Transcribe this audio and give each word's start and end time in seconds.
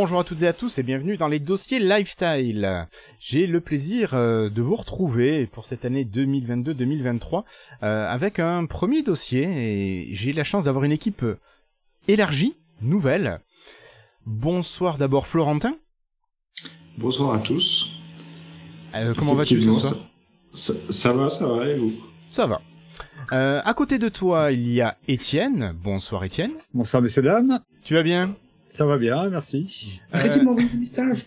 Bonjour 0.00 0.20
à 0.20 0.22
toutes 0.22 0.42
et 0.42 0.46
à 0.46 0.52
tous 0.52 0.78
et 0.78 0.84
bienvenue 0.84 1.16
dans 1.16 1.26
les 1.26 1.40
dossiers 1.40 1.80
Lifestyle. 1.80 2.86
J'ai 3.18 3.48
le 3.48 3.60
plaisir 3.60 4.14
euh, 4.14 4.48
de 4.48 4.62
vous 4.62 4.76
retrouver 4.76 5.48
pour 5.48 5.64
cette 5.64 5.84
année 5.84 6.04
2022-2023 6.04 7.42
euh, 7.82 8.08
avec 8.08 8.38
un 8.38 8.64
premier 8.66 9.02
dossier 9.02 9.42
et 9.42 10.14
j'ai 10.14 10.32
la 10.32 10.44
chance 10.44 10.66
d'avoir 10.66 10.84
une 10.84 10.92
équipe 10.92 11.26
élargie, 12.06 12.54
nouvelle. 12.80 13.40
Bonsoir 14.24 14.98
d'abord 14.98 15.26
Florentin. 15.26 15.74
Bonsoir 16.96 17.34
à 17.34 17.40
tous. 17.40 17.88
Euh, 18.94 19.14
comment 19.18 19.34
vas-tu 19.34 19.60
ce 19.60 19.72
soir? 19.72 19.96
ça, 20.54 20.74
ça, 20.90 21.12
va, 21.12 21.28
ça 21.28 21.44
va 21.44 21.66
et 21.66 21.74
vous? 21.74 21.92
Ça 22.30 22.46
va. 22.46 22.60
Euh, 23.32 23.60
à 23.64 23.74
côté 23.74 23.98
de 23.98 24.08
toi, 24.08 24.52
il 24.52 24.70
y 24.70 24.80
a 24.80 24.96
Étienne. 25.08 25.74
Bonsoir 25.82 26.22
Étienne. 26.22 26.52
Bonsoir 26.72 27.02
messieurs 27.02 27.22
dames. 27.22 27.58
Tu 27.82 27.94
vas 27.94 28.04
bien? 28.04 28.36
Ça 28.68 28.84
va 28.84 28.98
bien, 28.98 29.28
merci. 29.30 30.00
Arrêtez 30.12 30.40
de 30.40 30.44
m'envoyer 30.44 30.68
des 30.68 30.78
messages. 30.78 31.24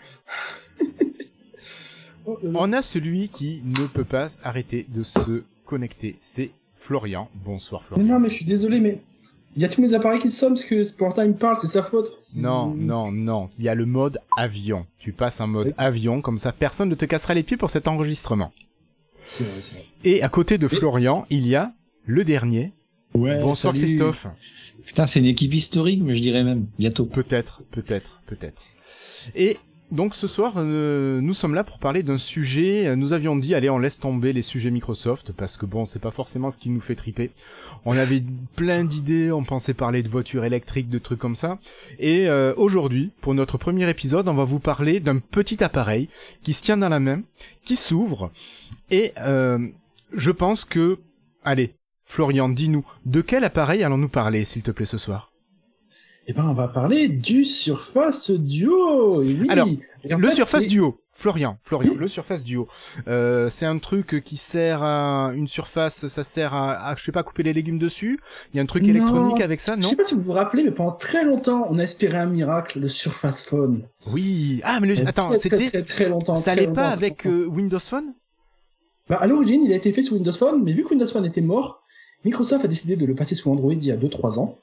On 2.56 2.72
a 2.72 2.82
celui 2.84 3.30
qui 3.30 3.64
ne 3.66 3.88
peut 3.88 4.04
pas 4.04 4.28
arrêter 4.44 4.86
de 4.88 5.02
se 5.02 5.44
connecter. 5.66 6.18
C'est 6.22 6.52
Florian. 6.76 7.30
Bonsoir 7.44 7.84
Florian. 7.84 8.06
Non, 8.06 8.20
mais 8.20 8.30
je 8.30 8.36
suis 8.36 8.46
désolé, 8.46 8.80
mais 8.80 9.02
il 9.56 9.62
y 9.62 9.66
a 9.66 9.68
tous 9.68 9.82
mes 9.82 9.94
appareils 9.96 10.20
qui 10.20 10.30
sonnent 10.30 10.54
parce 10.54 10.64
que 10.64 10.84
Sportin 10.84 11.26
il 11.26 11.32
me 11.32 11.36
parle, 11.36 11.58
c'est 11.58 11.68
sa 11.68 11.82
faute. 11.82 12.12
Non, 12.36 12.68
non, 12.76 13.12
non. 13.12 13.50
Il 13.58 13.66
y 13.66 13.70
a 13.70 13.76
le 13.76 13.86
mode 13.88 14.20
avion. 14.38 14.86
Tu 15.00 15.12
passes 15.12 15.42
en 15.42 15.48
mode 15.48 15.68
oui. 15.68 15.74
avion, 15.78 16.22
comme 16.22 16.38
ça 16.38 16.52
personne 16.52 16.90
ne 16.90 16.96
te 16.96 17.06
cassera 17.06 17.34
les 17.34 17.44
pieds 17.44 17.58
pour 17.58 17.72
cet 17.72 17.88
enregistrement. 17.88 18.54
C'est 19.26 19.44
vrai, 19.44 19.62
c'est 19.62 19.74
vrai. 19.74 19.86
Et 20.04 20.22
à 20.22 20.30
côté 20.30 20.58
de 20.60 20.68
Florian, 20.68 21.26
il 21.32 21.48
y 21.48 21.56
a 21.56 21.74
le 22.06 22.24
dernier. 22.24 22.72
Ouais, 23.14 23.40
Bonsoir 23.40 23.74
salut. 23.74 23.86
Christophe. 23.86 24.28
Putain, 24.86 25.08
c'est 25.08 25.20
une 25.20 25.26
équipe 25.26 25.54
historique, 25.54 26.02
mais 26.04 26.16
je 26.16 26.22
dirais 26.22 26.44
même 26.44 26.66
bientôt. 26.80 27.06
Peut-être, 27.06 27.62
peut-être, 27.72 28.22
peut-être. 28.26 28.62
Et 29.36 29.58
donc 29.92 30.16
ce 30.16 30.26
soir, 30.26 30.54
euh, 30.56 31.20
nous 31.20 31.34
sommes 31.34 31.54
là 31.54 31.66
pour 31.66 31.78
parler 31.78 32.02
d'un 32.02 32.18
sujet. 32.18 32.96
Nous 32.96 33.12
avions 33.12 33.36
dit, 33.36 33.54
allez, 33.54 33.70
on 33.70 33.78
laisse 33.78 34.00
tomber 34.00 34.32
les 34.32 34.42
sujets 34.42 34.72
Microsoft 34.72 35.34
parce 35.34 35.58
que 35.58 35.66
bon, 35.66 35.84
c'est 35.84 36.00
pas 36.00 36.12
forcément 36.12 36.50
ce 36.50 36.58
qui 36.58 36.70
nous 36.70 36.80
fait 36.80 36.96
triper. 36.96 37.32
On 37.84 37.98
avait 37.98 38.24
plein 38.56 38.86
d'idées, 38.86 39.34
on 39.34 39.44
pensait 39.44 39.74
parler 39.74 40.02
de 40.02 40.08
voitures 40.08 40.46
électriques, 40.46 40.90
de 40.90 40.98
trucs 40.98 41.20
comme 41.20 41.36
ça. 41.36 41.60
Et 42.00 42.30
euh, 42.30 42.54
aujourd'hui, 42.56 43.12
pour 43.20 43.34
notre 43.34 43.58
premier 43.58 43.90
épisode, 43.90 44.30
on 44.30 44.34
va 44.34 44.46
vous 44.46 44.62
parler 44.62 45.02
d'un 45.02 45.20
petit 45.20 45.62
appareil 45.62 46.08
qui 46.42 46.54
se 46.54 46.64
tient 46.64 46.78
dans 46.78 46.90
la 46.90 47.02
main, 47.02 47.22
qui 47.66 47.76
s'ouvre. 47.76 48.32
Et 48.92 49.12
euh, 49.20 49.68
je 50.14 50.32
pense 50.32 50.64
que, 50.64 51.00
allez, 51.44 51.74
Florian, 52.12 52.50
dis-nous, 52.50 52.86
de 53.06 53.22
quel 53.22 53.46
appareil 53.46 53.84
allons-nous 53.84 54.10
parler, 54.10 54.44
s'il 54.44 54.64
te 54.64 54.72
plaît, 54.72 54.86
ce 54.86 54.98
soir? 54.98 55.32
Eh 56.28 56.34
ben, 56.34 56.44
on 56.46 56.54
va 56.54 56.68
parler 56.68 57.08
du 57.08 57.46
Surface 57.46 58.30
Duo. 58.30 59.22
Oui. 59.22 59.48
Alors, 59.48 59.66
le 60.10 60.28
fait, 60.30 60.36
Surface 60.36 60.68
Duo. 60.68 61.00
Florian, 61.14 61.58
Florian, 61.64 61.92
Oui. 61.94 61.98
le 61.98 62.08
Surface 62.10 62.44
Duo. 62.44 62.68
Euh, 63.08 63.50
c'est 63.50 63.66
un 63.66 63.78
truc 63.80 64.22
qui 64.26 64.36
sert 64.36 64.84
à 64.84 65.32
une 65.34 65.48
surface, 65.48 66.08
ça 66.08 66.24
sert 66.26 66.54
à, 66.54 66.74
à, 66.90 66.98
je 66.98 67.04
sais 67.06 67.14
pas, 67.14 67.24
couper 67.24 67.44
les 67.44 67.54
légumes 67.54 67.80
dessus. 67.80 68.20
Il 68.54 68.58
y 68.58 68.60
a 68.60 68.64
un 68.64 68.66
truc 68.66 68.84
Non. 68.84 68.90
électronique 68.90 69.40
avec 69.40 69.62
ça, 69.62 69.76
Je 69.78 69.82
non 69.82 69.88
sais 69.88 69.96
pas 69.96 70.04
si 70.04 70.14
vous 70.14 70.20
vous 70.22 70.34
rappelez, 70.34 70.66
mais 70.66 70.72
pendant 70.72 70.92
très 70.92 71.24
longtemps, 71.24 71.66
on 71.70 71.80
a 71.80 71.84
espéré 71.84 72.18
un 72.18 72.26
miracle, 72.26 72.82
le 72.82 72.90
Surface 72.90 73.42
Phone. 73.42 73.84
Oui. 74.06 74.60
Ah, 74.66 74.80
mais 74.82 74.88
le- 74.94 75.08
attends, 75.08 75.30
c'était, 75.38 75.70
très, 75.70 75.84
très 75.84 76.10
longtemps. 76.10 76.36
ça 76.36 76.52
allait 76.52 76.68
pas 76.68 76.82
longtemps, 76.82 76.92
avec 76.94 77.26
euh, 77.26 77.46
Windows 77.46 77.80
Phone? 77.80 78.14
Bah, 79.10 79.16
à 79.16 79.28
l'origine, 79.28 79.64
il 79.64 79.72
a 79.72 79.78
été 79.78 79.94
fait 79.94 80.04
sous 80.04 80.16
Windows 80.16 80.32
Phone, 80.34 80.62
mais 80.62 80.74
vu 80.74 80.84
que 80.84 80.90
Windows 80.90 81.08
Phone 81.08 81.26
était 81.26 81.42
mort, 81.42 81.81
Microsoft 82.26 82.66
a 82.66 82.68
décidé 82.68 82.96
de 82.96 83.06
le 83.06 83.16
passer 83.16 83.36
sous 83.36 83.52
Android 83.52 83.74
il 83.74 83.84
y 83.86 83.92
a 83.92 83.98
2-3 83.98 84.40
ans. 84.40 84.58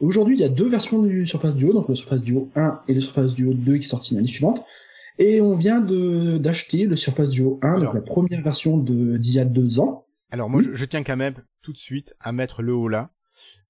Et 0.00 0.04
aujourd'hui, 0.04 0.36
il 0.36 0.40
y 0.40 0.44
a 0.44 0.48
deux 0.48 0.68
versions 0.68 1.00
du 1.02 1.26
Surface 1.26 1.54
Duo, 1.54 1.72
donc 1.72 1.88
le 1.88 1.94
Surface 1.94 2.22
Duo 2.22 2.48
1 2.56 2.80
et 2.88 2.94
le 2.94 3.00
Surface 3.00 3.34
Duo 3.34 3.52
2 3.54 3.74
qui 3.78 3.84
est 3.84 3.88
sorti 3.88 4.14
l'année 4.14 4.26
suivante. 4.26 4.64
Et 5.18 5.40
on 5.40 5.54
vient 5.54 5.80
d'acheter 5.80 6.84
le 6.86 6.96
Surface 6.96 7.30
Duo 7.30 7.60
1, 7.62 7.68
Alors. 7.74 7.84
donc 7.84 7.94
la 7.94 8.00
première 8.00 8.42
version 8.42 8.76
de 8.78 9.16
d'il 9.16 9.34
y 9.34 9.38
a 9.38 9.44
deux 9.44 9.78
ans. 9.78 10.06
Alors 10.32 10.50
moi, 10.50 10.60
Oui. 10.60 10.66
je, 10.70 10.74
je 10.74 10.84
tiens 10.84 11.04
quand 11.04 11.16
même 11.16 11.34
tout 11.62 11.72
de 11.72 11.78
suite 11.78 12.14
à 12.18 12.32
mettre 12.32 12.62
le 12.62 12.74
haut 12.74 12.88
là. 12.88 13.10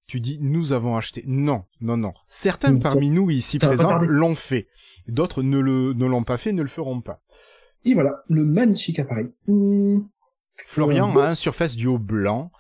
Tu 0.07 0.21
dis 0.21 0.39
nous 0.41 0.73
avons 0.73 0.97
acheté. 0.97 1.23
Non, 1.27 1.65
non, 1.83 1.97
non. 1.99 2.13
Certains 2.27 2.73
Donc, 2.73 2.83
parmi 2.83 3.11
nous 3.11 3.31
ici 3.31 3.59
présents 3.59 3.99
l'ont 4.01 4.35
fait. 4.35 4.67
D'autres 5.09 5.43
ne 5.43 5.59
l'ont 5.59 6.25
pas 6.25 6.37
fait, 6.39 6.53
ne 6.53 6.63
le 6.63 6.69
feront 6.69 7.01
pas. 7.03 7.21
Et 7.87 7.93
voilà, 7.95 8.23
le 8.31 8.45
magnifique 8.45 8.99
appareil. 8.99 9.29
Mmh. 9.47 10.01
Florian 10.57 11.15
Euh, 11.17 11.21
a 11.21 11.27
un 11.27 11.31
Surface 11.31 11.77
Duo 11.77 11.99
blanc. 11.99 12.51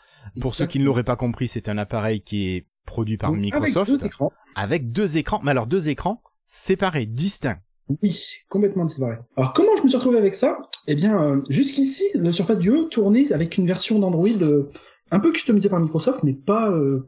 Pour 0.40 0.54
ceux 0.54 0.66
qui 0.66 0.78
ne 0.78 0.84
l'auraient 0.84 1.04
pas 1.04 1.16
compris, 1.16 1.48
c'est 1.48 1.68
un 1.68 1.78
appareil 1.78 2.20
qui 2.20 2.48
est 2.48 2.66
produit 2.86 3.16
par 3.16 3.30
Donc, 3.30 3.40
Microsoft 3.40 3.90
Avec 3.90 4.00
deux 4.00 4.06
écrans. 4.06 4.32
avec 4.54 4.92
deux 4.92 5.16
écrans. 5.16 5.40
Mais 5.42 5.50
alors 5.50 5.66
deux 5.66 5.88
écrans 5.88 6.22
séparés, 6.44 7.06
distincts. 7.06 7.58
Oui, 8.02 8.18
complètement 8.48 8.86
séparé. 8.88 9.16
Alors 9.36 9.52
comment 9.52 9.76
je 9.76 9.82
me 9.82 9.88
suis 9.88 9.96
retrouvé 9.96 10.18
avec 10.18 10.34
ça? 10.34 10.58
Eh 10.86 10.94
bien, 10.94 11.22
euh, 11.22 11.42
jusqu'ici, 11.50 12.04
le 12.14 12.32
Surface 12.32 12.58
Duo 12.58 12.84
tournait 12.84 13.32
avec 13.32 13.58
une 13.58 13.66
version 13.66 13.98
d'Android 13.98 14.28
euh, 14.42 14.70
un 15.10 15.20
peu 15.20 15.32
customisée 15.32 15.68
par 15.68 15.80
Microsoft, 15.80 16.22
mais 16.22 16.32
pas 16.32 16.70
euh, 16.70 17.06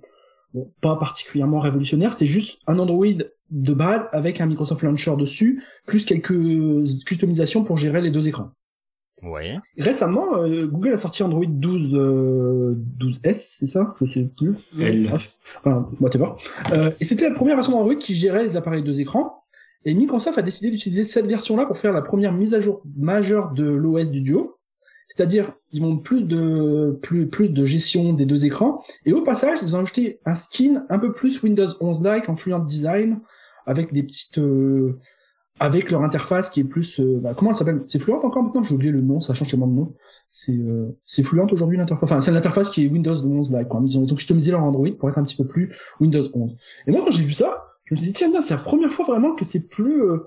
bon, 0.53 0.71
pas 0.82 0.97
particulièrement 0.97 1.60
révolutionnaire. 1.60 2.12
C'était 2.12 2.26
juste 2.26 2.59
un 2.66 2.78
Android 2.78 3.06
de 3.50 3.72
base 3.72 4.09
avec 4.12 4.41
un 4.41 4.47
Microsoft 4.47 4.82
Launcher 4.82 5.16
dessus, 5.16 5.62
plus 5.87 6.05
quelques 6.05 6.34
customisations 7.06 7.65
pour 7.65 7.78
gérer 7.78 8.03
les 8.03 8.10
deux 8.10 8.28
écrans. 8.28 8.50
Ouais. 9.22 9.59
Récemment, 9.78 10.43
euh, 10.43 10.66
Google 10.66 10.93
a 10.93 10.97
sorti 10.97 11.22
Android 11.22 11.47
12 11.47 11.94
euh, 11.94 12.75
12S, 12.99 13.56
c'est 13.59 13.66
ça? 13.66 13.94
Je 14.00 14.06
sais 14.06 14.31
plus. 14.37 14.54
L. 14.78 15.10
Enfin, 15.59 15.88
whatever. 16.00 16.32
Euh, 16.72 16.91
et 17.00 17.04
c'était 17.04 17.28
la 17.28 17.34
première 17.34 17.56
version 17.56 17.72
d'Android 17.72 17.94
qui 17.94 18.15
gérait 18.15 18.44
les 18.44 18.56
appareils 18.56 18.82
deux 18.82 19.00
écrans. 19.00 19.43
Et 19.84 19.94
Microsoft 19.94 20.37
a 20.37 20.43
décidé 20.43 20.71
d'utiliser 20.71 21.05
cette 21.05 21.26
version-là 21.26 21.65
pour 21.65 21.78
faire 21.78 21.93
la 21.93 22.03
première 22.03 22.32
mise 22.32 22.55
à 22.55 22.60
jour 22.60 22.82
majeure 22.97 23.53
de 23.53 23.65
l'OS 23.65 24.10
du 24.10 24.21
Duo. 24.21 24.59
C'est-à-dire, 25.09 25.53
ils 25.72 25.81
vont 25.81 25.99
plus 25.99 26.22
de 26.22 26.99
plus 27.00 27.28
plus 27.28 27.53
de 27.53 27.65
gestion 27.65 28.12
des 28.12 28.26
deux 28.26 28.44
écrans. 28.44 28.82
Et 29.05 29.12
au 29.12 29.22
passage, 29.22 29.60
ils 29.62 29.76
ont 29.76 29.81
ajouté 29.81 30.21
un 30.26 30.34
skin 30.34 30.84
un 30.88 30.99
peu 30.99 31.12
plus 31.12 31.43
Windows 31.43 31.66
11-like 31.66 32.28
en 32.28 32.34
Fluent 32.34 32.65
Design, 32.66 33.21
avec 33.66 33.93
des 33.93 34.03
petites 34.03 34.38
euh, 34.38 34.99
avec 35.59 35.91
leur 35.91 36.03
interface 36.03 36.50
qui 36.50 36.61
est 36.61 36.65
plus 36.65 37.00
euh, 37.00 37.19
bah, 37.22 37.33
comment 37.34 37.50
elle 37.50 37.56
s'appelle? 37.56 37.83
C'est 37.89 37.99
Fluent 37.99 38.15
encore 38.15 38.43
maintenant? 38.43 38.62
J'ai 38.62 38.75
oublié 38.75 38.93
le 38.93 39.00
nom, 39.00 39.21
ça 39.21 39.33
change 39.34 39.50
tellement 39.50 39.67
de 39.67 39.72
nom. 39.75 39.94
C'est 40.28 40.53
euh, 40.56 40.97
c'est 41.05 41.22
Fluent 41.22 41.47
aujourd'hui 41.50 41.78
l'interface. 41.78 42.11
Enfin, 42.11 42.21
c'est 42.21 42.31
l'interface 42.31 42.69
qui 42.71 42.84
est 42.84 42.89
Windows 42.89 43.15
11-like. 43.15 43.69
quoi. 43.69 43.81
Ils 43.84 43.99
ont, 43.99 44.05
ils 44.05 44.12
ont 44.12 44.17
customisé 44.17 44.50
leur 44.50 44.62
Android 44.62 44.89
pour 44.99 45.09
être 45.09 45.19
un 45.19 45.22
petit 45.22 45.37
peu 45.37 45.47
plus 45.47 45.75
Windows 46.00 46.25
11. 46.34 46.56
Et 46.87 46.91
moi, 46.91 47.00
quand 47.05 47.11
j'ai 47.11 47.22
vu 47.22 47.33
ça, 47.33 47.65
je 47.84 47.94
me 47.94 47.99
suis 48.00 48.09
dit 48.09 48.12
tiens, 48.12 48.28
c'est 48.43 48.55
la 48.55 48.61
première 48.61 48.93
fois 48.93 49.06
vraiment 49.06 49.34
que 49.34 49.44
c'est 49.44 49.69
plus. 49.69 50.03
euh, 50.03 50.19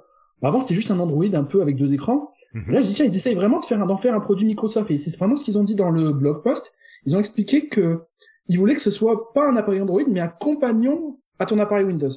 Avant, 0.41 0.62
c'était 0.62 0.75
juste 0.75 0.90
un 0.91 1.00
Android 1.00 1.25
un 1.34 1.44
peu 1.44 1.61
avec 1.61 1.75
deux 1.75 1.94
écrans. 1.94 2.31
Mhm. 2.53 2.63
Et 2.69 2.73
Là, 2.73 2.81
je 2.81 2.88
dis 2.88 2.94
tiens, 2.96 3.06
ils 3.06 3.16
essayent 3.16 3.35
vraiment 3.35 3.59
de 3.59 3.66
faire 3.66 3.85
d'en 3.85 3.97
faire 3.97 4.16
un 4.16 4.19
produit 4.19 4.47
Microsoft 4.47 4.90
et 4.90 4.97
c'est 4.97 5.16
vraiment 5.17 5.35
ce 5.35 5.44
qu'ils 5.44 5.57
ont 5.59 5.63
dit 5.63 5.75
dans 5.75 5.91
le 5.91 6.11
blog 6.13 6.41
post. 6.44 6.73
Ils 7.06 7.16
ont 7.16 7.19
expliqué 7.19 7.67
que 7.67 8.01
ils 8.47 8.57
voulaient 8.57 8.73
que 8.73 8.81
ce 8.81 8.90
soit 8.90 9.31
pas 9.34 9.47
un 9.47 9.56
appareil 9.57 9.79
Android, 9.81 10.01
mais 10.09 10.22
un 10.22 10.28
compagnon 10.28 11.19
à 11.38 11.46
ton 11.46 11.59
appareil 11.59 11.85
Windows. 11.85 12.09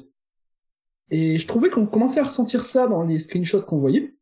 Et 1.15 1.37
je 1.37 1.47
trouvais 1.47 1.69
qu'on 1.69 1.85
commençait 1.85 2.19
à 2.19 2.23
ressentir 2.23 2.63
ça 2.63 2.87
dans 2.87 3.03
les 3.03 3.19
screenshots 3.19 3.61
qu'on 3.61 3.77
voyait. 3.79 4.13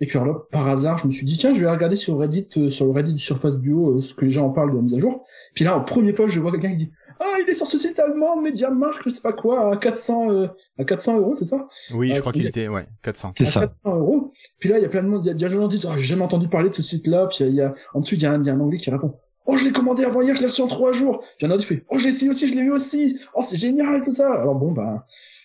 Et 0.00 0.06
puis 0.06 0.18
alors 0.18 0.28
là, 0.34 0.40
par 0.52 0.68
hasard, 0.68 0.98
je 0.98 1.06
me 1.06 1.12
suis 1.12 1.24
dit 1.26 1.36
tiens, 1.38 1.52
je 1.54 1.60
vais 1.60 1.70
regarder 1.70 1.96
sur 1.96 2.18
Reddit, 2.18 2.48
euh, 2.58 2.70
sur 2.70 2.84
le 2.84 2.92
Reddit 2.92 3.14
du 3.14 3.22
Surface 3.22 3.56
Duo, 3.56 3.96
euh, 3.98 4.00
ce 4.02 4.14
que 4.14 4.24
les 4.26 4.30
gens 4.30 4.46
en 4.46 4.50
parlent 4.50 4.70
de 4.70 4.76
la 4.76 4.82
mise 4.82 4.94
à 4.94 4.98
jour. 4.98 5.24
Puis 5.54 5.64
là, 5.64 5.76
en 5.76 5.80
premier 5.82 6.12
post, 6.12 6.32
je 6.34 6.40
vois 6.40 6.50
quelqu'un 6.52 6.70
qui 6.70 6.76
dit 6.76 6.92
ah, 7.18 7.24
il 7.42 7.50
est 7.50 7.54
sur 7.54 7.66
ce 7.66 7.78
site 7.78 7.98
allemand, 7.98 8.40
MediaMarkt, 8.42 9.00
je 9.04 9.08
sais 9.08 9.22
pas 9.22 9.32
quoi, 9.32 9.72
à 9.72 9.76
400, 9.78 10.30
euh, 10.30 10.48
à 10.78 10.84
400 10.84 11.16
euros, 11.18 11.34
c'est 11.34 11.46
ça? 11.46 11.66
Oui, 11.94 12.10
je 12.12 12.18
Euh, 12.18 12.20
crois 12.20 12.32
qu'il 12.32 12.42
il- 12.42 12.48
était 12.48 12.68
ouais 12.68 12.86
400. 13.02 13.32
C'est 13.38 13.44
à 13.44 13.50
ça. 13.50 13.60
400 13.84 13.96
euros. 13.96 14.30
Puis 14.58 14.68
là, 14.68 14.78
il 14.78 14.82
y 14.82 14.84
a 14.84 14.88
plein 14.90 15.02
de 15.02 15.08
monde, 15.08 15.22
il 15.24 15.28
y 15.28 15.30
a, 15.30 15.32
il 15.32 15.40
y 15.40 15.44
a 15.46 15.48
des 15.48 15.54
gens 15.54 15.66
qui 15.68 15.76
disent, 15.76 15.88
ah, 15.90 15.94
j'ai 15.96 16.04
jamais 16.04 16.22
entendu 16.24 16.48
parler 16.48 16.68
de 16.68 16.74
ce 16.74 16.82
site-là. 16.82 17.26
Puis 17.28 17.38
il 17.40 17.46
y 17.46 17.48
a, 17.48 17.50
il 17.50 17.56
y 17.56 17.60
a- 17.62 17.74
en 17.94 18.00
dessous, 18.00 18.16
il 18.16 18.22
y, 18.22 18.26
a 18.26 18.32
un, 18.32 18.40
il 18.42 18.46
y 18.46 18.50
a 18.50 18.52
un 18.52 18.60
anglais 18.60 18.76
qui 18.76 18.90
répond, 18.90 19.14
oh, 19.46 19.56
je 19.56 19.64
l'ai 19.64 19.72
commandé 19.72 20.04
avant 20.04 20.20
hier, 20.20 20.36
je 20.36 20.40
l'ai 20.42 20.46
reçu 20.48 20.60
en 20.60 20.66
trois 20.68 20.92
jours. 20.92 21.20
Puis 21.20 21.28
il 21.40 21.44
y 21.44 21.46
en 21.46 21.50
a 21.50 21.54
un 21.54 21.56
autre 21.56 21.66
qui 21.66 21.74
fait, 21.76 21.84
oh, 21.88 21.98
j'ai 21.98 22.10
essayé 22.10 22.30
aussi, 22.30 22.46
je 22.48 22.54
l'ai 22.54 22.60
eu 22.60 22.70
aussi. 22.70 23.18
Oh, 23.34 23.40
c'est 23.42 23.56
génial, 23.56 24.02
tout 24.02 24.12
ça. 24.12 24.30
Alors 24.34 24.54
bon, 24.56 24.72
ben, 24.72 25.02
j'ai, 25.04 25.35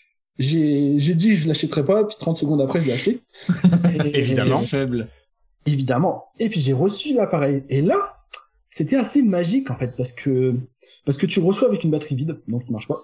j'ai 0.41 1.15
dit, 1.15 1.35
je 1.35 1.47
l'achèterai 1.47 1.85
pas. 1.85 2.03
Puis 2.05 2.17
30 2.19 2.38
secondes 2.38 2.61
après, 2.61 2.79
je 2.79 2.88
l'ai 2.88 2.93
acheté. 2.93 3.21
Et- 4.13 4.17
Évidemment. 4.17 4.59
Faible. 4.61 5.07
Évidemment. 5.65 6.25
Et 6.39 6.49
puis 6.49 6.59
j'ai 6.59 6.73
reçu 6.73 7.13
l'appareil. 7.13 7.63
Et 7.69 7.81
là, 7.81 8.17
c'était 8.69 8.95
assez 8.95 9.21
magique 9.21 9.69
en 9.69 9.75
fait 9.75 9.95
parce 9.95 10.11
que 10.13 10.55
parce 11.05 11.17
que 11.17 11.25
tu 11.25 11.39
reçois 11.39 11.67
avec 11.67 11.83
une 11.83 11.91
batterie 11.91 12.15
vide, 12.15 12.41
donc 12.47 12.63
il 12.67 12.71
marche 12.71 12.88
pas. 12.88 12.99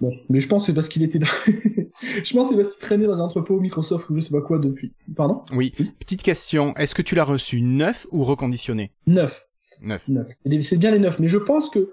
Bon, 0.00 0.10
mais 0.28 0.40
je 0.40 0.48
pense 0.48 0.62
que 0.62 0.66
c'est 0.66 0.74
parce 0.74 0.88
qu'il 0.88 1.02
était 1.02 1.18
dans... 1.18 1.26
je 1.46 2.34
pense 2.34 2.48
que 2.48 2.54
c'est 2.54 2.60
parce 2.60 2.70
qu'il 2.72 2.80
traînait 2.80 3.06
dans 3.06 3.20
un 3.20 3.24
entrepôt 3.24 3.60
Microsoft 3.60 4.08
ou 4.10 4.14
je 4.14 4.20
sais 4.20 4.30
pas 4.32 4.40
quoi 4.40 4.58
depuis. 4.58 4.92
Pardon? 5.14 5.42
Oui. 5.52 5.72
Petite 6.00 6.22
question, 6.22 6.74
est-ce 6.76 6.94
que 6.94 7.02
tu 7.02 7.14
l'as 7.14 7.24
reçu 7.24 7.60
neuf 7.60 8.06
ou 8.10 8.24
reconditionné? 8.24 8.90
Neuf. 9.06 9.46
Neuf. 9.80 10.08
Neuf. 10.08 10.26
C'est 10.30 10.76
bien 10.78 10.90
les 10.90 10.98
neufs, 10.98 11.18
mais 11.18 11.28
je 11.28 11.38
pense 11.38 11.68
que 11.68 11.78
euh, 11.80 11.92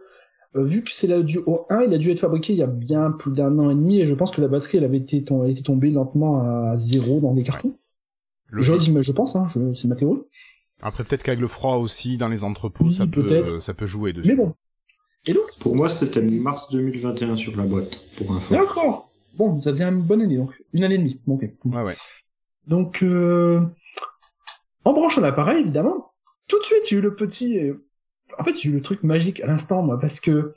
vu 0.56 0.84
que 0.84 0.92
c'est 0.92 1.08
la 1.08 1.22
Duo 1.22 1.66
1, 1.70 1.84
il 1.84 1.94
a 1.94 1.98
dû 1.98 2.10
être 2.12 2.20
fabriqué 2.20 2.54
il 2.54 2.60
y 2.60 2.64
a 2.64 2.68
bien 2.68 3.12
plus 3.12 3.32
d'un 3.32 3.58
an 3.60 3.70
et 3.70 3.76
demi 3.76 4.00
et 4.02 4.08
je 4.08 4.14
pense 4.16 4.32
que 4.32 4.42
la 4.42 4.48
batterie 4.48 4.78
elle 4.80 4.84
avait 4.86 4.98
été, 4.98 5.24
tom- 5.24 5.44
elle 5.46 5.52
était 5.52 5.62
tombée 5.62 5.92
lentement 5.92 6.42
à 6.42 6.78
zéro 6.78 7.20
dans 7.20 7.34
les 7.34 7.44
cartons. 7.44 7.76
Je, 8.52 8.74
dis, 8.76 8.92
mais 8.92 9.04
je 9.04 9.12
pense, 9.12 9.36
hein, 9.36 9.48
je... 9.54 9.74
c'est 9.74 9.88
ma 9.88 9.96
théorie. 9.96 10.22
Après 10.82 11.04
peut-être 11.04 11.22
qu'avec 11.24 11.40
le 11.40 11.48
froid 11.48 11.76
aussi 11.76 12.18
dans 12.18 12.28
les 12.30 12.44
entrepôts, 12.44 12.86
Oui, 12.86 12.94
ça 12.94 13.06
peut 13.06 13.24
peut-être. 13.24 13.62
ça 13.62 13.74
peut 13.76 13.86
jouer 13.86 14.12
dessus. 14.14 14.28
Mais 14.30 14.36
bon. 14.36 14.54
Et 15.28 15.34
donc, 15.34 15.44
Pour 15.60 15.76
moi, 15.76 15.90
c'était 15.90 16.22
mars 16.22 16.72
2021 16.72 17.36
sur 17.36 17.56
la 17.56 17.64
boîte, 17.64 18.00
pour 18.18 18.32
info. 18.32 18.56
D'accord. 18.56 19.12
bon, 19.36 19.60
ça 19.60 19.72
faisait 19.72 19.84
une 19.84 20.02
bonne 20.02 20.22
année, 20.22 20.38
donc 20.38 20.52
une 20.74 20.84
année 20.84 20.96
et 20.96 21.00
demie. 21.00 21.20
Bon, 21.28 21.36
ok. 21.36 21.44
Ouais, 21.66 21.84
ouais. 21.84 21.96
Donc, 22.66 23.04
euh, 23.04 23.62
en 24.86 24.94
branchant 24.94 25.22
l'appareil, 25.22 25.60
évidemment, 25.60 26.14
tout 26.48 26.58
de 26.58 26.64
suite, 26.64 26.84
j'ai 26.88 26.96
eu 26.96 27.02
le 27.02 27.14
petit... 27.16 27.60
En 28.38 28.44
fait, 28.44 28.56
j'ai 28.56 28.70
eu 28.70 28.74
le 28.74 28.82
truc 28.82 29.04
magique 29.04 29.42
à 29.42 29.48
l'instant, 29.48 29.82
moi, 29.82 30.00
parce 30.00 30.20
que... 30.20 30.54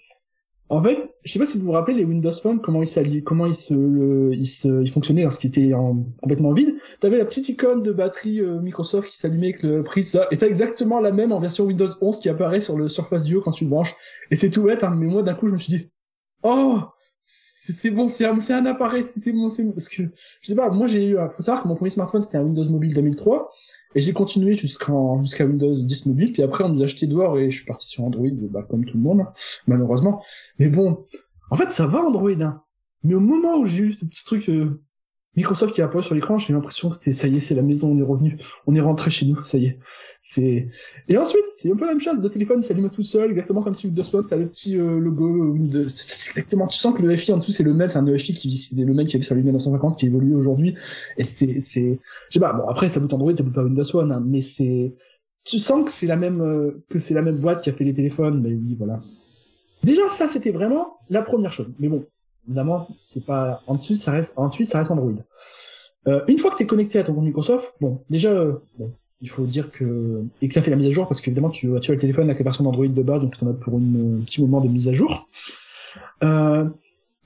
En 0.69 0.83
fait, 0.83 0.97
je 1.23 1.31
sais 1.31 1.39
pas 1.39 1.45
si 1.45 1.59
vous 1.59 1.67
vous 1.67 1.73
rappelez 1.73 1.99
les 1.99 2.05
Windows 2.05 2.33
Phone, 2.33 2.63
comment 2.63 2.81
ils 2.81 2.87
s'allient, 2.87 3.23
comment 3.23 3.45
ils 3.45 3.55
se, 3.55 4.33
ils 4.33 4.47
se, 4.47 4.81
ils 4.81 4.91
fonctionnaient 4.91 5.25
lorsqu'ils 5.25 5.51
étaient 5.51 5.75
en, 5.75 6.03
complètement 6.23 6.55
vides. 6.55 6.77
T'avais 6.99 7.19
la 7.19 7.27
petite 7.27 7.47
icône 7.51 7.83
de 7.83 7.93
batterie 7.93 8.41
euh, 8.41 8.59
Microsoft 8.59 9.11
qui 9.11 9.17
s'allumait 9.19 9.49
avec 9.49 9.63
le 9.63 9.83
prise, 9.83 10.19
et 10.31 10.37
t'as 10.39 10.47
exactement 10.47 11.01
la 11.01 11.13
même 11.13 11.31
en 11.31 11.41
version 11.41 11.65
Windows 11.65 11.91
11 12.01 12.21
qui 12.21 12.31
apparaît 12.31 12.63
sur 12.63 12.79
le 12.79 12.89
Surface 12.89 13.25
Duo 13.25 13.43
quand 13.43 13.51
tu 13.51 13.65
le 13.65 13.71
branches. 13.71 13.95
Et 14.31 14.37
c'est 14.37 14.49
tout 14.49 14.63
bête, 14.63 14.83
hein, 14.83 14.95
mais 14.97 15.05
moi 15.09 15.23
d'un 15.23 15.35
coup 15.35 15.47
je 15.49 15.53
me 15.53 15.59
suis 15.59 15.77
dit, 15.77 15.91
oh, 16.43 16.79
c'est 17.21 17.91
bon, 17.91 18.09
c'est 18.09 18.25
un, 18.25 18.39
un 18.39 18.67
appareil, 18.67 19.05
c'est 19.05 19.33
bon, 19.33 19.51
c'est 19.51 19.65
bon. 19.65 19.73
parce 19.73 19.91
que 19.91 20.05
je 20.41 20.49
sais 20.49 20.55
pas, 20.55 20.71
moi 20.71 20.87
j'ai 20.87 21.07
eu, 21.07 21.17
faut 21.29 21.43
savoir 21.43 21.65
que 21.65 21.69
mon 21.69 21.75
premier 21.75 21.91
smartphone 21.91 22.23
c'était 22.23 22.39
un 22.39 22.45
Windows 22.45 22.69
Mobile 22.71 22.95
2003 22.95 23.53
et 23.95 24.01
j'ai 24.01 24.13
continué 24.13 24.55
jusqu'en 24.55 25.23
jusqu'à 25.23 25.45
Windows 25.45 25.75
10 25.79 26.07
Mobile, 26.07 26.33
puis 26.33 26.43
après 26.43 26.65
on 26.65 26.71
nous 26.71 26.83
a 26.83 26.85
acheté 26.85 27.07
dehors 27.07 27.39
et 27.39 27.51
je 27.51 27.57
suis 27.57 27.67
parti 27.67 27.89
sur 27.89 28.05
Android, 28.05 28.29
bah, 28.33 28.67
comme 28.69 28.85
tout 28.85 28.97
le 28.97 29.03
monde, 29.03 29.27
malheureusement. 29.67 30.23
Mais 30.59 30.69
bon, 30.69 31.05
en 31.51 31.57
fait 31.57 31.71
ça 31.71 31.87
va 31.87 32.01
Android, 32.01 32.41
hein. 32.41 32.63
Mais 33.05 33.15
au 33.15 33.21
moment 33.21 33.59
où 33.59 33.65
j'ai 33.65 33.85
eu 33.85 33.93
ce 33.93 34.05
petit 34.05 34.25
truc 34.25 34.49
euh, 34.49 34.81
Microsoft 35.35 35.75
qui 35.75 35.81
apparaît 35.81 36.03
sur 36.03 36.15
l'écran, 36.15 36.37
j'ai 36.37 36.53
l'impression 36.53 36.91
que 36.91 36.97
c'était 36.97 37.15
ça 37.15 37.27
y 37.27 37.37
est, 37.37 37.41
c'est 37.41 37.55
la 37.55 37.63
maison, 37.63 37.91
on 37.91 37.99
est 37.99 38.03
revenu, 38.03 38.37
on 38.67 38.75
est 38.75 38.81
rentré 38.81 39.11
chez 39.11 39.25
nous, 39.25 39.43
ça 39.43 39.57
y 39.57 39.67
est. 39.67 39.79
C'est 40.21 40.69
et 41.09 41.17
ensuite 41.17 41.45
c'est 41.49 41.73
un 41.73 41.75
peu 41.75 41.87
la 41.87 41.93
même 41.93 42.01
chose, 42.01 42.21
le 42.21 42.29
téléphone 42.29 42.61
s'allume 42.61 42.91
tout 42.91 43.03
seul, 43.03 43.31
exactement 43.31 43.63
comme 43.63 43.75
si 43.75 43.87
Windows 43.87 44.03
Phone, 44.03 44.27
t'as 44.29 44.37
le 44.37 44.47
petit 44.47 44.79
euh, 44.79 44.99
logo 44.99 45.53
Windows, 45.53 45.89
c'est 45.89 46.29
exactement, 46.29 46.69
tu 46.69 46.77
sens 46.79 46.95
que 46.95 47.03
le 47.03 47.17
FI 47.17 47.33
en 47.33 47.39
dessous 47.39 47.53
c'est 47.53 47.63
le 47.63 47.73
même, 47.73 47.89
c'est 47.89 47.99
un 47.99 48.19
FI 48.19 48.35
qui 48.35 48.59
c'est 48.59 48.77
le 48.77 48.93
même 48.93 49.07
qui 49.07 49.17
avait 49.17 49.25
sur 49.25 49.35
le 49.35 49.41
1950 49.41 49.99
qui 49.99 50.07
évolue 50.07 50.35
aujourd'hui 50.35 50.77
et 51.17 51.25
c'est 51.25 51.61
c'est 51.61 51.99
je 52.29 52.35
sais 52.35 52.41
pas, 52.41 52.53
bon 52.53 52.69
après 52.69 52.91
ça 52.91 53.01
boot 53.01 53.13
Android, 53.15 53.35
ça 53.35 53.43
boot 53.43 53.55
pas 53.55 53.65
Windows 53.65 53.97
One, 53.97 54.13
hein, 54.13 54.23
mais 54.25 54.43
c'est 54.43 54.95
tu 55.45 55.59
sens 55.59 55.85
que 55.87 55.91
c'est 55.91 56.07
la 56.07 56.17
même 56.17 56.43
euh, 56.43 56.85
que 56.91 56.99
c'est 56.99 57.15
la 57.15 57.23
même 57.23 57.39
boîte 57.39 57.63
qui 57.63 57.71
a 57.71 57.73
fait 57.73 57.85
les 57.85 57.95
téléphones, 57.95 58.43
mais 58.43 58.51
oui 58.51 58.77
voilà. 58.79 59.01
Déjà 59.83 60.09
ça 60.11 60.29
c'était 60.29 60.53
vraiment 60.53 60.99
la 61.09 61.23
première 61.23 61.53
chose, 61.53 61.73
mais 61.79 61.89
bon 61.89 62.05
évidemment, 62.47 62.89
c'est 63.07 63.25
pas 63.25 63.63
en 63.67 63.75
dessus, 63.75 63.97
ça 63.97 64.13
reste 64.13 64.35
ensuite 64.37 64.69
ça 64.69 64.79
reste 64.79 64.91
Android. 64.91 65.13
Euh, 66.09 66.23
une 66.27 66.39
fois 66.39 66.51
que 66.51 66.57
tu 66.57 66.65
es 66.65 66.67
connecté 66.67 66.99
à 66.99 67.05
ton 67.05 67.15
compte 67.15 67.25
Microsoft, 67.25 67.75
bon, 67.81 68.03
déjà, 68.11 68.31
euh, 68.31 68.55
il 69.21 69.29
faut 69.29 69.45
dire 69.45 69.71
que 69.71 70.25
et 70.41 70.49
que 70.49 70.53
tu 70.53 70.59
as 70.59 70.63
fait 70.63 70.71
la 70.71 70.77
mise 70.77 70.87
à 70.87 70.91
jour 70.91 71.07
parce 71.07 71.21
qu'évidemment 71.21 71.51
tu 71.51 71.77
as 71.77 71.89
le 71.89 71.99
téléphone 71.99 72.25
avec 72.25 72.39
la 72.39 72.45
version 72.45 72.65
d'Android 72.65 72.89
de 72.89 73.03
base, 73.03 73.23
donc 73.23 73.37
tu 73.37 73.45
en 73.45 73.51
as 73.51 73.55
pour 73.55 73.79
une, 73.79 74.21
un 74.21 74.25
petit 74.25 74.43
moment 74.43 74.61
de 74.61 74.69
mise 74.69 74.89
à 74.89 74.93
jour. 74.93 75.29
Euh, 76.25 76.65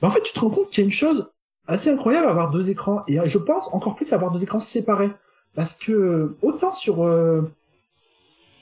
bah, 0.00 0.08
en 0.08 0.10
fait, 0.10 0.22
tu 0.22 0.32
te 0.32 0.40
rends 0.40 0.50
compte 0.50 0.70
qu'il 0.70 0.78
y 0.78 0.82
a 0.82 0.84
une 0.84 0.90
chose 0.90 1.30
assez 1.66 1.90
incroyable 1.90 2.26
à 2.26 2.30
avoir 2.30 2.50
deux 2.50 2.70
écrans 2.70 3.02
et 3.08 3.18
je 3.26 3.38
pense 3.38 3.72
encore 3.72 3.96
plus 3.96 4.12
à 4.12 4.16
avoir 4.16 4.30
deux 4.30 4.42
écrans 4.42 4.60
séparés 4.60 5.10
parce 5.54 5.76
que 5.76 6.36
autant 6.42 6.72
sur 6.72 7.02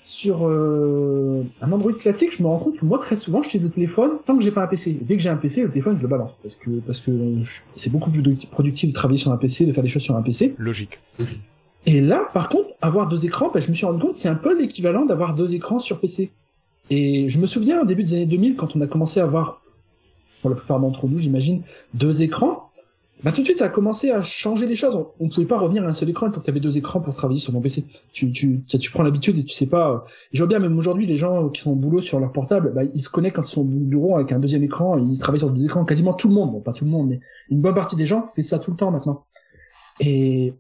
sur 0.07 0.47
euh, 0.47 1.43
un 1.63 1.73
Android 1.73 1.93
classique, 1.95 2.37
je 2.37 2.43
me 2.43 2.49
rends 2.49 2.59
compte 2.59 2.77
que 2.77 2.85
moi 2.85 2.99
très 2.99 3.17
souvent 3.17 3.41
j'utilise 3.43 3.65
le 3.67 3.73
téléphone 3.73 4.11
tant 4.27 4.37
que 4.37 4.43
j'ai 4.45 4.51
pas 4.51 4.63
un 4.63 4.67
PC. 4.67 4.99
Dès 5.01 5.17
que 5.17 5.23
j'ai 5.23 5.31
un 5.31 5.37
PC, 5.37 5.63
le 5.63 5.71
téléphone 5.71 5.97
je 5.97 6.03
le 6.03 6.09
balance 6.09 6.35
parce 6.43 6.57
que 6.57 6.71
parce 6.87 7.01
que 7.01 7.11
je- 7.43 7.61
c'est 7.75 7.91
beaucoup 7.91 8.11
plus 8.11 8.21
producti- 8.21 8.47
productif 8.49 8.91
de 8.91 8.95
travailler 8.95 9.19
sur 9.19 9.33
un 9.33 9.39
PC, 9.39 9.65
de 9.65 9.73
faire 9.73 9.83
des 9.83 9.89
choses 9.89 10.03
sur 10.03 10.15
un 10.15 10.21
PC. 10.23 10.55
Logique. 10.59 10.99
Et 11.87 12.01
là, 12.03 12.29
par 12.35 12.49
contre, 12.51 12.69
avoir 12.83 13.09
deux 13.09 13.25
écrans, 13.25 13.51
bah, 13.53 13.61
je 13.61 13.69
me 13.69 13.75
suis 13.75 13.87
rendu 13.87 14.01
compte 14.01 14.17
c'est 14.17 14.29
un 14.29 14.35
peu 14.35 14.59
l'équivalent 14.59 15.07
d'avoir 15.07 15.35
deux 15.35 15.55
écrans 15.55 15.79
sur 15.81 15.99
PC. 16.01 16.31
Et 16.91 17.31
je 17.31 17.39
me 17.41 17.47
souviens 17.47 17.81
au 17.81 17.87
début 17.87 18.05
des 18.05 18.13
années 18.15 18.27
2000 18.27 18.57
quand 18.57 18.77
on 18.77 18.81
a 18.83 18.87
commencé 18.87 19.21
à 19.21 19.23
avoir, 19.25 19.63
pour 20.43 20.51
la 20.51 20.57
plupart 20.57 20.81
d'entre 20.81 21.09
nous 21.09 21.19
j'imagine, 21.19 21.63
deux 21.95 22.21
écrans. 22.21 22.64
Bah, 23.25 23.33
tout 23.33 23.41
de 23.41 23.47
suite, 23.47 23.57
ça 23.57 23.65
a 23.65 23.69
commencé 23.71 24.11
à 24.11 24.23
changer 24.23 24.67
les 24.67 24.75
choses. 24.75 24.95
On, 24.95 25.07
on 25.19 25.29
pouvait 25.31 25.47
pas 25.47 25.59
revenir 25.59 25.83
à 25.85 25.87
un 25.87 25.95
seul 25.95 26.11
écran 26.11 26.31
quand 26.31 26.43
tu 26.43 26.51
avais 26.51 26.61
deux 26.61 26.77
écrans 26.77 27.01
pour 27.01 27.15
travailler 27.15 27.41
sur 27.41 27.55
mon 27.55 27.63
PC. 27.63 27.87
Tu, 28.13 28.31
tu, 28.33 28.63
tu, 28.67 28.91
prends 28.91 29.03
l'habitude 29.03 29.39
et 29.39 29.45
tu 29.45 29.55
sais 29.55 29.67
pas. 29.67 29.91
euh, 29.91 29.99
je 30.33 30.43
vois 30.43 30.47
bien, 30.47 30.59
même 30.59 30.77
aujourd'hui, 30.77 31.07
les 31.07 31.17
gens 31.17 31.49
qui 31.49 31.63
sont 31.63 31.71
au 31.71 31.75
boulot 31.75 32.03
sur 32.03 32.21
leur 32.21 32.33
portable, 32.33 32.75
bah, 32.75 32.83
ils 32.85 33.01
se 33.01 33.09
connectent 33.09 33.37
quand 33.37 33.49
ils 33.49 33.51
sont 33.51 33.63
au 33.63 33.65
bureau 33.65 34.17
avec 34.17 34.31
un 34.33 34.39
deuxième 34.39 34.63
écran, 34.63 34.99
et 34.99 35.03
ils 35.03 35.19
travaillent 35.19 35.41
sur 35.41 35.49
deux 35.51 35.65
écrans. 35.65 35.87
Quasiment 35.87 36.13
tout 36.13 36.29
le 36.29 36.35
monde, 36.35 36.53
bon, 36.53 36.61
pas 36.61 36.75
tout 36.75 36.85
le 36.85 36.91
monde, 36.91 37.09
mais 37.09 37.21
une 37.49 37.63
bonne 37.63 37.75
partie 37.75 37.97
des 37.97 38.05
gens 38.05 38.25
fait 38.27 38.43
ça 38.43 38.59
tout 38.59 38.71
le 38.73 38.77
temps 38.77 38.91
maintenant. 38.91 39.25
Et, 40.01 40.53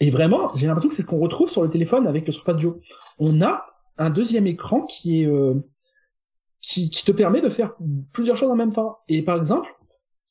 et 0.00 0.10
vraiment, 0.10 0.54
j'ai 0.56 0.66
l'impression 0.66 0.90
que 0.90 0.94
c'est 0.94 1.02
ce 1.02 1.06
qu'on 1.06 1.20
retrouve 1.20 1.48
sur 1.48 1.62
le 1.62 1.70
téléphone 1.70 2.06
avec 2.06 2.26
le 2.26 2.32
Surface 2.32 2.56
Duo. 2.56 2.78
On 3.18 3.40
a 3.40 3.64
un 3.96 4.10
deuxième 4.10 4.46
écran 4.46 4.82
qui 4.82 5.22
est, 5.22 5.26
euh, 5.26 5.54
qui, 6.60 6.90
qui 6.90 7.06
te 7.06 7.12
permet 7.12 7.40
de 7.40 7.48
faire 7.48 7.72
plusieurs 8.12 8.36
choses 8.36 8.50
en 8.50 8.56
même 8.56 8.72
temps. 8.72 8.98
Et 9.08 9.22
par 9.22 9.38
exemple, 9.38 9.74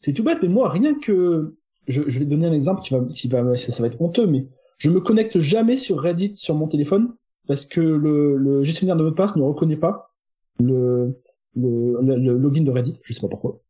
c'est 0.02 0.14
tout 0.14 0.24
bête, 0.24 0.40
mais 0.42 0.48
moi, 0.48 0.70
rien 0.70 0.98
que, 1.00 1.56
je, 1.88 2.04
je 2.08 2.20
vais 2.20 2.26
donner 2.26 2.48
un 2.48 2.54
exemple 2.54 2.82
qui 2.82 2.94
va, 2.94 3.04
qui 3.06 3.28
va, 3.28 3.56
ça, 3.56 3.72
ça 3.72 3.82
va 3.82 3.88
être 3.88 4.02
honteux, 4.02 4.28
mais 4.28 4.48
je 4.78 4.90
me 4.90 5.02
connecte 5.02 5.40
jamais 5.40 5.78
sur 5.78 6.00
Reddit 6.00 6.36
sur 6.36 6.56
mon 6.56 6.68
téléphone 6.68 7.14
parce 7.48 7.66
que 7.66 7.82
le, 7.82 8.64
gestionnaire 8.64 8.96
de 8.96 9.04
mot 9.04 9.10
de 9.10 9.16
passe 9.16 9.36
ne 9.36 9.44
reconnaît 9.44 9.78
pas 9.78 10.14
le 10.60 11.16
login 11.56 12.64
de 12.64 12.72
Reddit, 12.72 13.00
je 13.04 13.14
sais 13.14 13.22
pas 13.22 13.28
pourquoi. 13.28 13.62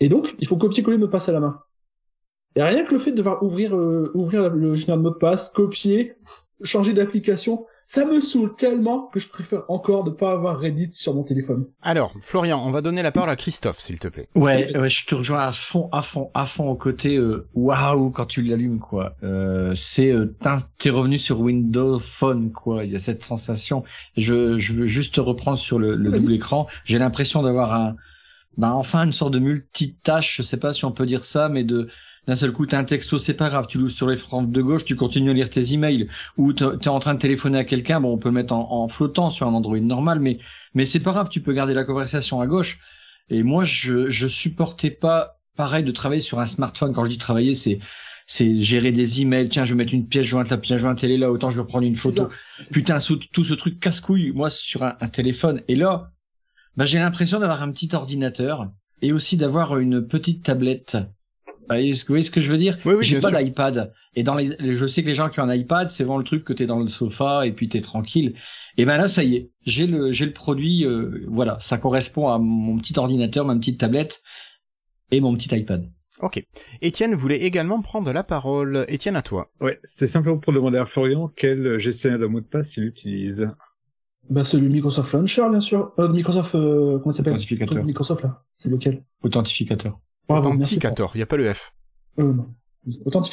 Et 0.00 0.08
donc, 0.08 0.34
il 0.40 0.46
faut 0.46 0.56
copier-coller 0.56 0.96
le 0.96 1.00
mot 1.00 1.06
de 1.06 1.12
passe 1.12 1.28
à 1.28 1.32
la 1.32 1.40
main. 1.40 1.60
Et 2.56 2.62
rien 2.62 2.84
que 2.84 2.92
le 2.92 2.98
fait 2.98 3.12
de 3.12 3.16
devoir 3.16 3.42
ouvrir, 3.42 3.74
euh, 3.76 4.10
ouvrir 4.14 4.50
le 4.50 4.74
gestionnaire 4.74 4.98
de 4.98 5.02
mot 5.02 5.10
de 5.10 5.18
passe, 5.18 5.50
copier, 5.50 6.14
changer 6.64 6.92
d'application, 6.92 7.66
ça 7.86 8.04
me 8.04 8.20
saoule 8.20 8.54
tellement 8.56 9.08
que 9.12 9.20
je 9.20 9.28
préfère 9.28 9.62
encore 9.68 10.04
ne 10.04 10.10
pas 10.10 10.32
avoir 10.32 10.58
Reddit 10.58 10.92
sur 10.92 11.14
mon 11.14 11.22
téléphone. 11.22 11.66
Alors, 11.82 12.14
Florian, 12.20 12.62
on 12.64 12.70
va 12.70 12.80
donner 12.80 13.02
la 13.02 13.12
parole 13.12 13.30
à 13.30 13.36
Christophe, 13.36 13.80
s'il 13.80 13.98
te 13.98 14.08
plaît. 14.08 14.28
Ouais, 14.34 14.76
ouais, 14.78 14.90
je 14.90 15.06
te 15.06 15.14
rejoins 15.14 15.40
à 15.40 15.52
fond, 15.52 15.88
à 15.92 16.02
fond, 16.02 16.30
à 16.34 16.46
fond 16.46 16.68
au 16.68 16.76
côté 16.76 17.16
euh, 17.16 17.46
waouh 17.54 18.10
quand 18.10 18.26
tu 18.26 18.42
l'allumes 18.42 18.78
quoi. 18.78 19.14
Euh, 19.22 19.74
c'est 19.74 20.12
euh, 20.12 20.34
t'es 20.78 20.90
revenu 20.90 21.18
sur 21.18 21.40
Windows 21.40 21.98
Phone 21.98 22.52
quoi. 22.52 22.84
Il 22.84 22.92
y 22.92 22.96
a 22.96 22.98
cette 22.98 23.24
sensation. 23.24 23.84
Je, 24.16 24.58
je 24.58 24.72
veux 24.72 24.86
juste 24.86 25.14
te 25.14 25.20
reprendre 25.20 25.58
sur 25.58 25.78
le, 25.78 25.94
le 25.94 26.12
double 26.12 26.32
écran. 26.32 26.66
J'ai 26.84 26.98
l'impression 26.98 27.42
d'avoir 27.42 27.74
un, 27.74 27.96
bah 28.56 28.72
enfin 28.74 29.04
une 29.04 29.12
sorte 29.12 29.32
de 29.32 29.38
multitâche. 29.38 30.36
Je 30.36 30.42
sais 30.42 30.56
pas 30.56 30.72
si 30.72 30.84
on 30.84 30.92
peut 30.92 31.06
dire 31.06 31.24
ça, 31.24 31.48
mais 31.48 31.64
de 31.64 31.88
d'un 32.26 32.36
seul 32.36 32.52
coup 32.52 32.66
t'as 32.66 32.78
un 32.78 32.84
texto, 32.84 33.18
c'est 33.18 33.34
pas 33.34 33.48
grave. 33.48 33.66
Tu 33.68 33.78
l'ouvres 33.78 33.90
sur 33.90 34.08
les 34.08 34.16
francs 34.16 34.50
de 34.50 34.62
gauche, 34.62 34.84
tu 34.84 34.96
continues 34.96 35.30
à 35.30 35.34
lire 35.34 35.50
tes 35.50 35.72
emails 35.72 36.08
ou 36.36 36.52
t'es 36.52 36.88
en 36.88 36.98
train 36.98 37.14
de 37.14 37.18
téléphoner 37.18 37.58
à 37.58 37.64
quelqu'un. 37.64 38.00
Bon, 38.00 38.12
on 38.12 38.18
peut 38.18 38.28
le 38.28 38.34
mettre 38.34 38.54
en, 38.54 38.84
en 38.84 38.88
flottant 38.88 39.30
sur 39.30 39.46
un 39.48 39.54
Android 39.54 39.78
normal, 39.78 40.20
mais 40.20 40.38
mais 40.74 40.84
c'est 40.84 41.00
pas 41.00 41.12
grave. 41.12 41.28
Tu 41.28 41.40
peux 41.40 41.52
garder 41.52 41.74
la 41.74 41.84
conversation 41.84 42.40
à 42.40 42.46
gauche. 42.46 42.78
Et 43.28 43.42
moi, 43.42 43.64
je, 43.64 44.08
je 44.08 44.26
supportais 44.26 44.90
pas, 44.90 45.40
pareil, 45.56 45.84
de 45.84 45.92
travailler 45.92 46.20
sur 46.20 46.38
un 46.38 46.46
smartphone. 46.46 46.92
Quand 46.92 47.04
je 47.04 47.10
dis 47.10 47.18
travailler, 47.18 47.54
c'est, 47.54 47.78
c'est 48.26 48.60
gérer 48.62 48.92
des 48.92 49.22
emails. 49.22 49.48
Tiens, 49.48 49.64
je 49.64 49.70
vais 49.70 49.76
mettre 49.78 49.94
une 49.94 50.06
pièce 50.06 50.26
jointe, 50.26 50.50
la 50.50 50.58
pièce 50.58 50.80
jointe, 50.80 51.02
elle 51.02 51.12
est 51.12 51.18
là. 51.18 51.30
Autant 51.30 51.50
je 51.50 51.60
vais 51.60 51.66
prendre 51.66 51.86
une 51.86 51.96
photo. 51.96 52.28
Putain, 52.72 52.98
tout 53.32 53.44
ce 53.44 53.54
truc 53.54 53.80
casse-couille, 53.80 54.32
moi, 54.32 54.50
sur 54.50 54.82
un, 54.82 54.96
un 55.00 55.08
téléphone. 55.08 55.62
Et 55.68 55.76
là, 55.76 56.10
bah, 56.76 56.84
j'ai 56.84 56.98
l'impression 56.98 57.38
d'avoir 57.38 57.62
un 57.62 57.70
petit 57.72 57.94
ordinateur 57.94 58.70
et 59.00 59.12
aussi 59.12 59.36
d'avoir 59.36 59.78
une 59.78 60.06
petite 60.06 60.42
tablette. 60.42 60.96
Vous 61.62 61.68
voyez 61.68 61.92
ce 61.94 62.30
que, 62.30 62.40
je 62.40 62.50
veux 62.50 62.58
dire 62.58 62.76
Oui, 62.84 62.94
oui, 62.94 63.04
J'ai 63.04 63.18
pas 63.18 63.28
sûr. 63.30 63.38
d'iPad. 63.38 63.92
Et 64.14 64.22
dans 64.22 64.34
les, 64.34 64.56
je 64.60 64.86
sais 64.86 65.02
que 65.02 65.08
les 65.08 65.14
gens 65.14 65.30
qui 65.30 65.40
ont 65.40 65.44
un 65.44 65.54
iPad, 65.54 65.88
c'est 65.90 66.04
vraiment 66.04 66.18
le 66.18 66.24
truc 66.24 66.44
que 66.44 66.52
t'es 66.52 66.66
dans 66.66 66.80
le 66.80 66.88
sofa 66.88 67.46
et 67.46 67.52
puis 67.52 67.68
t'es 67.68 67.80
tranquille. 67.80 68.34
Et 68.76 68.84
ben 68.84 68.98
là, 68.98 69.06
ça 69.08 69.22
y 69.22 69.36
est, 69.36 69.50
j'ai 69.64 69.86
le, 69.86 70.12
j'ai 70.12 70.26
le 70.26 70.32
produit. 70.32 70.84
euh, 70.84 71.24
voilà, 71.28 71.58
ça 71.60 71.78
correspond 71.78 72.28
à 72.28 72.38
mon 72.38 72.76
petit 72.78 72.98
ordinateur, 72.98 73.44
ma 73.44 73.54
petite 73.56 73.78
tablette 73.78 74.22
et 75.10 75.20
mon 75.20 75.34
petit 75.36 75.54
iPad. 75.56 75.88
Ok. 76.20 76.44
Étienne 76.82 77.14
voulait 77.14 77.40
également 77.42 77.80
prendre 77.80 78.12
la 78.12 78.22
parole. 78.22 78.84
Étienne, 78.88 79.16
à 79.16 79.22
toi. 79.22 79.50
Ouais, 79.60 79.78
c'est 79.82 80.06
simplement 80.06 80.38
pour 80.38 80.52
demander 80.52 80.78
à 80.78 80.84
Florian 80.86 81.28
quel 81.34 81.78
gestionnaire 81.78 82.18
de 82.18 82.26
mot 82.26 82.40
de 82.40 82.46
passe 82.46 82.76
il 82.76 82.84
utilise. 82.84 83.54
Bah, 84.30 84.44
celui 84.44 84.68
Microsoft 84.68 85.12
Launcher, 85.12 85.48
bien 85.50 85.60
sûr. 85.60 85.92
Euh, 85.98 86.08
Microsoft, 86.08 86.54
euh, 86.54 86.98
comment 86.98 87.10
ça 87.10 87.18
s'appelle? 87.18 87.32
Authentificateur. 87.34 87.84
Microsoft, 87.84 88.22
là. 88.22 88.44
C'est 88.56 88.68
lequel? 88.68 89.04
Authentificateur. 89.22 89.98
Authenticator, 90.28 91.12
il 91.14 91.18
n'y 91.18 91.22
a 91.22 91.26
pas 91.26 91.36
le 91.36 91.52
F. 91.52 91.72
Euh, 92.18 92.32
non. 92.32 92.46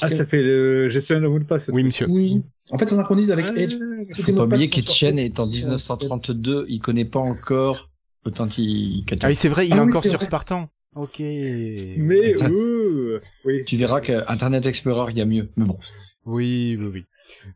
Ah, 0.02 0.10
ça 0.10 0.26
fait 0.26 0.44
le 0.44 0.90
gestionnaire 0.90 1.24
de 1.24 1.34
mot 1.34 1.40
de 1.40 1.44
passe. 1.44 1.70
Oui, 1.74 1.84
monsieur. 1.84 2.06
Oui. 2.08 2.44
En 2.70 2.78
fait, 2.78 2.88
ça 2.88 2.96
synchronise 2.96 3.32
avec 3.32 3.46
Ah, 3.50 3.54
Edge. 3.56 3.76
Faut 4.22 4.34
pas 4.34 4.44
oublier 4.44 4.68
qu'Etienne 4.68 5.18
est 5.18 5.40
en 5.40 5.46
sur- 5.46 5.60
1932, 5.62 6.66
il 6.70 6.80
connaît 6.80 7.06
pas 7.06 7.20
encore 7.20 7.90
Authenticator. 8.26 9.26
Ah 9.26 9.30
oui, 9.30 9.36
c'est 9.36 9.48
vrai, 9.50 9.68
il 9.68 9.74
Ah 9.74 9.78
est 9.78 9.80
oui, 9.80 9.88
encore 9.88 10.04
sur 10.04 10.18
vrai. 10.18 10.26
Spartan. 10.26 10.68
Ok. 10.96 11.20
Mais, 11.20 12.36
ouh, 12.44 13.20
oui. 13.46 13.64
Tu 13.66 13.78
verras 13.78 14.02
que 14.02 14.30
Internet 14.32 14.66
Explorer, 14.66 15.12
il 15.14 15.18
y 15.18 15.22
a 15.22 15.26
mieux. 15.26 15.50
Mais 15.56 15.66
bon. 15.66 15.80
Oui, 16.26 16.78
oui, 16.80 16.88
oui. 16.94 17.04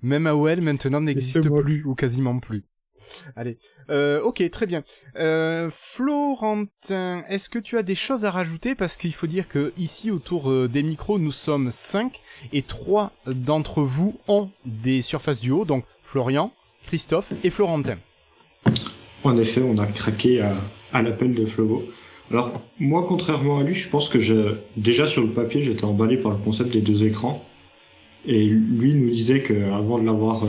Même 0.02 0.26
AOL 0.26 0.62
maintenant 0.64 1.02
n'existe 1.02 1.42
plus, 1.48 1.84
ou 1.86 1.94
quasiment 1.96 2.40
plus. 2.40 2.64
Allez. 3.36 3.58
Euh, 3.90 4.22
ok, 4.22 4.50
très 4.50 4.66
bien. 4.66 4.84
Euh, 5.18 5.70
Florentin, 5.72 7.24
est-ce 7.30 7.50
que 7.50 7.60
tu 7.60 7.78
as 7.78 7.84
des 7.84 7.96
choses 7.96 8.26
à 8.26 8.32
rajouter? 8.32 8.76
Parce 8.76 8.98
qu'il 8.98 9.14
faut 9.14 9.28
dire 9.28 9.48
que 9.48 9.74
ici, 9.78 10.12
autour 10.12 10.50
euh, 10.50 10.68
des 10.68 10.84
micros, 10.84 11.20
nous 11.20 11.32
sommes 11.32 11.72
5 11.72 12.22
et 12.52 12.62
trois 12.62 13.12
d'entre 13.26 13.82
vous 13.82 14.20
ont 14.28 14.50
des 14.66 15.02
surfaces 15.02 15.40
du 15.40 15.52
haut. 15.52 15.66
Donc, 15.66 15.86
Florian, 16.04 16.52
Christophe 16.86 17.34
et 17.44 17.50
Florentin. 17.50 17.98
En 19.24 19.38
effet, 19.38 19.62
on 19.62 19.78
a 19.78 19.86
craqué 19.86 20.42
à, 20.92 21.02
l'appel 21.02 21.34
de 21.34 21.46
Flovo. 21.46 21.84
Alors, 22.32 22.62
moi, 22.80 23.06
contrairement 23.08 23.60
à 23.60 23.64
lui, 23.64 23.76
je 23.76 23.90
pense 23.90 24.10
que 24.10 24.58
déjà 24.78 25.08
sur 25.08 25.22
le 25.22 25.30
papier, 25.30 25.62
j'étais 25.62 25.86
emballé 25.86 26.18
par 26.18 26.32
le 26.32 26.38
concept 26.38 26.72
des 26.72 26.82
deux 26.82 27.06
écrans. 27.06 27.44
Et 28.26 28.44
lui 28.44 28.96
nous 28.96 29.10
disait 29.10 29.42
qu'avant 29.42 30.00
de 30.00 30.06
l'avoir 30.06 30.44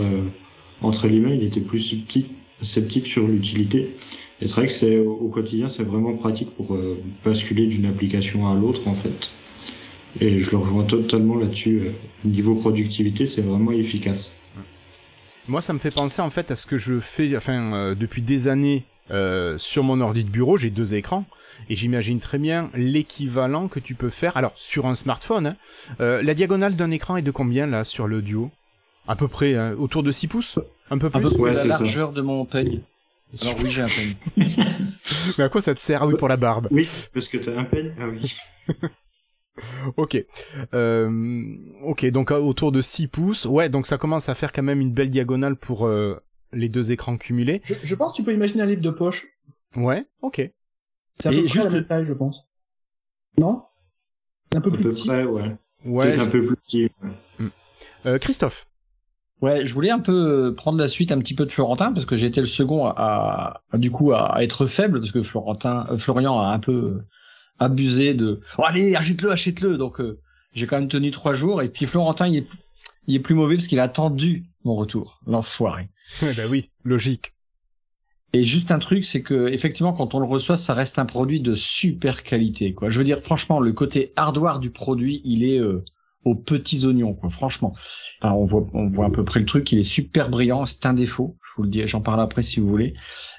entre 0.82 1.08
les 1.08 1.20
mains, 1.20 1.30
il 1.30 1.42
était 1.42 1.60
plus 1.60 1.80
sceptique, 1.80 2.30
sceptique 2.62 3.06
sur 3.06 3.26
l'utilité. 3.26 3.94
Et 4.40 4.48
c'est 4.48 4.54
vrai 4.56 4.66
que 4.66 4.72
c'est 4.72 4.98
au 4.98 5.28
quotidien, 5.28 5.68
c'est 5.68 5.84
vraiment 5.84 6.14
pratique 6.14 6.50
pour 6.56 6.74
euh, 6.74 7.00
basculer 7.24 7.66
d'une 7.66 7.86
application 7.86 8.50
à 8.50 8.54
l'autre, 8.54 8.88
en 8.88 8.94
fait. 8.94 9.30
Et 10.20 10.38
je 10.38 10.50
le 10.50 10.58
rejoins 10.58 10.84
totalement 10.84 11.36
là-dessus. 11.36 11.80
Euh, 11.84 11.90
Niveau 12.24 12.54
productivité, 12.54 13.26
c'est 13.26 13.42
vraiment 13.42 13.72
efficace. 13.72 14.32
Moi, 15.46 15.60
ça 15.60 15.72
me 15.72 15.78
fait 15.78 15.90
penser 15.90 16.22
en 16.22 16.30
fait 16.30 16.50
à 16.50 16.56
ce 16.56 16.64
que 16.64 16.78
je 16.78 16.98
fais, 16.98 17.36
enfin, 17.36 17.74
euh, 17.74 17.94
depuis 17.94 18.22
des 18.22 18.48
années 18.48 18.84
sur 19.58 19.82
mon 19.82 20.00
ordi 20.00 20.24
de 20.24 20.30
bureau, 20.30 20.56
j'ai 20.56 20.70
deux 20.70 20.94
écrans. 20.94 21.26
Et 21.68 21.76
j'imagine 21.76 22.18
très 22.18 22.38
bien 22.38 22.70
l'équivalent 22.74 23.68
que 23.68 23.78
tu 23.78 23.94
peux 23.94 24.08
faire. 24.08 24.36
Alors, 24.38 24.52
sur 24.56 24.86
un 24.86 24.94
smartphone, 24.94 25.54
hein, 25.98 26.22
la 26.22 26.34
diagonale 26.34 26.74
d'un 26.74 26.90
écran 26.90 27.18
est 27.18 27.22
de 27.22 27.30
combien 27.30 27.66
là 27.66 27.84
sur 27.84 28.08
le 28.08 28.22
duo? 28.22 28.50
À 29.06 29.14
peu 29.14 29.28
près 29.28 29.54
hein, 29.54 29.74
autour 29.78 30.02
de 30.02 30.10
6 30.10 30.28
pouces? 30.28 30.58
Un 30.90 30.98
peu 30.98 31.06
Un 31.12 31.20
plus 31.20 31.30
peu 31.30 31.36
Ouais, 31.36 31.52
la 31.52 31.62
ça. 31.62 31.68
largeur 31.68 32.12
de 32.12 32.20
mon 32.22 32.44
peigne. 32.44 32.80
Alors 33.42 33.54
oui, 33.62 33.70
j'ai 33.70 33.82
un 33.82 33.86
peigne. 33.86 34.14
Mais 35.38 35.44
à 35.44 35.48
quoi 35.48 35.60
ça 35.60 35.74
te 35.74 35.80
sert 35.80 36.02
Ah 36.02 36.06
oui, 36.06 36.14
pour 36.18 36.28
la 36.28 36.36
barbe? 36.36 36.68
Oui, 36.70 36.88
parce 37.12 37.28
que 37.28 37.38
t'as 37.38 37.58
un 37.58 37.64
peigne. 37.64 37.92
Ah 37.98 38.08
oui. 38.08 38.34
Ok. 39.96 40.16
Euh, 40.74 41.56
ok, 41.84 42.06
donc 42.06 42.32
euh, 42.32 42.38
autour 42.38 42.72
de 42.72 42.80
6 42.80 43.06
pouces. 43.06 43.44
Ouais, 43.44 43.68
donc 43.68 43.86
ça 43.86 43.98
commence 43.98 44.28
à 44.28 44.34
faire 44.34 44.52
quand 44.52 44.64
même 44.64 44.80
une 44.80 44.92
belle 44.92 45.10
diagonale 45.10 45.54
pour 45.54 45.86
euh, 45.86 46.20
les 46.52 46.68
deux 46.68 46.90
écrans 46.90 47.16
cumulés. 47.16 47.62
Je, 47.64 47.74
je 47.82 47.94
pense 47.94 48.12
que 48.12 48.16
tu 48.16 48.24
peux 48.24 48.34
imaginer 48.34 48.62
un 48.62 48.66
livre 48.66 48.82
de 48.82 48.90
poche. 48.90 49.26
Ouais, 49.76 50.04
ok. 50.22 50.50
C'est 51.20 51.28
à 51.28 51.30
peu 51.30 51.38
près 51.38 51.42
juste 51.48 51.64
la 51.64 51.70
même 51.70 51.78
le- 51.80 51.86
taille, 51.86 52.04
je 52.04 52.14
pense. 52.14 52.48
Non? 53.38 53.62
Un 54.56 54.60
peu 54.60 54.70
À 54.70 54.72
plus 54.72 54.82
peu 54.82 54.90
petit? 54.90 55.06
près, 55.06 55.22
ouais. 55.24 55.54
Ouais. 55.84 56.06
Peut-être 56.06 56.20
un 56.22 56.26
peu 56.30 56.44
plus 56.46 56.56
petit. 56.56 56.90
ouais. 57.40 57.46
Euh, 58.06 58.18
Christophe. 58.18 58.66
Ouais, 59.42 59.66
je 59.66 59.74
voulais 59.74 59.90
un 59.90 59.98
peu 59.98 60.54
prendre 60.56 60.78
la 60.78 60.88
suite 60.88 61.12
un 61.12 61.18
petit 61.18 61.34
peu 61.34 61.44
de 61.44 61.52
Florentin 61.52 61.92
parce 61.92 62.06
que 62.06 62.16
j'ai 62.16 62.26
été 62.26 62.40
le 62.40 62.46
second 62.46 62.86
à, 62.86 63.62
à- 63.70 63.78
du 63.78 63.90
coup 63.90 64.12
à, 64.12 64.36
à 64.36 64.42
être 64.42 64.66
faible 64.66 65.00
parce 65.00 65.12
que 65.12 65.22
Florentin, 65.22 65.86
euh, 65.90 65.98
Florian 65.98 66.38
a 66.40 66.48
un 66.48 66.58
peu 66.58 66.72
euh, 66.72 67.04
abusé 67.58 68.14
de 68.14 68.40
oh, 68.58 68.62
allez 68.64 68.94
achète-le 68.94 69.30
achète-le 69.30 69.76
donc 69.76 70.00
euh, 70.00 70.18
j'ai 70.54 70.66
quand 70.66 70.78
même 70.78 70.88
tenu 70.88 71.10
trois 71.10 71.34
jours 71.34 71.60
et 71.62 71.68
puis 71.68 71.84
Florentin 71.86 72.28
il 72.28 72.36
est 72.38 72.46
il 73.06 73.16
est 73.16 73.20
plus 73.20 73.34
mauvais 73.34 73.56
parce 73.56 73.66
qu'il 73.66 73.80
a 73.80 73.82
attendu 73.82 74.44
mon 74.64 74.76
retour 74.76 75.20
l'enfoiré. 75.26 75.88
Ouais, 76.22 76.32
bah 76.36 76.44
oui, 76.48 76.70
logique. 76.84 77.32
Et 78.32 78.42
juste 78.44 78.70
un 78.72 78.78
truc, 78.78 79.04
c'est 79.04 79.22
que 79.22 79.48
effectivement, 79.48 79.92
quand 79.92 80.14
on 80.14 80.18
le 80.18 80.26
reçoit, 80.26 80.56
ça 80.56 80.74
reste 80.74 80.98
un 80.98 81.04
produit 81.04 81.40
de 81.40 81.54
super 81.54 82.22
qualité. 82.24 82.74
Quoi. 82.74 82.90
Je 82.90 82.98
veux 82.98 83.04
dire, 83.04 83.20
franchement, 83.22 83.60
le 83.60 83.72
côté 83.72 84.12
hardware 84.16 84.58
du 84.58 84.70
produit, 84.70 85.20
il 85.24 85.44
est 85.44 85.58
euh, 85.60 85.84
aux 86.24 86.34
petits 86.34 86.84
oignons. 86.86 87.14
Quoi. 87.14 87.30
Franchement, 87.30 87.74
enfin, 88.22 88.34
on 88.34 88.44
voit, 88.44 88.66
on 88.74 88.88
voit 88.88 89.06
à 89.06 89.10
peu 89.10 89.24
près 89.24 89.40
le 89.40 89.46
truc. 89.46 89.70
Il 89.72 89.78
est 89.78 89.82
super 89.82 90.30
brillant. 90.30 90.66
C'est 90.66 90.86
un 90.86 90.94
défaut. 90.94 91.36
Je 91.42 91.50
vous 91.56 91.62
le 91.64 91.68
dis, 91.68 91.86
j'en 91.86 92.00
parle 92.00 92.20
après 92.20 92.42
si 92.42 92.60
vous 92.60 92.68
voulez. 92.68 92.94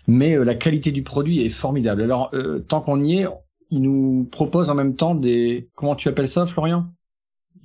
Mais 0.08 0.38
euh, 0.38 0.44
la 0.44 0.56
qualité 0.56 0.92
du 0.92 1.04
produit 1.04 1.42
est 1.42 1.50
formidable. 1.50 2.02
Alors, 2.02 2.30
euh, 2.34 2.60
tant 2.60 2.82
qu'on 2.82 3.04
y 3.04 3.20
est, 3.20 3.28
il 3.72 3.82
nous 3.82 4.28
propose 4.32 4.70
en 4.70 4.76
même 4.76 4.96
temps 4.96 5.16
des, 5.16 5.70
comment 5.76 5.96
tu 5.96 6.08
appelles 6.08 6.28
ça, 6.28 6.46
Florian? 6.46 6.88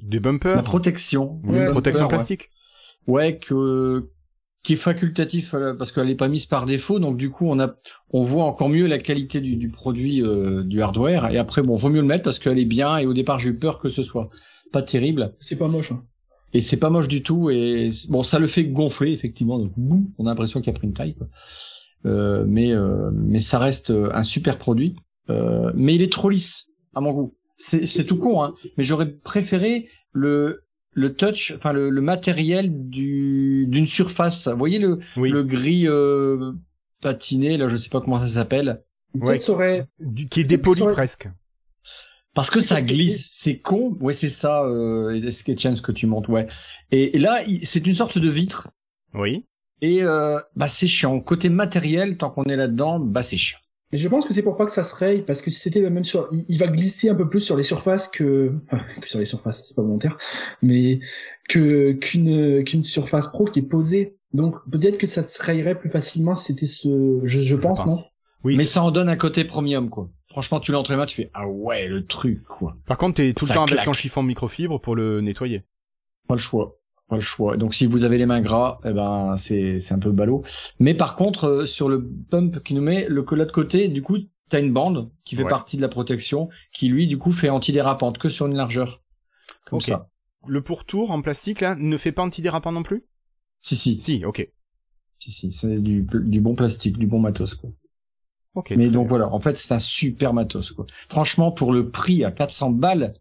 Des 0.03 0.21
bumpers. 0.21 0.57
La 0.57 0.63
protection. 0.63 1.41
Oui, 1.45 1.59
Ouais, 1.59 1.67
une 1.67 1.71
protection 1.73 2.05
bumper, 2.05 2.15
ouais. 2.15 2.17
plastique. 2.19 2.51
Ouais, 3.07 3.39
que 3.39 4.11
qui 4.63 4.75
est 4.75 4.77
facultatif 4.77 5.55
euh, 5.55 5.75
parce 5.75 5.91
qu'elle 5.91 6.07
n'est 6.07 6.15
pas 6.15 6.29
mise 6.29 6.47
par 6.47 6.67
défaut. 6.67 6.99
Donc 6.99 7.17
du 7.17 7.31
coup, 7.31 7.47
on 7.49 7.59
a, 7.59 7.75
on 8.11 8.23
voit 8.23 8.45
encore 8.45 8.69
mieux 8.69 8.87
la 8.87 8.99
qualité 8.99 9.41
du, 9.41 9.57
du 9.57 9.69
produit 9.71 10.23
euh, 10.23 10.63
du 10.65 10.83
hardware. 10.83 11.31
Et 11.33 11.39
après, 11.39 11.63
bon, 11.63 11.77
vaut 11.77 11.89
mieux 11.89 12.03
le 12.03 12.07
mettre 12.07 12.25
parce 12.25 12.39
qu'elle 12.39 12.59
est 12.59 12.67
bien. 12.67 12.99
Et 12.99 13.07
au 13.07 13.15
départ, 13.15 13.39
j'ai 13.39 13.51
eu 13.51 13.59
peur 13.59 13.79
que 13.79 13.89
ce 13.89 14.03
soit 14.03 14.29
pas 14.73 14.83
terrible. 14.83 15.35
C'est 15.41 15.59
pas 15.59 15.69
moche. 15.69 15.93
Hein. 15.93 16.05
Et 16.53 16.61
c'est 16.61 16.77
pas 16.79 16.91
moche 16.91 17.09
du 17.09 17.23
tout. 17.23 17.51
Et 17.51 17.89
bon, 18.09 18.23
ça 18.23 18.39
le 18.39 18.47
fait 18.47 18.65
gonfler 18.65 19.13
effectivement. 19.13 19.59
Donc 19.59 19.73
boum, 19.77 20.11
on 20.19 20.27
a 20.27 20.31
l'impression 20.31 20.61
qu'il 20.61 20.71
a 20.71 20.79
pris 20.79 20.87
une 20.87 20.95
taille. 20.95 21.15
quoi. 21.15 21.29
Euh, 22.07 22.45
mais 22.47 22.73
euh, 22.73 23.11
mais 23.13 23.41
ça 23.41 23.59
reste 23.59 23.91
euh, 23.91 24.11
un 24.15 24.23
super 24.23 24.59
produit. 24.59 24.95
Euh, 25.29 25.71
mais 25.75 25.95
il 25.95 26.03
est 26.03 26.11
trop 26.13 26.29
lisse 26.31 26.67
à 26.95 27.01
mon 27.01 27.13
goût. 27.13 27.37
C'est 27.57 27.87
c'est 27.87 28.05
tout 28.05 28.17
con, 28.17 28.43
hein. 28.43 28.55
Mais 28.79 28.85
j'aurais 28.85 29.11
préféré 29.11 29.89
le 30.13 30.65
le 30.93 31.15
touch, 31.15 31.53
enfin 31.57 31.73
le, 31.73 31.89
le 31.91 32.01
matériel 32.01 32.89
du 32.89 33.67
d'une 33.69 33.87
surface. 33.87 34.49
Vous 34.49 34.59
voyez 34.59 34.79
le 34.79 34.99
Oui. 35.17 35.31
le 35.31 35.45
gris 35.45 35.87
euh, 35.87 36.53
patiné 37.03 37.59
là, 37.59 37.69
je 37.69 37.77
sais 37.77 37.91
pas 37.91 38.01
comment 38.01 38.21
ça 38.21 38.27
s'appelle. 38.27 38.83
Ouais, 39.15 39.51
aurait... 39.51 39.87
Qui 40.31 40.41
est 40.41 40.45
dépoli 40.45 40.83
aurait- 40.83 40.93
presque. 40.93 41.29
Parce 42.35 42.51
que 42.51 42.61
ça 42.61 42.77
parce 42.77 42.87
que- 42.87 42.93
glisse, 42.93 43.29
c'est 43.33 43.59
con. 43.59 43.97
Ouais, 44.01 44.13
c'est 44.13 44.29
ça, 44.29 44.63
euh, 44.65 45.21
Etienne, 45.49 45.77
ce 45.77 45.83
que 45.83 45.93
tu 45.93 46.07
montes, 46.07 46.29
ouais. 46.29 46.47
Et, 46.93 47.17
et 47.17 47.19
là, 47.19 47.41
c'est 47.63 47.87
une 47.87 47.95
sorte 47.95 48.19
de 48.19 48.29
vitre. 48.29 48.69
Oui. 49.15 49.47
Et 49.83 50.03
euh, 50.03 50.39
bah 50.57 50.69
c'est 50.69 50.87
chiant. 50.87 51.19
Côté 51.21 51.49
matériel, 51.49 52.17
tant 52.19 52.31
qu'on 52.31 52.45
est 52.45 52.57
là-dedans, 52.57 53.01
bah 53.01 53.23
c'est 53.23 53.37
chiant. 53.39 53.59
Mais 53.93 53.99
je 53.99 54.07
pense 54.09 54.25
que 54.25 54.33
c'est 54.33 54.43
pour 54.43 54.57
pas 54.57 54.67
que 54.67 54.71
ça 54.73 54.85
se 54.85 54.95
raye, 54.95 55.23
parce 55.23 55.43
que 55.43 55.51
si 55.51 55.59
c'était 55.59 55.81
même 55.81 56.05
sur, 56.05 56.29
il, 56.31 56.45
il 56.49 56.59
va 56.59 56.69
glisser 56.69 57.09
un 57.09 57.17
peu 57.17 57.29
plus 57.29 57.41
sur 57.41 57.57
les 57.57 57.65
surfaces 57.65 58.07
que, 58.07 58.53
enfin, 58.71 58.85
que 59.01 59.09
sur 59.09 59.19
les 59.19 59.25
surfaces, 59.25 59.65
c'est 59.67 59.75
pas 59.75 59.83
volontaire, 59.83 60.17
mais 60.63 61.01
que 61.49 61.93
qu'une 61.93 62.63
qu'une 62.63 62.83
surface 62.85 63.27
pro 63.27 63.47
qui 63.47 63.59
est 63.61 63.63
posée. 63.63 64.17
Donc 64.33 64.55
peut-être 64.71 64.97
que 64.99 65.09
ça 65.09 65.25
se 65.25 65.43
rayerait 65.43 65.77
plus 65.77 65.91
facilement 65.91 66.37
si 66.37 66.53
c'était 66.53 66.69
ce, 66.69 67.21
je, 67.25 67.41
je 67.41 67.57
pense, 67.57 67.85
non? 67.85 67.99
Oui. 68.43 68.57
Mais 68.57 68.65
ça 68.65 68.83
en 68.83 68.91
donne 68.91 69.09
un 69.09 69.17
côté 69.17 69.45
premium, 69.45 69.91
quoi. 69.91 70.09
Franchement, 70.31 70.61
tu 70.61 70.73
les 70.73 70.97
mains, 70.97 71.07
tu 71.07 71.17
fais 71.17 71.31
ah 71.35 71.47
ouais 71.49 71.89
le 71.89 72.07
truc, 72.07 72.43
quoi. 72.45 72.77
Par 72.87 72.97
contre, 72.97 73.15
t'es 73.17 73.35
tout 73.35 73.45
le 73.47 73.53
temps 73.55 73.63
avec 73.63 73.75
claque. 73.75 73.85
ton 73.85 73.93
chiffon 73.93 74.23
microfibre 74.23 74.81
pour 74.81 74.97
le 74.97 75.21
nettoyer. 75.21 75.65
Pas 76.29 76.37
le 76.37 76.41
choix. 76.41 76.77
Pas 77.09 77.17
le 77.17 77.21
choix. 77.21 77.57
Donc 77.57 77.75
si 77.75 77.87
vous 77.87 78.05
avez 78.05 78.17
les 78.17 78.27
mains 78.27 78.41
gras, 78.41 78.79
eh 78.85 78.93
ben 78.93 79.37
c'est 79.37 79.81
c'est 79.81 79.93
un 79.95 79.99
peu 79.99 80.13
ballot. 80.13 80.45
Mais 80.79 80.95
par 80.95 81.17
contre, 81.17 81.45
euh, 81.45 81.67
sur 81.67 81.89
le 81.89 82.09
pump 82.31 82.63
qui 82.63 82.75
nous 82.75 82.83
met 82.83 83.07
le 83.09 83.27
l'autre 83.29 83.53
côté, 83.53 83.89
du 83.89 84.01
coup, 84.03 84.19
t'as 84.49 84.61
une 84.61 84.73
bande 84.73 85.11
qui 85.25 85.35
fait 85.37 85.43
Ouais. 85.43 85.51
partie 85.51 85.77
de 85.77 85.83
la 85.83 85.89
protection, 85.89 86.49
qui 86.73 86.89
lui, 86.89 87.09
du 87.09 87.19
coup, 87.19 87.33
fait 87.33 87.49
antidérapante 87.51 88.19
que 88.19 88.29
sur 88.29 88.47
une 88.47 88.55
largeur. 88.57 89.03
Comme 89.67 89.81
ça. 89.81 90.09
Le 90.47 90.63
pourtour 90.63 91.11
en 91.11 91.21
plastique 91.21 91.61
là 91.61 91.75
ne 91.75 91.97
fait 91.97 92.13
pas 92.13 92.23
antidérapant 92.23 92.73
non 92.73 92.83
plus? 92.85 93.05
Si 93.63 93.77
si 93.77 94.01
Si, 94.01 94.25
ok. 94.25 94.49
si 95.19 95.33
si, 95.33 95.53
c'est 95.53 95.81
du 95.81 96.07
du 96.09 96.41
bon 96.41 96.55
plastique, 96.55 96.97
du 96.97 97.07
bon 97.07 97.19
matos 97.19 97.55
quoi. 97.55 97.71
Mais 98.71 98.91
donc 98.91 99.05
bien. 99.05 99.09
voilà, 99.09 99.33
en 99.33 99.41
fait, 99.41 99.57
c'est 99.57 99.73
un 99.73 99.79
super 99.79 100.35
matos 100.35 100.73
quoi. 100.73 100.87
Franchement, 101.09 101.53
pour 101.53 101.73
le 101.73 101.91
prix 101.91 102.25
à 102.25 102.31
400 102.33 102.71
balles, 102.71 103.15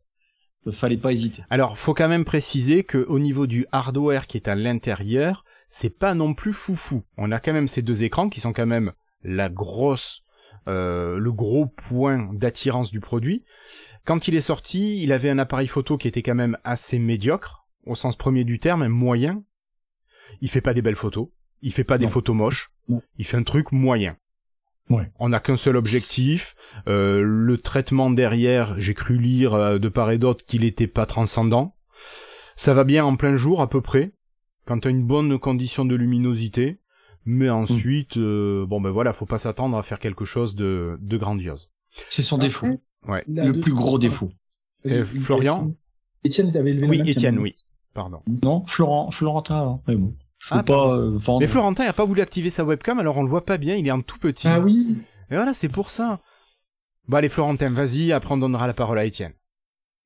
euh, 0.67 0.71
fallait 0.71 0.98
pas 0.98 1.12
hésiter. 1.13 1.43
Alors, 1.50 1.77
faut 1.77 1.93
quand 1.93 2.09
même 2.09 2.25
préciser 2.25 2.83
que 2.83 2.98
au 2.98 3.19
niveau 3.19 3.48
du 3.48 3.65
hardware 3.71 4.27
qui 4.27 4.38
est 4.38 4.48
à 4.48 4.55
l'intérieur, 4.55 5.45
c'est 5.69 5.91
pas 5.95 6.13
non 6.15 6.33
plus 6.33 6.53
foufou. 6.53 7.03
On 7.17 7.31
a 7.31 7.39
quand 7.39 7.53
même 7.53 7.67
ces 7.67 7.81
deux 7.81 8.03
écrans 8.03 8.29
qui 8.29 8.39
sont 8.39 8.53
quand 8.53 8.65
même 8.65 8.91
la 9.24 9.50
grosse, 9.50 10.24
euh, 10.67 11.19
le 11.19 11.31
gros 11.31 11.67
point 11.67 12.33
d'attirance 12.33 12.91
du 12.91 13.00
produit. 13.00 13.43
Quand 14.05 14.27
il 14.27 14.36
est 14.36 14.41
sorti, 14.41 15.01
il 15.03 15.12
avait 15.12 15.29
un 15.29 15.38
appareil 15.39 15.67
photo 15.67 15.98
qui 15.98 16.07
était 16.07 16.24
quand 16.24 16.36
même 16.36 16.57
assez 16.63 16.98
médiocre, 16.98 17.67
au 17.86 17.93
sens 17.95 18.15
premier 18.15 18.43
du 18.43 18.59
terme, 18.59 18.88
moyen. 18.88 19.43
Il 20.41 20.50
fait 20.50 20.62
pas 20.62 20.74
des 20.74 20.81
belles 20.81 20.95
photos, 20.95 21.27
il 21.62 21.71
fait 21.74 21.83
pas 21.83 21.98
des 21.98 22.07
photos 22.07 22.36
moches, 22.36 22.71
Non. 22.88 23.01
il 23.17 23.25
fait 23.25 23.38
un 23.38 23.43
truc 23.43 23.71
moyen. 23.71 24.15
Ouais. 24.89 25.12
On 25.19 25.29
n'a 25.29 25.39
qu'un 25.39 25.58
seul 25.58 25.75
objectif. 25.77 26.55
Euh, 26.88 27.22
le 27.24 27.58
traitement 27.58 28.10
derrière, 28.10 28.79
j'ai 28.79 28.93
cru 28.93 29.17
lire 29.17 29.53
euh, 29.53 29.77
de 29.79 29.89
part 29.89 30.10
et 30.12 30.17
d'autre 30.17 30.43
qu'il 30.46 30.63
était 30.65 30.88
pas 30.88 31.05
transcendant. 31.05 31.74
Ça 32.55 32.74
va 32.74 32.84
bien 32.84 33.05
en 33.05 33.15
plein 33.15 33.36
jour 33.36 33.62
à 33.62 33.69
peu 33.69 33.81
près, 33.81 34.12
quand 34.65 34.79
t'as 34.79 34.89
une 34.89 35.05
bonne 35.05 35.38
condition 35.39 35.86
de 35.86 35.96
luminosité. 35.96 36.77
Mais 37.25 37.50
ensuite, 37.50 38.17
euh, 38.17 38.65
bon 38.65 38.81
ben 38.81 38.89
voilà, 38.89 39.13
faut 39.13 39.25
pas 39.27 39.38
s'attendre 39.38 39.77
à 39.77 39.84
faire 39.84 40.00
quelque 40.00 40.25
chose 40.25 40.55
de, 40.55 40.98
de 41.01 41.17
grandiose. 41.17 41.69
C'est 42.10 42.24
son 42.24 42.38
Après, 42.38 42.48
défaut, 42.48 42.81
Ouais. 43.08 43.24
le 43.27 43.51
deux- 43.53 43.60
plus 43.60 43.74
gros 43.74 44.00
défaut. 44.00 44.31
Vas-y, 44.84 44.98
Euh, 45.00 45.05
Florian 45.05 45.72
Étienne, 46.24 46.51
t'avais 46.51 46.74
levé 46.74 46.88
la 46.98 47.03
Oui, 47.03 47.10
Étienne, 47.10 47.38
oui. 47.39 47.55
Pardon. 47.93 48.22
Non, 48.43 48.65
Florent, 48.65 49.12
Florentin. 49.12 49.55
hein. 49.58 49.79
Mais 49.88 49.96
bon, 49.96 50.15
je 50.39 50.48
Ah, 50.51 50.63
pas 50.63 50.96
euh, 50.96 51.12
vendre. 51.17 51.41
Mais 51.41 51.48
Florentin 51.48 51.86
a 51.86 51.93
pas 51.93 52.05
voulu 52.05 52.22
activer 52.22 52.50
sa 52.50 52.63
webcam, 52.63 53.00
alors 53.00 53.17
on 53.17 53.24
le 53.24 53.29
voit 53.29 53.46
pas 53.46 53.58
bien, 53.58 53.75
il 53.75 53.86
est 53.88 53.91
en 53.91 54.01
tout 54.01 54.17
petit. 54.17 54.48
Ah 54.48 54.60
oui. 54.60 54.98
Et 55.31 55.36
voilà, 55.36 55.53
c'est 55.53 55.69
pour 55.69 55.91
ça. 55.91 56.19
Bon 57.08 57.17
allez 57.17 57.29
Florentin, 57.29 57.69
vas-y, 57.69 58.12
après 58.12 58.34
on 58.34 58.38
donnera 58.38 58.67
la 58.67 58.74
parole 58.74 59.00
à 59.00 59.05
Étienne. 59.05 59.34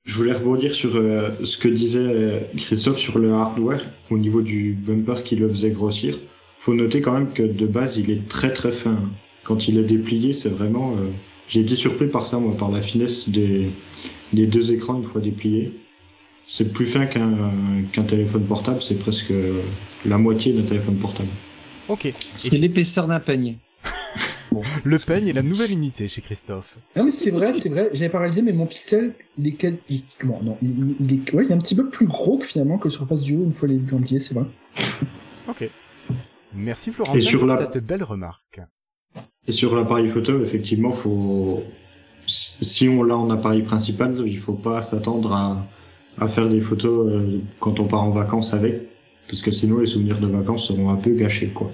Je 0.05 0.15
voulais 0.15 0.33
rebondir 0.33 0.73
sur 0.75 0.95
euh, 0.95 1.29
ce 1.45 1.57
que 1.57 1.67
disait 1.69 1.99
euh, 1.99 2.39
Christophe 2.57 2.97
sur 2.97 3.19
le 3.19 3.31
hardware 3.33 3.81
au 4.09 4.17
niveau 4.17 4.41
du 4.41 4.73
bumper 4.73 5.23
qui 5.23 5.35
le 5.37 5.47
faisait 5.49 5.69
grossir. 5.71 6.17
Faut 6.59 6.73
noter 6.73 7.01
quand 7.01 7.13
même 7.13 7.31
que 7.31 7.43
de 7.43 7.65
base 7.67 7.97
il 7.97 8.09
est 8.09 8.27
très 8.27 8.51
très 8.53 8.71
fin. 8.71 8.97
Quand 9.43 9.67
il 9.67 9.77
est 9.77 9.83
déplié, 9.83 10.33
c'est 10.33 10.49
vraiment. 10.49 10.91
euh, 10.93 11.07
J'ai 11.49 11.61
été 11.61 11.75
surpris 11.75 12.07
par 12.07 12.25
ça, 12.25 12.37
moi, 12.39 12.55
par 12.57 12.71
la 12.71 12.81
finesse 12.81 13.27
des, 13.29 13.69
des 14.33 14.45
deux 14.47 14.71
écrans 14.71 14.95
une 14.95 15.03
fois 15.03 15.19
dépliés. 15.21 15.71
C'est 16.47 16.71
plus 16.71 16.85
fin 16.87 17.05
qu'un 17.07 18.03
téléphone 18.03 18.43
portable, 18.45 18.81
c'est 18.81 18.95
presque 18.99 19.33
la 20.05 20.17
moitié 20.17 20.53
d'un 20.53 20.63
téléphone 20.63 20.95
portable. 20.97 21.29
Ok. 21.89 22.13
C'est 22.35 22.57
l'épaisseur 22.57 23.07
d'un 23.07 23.19
peigne. 23.19 23.55
Le 24.83 24.99
peigne 24.99 25.29
est 25.29 25.33
la 25.33 25.41
nouvelle 25.41 25.71
unité 25.71 26.07
chez 26.07 26.21
Christophe. 26.21 26.77
Non 26.95 27.05
mais 27.05 27.11
c'est 27.11 27.31
vrai, 27.31 27.53
c'est 27.59 27.69
vrai. 27.69 27.89
J'avais 27.93 28.09
pas 28.09 28.19
réalisé, 28.19 28.43
mais 28.43 28.51
mon 28.53 28.67
pixel, 28.67 29.13
il 29.39 29.47
est 29.47 29.51
quasi, 29.53 29.79
il- 29.89 30.03
bon, 30.23 30.39
non, 30.43 30.57
il, 30.61 30.95
il 30.99 31.13
est, 31.13 31.33
ouais, 31.33 31.45
il 31.45 31.51
est 31.51 31.55
un 31.55 31.57
petit 31.57 31.73
peu 31.75 31.89
plus 31.89 32.05
gros 32.05 32.37
que 32.37 32.45
finalement 32.45 32.77
que 32.77 32.83
le 32.87 32.91
Surface 32.91 33.21
Duo 33.23 33.43
une 33.43 33.53
fois 33.53 33.67
les 33.67 33.77
pliés, 33.79 34.19
c'est 34.19 34.35
vrai. 34.35 34.45
Ok. 35.47 35.67
Merci 36.53 36.91
Florent 36.91 37.13
pour 37.13 37.45
la- 37.47 37.57
cette 37.57 37.83
belle 37.83 38.03
remarque. 38.03 38.61
Et 39.47 39.51
sur 39.51 39.75
l'appareil 39.75 40.07
photo, 40.07 40.43
effectivement, 40.43 40.91
faut 40.91 41.63
si 42.27 42.87
on 42.87 43.01
l'a 43.03 43.17
en 43.17 43.29
appareil 43.31 43.63
principal, 43.63 44.21
il 44.25 44.37
faut 44.37 44.53
pas 44.53 44.81
s'attendre 44.83 45.33
à, 45.33 45.65
à 46.19 46.27
faire 46.27 46.49
des 46.49 46.61
photos 46.61 47.11
euh, 47.11 47.39
quand 47.59 47.79
on 47.79 47.85
part 47.85 48.03
en 48.03 48.11
vacances 48.11 48.53
avec, 48.53 48.81
parce 49.27 49.41
que 49.41 49.51
sinon 49.51 49.79
les 49.79 49.87
souvenirs 49.87 50.19
de 50.19 50.27
vacances 50.27 50.67
seront 50.67 50.89
un 50.89 50.95
peu 50.95 51.11
gâchés, 51.11 51.47
quoi. 51.47 51.71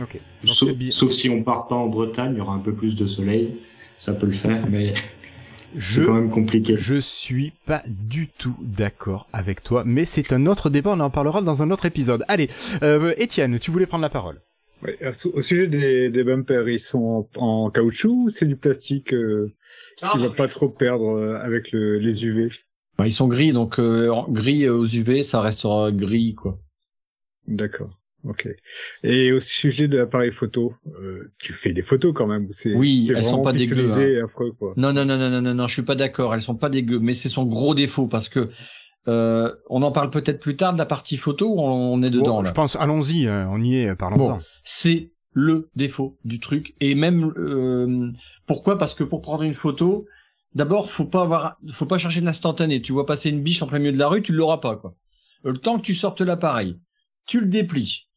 Ok. 0.00 0.18
Donc 0.44 0.54
Sauf, 0.54 0.68
c'est 0.68 0.74
bien. 0.74 0.90
sauf 0.90 1.12
si 1.12 1.28
on 1.30 1.42
part 1.42 1.68
pas 1.68 1.76
en 1.76 1.86
Bretagne, 1.86 2.32
il 2.34 2.38
y 2.38 2.40
aura 2.40 2.54
un 2.54 2.58
peu 2.58 2.72
plus 2.74 2.96
de 2.96 3.06
soleil, 3.06 3.50
ça 3.98 4.12
peut 4.12 4.26
le 4.26 4.32
faire, 4.32 4.66
mais 4.70 4.92
Je 5.76 6.00
c'est 6.00 6.06
quand 6.06 6.14
même 6.14 6.30
compliqué. 6.30 6.76
Je 6.76 6.94
suis 7.00 7.52
pas 7.66 7.82
du 7.88 8.28
tout 8.28 8.54
d'accord 8.60 9.26
avec 9.32 9.62
toi, 9.62 9.82
mais 9.84 10.04
c'est 10.04 10.32
un 10.32 10.46
autre 10.46 10.70
débat, 10.70 10.92
on 10.92 11.00
en 11.00 11.10
parlera 11.10 11.42
dans 11.42 11.62
un 11.64 11.70
autre 11.72 11.84
épisode. 11.86 12.24
Allez, 12.28 12.48
euh, 12.84 13.12
Étienne, 13.18 13.58
tu 13.58 13.70
voulais 13.72 13.86
prendre 13.86 14.02
la 14.02 14.08
parole. 14.10 14.40
Ouais, 14.84 14.96
ce- 15.12 15.28
au 15.28 15.40
sujet 15.40 15.66
des, 15.66 16.10
des 16.10 16.22
bumpers, 16.24 16.68
ils 16.68 16.78
sont 16.78 17.26
en, 17.36 17.44
en 17.44 17.70
caoutchouc 17.70 18.24
ou 18.26 18.28
c'est 18.28 18.46
du 18.46 18.54
plastique 18.56 19.12
euh, 19.14 19.50
qui 19.96 20.18
va 20.18 20.30
pas 20.30 20.46
trop 20.46 20.68
perdre 20.68 21.08
euh, 21.10 21.38
avec 21.42 21.72
le, 21.72 21.98
les 21.98 22.24
UV 22.26 22.50
Bah, 22.98 23.06
ils 23.06 23.12
sont 23.12 23.28
gris, 23.28 23.52
donc 23.52 23.78
euh, 23.78 24.12
gris 24.28 24.68
aux 24.68 24.86
UV, 24.86 25.22
ça 25.22 25.40
restera 25.40 25.90
gris, 25.90 26.34
quoi. 26.34 26.58
D'accord. 27.46 27.90
Ok. 28.24 28.48
Et 29.02 29.32
au 29.32 29.40
sujet 29.40 29.86
de 29.86 29.98
l'appareil 29.98 30.30
photo, 30.32 30.72
euh, 30.98 31.30
tu 31.38 31.52
fais 31.52 31.72
des 31.72 31.82
photos 31.82 32.12
quand 32.14 32.26
même. 32.26 32.46
C'est, 32.50 32.74
Oui, 32.74 33.04
c'est 33.06 33.14
elles 33.14 33.24
sont 33.24 33.42
pas 33.42 33.52
dégueu, 33.52 34.20
hein. 34.20 34.24
affreux, 34.24 34.52
quoi. 34.52 34.72
Non, 34.76 34.92
non, 34.92 35.04
non, 35.04 35.18
non, 35.18 35.28
non, 35.28 35.42
non, 35.42 35.54
non, 35.54 35.66
je 35.66 35.72
suis 35.74 35.82
pas 35.82 35.94
d'accord. 35.94 36.34
Elles 36.34 36.40
sont 36.40 36.54
pas 36.54 36.70
dégueu, 36.70 36.98
mais 37.00 37.12
c'est 37.12 37.28
son 37.28 37.44
gros 37.44 37.74
défaut 37.74 38.06
parce 38.06 38.30
que 38.30 38.50
euh, 39.08 39.54
on 39.68 39.82
en 39.82 39.92
parle 39.92 40.08
peut-être 40.08 40.40
plus 40.40 40.56
tard 40.56 40.72
de 40.72 40.78
la 40.78 40.86
partie 40.86 41.18
photo 41.18 41.48
où 41.54 41.60
on 41.60 42.02
est 42.02 42.08
dedans 42.10 42.36
Bon, 42.36 42.42
là. 42.42 42.48
je 42.48 42.54
pense, 42.54 42.76
allons-y, 42.76 43.26
euh, 43.26 43.46
on 43.48 43.60
y 43.62 43.76
est, 43.76 43.94
parlons-en. 43.94 44.36
Bon. 44.38 44.40
C'est 44.62 45.10
le 45.34 45.68
défaut 45.76 46.16
du 46.24 46.40
truc 46.40 46.74
et 46.80 46.94
même 46.94 47.32
euh, 47.36 48.10
pourquoi? 48.46 48.78
Parce 48.78 48.94
que 48.94 49.04
pour 49.04 49.20
prendre 49.20 49.42
une 49.42 49.52
photo, 49.52 50.06
d'abord 50.54 50.90
faut 50.90 51.04
pas 51.04 51.22
avoir, 51.22 51.58
faut 51.72 51.86
pas 51.86 51.98
chercher 51.98 52.20
de 52.20 52.26
l'instantané. 52.26 52.82
Tu 52.82 52.92
vois 52.92 53.06
passer 53.06 53.30
une 53.30 53.42
biche 53.42 53.62
en 53.62 53.66
plein 53.66 53.78
milieu 53.78 53.92
de 53.92 53.98
la 53.98 54.08
rue, 54.08 54.22
tu 54.22 54.32
l'auras 54.32 54.58
pas 54.58 54.76
quoi. 54.76 54.94
Le 55.42 55.58
temps 55.58 55.78
que 55.78 55.84
tu 55.84 55.94
sortes 55.94 56.20
l'appareil, 56.20 56.78
tu 57.26 57.40
le 57.40 57.46
déplies, 57.46 58.08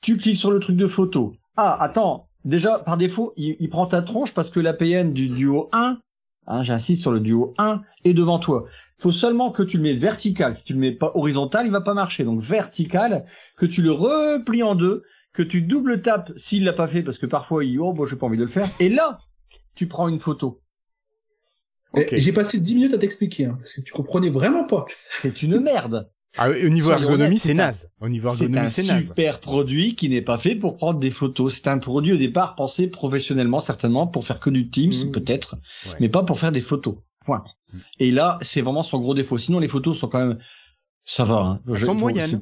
tu 0.00 0.16
cliques 0.16 0.36
sur 0.36 0.50
le 0.50 0.60
truc 0.60 0.76
de 0.76 0.86
photo. 0.86 1.34
Ah 1.56 1.76
attends, 1.82 2.28
déjà 2.44 2.78
par 2.78 2.96
défaut 2.96 3.32
il, 3.36 3.56
il 3.58 3.68
prend 3.68 3.86
ta 3.86 4.02
tronche 4.02 4.34
parce 4.34 4.50
que 4.50 4.60
l'APN 4.60 5.12
du 5.12 5.28
duo 5.28 5.68
1, 5.72 5.98
hein, 6.46 6.62
j'insiste 6.62 7.02
sur 7.02 7.12
le 7.12 7.20
duo 7.20 7.54
1, 7.58 7.82
est 8.04 8.14
devant 8.14 8.38
toi. 8.38 8.64
Faut 8.98 9.12
seulement 9.12 9.50
que 9.50 9.62
tu 9.62 9.76
le 9.76 9.82
mets 9.82 9.94
vertical. 9.94 10.54
Si 10.54 10.64
tu 10.64 10.72
le 10.72 10.78
mets 10.78 10.92
pas 10.92 11.12
horizontal, 11.14 11.66
il 11.66 11.72
va 11.72 11.82
pas 11.82 11.92
marcher. 11.92 12.24
Donc 12.24 12.40
vertical, 12.40 13.26
que 13.56 13.66
tu 13.66 13.82
le 13.82 13.92
replies 13.92 14.62
en 14.62 14.74
deux, 14.74 15.02
que 15.34 15.42
tu 15.42 15.60
double 15.60 16.00
tapes 16.00 16.32
s'il 16.36 16.64
l'a 16.64 16.72
pas 16.72 16.86
fait 16.86 17.02
parce 17.02 17.18
que 17.18 17.26
parfois 17.26 17.62
il 17.64 17.78
oh 17.78 17.92
bon 17.92 18.06
j'ai 18.06 18.16
pas 18.16 18.26
envie 18.26 18.38
de 18.38 18.42
le 18.42 18.48
faire. 18.48 18.68
Et 18.80 18.88
là, 18.88 19.18
tu 19.74 19.86
prends 19.86 20.08
une 20.08 20.18
photo. 20.18 20.62
Ok. 21.96 22.12
Et 22.12 22.20
J'ai 22.20 22.32
passé 22.32 22.60
10 22.60 22.74
minutes 22.74 22.94
à 22.94 22.98
t'expliquer, 22.98 23.46
hein, 23.46 23.56
parce 23.58 23.72
que 23.72 23.80
tu 23.80 23.92
comprenais 23.92 24.30
vraiment 24.30 24.64
pas. 24.64 24.84
C'est 24.94 25.42
une 25.42 25.58
merde. 25.60 26.10
Ah, 26.38 26.50
au 26.50 26.68
niveau 26.68 26.90
Soyons 26.90 27.04
ergonomie, 27.04 27.38
c'est 27.38 27.48
c'est 27.48 27.52
un- 27.54 27.66
naze. 27.66 27.90
Au 28.00 28.08
niveau 28.10 28.28
C'est 28.28 28.44
ergonomie, 28.44 28.66
un 28.66 28.68
c'est 28.68 28.82
naze. 28.82 29.06
super 29.06 29.40
produit 29.40 29.94
qui 29.94 30.10
n'est 30.10 30.20
pas 30.20 30.36
fait 30.36 30.54
pour 30.54 30.76
prendre 30.76 30.98
des 31.00 31.10
photos. 31.10 31.54
C'est 31.54 31.68
un 31.68 31.78
produit 31.78 32.12
au 32.12 32.18
départ 32.18 32.54
pensé 32.56 32.88
professionnellement 32.88 33.60
certainement 33.60 34.06
pour 34.06 34.26
faire 34.26 34.38
que 34.38 34.50
du 34.50 34.68
Teams 34.68 34.92
Mmh. 35.06 35.10
peut-être, 35.12 35.56
Ouais. 35.86 35.94
mais 36.00 36.08
pas 36.10 36.22
pour 36.24 36.38
faire 36.38 36.52
des 36.52 36.60
photos. 36.60 36.96
Point. 37.24 37.42
Mmh. 37.72 37.78
Et 38.00 38.10
là, 38.10 38.38
c'est 38.42 38.60
vraiment 38.60 38.82
son 38.82 38.98
gros 39.00 39.14
défaut. 39.14 39.38
Sinon, 39.38 39.60
les 39.60 39.68
photos 39.68 39.98
sont 39.98 40.08
quand 40.08 40.18
même, 40.26 40.38
ça 41.06 41.24
va. 41.24 41.36
Hein. 41.36 41.60
Elles 41.68 41.76
Je- 41.76 41.86
sont 41.86 41.94
moyennes. 41.94 42.26
c'est- 42.26 42.40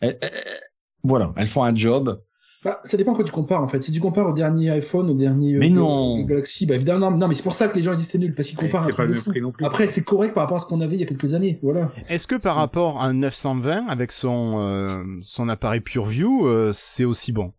Elles- 0.00 0.18
elles- 0.22 0.60
voilà, 1.04 1.32
elles 1.36 1.46
font 1.46 1.62
un 1.62 1.74
job. 1.76 2.20
Bah, 2.62 2.78
ça 2.84 2.98
dépend 2.98 3.14
quand 3.14 3.24
tu 3.24 3.32
compares 3.32 3.62
en 3.62 3.68
fait. 3.68 3.82
Si 3.82 3.90
tu 3.90 4.00
compares 4.00 4.26
au 4.26 4.32
dernier 4.34 4.70
iPhone, 4.70 5.08
au 5.08 5.14
dernier 5.14 5.56
Mais 5.56 5.70
euh, 5.70 5.74
non. 5.74 6.22
Galaxy, 6.24 6.66
bah 6.66 6.74
évidemment, 6.74 7.10
non, 7.10 7.16
non 7.16 7.28
mais 7.28 7.34
c'est 7.34 7.42
pour 7.42 7.54
ça 7.54 7.68
que 7.68 7.76
les 7.76 7.82
gens 7.82 7.94
disent 7.94 8.08
c'est 8.08 8.18
nul 8.18 8.34
parce 8.34 8.48
qu'ils 8.48 8.58
comparent. 8.58 8.82
un 8.82 8.86
c'est 8.86 8.92
pas 8.92 9.06
le 9.06 9.14
même 9.14 9.22
prix 9.22 9.40
non 9.40 9.50
plus. 9.50 9.64
Après, 9.64 9.88
c'est 9.88 10.04
correct 10.04 10.34
par 10.34 10.42
rapport 10.42 10.58
à 10.58 10.60
ce 10.60 10.66
qu'on 10.66 10.82
avait 10.82 10.96
il 10.96 11.00
y 11.00 11.02
a 11.02 11.06
quelques 11.06 11.32
années, 11.32 11.58
voilà. 11.62 11.90
Est-ce 12.08 12.26
que 12.26 12.40
par 12.40 12.56
rapport 12.56 13.00
à 13.00 13.06
un 13.06 13.14
920 13.14 13.86
avec 13.88 14.12
son 14.12 14.58
euh, 14.58 15.02
son 15.22 15.48
appareil 15.48 15.80
PureView, 15.80 16.46
euh, 16.46 16.72
c'est 16.74 17.04
aussi 17.04 17.32
bon? 17.32 17.54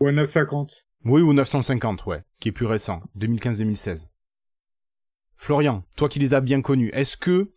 Ou 0.00 0.08
un 0.08 0.12
950. 0.12 0.86
Oui, 1.04 1.20
ou 1.20 1.34
950, 1.34 2.06
ouais, 2.06 2.24
qui 2.40 2.48
est 2.48 2.52
plus 2.52 2.66
récent, 2.66 3.00
2015-2016. 3.18 4.08
Florian, 5.36 5.84
toi 5.96 6.08
qui 6.08 6.18
les 6.18 6.32
as 6.32 6.40
bien 6.40 6.62
connus, 6.62 6.90
est-ce 6.94 7.18
que 7.18 7.50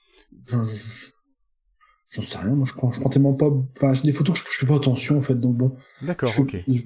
j'en 2.12 2.22
sais 2.22 2.38
rien, 2.38 2.56
moi 2.56 2.66
je 2.68 2.74
prends, 2.74 2.92
je 2.92 3.00
prends 3.00 3.10
tellement 3.10 3.34
pas. 3.34 3.50
Enfin, 3.78 3.94
j'ai 3.94 4.04
des 4.04 4.12
photos 4.14 4.40
que 4.40 4.48
je, 4.48 4.54
je 4.54 4.60
fais 4.60 4.66
pas 4.68 4.76
attention 4.76 5.18
en 5.18 5.22
fait, 5.22 5.36
donc 5.36 5.56
bon. 5.56 5.76
D'accord, 6.02 6.34
ok. 6.40 6.58
je- 6.68 6.84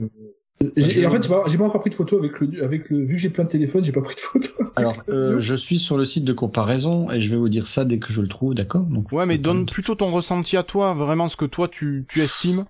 J'ai- 0.78 1.02
Et 1.02 1.06
en 1.06 1.12
fait, 1.12 1.24
j'ai 1.24 1.58
pas, 1.58 1.64
encore 1.66 1.82
pris 1.82 1.90
de 1.90 1.96
photos 1.96 2.20
avec 2.20 2.40
le, 2.40 2.64
avec 2.64 2.90
le, 2.90 3.06
vu 3.06 3.16
que 3.16 3.22
j'ai 3.22 3.30
plein 3.30 3.44
de 3.44 3.50
téléphones, 3.50 3.84
j'ai 3.84 3.92
pas 3.92 4.02
pris 4.02 4.16
de 4.16 4.20
photos. 4.22 4.52
Alors, 4.76 5.04
euh, 5.10 5.42
je 5.42 5.56
suis 5.56 5.78
sur 5.78 5.98
le 5.98 6.06
site 6.06 6.24
de 6.24 6.32
comparaison 6.34 7.12
et 7.12 7.20
je 7.20 7.30
vais 7.30 7.36
vous 7.36 7.50
dire 7.50 7.68
ça 7.68 7.84
dès 7.86 8.00
que 8.00 8.14
je 8.14 8.22
le 8.22 8.28
trouve, 8.28 8.54
d'accord? 8.54 8.84
Donc, 8.84 9.12
Ouais, 9.12 9.26
mais 9.26 9.38
donne 9.38 9.66
plutôt 9.66 9.96
ton 9.96 10.12
ressenti 10.12 10.56
à 10.56 10.64
toi, 10.64 10.94
vraiment 10.94 11.28
ce 11.28 11.36
que 11.36 11.46
toi 11.46 11.68
tu, 11.68 12.06
tu 12.08 12.22
estimes. 12.22 12.66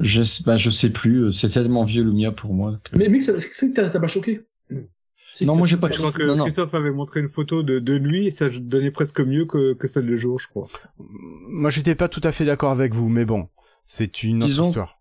Je, 0.00 0.22
sais- 0.22 0.42
bah, 0.44 0.56
je 0.56 0.70
sais 0.70 0.90
plus. 0.90 1.32
C'est 1.32 1.48
tellement 1.48 1.82
vieux 1.82 2.02
le 2.04 2.12
mien 2.12 2.32
pour 2.32 2.52
moi. 2.54 2.78
que- 2.84 2.96
Mais 2.96 3.08
mec, 3.08 3.22
ça- 3.22 3.38
c'est 3.38 3.72
t'as 3.72 3.88
pas 3.88 4.08
choqué? 4.08 4.42
Non, 5.44 5.56
moi 5.56 5.66
j'ai 5.66 5.76
pas. 5.76 5.90
Je 5.90 5.98
crois 5.98 6.12
que 6.12 6.22
non, 6.22 6.36
non. 6.36 6.44
Christophe 6.44 6.72
avait 6.74 6.90
montré 6.92 7.20
une 7.20 7.28
photo 7.28 7.62
de, 7.62 7.78
de 7.78 7.98
nuit 7.98 8.26
et 8.26 8.30
ça 8.30 8.48
donnait 8.48 8.90
presque 8.90 9.20
mieux 9.20 9.44
que, 9.44 9.74
que 9.74 9.86
celle 9.86 10.06
de 10.06 10.16
jour, 10.16 10.38
je 10.40 10.48
crois. 10.48 10.64
Moi, 10.98 11.70
j'étais 11.70 11.94
pas 11.94 12.08
tout 12.08 12.20
à 12.24 12.32
fait 12.32 12.44
d'accord 12.44 12.70
avec 12.70 12.94
vous, 12.94 13.08
mais 13.08 13.24
bon, 13.24 13.48
c'est 13.84 14.22
une 14.22 14.38
autre 14.38 14.46
Disons- 14.46 14.66
histoire. 14.68 15.00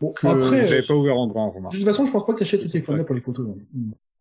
Bon, 0.00 0.12
que 0.12 0.26
après, 0.28 0.66
J'avais 0.68 0.82
euh, 0.82 0.86
pas 0.86 0.94
ouvert 0.94 1.16
en 1.16 1.26
grand, 1.26 1.50
de 1.50 1.56
remarque. 1.56 1.74
toute 1.74 1.84
façon, 1.84 2.06
je 2.06 2.12
pense 2.12 2.24
pas 2.24 2.32
que 2.34 2.38
t'achètes 2.38 2.60
ce 2.60 2.66
C'est 2.66 2.72
téléphone-là 2.74 3.02
ça. 3.02 3.06
pour 3.06 3.14
les 3.16 3.20
photos. 3.20 3.46
non. 3.46 3.56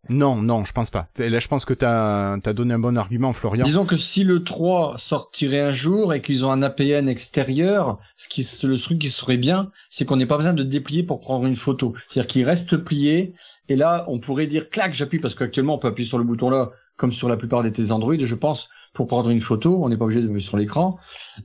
Non, 0.09 0.37
non, 0.37 0.63
je 0.63 0.71
pense 0.71 0.89
pas. 0.89 1.09
Et 1.19 1.29
Là, 1.29 1.39
je 1.39 1.47
pense 1.47 1.65
que 1.65 1.73
t'as 1.73 2.33
as 2.33 2.53
donné 2.53 2.73
un 2.73 2.79
bon 2.79 2.97
argument, 2.97 3.33
Florian. 3.33 3.65
Disons 3.65 3.85
que 3.85 3.97
si 3.97 4.23
le 4.23 4.43
3 4.43 4.95
sortirait 4.97 5.59
un 5.59 5.71
jour 5.71 6.13
et 6.13 6.21
qu'ils 6.21 6.45
ont 6.45 6.51
un 6.51 6.61
APN 6.61 7.09
extérieur, 7.09 7.99
ce 8.15 8.27
qui 8.29 8.47
le 8.65 8.77
truc 8.77 8.99
qui 8.99 9.09
serait 9.09 9.37
bien, 9.37 9.71
c'est 9.89 10.05
qu'on 10.05 10.15
n'ait 10.15 10.25
pas 10.25 10.37
besoin 10.37 10.53
de 10.53 10.63
déplier 10.63 11.03
pour 11.03 11.19
prendre 11.19 11.45
une 11.45 11.55
photo. 11.55 11.93
C'est-à-dire 12.07 12.27
qu'il 12.27 12.43
reste 12.45 12.77
plié 12.77 13.33
et 13.69 13.75
là 13.75 14.05
on 14.07 14.19
pourrait 14.19 14.47
dire 14.47 14.69
clac, 14.69 14.93
j'appuie 14.93 15.19
parce 15.19 15.35
qu'actuellement 15.35 15.75
on 15.75 15.79
peut 15.79 15.89
appuyer 15.89 16.07
sur 16.07 16.17
le 16.17 16.23
bouton 16.23 16.49
là 16.49 16.71
comme 16.95 17.11
sur 17.11 17.29
la 17.29 17.37
plupart 17.37 17.63
des 17.63 17.71
télés 17.71 17.91
Android, 17.91 18.15
je 18.19 18.35
pense, 18.35 18.69
pour 18.93 19.05
prendre 19.07 19.29
une 19.29 19.39
photo, 19.39 19.83
on 19.83 19.89
n'est 19.89 19.97
pas 19.97 20.05
obligé 20.05 20.21
de 20.21 20.27
mettre 20.27 20.45
sur 20.45 20.57
l'écran. 20.57 20.97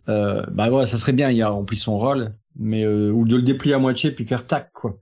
Euh, 0.09 0.43
bah 0.51 0.71
ouais, 0.71 0.87
ça 0.87 0.97
serait 0.97 1.13
bien, 1.13 1.31
il 1.31 1.43
a 1.43 1.51
rempli 1.51 1.77
son 1.77 1.99
rôle, 1.99 2.35
mais 2.57 2.85
euh, 2.85 3.11
ou 3.11 3.27
de 3.27 3.37
le 3.37 3.43
déplier 3.43 3.75
à 3.75 3.79
moitié 3.79 4.11
puis 4.11 4.27
faire 4.27 4.47
tac 4.47 4.73
quoi. 4.73 4.97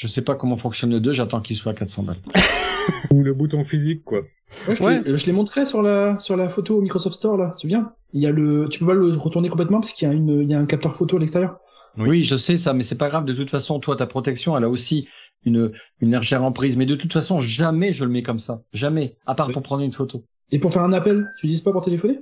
Je 0.00 0.06
sais 0.06 0.22
pas 0.22 0.36
comment 0.36 0.56
fonctionne 0.56 0.90
le 0.90 1.00
2, 1.00 1.12
j'attends 1.12 1.40
qu'il 1.40 1.56
soit 1.56 1.72
à 1.72 1.74
400 1.74 2.04
balles. 2.04 2.18
Ou 3.12 3.20
le 3.24 3.34
bouton 3.34 3.64
physique, 3.64 4.04
quoi. 4.04 4.20
Ouais, 4.68 4.76
je, 4.76 4.82
Ouais. 4.84 5.02
l'ai 5.02 5.32
montré 5.32 5.66
sur 5.66 5.82
la, 5.82 6.16
sur 6.20 6.36
la 6.36 6.48
photo 6.48 6.76
au 6.78 6.80
Microsoft 6.80 7.16
Store, 7.16 7.36
là. 7.36 7.48
Tu 7.48 7.54
te 7.54 7.60
souviens? 7.62 7.92
Il 8.12 8.22
y 8.22 8.26
a 8.28 8.30
le, 8.30 8.68
tu 8.70 8.78
peux 8.78 8.86
pas 8.86 8.94
le 8.94 9.08
retourner 9.16 9.48
complètement 9.48 9.80
parce 9.80 9.92
qu'il 9.92 10.06
y 10.06 10.10
a 10.10 10.14
une, 10.14 10.40
il 10.42 10.48
y 10.48 10.54
a 10.54 10.58
un 10.60 10.66
capteur 10.66 10.94
photo 10.94 11.16
à 11.16 11.18
l'extérieur? 11.18 11.56
Oui. 11.96 12.08
Oui. 12.08 12.22
je 12.22 12.36
sais 12.36 12.56
ça, 12.56 12.74
mais 12.74 12.84
c'est 12.84 12.94
pas 12.96 13.08
grave. 13.08 13.24
De 13.24 13.32
toute 13.32 13.50
façon, 13.50 13.80
toi, 13.80 13.96
ta 13.96 14.06
protection, 14.06 14.56
elle 14.56 14.62
a 14.62 14.68
aussi 14.70 15.08
une, 15.44 15.72
une 16.00 16.16
légère 16.16 16.44
emprise. 16.44 16.76
Mais 16.76 16.86
de 16.86 16.94
toute 16.94 17.12
façon, 17.12 17.40
jamais 17.40 17.92
je 17.92 18.04
le 18.04 18.10
mets 18.12 18.22
comme 18.22 18.38
ça. 18.38 18.62
Jamais. 18.72 19.16
À 19.26 19.34
part 19.34 19.48
Oui. 19.48 19.52
pour 19.52 19.62
prendre 19.64 19.82
une 19.82 19.92
photo. 19.92 20.22
Et 20.52 20.60
pour 20.60 20.72
faire 20.72 20.82
un 20.84 20.92
appel, 20.92 21.26
tu 21.40 21.46
utilises 21.46 21.62
pas 21.62 21.72
pour 21.72 21.82
téléphoner? 21.84 22.20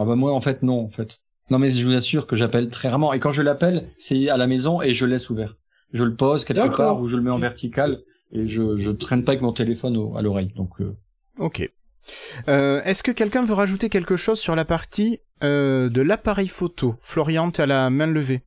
Ah 0.00 0.06
bah 0.06 0.14
moi, 0.16 0.32
en 0.32 0.40
fait, 0.40 0.62
non, 0.62 0.80
en 0.80 0.88
fait. 0.88 1.18
Non, 1.50 1.58
mais 1.58 1.68
je 1.68 1.84
vous 1.86 1.92
assure 1.92 2.26
que 2.26 2.36
j'appelle 2.36 2.70
très 2.70 2.88
rarement. 2.88 3.12
Et 3.12 3.20
quand 3.20 3.32
je 3.32 3.42
l'appelle, 3.42 3.90
c'est 3.98 4.30
à 4.30 4.38
la 4.38 4.46
maison 4.46 4.80
et 4.80 4.94
je 4.94 5.04
laisse 5.04 5.28
ouvert. 5.28 5.56
Je 5.92 6.04
le 6.04 6.14
pose 6.16 6.44
quelque 6.44 6.74
part 6.76 7.00
ou 7.00 7.06
je 7.06 7.16
le 7.16 7.22
mets 7.22 7.30
en 7.30 7.38
vertical 7.38 8.00
et 8.32 8.46
je, 8.48 8.76
je 8.76 8.90
traîne 8.90 9.24
pas 9.24 9.32
avec 9.32 9.42
mon 9.42 9.52
téléphone 9.52 9.96
au- 9.96 10.16
à 10.16 10.22
l'oreille. 10.22 10.52
Donc, 10.56 10.80
euh, 10.80 10.96
Ok. 11.38 11.70
Euh, 12.48 12.82
Est-ce 12.84 13.02
que 13.02 13.12
quelqu'un 13.12 13.44
veut 13.44 13.54
rajouter 13.54 13.88
quelque 13.88 14.16
chose 14.16 14.38
sur 14.40 14.56
la 14.56 14.64
partie 14.64 15.20
euh, 15.42 15.88
de 15.88 16.00
l'appareil 16.00 16.48
photo? 16.48 16.94
Florian, 17.00 17.50
t'as 17.50 17.66
la 17.66 17.90
main 17.90 18.06
levée. 18.06 18.42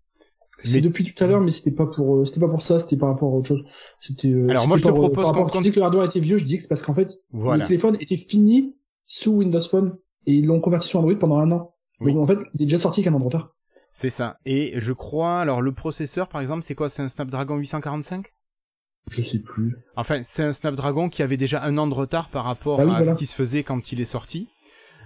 C'est 0.63 0.81
depuis 0.81 1.03
tout 1.03 1.21
à 1.23 1.27
l'heure, 1.27 1.41
mais 1.41 1.51
c'était 1.51 1.71
pas 1.71 1.85
pour, 1.85 2.15
euh, 2.17 2.25
c'était 2.25 2.39
pas 2.39 2.47
pour 2.47 2.61
ça, 2.61 2.79
c'était 2.79 2.97
par 2.97 3.09
rapport 3.09 3.33
à 3.33 3.37
autre 3.37 3.47
chose. 3.49 3.63
C'était, 3.99 4.29
euh, 4.29 4.49
Alors, 4.49 4.67
moi, 4.67 4.77
je 4.77 4.83
te 4.83 4.87
par, 4.87 4.95
euh, 4.97 4.99
propose 5.01 5.15
par 5.23 5.25
rapport- 5.33 5.49
qu'on- 5.51 5.57
Tu 5.61 5.63
dis 5.63 5.71
que 5.71 5.79
le 5.79 5.85
hardware 5.85 6.05
était 6.05 6.19
vieux, 6.21 6.37
je 6.37 6.45
dis 6.45 6.55
que 6.57 6.61
c'est 6.63 6.67
parce 6.69 6.81
qu'en 6.81 6.93
fait, 6.93 7.11
Voilà. 7.31 7.63
le 7.63 7.67
téléphone 7.67 7.97
était 7.99 8.15
fini 8.17 8.75
sous 9.05 9.33
Windows 9.33 9.61
Phone 9.61 9.97
et 10.25 10.33
ils 10.33 10.45
l'ont 10.45 10.61
converti 10.61 10.87
sur 10.87 10.99
Android 10.99 11.15
pendant 11.19 11.37
un 11.39 11.51
an. 11.51 11.75
Oui. 12.01 12.13
Donc 12.13 12.23
en 12.23 12.27
fait, 12.27 12.39
il 12.55 12.61
est 12.63 12.65
déjà 12.65 12.77
sorti 12.77 13.03
qu'un 13.03 13.13
an 13.13 13.19
de 13.19 13.25
retard. 13.25 13.54
C'est 13.97 14.09
ça. 14.09 14.37
Et 14.45 14.73
je 14.81 14.91
crois, 14.91 15.39
alors 15.39 15.61
le 15.61 15.71
processeur, 15.71 16.27
par 16.27 16.41
exemple, 16.41 16.63
c'est 16.63 16.75
quoi? 16.75 16.89
C'est 16.89 17.01
un 17.01 17.07
Snapdragon 17.07 17.55
845 17.55 18.25
Je 19.09 19.21
sais 19.21 19.39
plus. 19.39 19.73
Enfin, 19.95 20.21
c'est 20.21 20.43
un 20.43 20.51
Snapdragon 20.51 21.07
qui 21.07 21.23
avait 21.23 21.37
déjà 21.37 21.63
un 21.63 21.77
an 21.77 21.87
de 21.87 21.93
retard 21.93 22.27
par 22.27 22.43
rapport 22.43 22.81
Ah 22.81 22.83
oui, 22.85 22.91
à 22.91 22.95
voilà. 22.97 23.11
ce 23.13 23.15
qui 23.15 23.25
se 23.25 23.33
faisait 23.33 23.63
quand 23.63 23.93
il 23.93 24.01
est 24.01 24.03
sorti. 24.05 24.49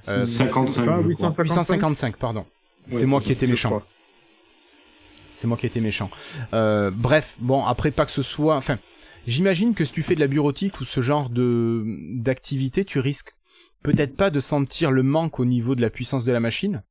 Euh, 0.07 0.23
C'est- 0.23 0.49
55. 0.49 0.85
Pas 0.87 0.95
je 0.95 0.97
crois. 1.01 1.03
855 1.07 1.43
855, 1.43 2.17
pardon. 2.17 2.45
c'est 2.89 3.05
moi 3.05 3.19
qui 3.21 3.31
étais 3.31 3.45
méchant. 3.45 3.83
C'est 5.33 5.45
moi 5.45 5.55
qui 5.55 5.67
étais 5.67 5.81
méchant. 5.81 6.09
Euh, 6.55 6.89
bref, 6.91 7.35
bon, 7.37 7.63
après, 7.65 7.91
pas 7.91 8.05
que 8.05 8.11
ce 8.11 8.23
soit... 8.23 8.55
Enfin, 8.55 8.79
J'imagine 9.27 9.75
que 9.75 9.85
si 9.85 9.91
tu 9.91 10.01
fais 10.01 10.15
de 10.15 10.19
la 10.19 10.27
bureautique 10.27 10.79
ou 10.81 10.85
ce 10.85 11.01
genre 11.01 11.29
de 11.29 11.83
d'activité, 12.15 12.85
tu 12.85 12.97
risques 12.99 13.35
peut-être 13.83 14.15
pas 14.15 14.31
de 14.31 14.39
sentir 14.39 14.89
le 14.89 15.03
manque 15.03 15.39
au 15.39 15.45
niveau 15.45 15.75
de 15.75 15.81
la 15.81 15.91
puissance 15.91 16.23
de 16.25 16.31
la 16.31 16.39
machine. 16.39 16.81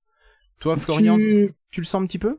Toi, 0.60 0.76
Florian, 0.76 1.16
tu, 1.16 1.52
Tu- 1.70 1.80
le 1.80 1.86
sens 1.86 2.02
un 2.02 2.06
petit 2.06 2.18
peu? 2.18 2.38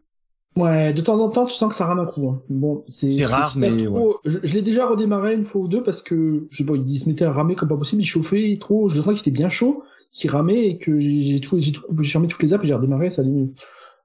Ouais, 0.56 0.92
de 0.94 1.02
temps 1.02 1.20
en 1.22 1.30
temps, 1.30 1.46
tu 1.46 1.54
sens 1.54 1.70
que 1.70 1.76
ça 1.76 1.86
rame 1.86 2.00
un 2.00 2.06
coup. 2.06 2.28
hein. 2.30 2.42
Bon, 2.50 2.84
c'est 2.88 3.10
rare, 3.26 3.54
mais 3.58 3.68
trop- 3.86 4.20
Je, 4.26 4.40
je 4.44 4.54
l'ai 4.56 4.62
déjà 4.62 4.88
redémarré 4.88 5.34
une 5.36 5.44
fois 5.44 5.62
ou 5.62 5.68
deux 5.68 5.84
parce 5.84 6.02
que 6.02 6.48
je 6.50 6.58
sais 6.58 6.66
pas, 6.66 6.74
il 6.76 7.00
se 7.00 7.08
mettait 7.08 7.26
à 7.26 7.32
ramer 7.32 7.56
comme 7.56 7.70
pas 7.70 7.78
possible, 7.78 8.02
il 8.02 8.06
chauffait 8.06 8.58
trop. 8.60 8.90
Je 8.90 9.02
sens 9.02 9.14
qu'il 9.14 9.22
était 9.32 9.32
bien 9.38 9.50
chaud, 9.50 9.84
qu'il 10.12 10.32
ramait 10.32 10.68
et 10.68 10.78
que 10.78 11.00
j'ai 11.00 11.40
tout, 11.40 11.62
j'ai 11.62 11.72
tout, 11.72 11.84
j'ai 12.02 12.10
fermé 12.10 12.28
toutes 12.28 12.42
les 12.44 12.54
apps 12.54 12.64
et 12.64 12.68
j'ai 12.68 12.74
redémarré, 12.74 13.10
ça 13.10 13.22
allait 13.22 13.32
mieux. 13.32 13.54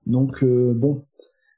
Donc 0.06 0.44
euh, 0.44 0.72
bon, 0.76 1.06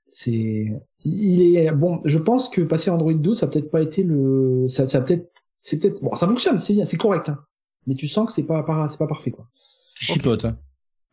c'est, 0.04 0.72
il 1.04 1.56
est 1.56 1.70
bon. 1.72 2.00
Je 2.04 2.18
pense 2.18 2.48
que 2.48 2.62
passer 2.62 2.90
à 2.90 2.94
Android 2.94 3.12
12, 3.12 3.38
ça 3.40 3.46
a 3.46 3.48
peut-être 3.50 3.70
pas 3.70 3.82
été 3.82 4.02
le, 4.04 4.66
ça, 4.68 4.86
ça 4.86 4.98
a 4.98 5.00
peut-être, 5.02 5.30
c'est 5.58 5.80
peut-être, 5.80 6.00
bon, 6.02 6.14
ça 6.14 6.28
fonctionne, 6.28 6.58
c'est 6.60 6.72
bien, 6.74 6.84
c'est 6.84 6.96
correct, 6.96 7.28
hein. 7.28 7.40
Mais 7.88 7.94
tu 7.96 8.06
sens 8.08 8.26
que 8.26 8.32
c'est 8.32 8.44
pas, 8.44 8.62
pas- 8.62 8.88
c'est 8.88 8.98
pas 8.98 9.06
parfait 9.08 9.30
quoi. 9.32 9.48
Chipote. 9.94 10.44
hein. 10.44 10.56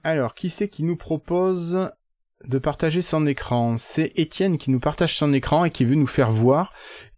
Alors, 0.04 0.34
qui 0.36 0.50
c'est 0.50 0.70
qui 0.70 0.84
nous 0.84 0.96
propose 0.98 1.90
de 2.48 2.58
partager 2.58 3.02
son 3.02 3.26
écran 3.26 3.76
C'est 3.78 4.12
Étienne 4.16 4.58
qui 4.58 4.72
nous 4.72 4.80
partage 4.80 5.16
son 5.16 5.34
écran 5.34 5.66
et 5.66 5.72
qui 5.72 5.84
veut 5.86 5.96
nous 5.96 6.08
faire 6.08 6.32
voir 6.32 6.74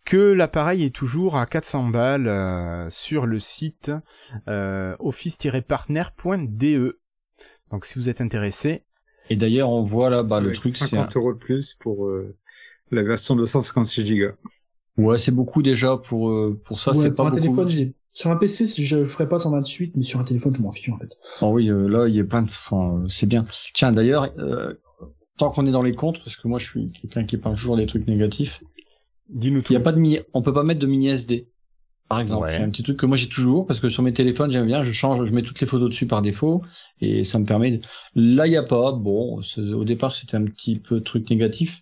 que 0.05 0.17
l'appareil 0.17 0.83
est 0.83 0.95
toujours 0.95 1.37
à 1.37 1.45
400 1.47 1.89
balles 1.89 2.27
euh, 2.27 2.87
sur 2.89 3.25
le 3.25 3.39
site 3.39 3.91
euh, 4.47 4.95
office-partner.de. 4.99 6.99
Donc 7.71 7.85
si 7.85 7.97
vous 7.97 8.09
êtes 8.09 8.21
intéressé, 8.21 8.83
Et 9.29 9.35
d'ailleurs, 9.35 9.69
on 9.69 9.83
voit 9.83 10.09
là, 10.11 10.21
bah, 10.23 10.39
le 10.39 10.53
truc, 10.53 10.75
c'est 10.75 10.83
un- 10.95 10.97
50 10.99 11.15
euros 11.17 11.33
de 11.33 11.39
plus 11.39 11.73
pour 11.79 12.05
euh, 12.05 12.35
la 12.91 13.01
version 13.03 13.35
256 13.35 14.13
Go. 14.13 14.27
ouais, 14.97 15.17
c'est 15.17 15.31
beaucoup 15.31 15.61
déjà 15.63 15.97
pour 15.97 16.29
euh, 16.29 16.59
pour 16.63 16.79
ça, 16.79 16.91
Ouais, 16.93 17.03
c'est 17.03 17.09
pour 17.09 17.15
pas 17.17 17.23
un 17.23 17.29
beaucoup. 17.31 17.41
téléphone, 17.41 17.67
j'ai- 17.69 17.93
sur 18.13 18.29
un 18.31 18.37
PC, 18.37 18.65
je 18.81 19.03
ferais 19.03 19.27
pas 19.27 19.39
128, 19.39 19.95
mais 19.97 20.03
sur 20.03 20.19
un 20.19 20.23
téléphone, 20.23 20.55
je 20.55 20.61
m'en 20.61 20.71
fiche 20.71 20.89
en 20.89 20.97
fait. 20.97 21.17
Oh 21.41 21.49
oui, 21.53 21.69
euh, 21.69 21.87
là, 21.89 22.07
il 22.07 22.15
y 22.15 22.19
a 22.19 22.23
plein 22.23 22.43
de, 22.43 22.49
enfin, 22.49 23.01
euh, 23.03 23.07
c'est 23.09 23.25
bien. 23.25 23.45
Tiens, 23.73 23.91
d'ailleurs, 23.91 24.31
euh, 24.37 24.73
tant 25.37 25.49
qu'on 25.51 25.65
est 25.67 25.71
dans 25.71 25.81
les 25.81 25.91
comptes, 25.93 26.19
parce 26.23 26.35
que 26.35 26.47
moi, 26.47 26.59
je 26.59 26.65
suis 26.69 26.91
quelqu'un 26.91 27.25
qui 27.25 27.37
parle 27.37 27.55
toujours 27.55 27.77
des 27.77 27.85
trucs 27.85 28.07
négatifs. 28.07 28.61
dis-nous 29.29 29.59
Il 29.59 29.63
tout. 29.63 29.73
y 29.73 29.75
a 29.75 29.79
pas 29.79 29.91
de 29.91 29.99
mini, 29.99 30.19
on 30.33 30.41
peut 30.41 30.53
pas 30.53 30.63
mettre 30.63 30.79
de 30.79 30.87
mini 30.87 31.07
SD. 31.09 31.47
Par 32.07 32.19
exemple, 32.19 32.45
Ouais. 32.45 32.53
c'est 32.55 32.61
un 32.61 32.69
petit 32.69 32.83
truc 32.83 32.97
que 32.97 33.07
moi 33.07 33.17
j'ai 33.17 33.27
toujours 33.27 33.65
parce 33.65 33.79
que 33.79 33.89
sur 33.89 34.03
mes 34.03 34.13
téléphones 34.13 34.51
j'aime 34.51 34.67
bien, 34.67 34.83
je 34.83 34.91
change, 34.91 35.25
je 35.27 35.33
mets 35.33 35.41
toutes 35.41 35.59
les 35.59 35.65
photos 35.65 35.89
dessus 35.89 36.05
par 36.05 36.21
défaut 36.21 36.61
et 37.01 37.23
ça 37.23 37.39
me 37.39 37.45
permet. 37.45 37.71
De... 37.71 37.81
Là 38.13 38.45
il 38.45 38.53
y 38.53 38.57
a 38.57 38.61
pas. 38.61 38.91
Bon, 38.91 39.41
c'est- 39.41 39.59
au 39.61 39.83
départ 39.85 40.15
c'était 40.15 40.37
un 40.37 40.45
petit 40.45 40.77
peu 40.77 41.01
truc 41.01 41.27
négatif. 41.31 41.81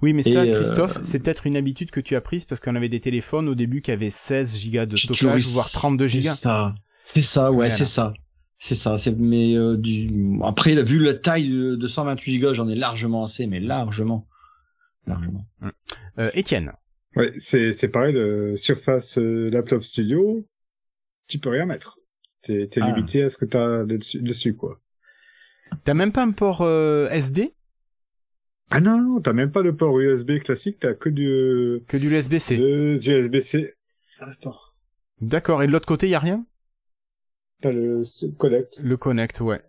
Oui, 0.00 0.14
mais 0.14 0.22
ça, 0.22 0.40
euh, 0.40 0.54
Christophe, 0.62 0.98
c'est 1.02 1.18
peut-être 1.18 1.46
une 1.46 1.58
habitude 1.58 1.90
que 1.90 2.00
tu 2.00 2.16
as 2.16 2.22
prise 2.22 2.46
parce 2.46 2.60
qu'on 2.62 2.74
avait 2.74 2.88
des 2.88 3.00
téléphones 3.00 3.48
au 3.50 3.54
début 3.54 3.82
qui 3.82 3.90
avaient 3.90 4.08
16 4.08 4.56
gigas 4.56 4.86
de 4.86 4.96
toujours 4.96 5.14
stockage, 5.16 5.46
voire 5.48 5.70
32 5.70 6.06
C'est 6.08 6.20
gigas. 6.20 6.36
ça. 6.36 6.74
C'est 7.04 7.20
ça, 7.20 7.50
ouais, 7.50 7.56
Voilà. 7.56 7.70
c'est 7.70 7.84
ça. 7.84 8.14
C'est 8.66 8.74
ça, 8.76 8.96
c'est 8.96 9.10
mais 9.18 9.54
euh, 9.58 9.76
du 9.76 10.38
après 10.42 10.82
vu 10.84 10.98
la 10.98 11.12
taille 11.12 11.50
de, 11.50 11.74
de 11.76 11.86
128 11.86 12.38
Go, 12.38 12.54
j'en 12.54 12.66
ai 12.66 12.74
largement 12.74 13.22
assez, 13.24 13.46
mais 13.46 13.60
largement, 13.60 14.26
largement. 15.06 15.46
Euh, 16.18 16.30
Étienne, 16.32 16.72
Ouais, 17.14 17.30
c'est 17.36 17.74
c'est 17.74 17.88
pareil, 17.88 18.14
le 18.14 18.56
Surface 18.56 19.18
euh, 19.18 19.50
Laptop 19.50 19.82
Studio, 19.82 20.46
tu 21.28 21.38
peux 21.38 21.50
rien 21.50 21.66
mettre. 21.66 21.98
T'es 22.40 22.66
Ah. 22.80 22.86
limité 22.90 23.22
à 23.24 23.28
ce 23.28 23.36
que 23.36 23.44
t'as 23.44 23.84
dessus, 23.84 24.22
dessus, 24.22 24.56
quoi. 24.56 24.80
t'as 25.84 25.92
même 25.92 26.10
pas 26.12 26.22
un 26.22 26.30
port 26.32 26.62
euh, 26.62 27.06
SD 27.10 27.52
Ah 28.70 28.80
non, 28.80 28.98
non, 29.02 29.20
t'as 29.20 29.34
même 29.34 29.50
pas 29.52 29.62
de 29.62 29.72
port 29.72 30.00
USB 30.00 30.38
classique, 30.38 30.78
t'as 30.80 30.94
que 30.94 31.10
du, 31.10 31.82
que 31.86 31.98
du 31.98 32.08
USB-C 32.16 32.56
du 32.56 33.10
USB-C. 33.10 33.74
Attends. 34.20 34.56
D'accord, 35.20 35.62
et 35.62 35.66
de 35.66 35.72
l'autre 35.72 35.86
côté, 35.86 36.06
il 36.06 36.10
y 36.12 36.14
a 36.14 36.18
rien? 36.18 36.46
T'as 37.64 37.72
le 37.72 38.02
Connect. 38.38 38.80
Le 38.82 38.96
Connect, 38.96 39.40
ouais. 39.40 39.62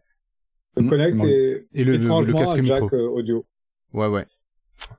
Le 0.75 0.83
Mm, 0.83 0.89
Connect 0.89 1.15
non. 1.15 1.25
et, 1.25 1.67
Et 1.73 1.83
le, 1.83 1.91
le, 1.93 2.03
étrangement, 2.03 2.21
le 2.21 2.33
casque 2.33 2.57
un 2.57 2.63
jack 2.63 2.81
micro. 2.81 2.97
euh, 2.97 3.07
audio. 3.07 3.45
Ouais, 3.93 4.07
ouais. 4.07 4.25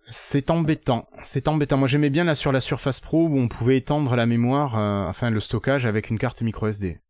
C'est 0.08 0.50
embêtant. 0.50 1.06
C'est 1.24 1.48
embêtant. 1.48 1.76
Moi, 1.76 1.88
j'aimais 1.88 2.10
bien 2.10 2.24
la 2.24 2.34
sur 2.34 2.50
la 2.50 2.60
Surface 2.60 3.00
Pro 3.00 3.26
où 3.28 3.38
on 3.38 3.48
pouvait 3.48 3.76
étendre 3.76 4.16
la 4.16 4.24
mémoire, 4.26 4.78
euh, 4.78 5.06
enfin 5.08 5.30
le 5.30 5.40
stockage 5.40 5.84
avec 5.84 6.10
une 6.10 6.18
carte 6.18 6.40
micro 6.42 6.66
SD. 6.66 7.00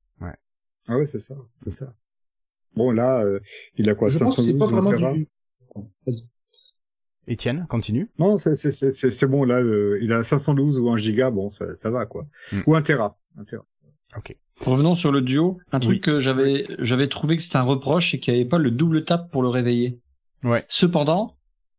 Ah 0.89 0.97
ouais, 0.97 1.07
c'est 1.07 1.19
ça, 1.19 1.35
c'est 1.59 1.71
ça. 1.71 1.95
Bon, 2.77 2.93
là, 2.93 3.25
euh, 3.25 3.41
il 3.77 3.91
a 3.91 3.95
quoi, 3.97 4.09
je 4.09 4.19
pense 4.19 4.37
que 4.37 4.43
512 4.43 5.01
pas 5.01 5.13
du. 5.13 5.27
Étienne, 7.29 7.67
continue. 7.69 8.09
Non, 8.21 8.39
c'est 8.39 8.55
c'est 8.55 8.71
c'est 8.71 8.93
c'est 8.93 9.11
c'est 9.11 9.27
bon 9.27 9.43
là. 9.43 9.61
il 10.01 10.13
a 10.13 10.23
512 10.23 10.79
ou 10.79 10.89
un 10.91 10.97
giga, 10.97 11.31
bon, 11.31 11.51
ça 11.51 11.75
ça 11.75 11.91
va 11.91 12.07
quoi. 12.07 12.27
Mm. 12.53 12.61
Ou 12.69 12.75
un 12.77 12.83
Tera. 12.83 13.15
Un 13.37 13.45
Tera. 13.45 13.65
Revenons 14.65 14.95
sur 14.95 15.13
le 15.13 15.21
duo. 15.21 15.59
Un 15.73 15.81
truc 15.81 15.93
Oui. 15.93 16.01
que 16.01 16.21
j'avais 16.21 16.67
j'avais 16.79 17.09
trouvé 17.09 17.37
que 17.37 17.43
c'était 17.43 17.57
un 17.57 17.63
reproche, 17.63 18.11
c'est 18.13 18.19
qu'il 18.19 18.33
n'y 18.35 18.41
avait 18.41 18.49
pas 18.49 18.59
le 18.59 18.71
double 18.71 19.05
tap 19.05 19.31
pour 19.31 19.43
le 19.43 19.49
réveiller. 19.49 19.99
Ouais. 20.45 20.65
Cependant, 20.69 21.37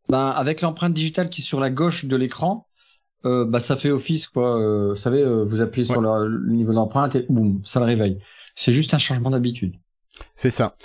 ben 0.09 0.27
avec 0.27 0.61
l'empreinte 0.61 0.93
digitale 0.93 1.29
qui 1.29 1.41
est 1.41 1.43
sur 1.43 1.59
la 1.59 1.69
gauche 1.69 2.05
de 2.05 2.15
l'écran, 2.15 2.67
euh, 3.25 3.45
bah 3.45 3.59
ça 3.59 3.75
fait 3.75 3.89
office 3.89 4.27
quoi. 4.27 4.59
Euh, 4.59 4.89
vous 4.89 4.95
savez, 4.95 5.21
euh, 5.21 5.43
vous 5.43 5.61
appuyez 5.61 5.85
sur 5.85 6.01
le, 6.01 6.27
le 6.27 6.51
niveau 6.53 6.73
d'empreinte 6.73 7.15
et 7.15 7.25
boum, 7.29 7.61
ça 7.65 7.79
le 7.79 7.85
réveille. 7.85 8.19
C'est 8.55 8.73
juste 8.73 8.93
un 8.93 8.99
changement 8.99 9.31
d'habitude. 9.31 9.75
C'est 10.35 10.49
ça. 10.49 10.75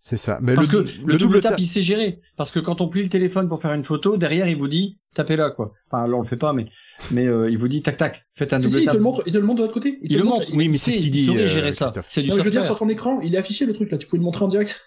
C'est 0.00 0.16
ça. 0.16 0.38
Mais 0.40 0.54
Parce 0.54 0.70
le, 0.70 0.84
que 0.84 0.90
le, 1.04 1.18
double 1.18 1.40
tap, 1.40 1.58
il 1.58 1.66
sait 1.66 1.82
gérer. 1.82 2.20
Parce 2.36 2.52
que 2.52 2.60
quand 2.60 2.80
on 2.80 2.88
plie 2.88 3.02
le 3.02 3.08
téléphone 3.08 3.48
pour 3.48 3.60
faire 3.60 3.72
une 3.72 3.82
photo, 3.82 4.16
derrière 4.16 4.46
il 4.48 4.56
vous 4.56 4.68
dit 4.68 4.98
tapez 5.14 5.34
là 5.36 5.50
quoi. 5.50 5.72
Enfin 5.90 6.06
là 6.06 6.14
on 6.16 6.20
le 6.22 6.28
fait 6.28 6.36
pas, 6.36 6.52
mais 6.52 6.66
mais 7.10 7.26
euh, 7.26 7.50
il 7.50 7.58
vous 7.58 7.68
dit 7.68 7.82
tac 7.82 7.96
tac, 7.96 8.26
faites 8.34 8.52
un 8.52 8.58
Si, 8.58 8.66
double 8.66 8.76
si, 8.78 8.82
il 8.82 8.86
tap. 8.86 8.92
te 8.94 8.96
le 8.98 9.02
montre, 9.02 9.22
il 9.26 9.32
te 9.32 9.38
le 9.38 9.44
montre 9.44 9.58
de 9.58 9.62
l'autre 9.62 9.74
côté. 9.74 9.98
Il 10.02 10.16
le 10.16 10.24
montre. 10.24 10.48
Oui, 10.52 10.68
mais 10.68 10.74
il 10.76 10.78
c'est 10.78 10.90
ce 10.92 10.96
qu'il 10.98 11.06
il 11.06 11.10
dit, 11.10 11.30
euh, 11.30 11.46
gérer 11.46 11.72
ça. 11.72 11.92
C'est 12.08 12.22
du 12.22 12.28
Non, 12.30 12.36
mais 12.36 12.40
je 12.40 12.44
veux 12.44 12.50
dire, 12.50 12.60
software. 12.62 12.64
sur 12.64 12.78
ton 12.78 12.88
écran, 12.88 13.20
il 13.20 13.34
est 13.34 13.38
affiché 13.38 13.66
le 13.66 13.72
truc 13.72 13.90
là, 13.90 13.98
tu 13.98 14.06
peux 14.06 14.16
le 14.16 14.22
montrer 14.22 14.44
en 14.44 14.48
direct. 14.48 14.80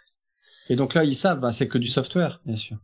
Et 0.69 0.75
donc 0.75 0.93
là 0.93 1.03
ils 1.03 1.15
savent, 1.15 1.39
ben, 1.39 1.51
c'est 1.51 1.67
que 1.67 1.77
du 1.77 1.87
software, 1.87 2.41
bien 2.45 2.55
sûr. 2.55 2.77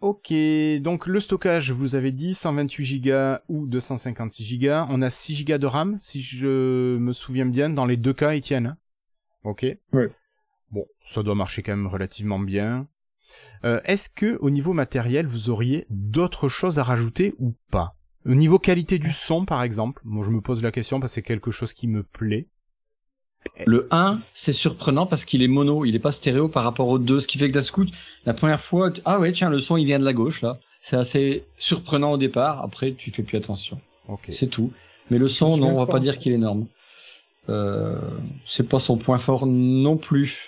Ok, 0.00 0.32
donc 0.80 1.06
le 1.06 1.20
stockage, 1.20 1.70
vous 1.72 1.94
avez 1.94 2.10
dit 2.10 2.34
128 2.34 3.00
Go 3.00 3.36
ou 3.48 3.66
256 3.66 4.58
Go. 4.58 4.68
On 4.88 5.02
a 5.02 5.10
6 5.10 5.44
Go 5.44 5.58
de 5.58 5.66
RAM, 5.66 5.96
si 5.98 6.22
je 6.22 6.96
me 6.96 7.12
souviens 7.12 7.44
bien, 7.46 7.68
dans 7.70 7.84
les 7.84 7.98
deux 7.98 8.14
cas, 8.14 8.34
Étienne. 8.34 8.76
Ok. 9.44 9.66
Ouais. 9.92 10.08
Bon, 10.70 10.86
ça 11.04 11.22
doit 11.22 11.34
marcher 11.34 11.62
quand 11.62 11.76
même 11.76 11.86
relativement 11.86 12.38
bien. 12.38 12.88
Euh, 13.64 13.80
Est-ce 13.84 14.08
que 14.08 14.38
au 14.40 14.48
niveau 14.50 14.72
matériel, 14.72 15.26
vous 15.26 15.50
auriez 15.50 15.86
d'autres 15.90 16.48
choses 16.48 16.78
à 16.78 16.82
rajouter 16.82 17.34
ou 17.38 17.54
pas? 17.70 17.88
Au 18.26 18.34
niveau 18.34 18.58
qualité 18.58 18.98
du 18.98 19.12
son, 19.12 19.44
par 19.44 19.62
exemple. 19.62 20.02
Moi, 20.04 20.24
je 20.24 20.30
me 20.30 20.40
pose 20.40 20.62
la 20.62 20.70
question 20.70 21.00
parce 21.00 21.12
que 21.12 21.14
c'est 21.16 21.22
quelque 21.22 21.50
chose 21.50 21.72
qui 21.72 21.86
me 21.88 22.02
plaît. 22.02 22.46
Le 23.64 23.88
1, 23.90 24.20
c'est 24.34 24.52
surprenant 24.52 25.06
parce 25.06 25.24
qu'il 25.24 25.42
est 25.42 25.48
mono, 25.48 25.86
il 25.86 25.96
est 25.96 26.00
pas 26.00 26.12
stéréo 26.12 26.48
par 26.48 26.62
rapport 26.62 26.88
au 26.88 26.98
2, 26.98 27.20
ce 27.20 27.26
qui 27.26 27.38
fait 27.38 27.50
que 27.50 27.58
d'un 27.58 27.64
coup, 27.66 27.86
la 28.26 28.34
première 28.34 28.60
fois, 28.60 28.90
tu- 28.90 29.00
ah 29.06 29.18
ouais, 29.18 29.32
tiens, 29.32 29.48
le 29.48 29.58
son 29.58 29.78
il 29.78 29.86
vient 29.86 29.98
de 29.98 30.04
la 30.04 30.12
gauche 30.12 30.42
là. 30.42 30.58
C'est 30.82 30.96
assez 30.96 31.44
surprenant 31.58 32.12
au 32.12 32.16
départ, 32.18 32.62
après 32.62 32.92
tu 32.92 33.10
fais 33.10 33.22
plus 33.22 33.38
attention. 33.38 33.80
C'est 34.28 34.48
tout. 34.48 34.72
Mais 35.10 35.18
le 35.18 35.26
son, 35.28 35.56
non, 35.56 35.68
on 35.68 35.76
va 35.78 35.86
pas 35.86 35.92
pas. 35.92 36.00
dire 36.00 36.18
qu'il 36.18 36.32
est 36.32 36.36
énorme. 36.36 36.66
Euh, 37.48 37.98
c'est 38.46 38.68
pas 38.68 38.78
son 38.78 38.96
point 38.98 39.18
fort 39.18 39.46
non 39.46 39.96
plus. 39.96 40.38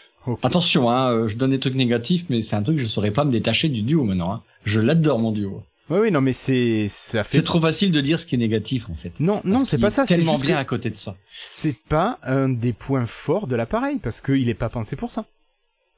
Attention, 0.43 0.91
hein, 0.91 1.11
euh, 1.13 1.29
je 1.29 1.37
donne 1.37 1.51
des 1.51 1.59
trucs 1.59 1.75
négatifs, 1.75 2.27
mais 2.29 2.43
c'est 2.43 2.57
un 2.57 2.63
truc 2.63 2.77
que 2.77 2.83
je 2.83 2.87
saurais 2.89 3.11
pas 3.11 3.25
me 3.25 3.31
détacher 3.33 3.69
du 3.69 3.83
duo 3.83 4.05
maintenant. 4.05 4.33
Hein. 4.35 4.41
Je 4.65 4.81
l'adore 4.81 5.19
mon 5.19 5.33
duo. 5.33 5.63
Oui, 5.91 5.99
oui, 6.01 6.11
non, 6.11 6.21
mais 6.21 6.33
c'est 6.33 6.87
ça 6.89 7.23
fait. 7.25 7.39
C'est 7.39 7.43
trop 7.45 7.61
facile 7.61 7.93
de 7.93 8.01
dire 8.01 8.19
ce 8.19 8.25
qui 8.27 8.37
est 8.37 8.39
négatif 8.39 8.89
en 8.89 8.95
fait. 8.95 9.13
Non, 9.21 9.41
non, 9.45 9.65
c'est 9.65 9.79
pas 9.79 9.91
ça. 9.91 10.07
C'est 10.07 10.17
Tellement 10.17 10.39
bien 10.39 10.57
à 10.57 10.65
côté 10.65 10.91
de 10.91 10.97
ça. 10.97 11.17
c'est 11.37 11.77
pas 11.89 12.19
un 12.23 12.49
des 12.49 12.73
points 12.73 13.05
forts 13.07 13.47
de 13.47 13.57
l'appareil 13.57 13.99
parce 13.99 14.21
qu'il 14.21 14.49
est 14.49 14.55
pas 14.55 14.69
pensé 14.69 14.97
pour 14.97 15.11
ça. 15.11 15.27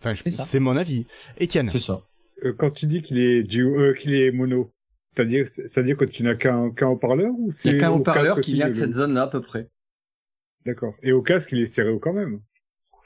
Enfin, 0.00 0.14
je- 0.14 0.22
C'est 0.30 0.58
mon 0.60 0.76
avis. 0.76 1.06
Étienne. 1.38 1.68
C'est 1.70 1.78
ça. 1.78 2.00
Euh, 2.44 2.52
quand 2.52 2.70
tu 2.70 2.86
dis 2.86 3.00
qu'il 3.02 3.18
est 3.18 3.42
duo, 3.42 3.78
euh, 3.78 3.92
qu'il 3.94 4.12
est 4.14 4.32
mono, 4.32 4.70
c'est-à-dire, 5.14 5.46
c'est-à-dire 5.46 5.96
que 5.96 6.04
tu 6.04 6.22
n'as 6.24 6.34
qu'un 6.34 6.70
qu'un 6.70 6.88
haut-parleur 6.88 7.30
ou 7.38 7.48
Il 7.48 7.52
c'est 7.52 7.72
y 7.72 7.76
a 7.76 7.80
qu'un 7.80 7.90
au 7.92 7.96
haut-parleur 7.98 8.40
qui 8.40 8.54
vient 8.54 8.68
de 8.68 8.74
cette 8.74 8.94
zone-là 8.94 9.22
à 9.22 9.26
peu 9.28 9.40
près. 9.40 9.68
D'accord. 10.66 10.94
Et 11.02 11.12
au 11.12 11.22
casque, 11.22 11.50
il 11.52 11.60
est 11.60 11.66
stéréo 11.66 11.98
quand 11.98 12.14
même. 12.14 12.40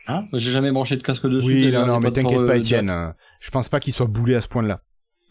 Hein? 0.07 0.27
J'ai 0.33 0.51
jamais 0.53 0.71
branché 0.73 0.97
de 0.97 1.03
casque 1.03 1.27
dessus. 1.27 1.47
Oui, 1.49 1.71
non, 1.73 1.83
il 1.83 1.87
non, 1.87 2.01
mais 2.01 2.12
t'inquiète 2.12 2.38
pas, 2.47 2.55
euh, 2.55 2.59
Étienne. 2.59 3.14
Je 3.41 3.51
pense 3.51 3.69
pas 3.69 3.81
qu'il 3.81 3.93
soit 3.93 4.07
boulé 4.07 4.35
à 4.37 4.41
ce 4.41 4.49
point-là. 4.49 4.81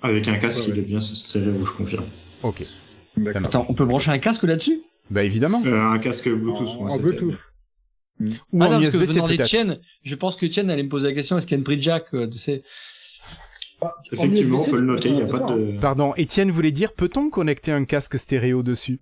Avec 0.02 0.28
un 0.28 0.36
casque, 0.38 0.60
Ouais, 0.60 0.66
ouais. 0.68 0.74
il 0.74 0.80
est 0.80 0.84
bien 0.84 1.02
serré, 1.02 1.46
je 1.46 1.72
confirme. 1.72 2.06
Ok. 2.44 2.64
Attends, 3.36 3.66
on 3.70 3.74
peut 3.74 3.86
brancher 3.86 4.12
un 4.12 4.20
casque 4.20 4.44
là-dessus? 4.44 4.82
Bah 5.10 5.24
évidemment. 5.24 5.62
Euh, 5.66 5.90
un 5.90 5.98
casque 6.00 6.30
Bluetooth, 6.30 6.68
En, 6.68 6.82
moi, 6.82 6.92
en 6.92 6.98
Bluetooth. 7.00 7.36
Ou 8.20 8.26
Ah 8.62 8.66
en 8.68 8.70
non, 8.72 8.82
parce 8.82 8.94
que 8.94 8.98
venant 8.98 9.28
d'Etienne, 9.28 9.80
je 10.04 10.16
pense 10.16 10.36
que 10.36 10.46
Etienne 10.46 10.70
allait 10.70 10.84
me 10.84 10.90
poser 10.90 11.08
la 11.08 11.14
question 11.14 11.38
est-ce 11.38 11.46
qu'il 11.48 11.54
y 11.54 11.58
a 11.58 11.60
une 11.60 11.64
bridge 11.64 11.82
jack 11.84 12.06
euh, 12.14 12.28
tu 12.28 12.38
sais? 12.38 12.64
Effectivement, 14.12 14.60
on 14.62 14.66
peut 14.66 14.80
le 14.80 14.86
noter, 14.86 15.10
il 15.10 15.16
n'y 15.16 15.22
a 15.22 15.28
pas 15.28 15.38
de... 15.40 15.78
Pardon, 15.80 16.14
Étienne 16.16 16.50
voulait 16.50 16.72
dire 16.72 16.94
peut-on 16.94 17.30
connecter 17.30 17.72
un 17.72 17.86
casque 17.86 18.18
stéréo 18.18 18.64
dessus? 18.64 19.02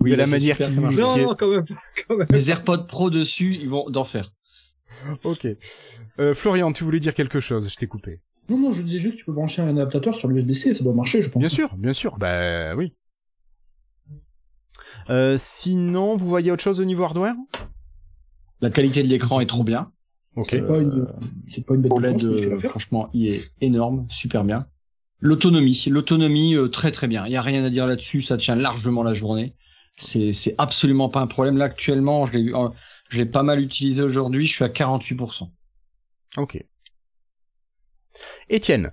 Oui, 0.00 0.12
De 0.12 0.16
la 0.16 0.26
manière 0.26 0.54
super, 0.54 0.68
qu'il 0.68 0.74
ça 0.76 0.80
marche. 0.80 0.94
nous- 0.94 1.00
Non, 1.00 1.16
non, 1.16 1.34
quand 1.34 1.48
même 1.50 1.64
pas, 1.64 1.74
quand 2.06 2.16
même. 2.16 2.28
Les 2.30 2.50
AirPods 2.50 2.86
Pro 2.86 3.10
dessus, 3.10 3.58
ils 3.60 3.68
vont 3.68 3.90
d'enfer. 3.90 4.32
Ok. 5.24 5.48
Euh, 6.20 6.32
Florian, 6.34 6.72
tu 6.72 6.84
voulais 6.84 7.00
dire 7.00 7.12
quelque 7.14 7.40
chose, 7.40 7.68
je 7.70 7.74
t'ai 7.76 7.88
coupé. 7.88 8.20
Non, 8.48 8.58
non, 8.58 8.72
je 8.72 8.82
disais 8.82 8.98
juste, 8.98 9.18
tu 9.18 9.24
peux 9.24 9.32
brancher 9.32 9.62
un 9.62 9.68
adaptateur 9.68 10.16
sur 10.16 10.28
l'USB-C, 10.28 10.74
ça 10.74 10.84
doit 10.84 10.94
marcher, 10.94 11.22
je 11.22 11.28
pense. 11.28 11.40
Bien 11.40 11.50
sûr, 11.50 11.76
bien 11.76 11.92
sûr. 11.92 12.16
Bah 12.18 12.74
oui. 12.74 12.94
Euh, 15.10 15.36
sinon, 15.38 16.16
vous 16.16 16.28
voyez 16.28 16.50
autre 16.50 16.62
chose 16.62 16.80
au 16.80 16.84
niveau 16.84 17.04
hardware? 17.04 17.34
La 18.60 18.70
qualité 18.70 19.02
de 19.02 19.08
l'écran 19.08 19.40
est 19.40 19.46
trop 19.46 19.64
bien. 19.64 19.90
Ok. 20.36 20.46
C'est 20.50 20.66
pas 20.66 20.78
une, 20.78 21.06
c'est 21.48 21.64
pas 21.64 21.74
une 21.74 21.82
bête 21.82 21.92
OLED, 21.92 22.22
vas 22.22 22.28
euh, 22.28 22.56
franchement, 22.56 23.10
il 23.12 23.28
est 23.28 23.42
énorme, 23.60 24.06
super 24.08 24.44
bien. 24.44 24.66
L'autonomie, 25.20 25.84
l'autonomie 25.88 26.54
euh, 26.54 26.68
très 26.68 26.92
très 26.92 27.08
bien. 27.08 27.26
Il 27.26 27.32
y 27.32 27.36
a 27.36 27.42
rien 27.42 27.64
à 27.64 27.70
dire 27.70 27.86
là-dessus, 27.86 28.22
ça 28.22 28.36
tient 28.36 28.54
largement 28.54 29.02
la 29.02 29.14
journée. 29.14 29.56
C'est 29.96 30.54
absolument 30.58 31.08
pas 31.08 31.20
un 31.20 31.26
problème. 31.26 31.56
Là 31.56 31.64
actuellement, 31.64 32.24
je 32.26 32.32
l'ai 32.34 32.52
euh, 32.52 32.68
je 33.08 33.18
l'ai 33.18 33.26
pas 33.26 33.42
mal 33.42 33.60
utilisé 33.60 34.02
aujourd'hui. 34.02 34.46
Je 34.46 34.54
suis 34.54 34.64
à 34.64 34.68
48%. 34.68 35.50
Ok. 36.36 36.64
Étienne, 38.48 38.92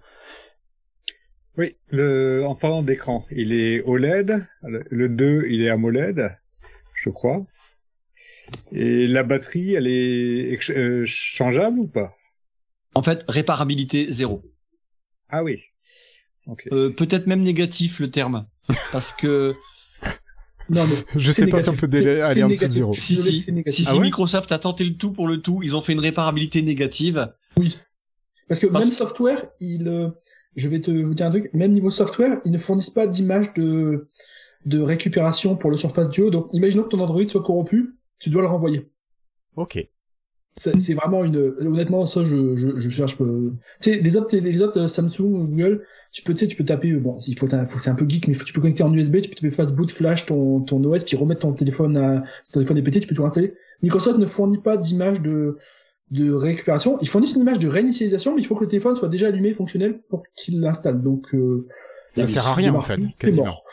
Oui, 1.58 1.76
le, 1.90 2.44
en 2.46 2.56
parlant 2.56 2.84
d'écran, 2.84 3.26
il 3.32 3.54
est 3.54 3.82
OLED, 3.84 4.46
le, 4.64 4.84
le 4.90 5.10
2, 5.10 5.46
il 5.50 5.62
est 5.62 5.70
AMOLED, 5.70 6.30
je 6.94 7.10
crois. 7.10 7.42
Et 8.72 9.08
la 9.08 9.24
batterie, 9.24 9.74
elle 9.74 9.88
est 9.88 10.70
euh, 10.70 11.04
changeable 11.06 11.80
ou 11.80 11.88
pas? 11.88 12.12
En 12.94 13.02
fait, 13.04 13.26
réparabilité 13.28 14.08
zéro. 14.12 14.44
Ah 15.30 15.44
oui. 15.44 15.62
Ok. 16.48 16.68
Euh, 16.72 16.90
Peut-être 16.92 17.26
même 17.28 17.42
négatif 17.42 18.00
le 18.00 18.12
terme, 18.12 18.48
parce 18.92 19.14
que 19.14 19.56
Non, 20.70 20.86
mais 20.88 20.96
je 21.20 21.32
sais 21.32 21.48
pas 21.48 21.60
si 21.62 21.70
on 21.70 21.76
peut 21.76 21.88
aller 22.24 22.44
en 22.44 22.48
dessous 22.50 22.66
de 22.66 22.70
zéro. 22.70 22.94
si 22.94 23.16
si, 23.16 23.52
Ah 23.66 23.72
si 23.72 23.88
ouais? 23.92 24.00
Microsoft 24.00 24.52
a 24.52 24.60
tenté 24.60 24.84
le 24.84 24.96
tout 24.96 25.12
pour 25.12 25.28
le 25.28 25.42
tout, 25.42 25.62
ils 25.64 25.76
ont 25.76 25.82
fait 25.82 25.94
une 25.94 26.00
réparabilité 26.00 26.62
négative. 26.62 27.34
Parce 28.48 28.60
que 28.60 28.68
Parce 28.68 28.86
même 28.86 28.94
software, 28.94 29.46
il, 29.60 29.88
euh, 29.88 30.10
je 30.56 30.68
vais 30.70 30.82
te 30.82 30.92
vous 30.92 31.14
dire 31.14 31.28
un 31.28 31.32
truc, 31.32 31.54
même 31.54 31.72
niveau 31.72 31.92
software, 31.92 32.42
ils 32.46 32.52
ne 32.52 32.58
fournissent 32.58 32.90
pas 32.90 33.08
d'image 33.08 33.54
de, 33.54 34.08
de 34.66 34.80
récupération 34.82 35.56
pour 35.56 35.72
le 35.72 35.78
Surface 35.78 36.10
Duo. 36.10 36.30
Donc, 36.30 36.48
imaginons 36.54 36.84
que 36.84 36.90
ton 36.90 37.00
Android 37.00 37.28
soit 37.28 37.44
corrompu, 37.44 37.96
tu 38.20 38.30
dois 38.30 38.42
le 38.42 38.48
renvoyer. 38.48 38.90
Ok. 39.56 39.88
C'est 40.58 40.94
vraiment 40.94 41.26
une, 41.26 41.36
honnêtement, 41.60 42.06
ça, 42.06 42.24
je, 42.24 42.56
je, 42.56 42.80
je 42.80 42.90
cherche, 42.90 43.18
tu 43.18 43.26
sais, 43.82 44.00
les 44.00 44.16
autres, 44.16 44.38
les 44.38 44.62
autres 44.62 44.80
euh, 44.80 44.88
Samsung, 44.88 45.48
Google, 45.50 45.86
tu 46.14 46.24
peux, 46.24 46.34
tu 46.34 46.40
sais, 46.40 46.48
tu 46.48 46.56
peux 46.56 46.64
taper, 46.64 46.92
euh, 46.92 47.00
bon, 47.02 47.18
il 47.28 47.38
faut, 47.38 47.46
c'est 47.46 47.90
un 47.90 47.96
peu 47.96 48.06
geek, 48.08 48.30
mais 48.30 48.34
faut- 48.34 48.46
tu 48.46 48.54
peux 48.54 48.62
connecter 48.62 48.84
en 48.84 48.94
USB, 48.94 49.20
tu 49.20 49.28
peux 49.28 49.36
taper 49.36 49.52
fastboot, 49.52 49.92
flash 49.92 50.26
ton, 50.26 50.62
ton 50.62 50.82
OS, 50.86 51.04
puis 51.04 51.18
remettre 51.18 51.42
ton 51.42 51.52
téléphone 51.52 51.98
à, 51.98 52.24
si 52.46 52.54
ton 52.54 52.60
téléphone 52.62 52.78
est 52.78 52.84
pété, 52.84 53.02
tu 53.02 53.08
peux 53.08 53.14
toujours 53.16 53.26
installer. 53.26 53.54
Microsoft 53.82 54.18
ne 54.18 54.26
fournit 54.26 54.58
pas 54.58 54.78
d'image 54.78 55.22
de, 55.22 55.58
de 56.12 56.32
récupération. 56.32 56.98
Ils 57.02 57.10
fournissent 57.10 57.34
une 57.34 57.42
image 57.42 57.60
de 57.60 57.68
réinitialisation, 57.68 58.36
mais 58.36 58.42
il 58.42 58.46
faut 58.46 58.56
que 58.56 58.64
le 58.64 58.70
téléphone 58.70 58.96
soit 58.96 59.10
déjà 59.10 59.28
allumé, 59.28 59.54
fonctionnel, 59.54 60.02
pour 60.10 60.24
qu'il 60.36 60.60
l'installe. 60.60 61.02
Donc, 61.02 61.34
euh, 61.34 61.68
Ça 62.14 62.28
sert 62.28 62.48
à 62.48 62.54
rien, 62.54 62.74
en 62.76 62.82
fait, 62.82 63.00
C'est 63.12 63.28
quasiment. 63.28 63.46
mort. 63.46 63.64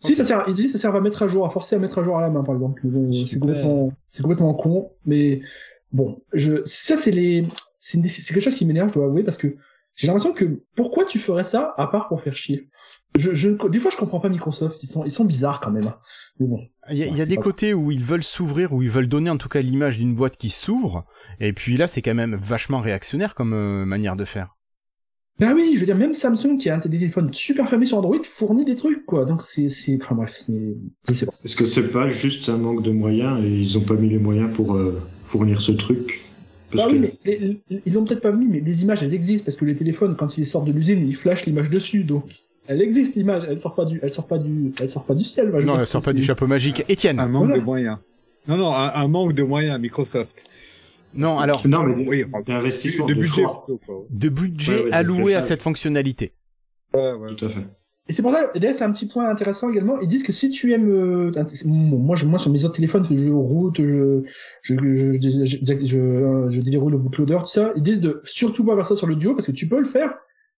Si, 0.00 0.14
ça 0.16 0.24
sert, 0.24 0.44
ils 0.48 0.54
disent, 0.54 0.72
ça 0.72 0.78
sert 0.78 0.94
à 0.94 1.00
mettre 1.00 1.22
à 1.22 1.28
jour, 1.28 1.44
à 1.46 1.50
forcer 1.50 1.76
à 1.76 1.78
mettre 1.78 1.98
à 1.98 2.02
jour 2.02 2.16
à 2.16 2.20
la 2.20 2.30
main, 2.30 2.42
par 2.42 2.54
exemple. 2.54 2.80
Bon, 2.84 3.10
c'est 3.26 3.38
complètement, 3.38 3.92
c'est 4.10 4.22
complètement 4.22 4.54
con, 4.54 4.90
mais 5.06 5.40
bon, 5.92 6.20
je, 6.32 6.62
ça, 6.64 6.96
c'est 6.96 7.10
les, 7.12 7.46
c'est 7.78 8.00
quelque 8.00 8.40
chose 8.40 8.56
qui 8.56 8.64
m'énerve, 8.64 8.88
je 8.88 8.94
dois 8.94 9.06
avouer, 9.06 9.22
parce 9.22 9.36
que 9.38 9.56
j'ai 9.94 10.06
l'impression 10.06 10.32
que, 10.32 10.62
pourquoi 10.74 11.04
tu 11.04 11.18
ferais 11.18 11.44
ça, 11.44 11.72
à 11.76 11.86
part 11.86 12.08
pour 12.08 12.20
faire 12.20 12.34
chier? 12.34 12.68
Je, 13.18 13.34
je, 13.34 13.50
des 13.68 13.78
fois, 13.78 13.90
je 13.90 13.96
comprends 13.98 14.20
pas 14.20 14.30
Microsoft, 14.30 14.82
ils 14.82 14.86
sont, 14.86 15.04
ils 15.04 15.10
sont 15.10 15.26
bizarres 15.26 15.60
quand 15.60 15.70
même. 15.70 15.86
hein. 15.86 15.96
Mais 16.40 16.46
bon. 16.46 16.60
Il 16.90 16.96
y 16.96 17.02
a, 17.02 17.06
y 17.06 17.26
des 17.26 17.36
pas 17.36 17.42
côtés 17.42 17.74
où 17.74 17.90
ils 17.92 18.02
veulent 18.02 18.24
s'ouvrir, 18.24 18.72
où 18.72 18.82
ils 18.82 18.90
veulent 18.90 19.08
donner 19.08 19.28
en 19.30 19.36
tout 19.36 19.50
cas 19.50 19.60
l'image 19.60 19.98
d'une 19.98 20.14
boîte 20.14 20.36
qui 20.38 20.48
s'ouvre, 20.50 21.04
et 21.38 21.52
puis 21.52 21.76
là 21.76 21.86
c'est 21.86 22.00
quand 22.02 22.14
même 22.14 22.34
vachement 22.34 22.80
réactionnaire 22.80 23.34
comme 23.34 23.52
euh, 23.52 23.84
manière 23.84 24.16
de 24.16 24.24
faire. 24.24 24.56
Bah 25.38 25.52
oui, 25.54 25.72
je 25.74 25.80
veux 25.80 25.86
dire, 25.86 25.96
même 25.96 26.14
Samsung, 26.14 26.56
qui 26.58 26.70
a 26.70 26.76
un 26.76 26.78
téléphone 26.78 27.32
super 27.32 27.68
fermé 27.68 27.86
sur 27.86 27.98
Android, 27.98 28.22
fournit 28.22 28.64
des 28.64 28.76
trucs, 28.76 29.04
quoi. 29.04 29.24
Donc 29.24 29.42
c'est, 29.42 29.68
c'est, 29.68 29.98
enfin 30.00 30.14
bref, 30.14 30.34
c'est, 30.34 30.74
je 31.08 31.14
sais 31.14 31.26
pas. 31.26 31.32
Est-ce 31.44 31.56
que 31.56 31.66
c'est 31.66 31.88
pas 31.88 32.06
juste 32.06 32.48
un 32.48 32.56
manque 32.56 32.82
de 32.82 32.92
moyens 32.92 33.44
et 33.44 33.48
ils 33.48 33.76
ont 33.76 33.82
pas 33.82 33.94
mis 33.94 34.08
les 34.08 34.18
moyens 34.18 34.52
pour 34.52 34.74
euh, 34.74 35.00
fournir 35.24 35.60
ce 35.60 35.72
truc? 35.72 36.21
Parce 36.72 36.84
Bah 36.86 36.90
que 36.90 36.96
oui, 36.96 36.98
mais 37.00 37.14
les- 37.24 37.38
les- 37.38 37.82
ils 37.86 37.92
l'ont 37.92 38.04
peut-être 38.04 38.20
pas 38.22 38.32
mis, 38.32 38.46
mais 38.48 38.60
les 38.60 38.82
images, 38.82 39.02
elles 39.02 39.14
existent, 39.14 39.44
parce 39.44 39.56
que 39.56 39.64
les 39.64 39.74
téléphones, 39.74 40.16
quand 40.16 40.38
ils 40.38 40.46
sortent 40.46 40.66
de 40.66 40.72
l'usine, 40.72 41.06
ils 41.06 41.14
flashent 41.16 41.44
l'image 41.46 41.68
dessus, 41.70 42.04
donc 42.04 42.24
elle 42.66 42.80
existe 42.80 43.14
l'image, 43.16 43.42
elle 43.48 43.58
sort 43.60 43.74
pas 43.74 43.84
du, 43.84 44.00
elle 44.02 44.10
sort 44.12 44.26
pas 44.26 44.38
du, 44.38 44.72
elle 44.80 44.88
sort 44.88 45.04
pas 45.04 45.14
du 45.14 45.24
ciel. 45.24 45.50
moi, 45.50 45.60
je 45.60 45.66
veux 45.66 45.72
Non, 45.72 45.78
elle 45.80 45.86
sort 45.86 46.02
pas 46.02 46.12
du 46.12 46.22
chapeau 46.22 46.46
magique. 46.46 46.84
Étienne, 46.88 47.18
Un 47.20 47.28
manque 47.28 47.44
Voilà. 47.46 47.58
de 47.58 47.64
moyens. 47.64 47.98
Non, 48.48 48.56
non, 48.56 48.74
un, 48.74 48.90
un 48.94 49.08
manque 49.08 49.34
de 49.34 49.42
moyens, 49.42 49.78
Microsoft. 49.80 50.44
non 51.14 51.38
alors 51.38 51.66
non, 51.68 51.82
mais 51.84 52.06
Oui, 52.08 52.24
d'investissement, 52.46 53.06
de 53.06 53.14
de, 53.14 53.20
budget 53.20 53.42
de 54.10 54.28
budget 54.30 54.72
Ouais, 54.72 54.82
ouais, 54.84 54.88
de 54.90 54.94
alloué 54.94 55.34
à 55.34 55.42
cette 55.42 55.62
fonctionnalité. 55.62 56.32
Ouais, 56.94 57.12
ouais. 57.12 57.34
Tout 57.36 57.44
à 57.44 57.48
fait. 57.50 57.66
Et 58.08 58.12
c'est 58.12 58.22
pour 58.22 58.32
ça, 58.32 58.50
EDS 58.54 58.72
c'est 58.72 58.84
un 58.84 58.90
petit 58.90 59.06
point 59.06 59.28
intéressant 59.28 59.70
également. 59.70 60.00
Ils 60.00 60.08
disent 60.08 60.24
que 60.24 60.32
si 60.32 60.50
tu 60.50 60.72
aimes, 60.72 60.90
euh, 60.90 61.30
moi, 61.64 62.16
je, 62.16 62.26
moi 62.26 62.38
sur 62.38 62.50
mes 62.50 62.64
autres 62.64 62.74
téléphones, 62.74 63.04
je 63.04 63.30
route, 63.30 63.76
je, 63.78 64.22
je, 64.62 64.74
je, 64.74 65.12
je, 66.48 66.60
déroule 66.60 66.92
le 66.92 66.98
bootloader, 66.98 67.38
tout 67.40 67.46
ça. 67.46 67.72
Ils 67.76 67.82
disent 67.82 68.00
de 68.00 68.20
surtout 68.24 68.64
pas 68.64 68.74
faire 68.74 68.86
ça 68.86 68.96
sur 68.96 69.06
le 69.06 69.14
duo 69.14 69.34
parce 69.34 69.46
que 69.46 69.52
tu 69.52 69.68
peux 69.68 69.78
le 69.78 69.84
faire, 69.84 70.14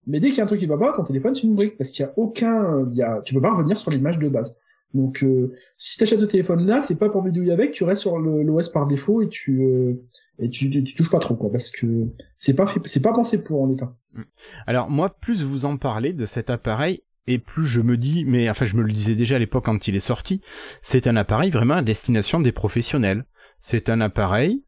mais 0.07 0.19
dès 0.19 0.29
qu'il 0.29 0.39
y 0.39 0.41
a 0.41 0.45
un 0.45 0.47
truc 0.47 0.59
qui 0.59 0.65
va 0.65 0.77
pas, 0.77 0.93
ton 0.93 1.03
téléphone 1.03 1.35
c'est 1.35 1.43
une 1.43 1.55
brique 1.55 1.77
parce 1.77 1.91
qu'il 1.91 2.03
y 2.03 2.07
a 2.07 2.13
aucun, 2.17 2.87
il 2.91 2.97
y 2.97 3.03
a, 3.03 3.21
tu 3.23 3.35
peux 3.35 3.41
pas 3.41 3.53
revenir 3.53 3.77
sur 3.77 3.91
l'image 3.91 4.17
de 4.17 4.27
base. 4.27 4.55
Donc, 4.95 5.23
euh, 5.23 5.53
si 5.77 5.99
t'achètes 5.99 6.21
ce 6.21 6.25
téléphone-là, 6.25 6.81
c'est 6.81 6.95
pas 6.95 7.09
pour 7.09 7.21
bidouiller 7.21 7.51
avec, 7.51 7.71
tu 7.73 7.83
restes 7.83 8.01
sur 8.01 8.17
l'OS 8.17 8.69
par 8.69 8.87
défaut 8.87 9.21
et 9.21 9.29
tu 9.29 9.61
euh, 9.61 10.01
et 10.39 10.49
tu, 10.49 10.69
tu, 10.69 10.95
touches 10.95 11.09
pas 11.09 11.19
trop 11.19 11.35
quoi, 11.35 11.51
parce 11.51 11.69
que 11.69 12.07
c'est 12.37 12.53
pas 12.53 12.65
c'est 12.85 13.01
pas 13.01 13.13
pensé 13.13 13.37
pour 13.43 13.61
en 13.61 13.71
état. 13.71 13.95
Mm. 14.13 14.21
Alors 14.65 14.89
moi, 14.89 15.09
plus 15.09 15.43
vous 15.43 15.65
en 15.65 15.77
parlez 15.77 16.13
de 16.13 16.25
cet 16.25 16.49
appareil 16.49 17.01
et 17.27 17.39
plus 17.39 17.65
je 17.67 17.81
me 17.81 17.97
dis, 17.97 18.25
mais 18.25 18.49
enfin 18.49 18.65
je 18.65 18.75
me 18.75 18.83
le 18.83 18.91
disais 18.91 19.15
déjà 19.15 19.35
à 19.35 19.39
l'époque 19.39 19.65
quand 19.65 19.87
il 19.87 19.95
est 19.95 19.99
sorti, 19.99 20.41
c'est 20.81 21.07
un 21.07 21.15
appareil 21.15 21.49
vraiment 21.51 21.75
à 21.75 21.81
destination 21.81 22.39
des 22.39 22.51
professionnels. 22.51 23.25
C'est 23.57 23.89
un 23.89 24.01
appareil 24.01 24.63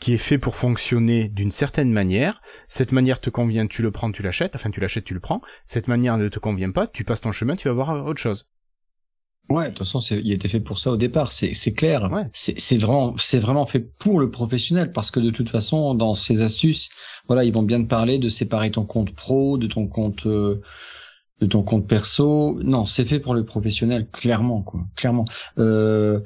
qui 0.00 0.14
est 0.14 0.18
fait 0.18 0.38
pour 0.38 0.56
fonctionner 0.56 1.28
d'une 1.28 1.52
certaine 1.52 1.92
manière. 1.92 2.42
Cette 2.66 2.90
manière 2.90 3.20
te 3.20 3.30
convient, 3.30 3.68
tu 3.68 3.82
le 3.82 3.92
prends, 3.92 4.10
tu 4.10 4.22
l'achètes. 4.22 4.56
Enfin, 4.56 4.70
tu 4.70 4.80
l'achètes, 4.80 5.04
tu 5.04 5.14
le 5.14 5.20
prends. 5.20 5.40
Cette 5.64 5.86
manière 5.86 6.18
ne 6.18 6.28
te 6.28 6.40
convient 6.40 6.72
pas, 6.72 6.88
tu 6.88 7.04
passes 7.04 7.20
ton 7.20 7.30
chemin, 7.30 7.54
tu 7.54 7.68
vas 7.68 7.74
voir 7.74 8.04
autre 8.04 8.20
chose. 8.20 8.48
Ouais, 9.48 9.64
de 9.64 9.68
toute 9.70 9.78
façon, 9.78 10.00
c'est- 10.00 10.20
il 10.20 10.32
était 10.32 10.48
fait 10.48 10.60
pour 10.60 10.78
ça 10.78 10.90
au 10.92 10.96
départ, 10.96 11.30
c'est 11.30 11.52
clair. 11.74 12.10
Ouais. 12.10 12.24
C'est 12.32 12.58
c'est 12.58 12.78
vraiment, 12.78 13.14
c'est 13.18 13.38
vraiment 13.38 13.66
fait 13.66 13.80
pour 13.80 14.18
le 14.18 14.30
professionnel 14.30 14.92
parce 14.92 15.10
que 15.10 15.20
de 15.20 15.30
toute 15.30 15.50
façon, 15.50 15.94
dans 15.94 16.14
ces 16.14 16.42
astuces, 16.42 16.88
voilà, 17.26 17.44
ils 17.44 17.52
vont 17.52 17.62
bien 17.62 17.82
te 17.82 17.88
parler 17.88 18.18
de 18.18 18.28
séparer 18.28 18.70
ton 18.70 18.84
compte 18.84 19.14
pro 19.14 19.58
de 19.58 19.66
ton 19.66 19.86
compte 19.88 20.26
euh, 20.26 20.60
de 21.40 21.46
ton 21.46 21.62
compte 21.62 21.86
perso. 21.88 22.58
Non, 22.62 22.86
c'est 22.86 23.04
fait 23.04 23.20
pour 23.20 23.34
le 23.34 23.44
professionnel, 23.44 24.08
clairement, 24.10 24.62
quoi, 24.62 24.80
clairement. 24.96 25.24
Euh, 25.58 26.20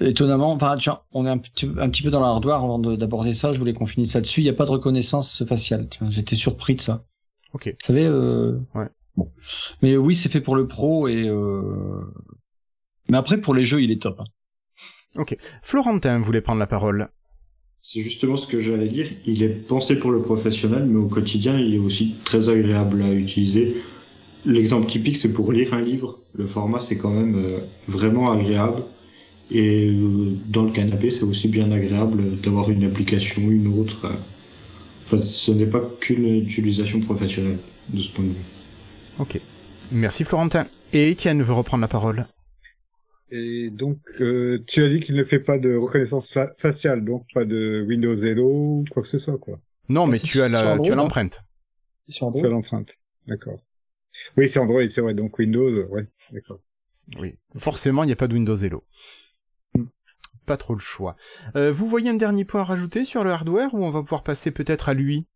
étonnamment, 0.00 0.52
enfin, 0.52 0.76
tu 0.76 0.90
vois, 0.90 1.06
on 1.12 1.26
est 1.26 1.30
un 1.30 1.38
petit, 1.38 1.68
un 1.78 1.88
petit 1.90 2.02
peu 2.02 2.10
dans 2.10 2.20
la 2.20 2.28
hardware 2.28 2.56
avant 2.62 2.78
de- 2.78 2.94
d'aborder 2.96 3.32
ça. 3.32 3.52
Je 3.52 3.58
voulais 3.58 3.72
qu'on 3.72 3.86
finisse 3.86 4.14
là-dessus. 4.14 4.40
Il 4.40 4.44
n'y 4.44 4.50
a 4.50 4.54
pas 4.54 4.66
de 4.66 4.70
reconnaissance 4.70 5.44
faciale. 5.44 5.86
J'étais 6.10 6.36
surpris 6.36 6.76
de 6.76 6.80
ça. 6.80 7.04
Ok. 7.52 7.66
Vous 7.66 7.86
savez, 7.86 8.06
euh... 8.06 8.58
Ouais. 8.74 8.86
Bon. 9.16 9.32
Mais 9.82 9.96
oui, 9.96 10.14
c'est 10.14 10.28
fait 10.28 10.40
pour 10.40 10.54
le 10.54 10.68
pro 10.68 11.08
et 11.08 11.26
euh... 11.28 12.04
mais 13.08 13.16
après 13.16 13.40
pour 13.40 13.52
les 13.54 13.66
jeux, 13.66 13.82
il 13.82 13.90
est 13.90 14.00
top. 14.00 14.20
hein. 14.20 15.24
Florentin 15.62 16.20
voulait 16.20 16.40
prendre 16.42 16.60
la 16.60 16.68
parole. 16.68 17.08
C'est 17.80 18.00
justement 18.00 18.36
ce 18.36 18.46
que 18.46 18.60
j'allais 18.60 18.88
dire. 18.88 19.08
Il 19.26 19.42
est 19.42 19.48
pensé 19.48 19.96
pour 19.98 20.12
le 20.12 20.20
professionnel, 20.20 20.84
mais 20.86 20.98
au 20.98 21.08
quotidien, 21.08 21.58
il 21.58 21.74
est 21.74 21.78
aussi 21.78 22.14
très 22.24 22.48
agréable 22.48 23.02
à 23.02 23.12
utiliser. 23.12 23.76
L'exemple 24.48 24.86
typique, 24.88 25.16
c'est 25.16 25.32
pour 25.32 25.52
lire 25.52 25.74
un 25.74 25.80
livre. 25.82 26.18
Le 26.34 26.46
format, 26.46 26.80
c'est 26.80 26.96
quand 26.96 27.10
même 27.10 27.36
euh, 27.36 27.58
vraiment 27.86 28.30
agréable. 28.32 28.82
Et 29.50 29.88
euh, 29.90 30.32
dans 30.46 30.64
le 30.64 30.72
canapé, 30.72 31.10
c'est 31.10 31.22
aussi 31.24 31.48
bien 31.48 31.70
agréable 31.72 32.40
d'avoir 32.40 32.70
une 32.70 32.84
application, 32.84 33.42
une 33.42 33.68
autre. 33.80 34.10
Enfin, 35.04 35.18
ce 35.18 35.52
n'est 35.52 35.66
pas 35.66 35.82
qu'une 36.00 36.26
utilisation 36.36 37.00
professionnelle 37.00 37.58
de 37.88 38.00
ce 38.00 38.10
point 38.10 38.24
de 38.24 38.30
vue. 38.30 38.44
Ok. 39.18 39.40
Merci 39.90 40.24
Florentin. 40.24 40.66
Et 40.92 41.10
Étienne 41.10 41.42
veut 41.42 41.52
reprendre 41.54 41.82
la 41.82 41.88
parole. 41.88 42.26
Et 43.30 43.70
donc, 43.70 43.98
euh, 44.20 44.58
tu 44.66 44.82
as 44.82 44.88
dit 44.88 45.00
qu'il 45.00 45.16
ne 45.16 45.24
fait 45.24 45.40
pas 45.40 45.58
de 45.58 45.74
reconnaissance 45.76 46.30
fa- 46.30 46.50
faciale, 46.58 47.04
donc 47.04 47.26
pas 47.34 47.44
de 47.44 47.84
Windows 47.86 48.16
Hello 48.16 48.80
ou 48.80 48.84
quoi 48.90 49.02
que 49.02 49.08
ce 49.08 49.18
soit, 49.18 49.38
quoi. 49.38 49.58
Non, 49.88 50.04
Ah, 50.06 50.10
mais 50.10 50.18
tu 50.18 50.40
as 50.40 50.48
la, 50.48 50.78
tu 50.78 50.90
as 50.90 50.92
hein. 50.92 50.96
l'empreinte. 50.96 51.44
Sur 52.08 52.26
Android. 52.28 52.42
C'est 52.42 52.48
l'empreinte. 52.50 52.96
D'accord. 53.26 53.58
Oui, 54.36 54.48
c'est 54.48 54.58
Android, 54.58 54.82
c'est 54.88 55.00
vrai. 55.00 55.14
Donc 55.14 55.38
Windows, 55.38 55.70
ouais. 55.88 56.08
D'accord. 56.32 56.60
Oui. 57.18 57.36
Forcément, 57.56 58.02
il 58.02 58.06
n'y 58.06 58.12
a 58.12 58.16
pas 58.16 58.28
de 58.28 58.34
Windows 58.34 58.56
Hello. 58.56 58.84
Pas 60.46 60.56
trop 60.56 60.74
le 60.74 60.80
choix. 60.80 61.16
Euh, 61.56 61.70
vous 61.70 61.86
voyez 61.86 62.08
un 62.10 62.14
dernier 62.14 62.44
point 62.44 62.62
à 62.62 62.64
rajouter 62.64 63.04
sur 63.04 63.22
le 63.24 63.30
hardware 63.30 63.74
ou 63.74 63.84
on 63.84 63.90
va 63.90 64.02
pouvoir 64.02 64.22
passer 64.22 64.50
peut-être 64.50 64.88
à 64.88 64.94
lui? 64.94 65.26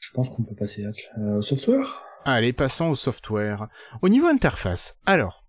Je 0.00 0.10
pense 0.12 0.30
qu'on 0.30 0.42
peut 0.44 0.54
passer 0.54 0.84
à, 0.84 0.90
euh, 1.20 1.38
au 1.38 1.42
software. 1.42 2.02
Allez, 2.24 2.52
passons 2.54 2.86
au 2.88 2.94
software. 2.94 3.68
Au 4.00 4.08
niveau 4.08 4.26
interface, 4.26 4.98
alors, 5.04 5.46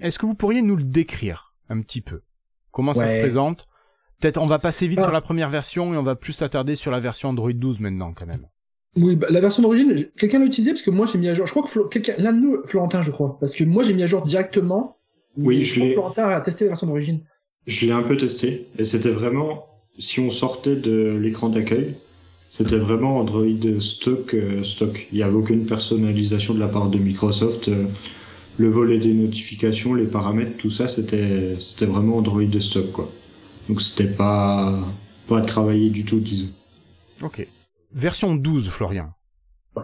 est-ce 0.00 0.18
que 0.18 0.26
vous 0.26 0.34
pourriez 0.34 0.60
nous 0.62 0.76
le 0.76 0.84
décrire 0.84 1.54
un 1.70 1.80
petit 1.80 2.02
peu? 2.02 2.22
Comment 2.70 2.92
ça 2.92 3.08
se 3.08 3.16
présente? 3.18 3.66
Peut-être 4.20 4.38
on 4.38 4.46
va 4.46 4.58
passer 4.58 4.86
vite 4.86 4.98
Ah. 5.00 5.04
sur 5.04 5.12
la 5.12 5.20
première 5.22 5.48
version 5.48 5.94
et 5.94 5.96
on 5.96 6.02
va 6.02 6.14
plus 6.16 6.32
s'attarder 6.34 6.74
sur 6.74 6.90
la 6.90 7.00
version 7.00 7.30
Android 7.30 7.52
12 7.52 7.80
maintenant 7.80 8.12
quand 8.12 8.26
même. 8.26 8.46
Oui, 8.98 9.16
bah, 9.16 9.28
la 9.30 9.40
version 9.40 9.62
d'origine, 9.62 10.06
quelqu'un 10.18 10.38
l'a 10.40 10.46
utilisé 10.46 10.72
parce 10.72 10.82
que 10.82 10.90
moi 10.90 11.06
j'ai 11.06 11.18
mis 11.18 11.28
à 11.28 11.34
jour. 11.34 11.46
Je 11.46 11.52
crois 11.52 11.62
que 11.62 11.68
Flo- 11.70 11.88
l'un 12.18 12.32
de 12.32 12.40
nous, 12.40 12.62
Florentin, 12.64 13.02
je 13.02 13.10
crois, 13.10 13.36
parce 13.40 13.54
que 13.54 13.64
moi 13.64 13.82
j'ai 13.82 13.94
mis 13.94 14.02
à 14.02 14.06
jour 14.06 14.22
directement 14.22 14.96
Oui, 15.36 15.62
je 15.62 15.80
l'ai. 15.80 15.92
Florentin 15.92 16.26
a 16.28 16.40
testé 16.40 16.64
la 16.64 16.70
version 16.70 16.86
d'origine. 16.86 17.20
Je 17.66 17.86
l'ai 17.86 17.92
un 17.92 18.02
peu 18.02 18.16
testé 18.16 18.66
et 18.78 18.84
c'était 18.84 19.10
vraiment, 19.10 19.66
si 19.98 20.20
on 20.20 20.30
sortait 20.30 20.76
de 20.76 21.16
l'écran 21.20 21.48
d'accueil, 21.50 21.94
c'était 22.48 22.78
vraiment 22.78 23.18
Android 23.18 23.44
stock, 23.78 24.32
euh, 24.34 24.64
stock. 24.64 25.06
Il 25.12 25.16
n'y 25.18 25.22
avait 25.22 25.34
aucune 25.36 25.66
personnalisation 25.66 26.54
de 26.54 26.60
la 26.60 26.68
part 26.68 26.88
de 26.88 26.98
Microsoft. 26.98 27.68
euh, 27.68 27.84
le 28.56 28.68
volet 28.70 28.98
des 28.98 29.12
notifications, 29.14 29.94
les 29.94 30.06
paramètres, 30.06 30.56
tout 30.56 30.70
ça, 30.70 30.88
c'était, 30.88 31.56
c'était 31.60 31.86
vraiment 31.86 32.16
Android 32.16 32.42
stock, 32.58 32.90
quoi. 32.90 33.12
Donc 33.68 33.80
c'était 33.82 34.08
pas, 34.08 34.76
pas 35.28 35.40
travaillé 35.42 35.90
du 35.90 36.04
tout, 36.04 36.18
disons. 36.18 36.48
Ok. 37.22 37.46
Version 37.92 38.34
12, 38.34 38.70
Florian. 38.70 39.12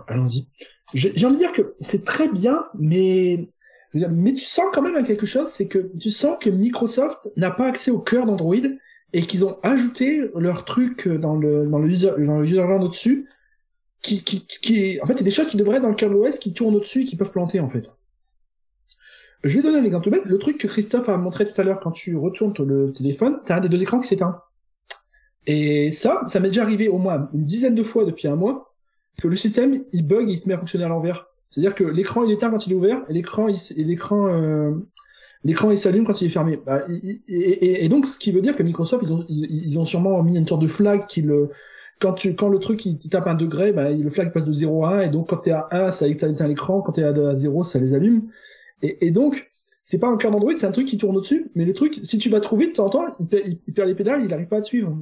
Allons-y. 0.08 0.48
J'ai 0.92 1.26
envie 1.26 1.34
de 1.34 1.38
dire 1.38 1.52
que 1.52 1.72
c'est 1.76 2.04
très 2.04 2.28
bien, 2.28 2.66
mais 2.78 3.48
mais 3.94 4.32
tu 4.32 4.44
sens 4.44 4.66
quand 4.72 4.82
même 4.82 5.04
quelque 5.04 5.26
chose, 5.26 5.48
c'est 5.48 5.68
que 5.68 5.90
tu 5.98 6.10
sens 6.10 6.36
que 6.40 6.50
Microsoft 6.50 7.30
n'a 7.36 7.50
pas 7.50 7.66
accès 7.66 7.90
au 7.90 8.00
cœur 8.00 8.26
d'Android 8.26 8.56
et 9.12 9.22
qu'ils 9.22 9.44
ont 9.44 9.58
ajouté 9.62 10.28
leur 10.34 10.64
truc 10.64 11.08
dans 11.08 11.36
le 11.36 11.66
dans 11.66 11.78
le 11.78 11.88
user 11.88 12.10
dans 12.18 12.40
le 12.40 12.46
user 12.46 12.60
au-dessus, 12.60 13.28
qui 14.02 14.24
qui 14.24 14.46
qui 14.46 15.00
en 15.00 15.06
fait 15.06 15.18
c'est 15.18 15.24
des 15.24 15.30
choses 15.30 15.48
qui 15.48 15.56
devraient 15.56 15.76
être 15.76 15.82
dans 15.82 15.88
le 15.88 15.94
cœur 15.94 16.10
de 16.10 16.14
l'OS 16.14 16.38
qui 16.38 16.52
tournent 16.52 16.74
au-dessus 16.74 17.02
et 17.02 17.04
qui 17.04 17.16
peuvent 17.16 17.30
planter 17.30 17.60
en 17.60 17.68
fait. 17.68 17.90
Je 19.44 19.56
vais 19.56 19.62
donner 19.62 19.78
un 19.78 19.84
exemple 19.84 20.10
bête. 20.10 20.24
Le 20.24 20.38
truc 20.38 20.58
que 20.58 20.66
Christophe 20.66 21.08
a 21.08 21.16
montré 21.16 21.44
tout 21.44 21.58
à 21.60 21.64
l'heure 21.64 21.78
quand 21.78 21.92
tu 21.92 22.16
retournes 22.16 22.54
le 22.64 22.92
téléphone, 22.92 23.40
t'as 23.44 23.58
un 23.58 23.60
des 23.60 23.68
deux 23.68 23.82
écrans 23.82 24.00
qui 24.00 24.08
s'éteint. 24.08 24.40
Et 25.46 25.90
ça, 25.90 26.22
ça 26.26 26.40
m'est 26.40 26.48
déjà 26.48 26.62
arrivé 26.62 26.88
au 26.88 26.98
moins 26.98 27.28
une 27.34 27.44
dizaine 27.44 27.74
de 27.74 27.82
fois 27.82 28.04
depuis 28.04 28.28
un 28.28 28.36
mois 28.36 28.74
que 29.20 29.28
le 29.28 29.36
système 29.36 29.84
il 29.92 30.06
bug 30.06 30.28
et 30.28 30.32
il 30.32 30.38
se 30.38 30.48
met 30.48 30.54
à 30.54 30.58
fonctionner 30.58 30.84
à 30.84 30.88
l'envers. 30.88 31.28
C'est-à-dire 31.50 31.74
que 31.74 31.84
l'écran 31.84 32.24
il 32.24 32.32
éteint 32.32 32.50
quand 32.50 32.66
il 32.66 32.72
est 32.72 32.76
ouvert 32.76 33.04
et 33.08 33.12
l'écran 33.12 33.48
il, 33.48 33.86
l'écran 33.86 34.26
euh, 34.28 34.72
l'écran 35.44 35.70
il 35.70 35.78
s'allume 35.78 36.04
quand 36.04 36.20
il 36.20 36.26
est 36.26 36.30
fermé. 36.30 36.58
Bah, 36.64 36.82
et, 37.28 37.88
donc 37.88 38.06
ce 38.06 38.18
qui 38.18 38.32
veut 38.32 38.40
dire 38.40 38.56
que 38.56 38.62
Microsoft 38.62 39.04
ils 39.04 39.12
ont 39.12 39.24
ils, 39.28 39.78
ont 39.78 39.84
sûrement 39.84 40.22
mis 40.22 40.36
une 40.36 40.46
sorte 40.46 40.62
de 40.62 40.66
flag 40.66 41.06
qui 41.06 41.22
le 41.22 41.50
quand 42.00 42.14
tu 42.14 42.34
quand 42.34 42.48
le 42.48 42.58
truc 42.58 42.84
il, 42.86 42.98
tape 42.98 43.26
un 43.26 43.34
degré, 43.34 43.72
bah, 43.72 43.90
le 43.90 44.10
flag 44.10 44.32
passe 44.32 44.46
de 44.46 44.52
0 44.52 44.84
à 44.84 44.94
1 44.94 45.00
et 45.02 45.08
donc 45.10 45.28
quand 45.28 45.36
t'es 45.36 45.52
à 45.52 45.68
1 45.70 45.92
ça 45.92 46.08
éteint 46.08 46.48
l'écran, 46.48 46.80
quand 46.80 46.92
t'es 46.92 47.04
à 47.04 47.36
0 47.36 47.64
ça 47.64 47.78
les 47.78 47.94
allume. 47.94 48.28
Et, 48.82 49.10
donc 49.10 49.50
c'est 49.82 49.98
pas 49.98 50.08
un 50.08 50.16
cœur 50.16 50.30
d'Android, 50.30 50.52
c'est 50.56 50.66
un 50.66 50.72
truc 50.72 50.88
qui 50.88 50.96
tourne 50.96 51.16
au-dessus, 51.16 51.50
mais 51.54 51.64
le 51.64 51.72
truc, 51.72 51.94
si 52.02 52.18
tu 52.18 52.28
vas 52.30 52.40
trop 52.40 52.56
vite, 52.56 52.70
de 52.70 52.74
temps 52.74 52.86
en 52.86 52.88
temps, 52.88 53.16
il, 53.18 53.58
il 53.66 53.74
perd 53.74 53.88
les 53.88 53.94
pédales, 53.94 54.24
il 54.24 54.32
arrive 54.32 54.48
pas 54.48 54.56
à 54.56 54.60
te 54.60 54.66
suivre. 54.66 54.98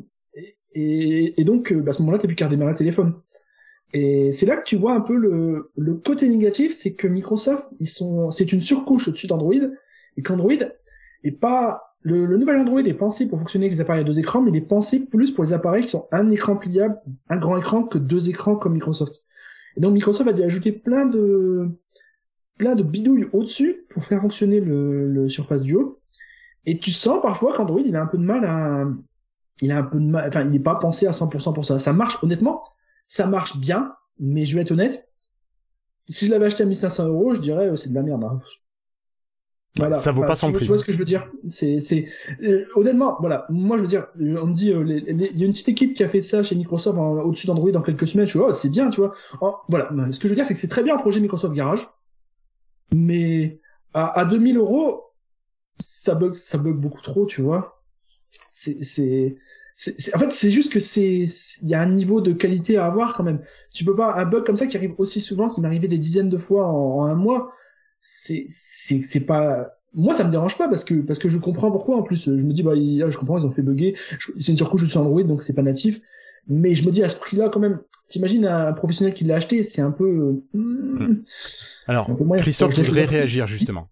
Et, 0.75 1.45
donc, 1.45 1.73
euh, 1.73 1.81
bah, 1.81 1.91
à 1.91 1.93
ce 1.93 2.01
moment-là, 2.03 2.19
t'as 2.19 2.27
plus 2.27 2.37
qu'à 2.37 2.47
redémarrer 2.47 2.73
le 2.73 2.79
téléphone. 2.79 3.15
Et 3.93 4.33
c'est 4.33 4.47
là 4.47 4.57
que 4.57 4.65
tu 4.65 4.77
vois 4.77 4.95
un 4.95 5.01
peu 5.01 5.15
le, 5.15 5.71
côté 6.05 6.29
négatif, 6.29 6.73
c'est 6.73 6.95
que 6.95 7.07
Microsoft, 7.07 7.69
ils 7.79 7.89
sont, 7.89 8.31
c'est 8.31 8.53
une 8.53 8.61
surcouche 8.61 9.09
au-dessus 9.09 9.27
d'Android, 9.27 9.55
et 10.17 10.23
qu'Android 10.23 10.53
est 11.25 11.33
pas, 11.33 11.83
le, 12.01 12.25
le 12.25 12.39
nouvel 12.39 12.57
Android 12.57 12.81
est 12.81 12.95
pensé 12.95 13.29
pour 13.29 13.39
fonctionner 13.39 13.67
avec 13.67 13.77
les 13.77 13.81
appareils 13.83 14.01
à 14.01 14.05
deux 14.05 14.19
écrans, 14.19 14.41
mais 14.41 14.51
il 14.51 14.57
est 14.57 14.63
pensé 14.63 15.05
plus 15.07 15.31
pour 15.31 15.45
les 15.45 15.53
appareils 15.53 15.83
qui 15.83 15.91
sont 15.91 16.09
un 16.11 16.31
écran 16.31 16.57
pliable, 16.57 16.99
un 17.29 17.37
grand 17.37 17.59
écran, 17.59 17.85
que 17.85 17.99
deux 17.99 18.31
écrans 18.31 18.57
comme 18.57 18.73
Microsoft. 18.73 19.25
Et 19.77 19.81
donc 19.81 19.93
Microsoft 19.93 20.29
a 20.29 20.33
dû 20.33 20.43
ajouter 20.43 20.73
plein 20.73 21.07
de, 21.07 21.69
plein 22.59 22.75
de 22.75 22.83
bidouilles 22.83 23.27
au-dessus 23.33 23.85
pour 23.91 24.05
faire 24.05 24.23
fonctionner 24.23 24.61
le, 24.61 25.07
le 25.07 25.29
Surface 25.29 25.63
Duo. 25.63 26.01
Et 26.65 26.79
tu 26.79 26.93
sens 26.93 27.21
parfois 27.21 27.53
qu'Android, 27.53 27.83
il 27.85 27.97
a 27.97 28.03
un 28.03 28.07
peu 28.07 28.19
de 28.19 28.25
mal 28.25 28.45
à, 28.45 28.87
il 29.63 29.73
a 29.73 29.79
un 29.79 29.83
peu 29.83 29.99
de 29.99 30.05
mal, 30.05 30.29
enfin, 30.29 30.43
il 30.45 30.51
n'est 30.51 30.61
pas 30.61 30.75
pensé 30.75 31.07
à 31.07 31.13
100% 31.13 31.53
pour 31.55 31.65
ça. 31.65 31.79
Ça 31.79 31.93
marche, 31.95 32.19
honnêtement, 32.23 32.63
ça 33.07 33.27
marche 33.27 33.57
bien, 33.57 33.95
mais 34.19 34.45
je 34.45 34.55
vais 34.55 34.63
être 34.63 34.73
honnête. 34.73 35.09
Si 36.09 36.27
je 36.27 36.31
l'avais 36.33 36.47
acheté 36.47 36.65
à 36.65 36.67
1500 36.67 37.07
euros, 37.09 37.33
je 37.33 37.41
dirais, 37.41 37.69
euh, 37.69 37.77
c'est 37.77 37.89
de 37.89 37.95
la 37.95 38.03
merde. 38.03 38.25
hein. 38.25 38.39
Voilà. 39.79 39.95
Ça 39.95 40.13
vaut 40.13 40.21
pas 40.21 40.35
tu 40.35 40.41
son 40.41 40.49
vois- 40.49 40.57
prix. 40.57 40.67
Tu 40.67 40.69
vois 40.69 40.77
ce 40.79 40.85
que 40.85 40.93
je 40.93 40.99
veux 40.99 41.07
dire? 41.07 41.27
C'est, 41.47 41.81
c'est, 41.81 42.05
euh, 42.43 42.67
honnêtement, 42.77 43.17
voilà. 43.21 43.47
Moi, 43.49 43.79
je 43.79 43.83
veux 43.83 43.89
dire, 43.89 44.07
on 44.19 44.47
me 44.49 44.53
dit, 44.53 44.71
euh, 44.71 44.85
il 44.87 45.39
y 45.39 45.43
a 45.43 45.47
une 45.47 45.53
petite 45.53 45.69
équipe 45.71 45.95
qui 45.95 46.05
a 46.05 46.09
fait 46.11 46.21
ça 46.21 46.43
chez 46.43 46.55
Microsoft 46.57 46.99
en- 46.99 47.21
au-dessus 47.21 47.47
d'Android 47.47 47.71
en 47.75 47.81
quelques 47.81 48.07
semaines. 48.07 48.27
Je 48.27 48.33
suis, 48.33 48.39
oh, 48.39 48.53
c'est 48.53 48.69
bien, 48.69 48.91
tu 48.91 49.01
vois. 49.01 49.15
Oh, 49.41 49.55
voilà. 49.69 49.89
Ce 50.13 50.21
que 50.21 50.29
je 50.29 50.33
veux 50.33 50.37
dire, 50.37 50.45
c'est 50.45 50.53
que 50.53 50.61
c'est 50.61 50.69
très 50.69 50.83
bien 50.83 50.97
un 50.97 50.99
projet 50.99 51.21
Microsoft 51.21 51.55
Garage, 51.55 51.89
mais 52.95 53.61
à, 53.95 54.21
à 54.21 54.25
2000 54.27 54.59
euros, 54.59 55.05
ça 55.79 56.15
bug, 56.15 56.35
ça 56.35 56.59
bug 56.59 56.77
beaucoup 56.77 57.01
trop, 57.01 57.25
tu 57.25 57.41
vois. 57.41 57.69
C'est, 58.53 58.85
c'est, 58.85 59.37
c'est, 59.77 59.99
c'est- 60.01 60.15
en 60.15 60.19
fait, 60.19 60.31
c'est 60.31 60.51
juste 60.51 60.73
que 60.73 60.79
c'est, 60.81 61.27
il 61.63 61.69
y 61.69 61.75
a 61.75 61.81
un 61.81 61.89
niveau 61.89 62.21
de 62.21 62.33
qualité 62.33 62.77
à 62.77 62.85
avoir 62.87 63.15
quand 63.15 63.25
même. 63.25 63.41
Tu 63.73 63.85
peux 63.85 63.97
pas, 63.97 64.15
un 64.15 64.27
bug 64.27 64.45
comme 64.45 64.57
ça 64.57 64.67
qui 64.67 64.77
arrive 64.77 64.95
aussi 64.99 65.21
souvent, 65.21 65.49
qui 65.49 65.65
arrivé 65.65 65.89
des 65.89 65.99
dizaines 65.99 66.29
de 66.29 66.37
fois 66.37 66.67
en, 66.69 66.99
en 67.01 67.05
un 67.07 67.15
mois, 67.15 67.51
c'est, 68.01 68.45
c'est, 68.49 69.01
c'est 69.03 69.21
pas, 69.21 69.71
moi 69.95 70.15
ça 70.15 70.25
me 70.25 70.31
dérange 70.31 70.59
pas 70.59 70.69
parce 70.69 70.85
que, 70.85 70.95
parce 70.95 71.19
que 71.19 71.29
je 71.31 71.39
comprends 71.39 71.71
pourquoi 71.73 71.97
en 71.97 72.03
plus. 72.03 72.25
Je 72.27 72.45
me 72.45 72.53
dis, 72.53 72.63
bah, 72.63 72.75
il- 72.77 73.03
ah, 73.03 73.11
je 73.11 73.17
comprends, 73.19 73.39
ils 73.39 73.47
ont 73.47 73.51
fait 73.51 73.63
bugger. 73.63 73.97
C'est 74.39 74.53
une 74.53 74.59
surcouche 74.59 74.87
sur 74.89 75.01
Android, 75.01 75.23
donc 75.23 75.43
c'est 75.43 75.55
pas 75.55 75.63
natif. 75.63 76.01
Mais 76.49 76.75
je 76.75 76.85
me 76.85 76.91
dis 76.91 77.03
à 77.03 77.09
ce 77.09 77.19
prix-là 77.21 77.49
quand 77.49 77.61
même, 77.61 77.81
t'imagines 78.09 78.45
un 78.47 78.73
professionnel 78.73 79.15
qui 79.15 79.25
l'a 79.25 79.37
acheté, 79.37 79.63
c'est 79.63 79.81
un 79.81 79.93
peu, 79.93 80.05
euh, 80.05 80.59
hmm, 80.59 81.23
Alors, 81.87 82.11
Un 82.11 82.15
peu 82.17 82.25
moyen. 82.25 82.43
Christophe 82.43 82.75
voudrait 82.75 83.05
réagir 83.05 83.47
justement. 83.47 83.89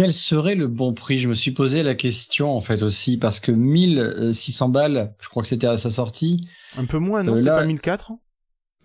Quel 0.00 0.14
serait 0.14 0.54
le 0.54 0.66
bon 0.66 0.94
prix? 0.94 1.18
Je 1.18 1.28
me 1.28 1.34
suis 1.34 1.50
posé 1.50 1.82
la 1.82 1.94
question 1.94 2.50
en 2.56 2.60
fait 2.60 2.82
aussi 2.82 3.18
parce 3.18 3.38
que 3.38 3.52
1600 3.52 4.70
balles, 4.70 5.14
je 5.20 5.28
crois 5.28 5.42
que 5.42 5.48
c'était 5.48 5.66
à 5.66 5.76
sa 5.76 5.90
sortie, 5.90 6.48
Un 6.78 6.86
peu 6.86 6.96
moins, 6.98 7.22
non 7.22 7.36
Euh, 7.36 7.42
là- 7.42 7.56
pas 7.56 7.66
1004 7.66 8.12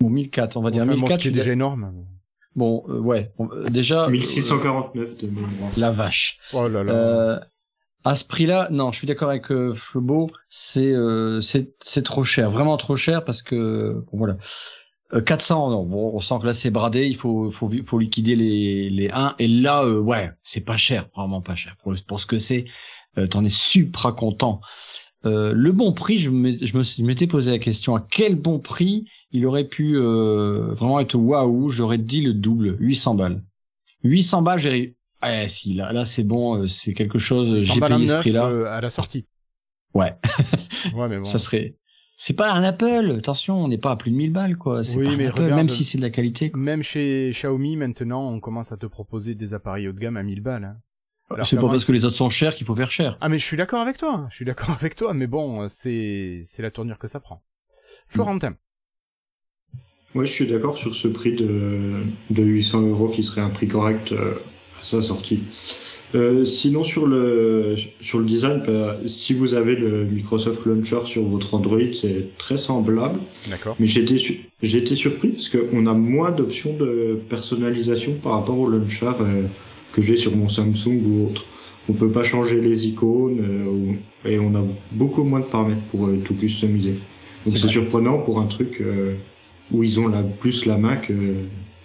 ou 0.03 0.09
1004, 0.09 0.57
on 0.57 0.61
va 0.61 0.71
dire 0.71 0.83
Enfin, 0.83 0.91
bon, 0.91 0.97
1004. 0.97 1.17
ce 1.19 1.21
qui 1.21 1.27
est 1.29 1.31
je- 1.31 1.35
déjà 1.37 1.53
énorme. 1.53 2.05
Bon, 2.57 2.83
euh, 2.89 2.99
ouais, 2.99 3.31
bon, 3.37 3.49
euh, 3.53 3.69
déjà. 3.69 4.07
euh, 4.07 4.09
1649 4.09 5.17
de 5.17 5.27
mémoire. 5.27 5.71
la 5.77 5.91
vache. 5.91 6.37
Oh 6.51 6.67
là 6.67 6.83
là. 6.83 6.91
Euh, 6.91 7.39
à 8.03 8.15
ce 8.15 8.25
prix-là, 8.25 8.67
non, 8.71 8.91
je 8.91 8.97
suis 8.97 9.07
d'accord 9.07 9.29
avec 9.29 9.49
euh, 9.53 9.73
Flobo, 9.73 10.29
c'est 10.49 10.91
euh, 10.91 11.39
c'est 11.39 11.75
c'est 11.81 12.03
trop 12.03 12.25
cher, 12.25 12.49
vraiment 12.49 12.75
trop 12.75 12.97
cher 12.97 13.23
parce 13.23 13.41
que 13.41 14.03
bon, 14.11 14.17
voilà. 14.17 14.35
Euh, 15.13 15.21
400, 15.21 15.69
non, 15.69 15.85
bon, 15.85 16.11
on 16.15 16.19
sent 16.19 16.35
que 16.41 16.47
là 16.47 16.53
c'est 16.53 16.71
bradé, 16.71 17.05
il 17.07 17.15
faut 17.15 17.51
faut 17.51 17.69
faut 17.85 17.99
liquider 17.99 18.35
les 18.35 18.89
les 18.89 19.09
1 19.11 19.35
et 19.39 19.47
là 19.47 19.83
euh, 19.83 19.99
ouais, 19.99 20.31
c'est 20.43 20.61
pas 20.61 20.77
cher, 20.77 21.07
vraiment 21.15 21.41
pas 21.41 21.55
cher 21.55 21.75
pour 21.83 21.93
pour 22.07 22.19
ce 22.19 22.25
que 22.25 22.37
c'est. 22.39 22.65
Euh, 23.17 23.27
T'en 23.27 23.45
es 23.45 23.49
supra 23.49 24.11
content. 24.11 24.61
Euh, 25.25 25.53
le 25.53 25.71
bon 25.71 25.93
prix, 25.93 26.19
je 26.19 26.29
me 26.29 26.57
je 26.57 27.03
m'étais 27.03 27.27
posé 27.27 27.51
la 27.51 27.59
question 27.59 27.95
à 27.95 28.01
quel 28.01 28.35
bon 28.35 28.59
prix 28.59 29.05
il 29.31 29.45
aurait 29.45 29.63
pu 29.67 29.95
euh, 29.97 30.73
vraiment 30.73 30.99
être 30.99 31.15
waouh, 31.15 31.69
j'aurais 31.69 31.97
dit 31.97 32.21
le 32.21 32.33
double, 32.33 32.75
800 32.79 33.15
balles. 33.15 33.43
800 34.03 34.41
balles, 34.41 34.59
j'ai 34.59 34.95
Ouais, 35.23 35.47
si, 35.49 35.73
là, 35.73 35.91
là 35.93 36.05
c'est 36.05 36.23
bon, 36.23 36.63
euh, 36.63 36.67
c'est 36.67 36.93
quelque 36.93 37.17
chose, 37.19 37.65
100 37.65 37.73
j'ai 37.75 37.81
payé 37.81 38.07
ce 38.07 38.15
prix-là. 38.15 38.45
euh, 38.47 38.67
à 38.69 38.81
la 38.81 38.89
sortie. 38.89 39.25
Ouais, 39.93 40.13
Ouais, 40.93 41.07
mais 41.09 41.17
bon. 41.23 41.23
ça 41.23 41.39
serait. 41.39 41.75
C'est 42.17 42.33
pas 42.33 42.53
un 42.53 42.63
Apple, 42.63 43.13
attention, 43.17 43.61
on 43.63 43.67
n'est 43.67 43.77
pas 43.77 43.91
à 43.91 43.95
plus 43.97 44.09
de 44.11 44.15
1000 44.15 44.31
balles, 44.31 44.57
quoi. 44.57 44.83
C'est 44.85 44.97
Oui, 44.97 45.05
pas 45.05 45.11
un 45.11 45.17
mais 45.17 45.27
Apple, 45.27 45.41
regarde- 45.41 45.57
même 45.59 45.69
si 45.69 45.83
c'est 45.83 45.97
de 45.97 46.03
la 46.03 46.09
qualité. 46.09 46.49
quoi. 46.49 46.61
Même 46.61 46.81
chez 46.81 47.29
Xiaomi, 47.33 47.75
maintenant, 47.75 48.29
on 48.31 48.39
commence 48.39 48.71
à 48.71 48.77
te 48.77 48.85
proposer 48.85 49.35
des 49.35 49.53
appareils 49.53 49.87
haut 49.87 49.93
de 49.93 49.99
gamme 49.99 50.15
à 50.17 50.23
1000 50.23 50.41
balles. 50.41 50.63
hein. 50.63 50.77
Alors 51.31 51.45
C'est 51.47 51.55
pas 51.57 51.67
parce 51.67 51.83
que 51.85 51.91
les 51.91 52.05
autres 52.05 52.15
sont 52.15 52.29
chers 52.29 52.53
qu'il 52.55 52.67
faut 52.67 52.75
faire 52.75 52.91
cher. 52.91 53.17
Ah 53.19 53.29
mais 53.29 53.39
je 53.39 53.43
suis 53.45 53.57
d'accord 53.57 53.81
avec 53.81 53.97
toi, 53.97 54.27
je 54.29 54.35
suis 54.35 54.45
d'accord 54.45 54.69
avec 54.79 54.95
toi, 54.95 55.13
mais 55.15 55.25
bon, 55.27 55.67
c'est 55.67 56.41
c'est 56.45 56.61
la 56.61 56.69
tournure 56.71 56.99
que 56.99 57.07
ça 57.07 57.19
prend. 57.19 57.43
Florentin, 58.07 58.55
Ouais, 60.13 60.25
je 60.25 60.31
suis 60.31 60.47
d'accord 60.47 60.77
sur 60.77 60.95
ce 60.95 61.07
prix 61.09 61.33
de, 61.35 62.03
de 62.29 62.43
800 62.43 62.81
euros 62.83 63.09
qui 63.09 63.23
serait 63.23 63.41
un 63.41 63.49
prix 63.49 63.67
correct 63.67 64.11
euh, 64.13 64.35
à 64.79 64.83
sa 64.83 65.01
sortie. 65.01 65.43
Euh, 66.13 66.45
sinon 66.45 66.83
sur 66.83 67.07
le 67.07 67.75
sur 67.99 68.19
le 68.19 68.25
design, 68.25 68.61
bah, 68.65 68.97
si 69.07 69.33
vous 69.33 69.53
avez 69.55 69.75
le 69.75 70.05
Microsoft 70.05 70.65
Launcher 70.65 70.99
sur 71.05 71.23
votre 71.23 71.53
Android, 71.55 71.79
c'est 71.93 72.37
très 72.37 72.57
semblable. 72.57 73.19
d'accord. 73.49 73.75
Mais 73.79 73.87
j'ai 73.87 74.01
été, 74.01 74.17
j'ai 74.61 74.77
été 74.77 74.95
surpris 74.95 75.29
parce 75.29 75.49
qu'on 75.49 75.87
a 75.87 75.93
moins 75.93 76.31
d'options 76.31 76.73
de 76.77 77.19
personnalisation 77.27 78.13
par 78.21 78.33
rapport 78.33 78.57
au 78.57 78.67
launcher 78.67 79.07
euh, 79.19 79.43
que 79.93 80.01
j'ai 80.01 80.15
sur 80.15 80.35
mon 80.35 80.47
Samsung 80.47 81.01
ou 81.05 81.27
autre. 81.27 81.43
On 81.89 81.93
peut 81.93 82.11
pas 82.11 82.23
changer 82.23 82.61
les 82.61 82.87
icônes 82.87 83.39
euh, 83.39 84.29
et 84.29 84.39
on 84.39 84.55
a 84.55 84.63
beaucoup 84.91 85.23
moins 85.23 85.39
de 85.39 85.45
paramètres 85.45 85.83
pour 85.91 86.07
euh, 86.07 86.21
tout 86.23 86.35
customiser. 86.35 86.95
Donc 87.45 87.57
C'est 87.57 87.67
surprenant 87.67 88.19
pour 88.19 88.39
un 88.39 88.45
truc 88.45 88.81
où 89.71 89.83
ils 89.83 89.99
ont 89.99 90.07
la, 90.07 90.23
plus 90.23 90.65
la 90.65 90.77
main 90.77 90.95
que, 90.95 91.13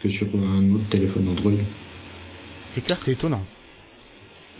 que 0.02 0.08
sur 0.08 0.26
un 0.56 0.74
autre 0.74 0.88
téléphone 0.88 1.28
Android. 1.28 1.52
C'est 2.66 2.82
clair, 2.82 2.98
c'est 2.98 3.12
étonnant. 3.12 3.42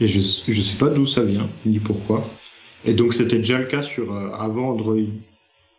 Et 0.00 0.08
je 0.08 0.20
je 0.20 0.62
sais 0.62 0.76
pas 0.78 0.88
d'où 0.88 1.06
ça 1.06 1.22
vient 1.22 1.48
ni 1.66 1.78
pourquoi. 1.78 2.28
Et 2.84 2.94
donc 2.94 3.14
c'était 3.14 3.36
déjà 3.36 3.58
le 3.58 3.66
cas 3.66 3.82
sur 3.82 4.12
euh, 4.12 4.30
avant 4.32 4.70
Android, 4.70 4.96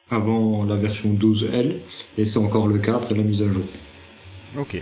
avant 0.10 0.64
la 0.64 0.76
version 0.76 1.14
12L, 1.14 1.78
et 2.18 2.26
c'est 2.26 2.38
encore 2.38 2.68
le 2.68 2.78
cas 2.78 2.96
après 2.96 3.16
la 3.16 3.24
mise 3.24 3.42
à 3.42 3.52
jour. 3.52 3.64
Ok. 4.60 4.82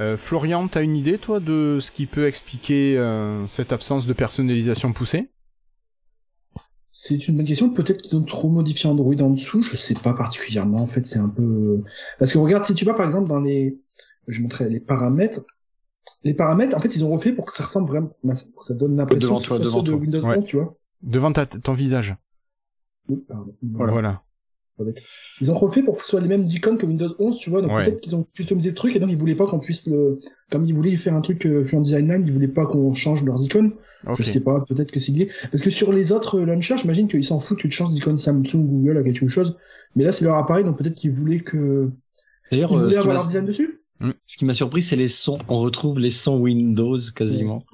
Euh, 0.00 0.16
Florian, 0.16 0.66
t'as 0.68 0.82
une 0.82 0.96
idée, 0.96 1.18
toi, 1.18 1.40
de 1.40 1.78
ce 1.80 1.90
qui 1.90 2.06
peut 2.06 2.26
expliquer 2.26 2.98
euh, 2.98 3.46
cette 3.46 3.72
absence 3.72 4.06
de 4.06 4.12
personnalisation 4.12 4.92
poussée? 4.92 5.30
C'est 6.90 7.28
une 7.28 7.36
bonne 7.36 7.46
question. 7.46 7.70
Peut-être 7.70 8.02
qu'ils 8.02 8.16
ont 8.16 8.24
trop 8.24 8.48
modifié 8.48 8.88
Android 8.88 9.14
en 9.20 9.30
dessous. 9.30 9.62
Je 9.62 9.76
sais 9.76 9.94
pas 9.94 10.14
particulièrement. 10.14 10.78
En 10.78 10.86
fait, 10.86 11.06
c'est 11.06 11.18
un 11.18 11.28
peu 11.28 11.82
parce 12.18 12.32
que 12.32 12.38
regarde 12.38 12.64
si 12.64 12.74
tu 12.74 12.84
vas 12.84 12.94
par 12.94 13.06
exemple 13.06 13.28
dans 13.28 13.40
les, 13.40 13.78
je 14.28 14.40
montrais 14.40 14.68
les 14.68 14.80
paramètres. 14.80 15.40
Les 16.22 16.34
paramètres, 16.34 16.76
en 16.76 16.80
fait, 16.80 16.94
ils 16.96 17.04
ont 17.04 17.10
refait 17.12 17.32
pour 17.32 17.46
que 17.46 17.52
ça 17.52 17.64
ressemble 17.64 17.88
vraiment, 17.88 18.10
bah, 18.22 18.34
ça- 18.34 18.46
ça 18.62 18.74
donne 18.74 18.96
l'impression 18.96 19.36
que 19.38 19.42
ceux 19.44 19.58
de 19.58 19.64
toi. 19.90 19.94
Windows 19.98 20.22
Ouais. 20.22 20.38
11, 20.38 20.44
tu 20.44 20.56
vois. 20.56 20.76
Devant 21.02 21.32
ta, 21.32 21.46
ton 21.46 21.72
visage. 21.74 22.16
Oui, 23.08 23.22
pardon. 23.28 23.54
Voilà. 23.62 24.22
Ils 25.40 25.52
ont 25.52 25.54
refait 25.54 25.82
pour 25.82 25.96
que 25.96 26.02
ce 26.02 26.08
soit 26.10 26.20
les 26.20 26.26
mêmes 26.26 26.42
icônes 26.44 26.78
que 26.78 26.86
Windows 26.86 27.14
11, 27.20 27.38
tu 27.38 27.48
vois. 27.48 27.62
Donc 27.62 27.70
Ouais. 27.70 27.84
peut-être 27.84 28.00
qu'ils 28.00 28.16
ont 28.16 28.24
customisé 28.34 28.70
le 28.70 28.74
truc 28.74 28.96
et 28.96 28.98
donc 28.98 29.08
ils 29.08 29.16
voulaient 29.16 29.36
pas 29.36 29.46
qu'on 29.46 29.60
puisse 29.60 29.86
le, 29.86 30.18
comme 30.50 30.64
ils 30.64 30.74
voulaient 30.74 30.96
faire 30.96 31.14
un 31.14 31.20
truc 31.20 31.46
euh, 31.46 31.62
Fluent 31.62 31.80
Design 31.82 32.10
Line, 32.10 32.24
ils 32.26 32.32
voulaient 32.32 32.48
pas 32.48 32.66
qu'on 32.66 32.92
change 32.92 33.22
leurs 33.22 33.40
icônes. 33.44 33.74
Je 34.16 34.22
sais 34.24 34.40
pas, 34.40 34.64
peut-être 34.66 34.90
que 34.90 34.98
c'est 34.98 35.12
lié. 35.12 35.30
Parce 35.52 35.62
que 35.62 35.70
sur 35.70 35.92
les 35.92 36.10
autres 36.10 36.40
euh, 36.40 36.44
launchers, 36.44 36.76
j'imagine 36.76 37.06
qu'ils 37.06 37.24
s'en 37.24 37.38
foutent 37.38 37.58
que 37.58 37.68
tu 37.68 37.70
changes 37.70 37.92
d'icône 37.92 38.18
Samsung, 38.18 38.66
Google 38.66 38.98
à 38.98 39.02
quelque 39.04 39.28
chose. 39.28 39.56
Mais 39.94 40.02
là, 40.02 40.10
c'est 40.10 40.24
leur 40.24 40.34
appareil, 40.34 40.64
donc 40.64 40.76
peut-être 40.76 40.96
qu'ils 40.96 41.12
voulaient 41.12 41.40
que, 41.40 41.90
D'ailleurs, 42.50 42.72
ils 42.72 42.76
euh, 42.78 42.84
voulaient 42.84 42.96
avoir 42.96 43.14
leur 43.14 43.26
design 43.26 43.46
dessus. 43.46 43.80
Ce 44.26 44.36
qui 44.36 44.44
m'a 44.44 44.54
surpris, 44.54 44.82
c'est 44.82 44.96
les 44.96 45.08
sons. 45.08 45.38
On 45.48 45.58
retrouve 45.60 45.98
les 45.98 46.10
sons 46.10 46.38
Windows 46.38 46.98
quasiment. 47.14 47.64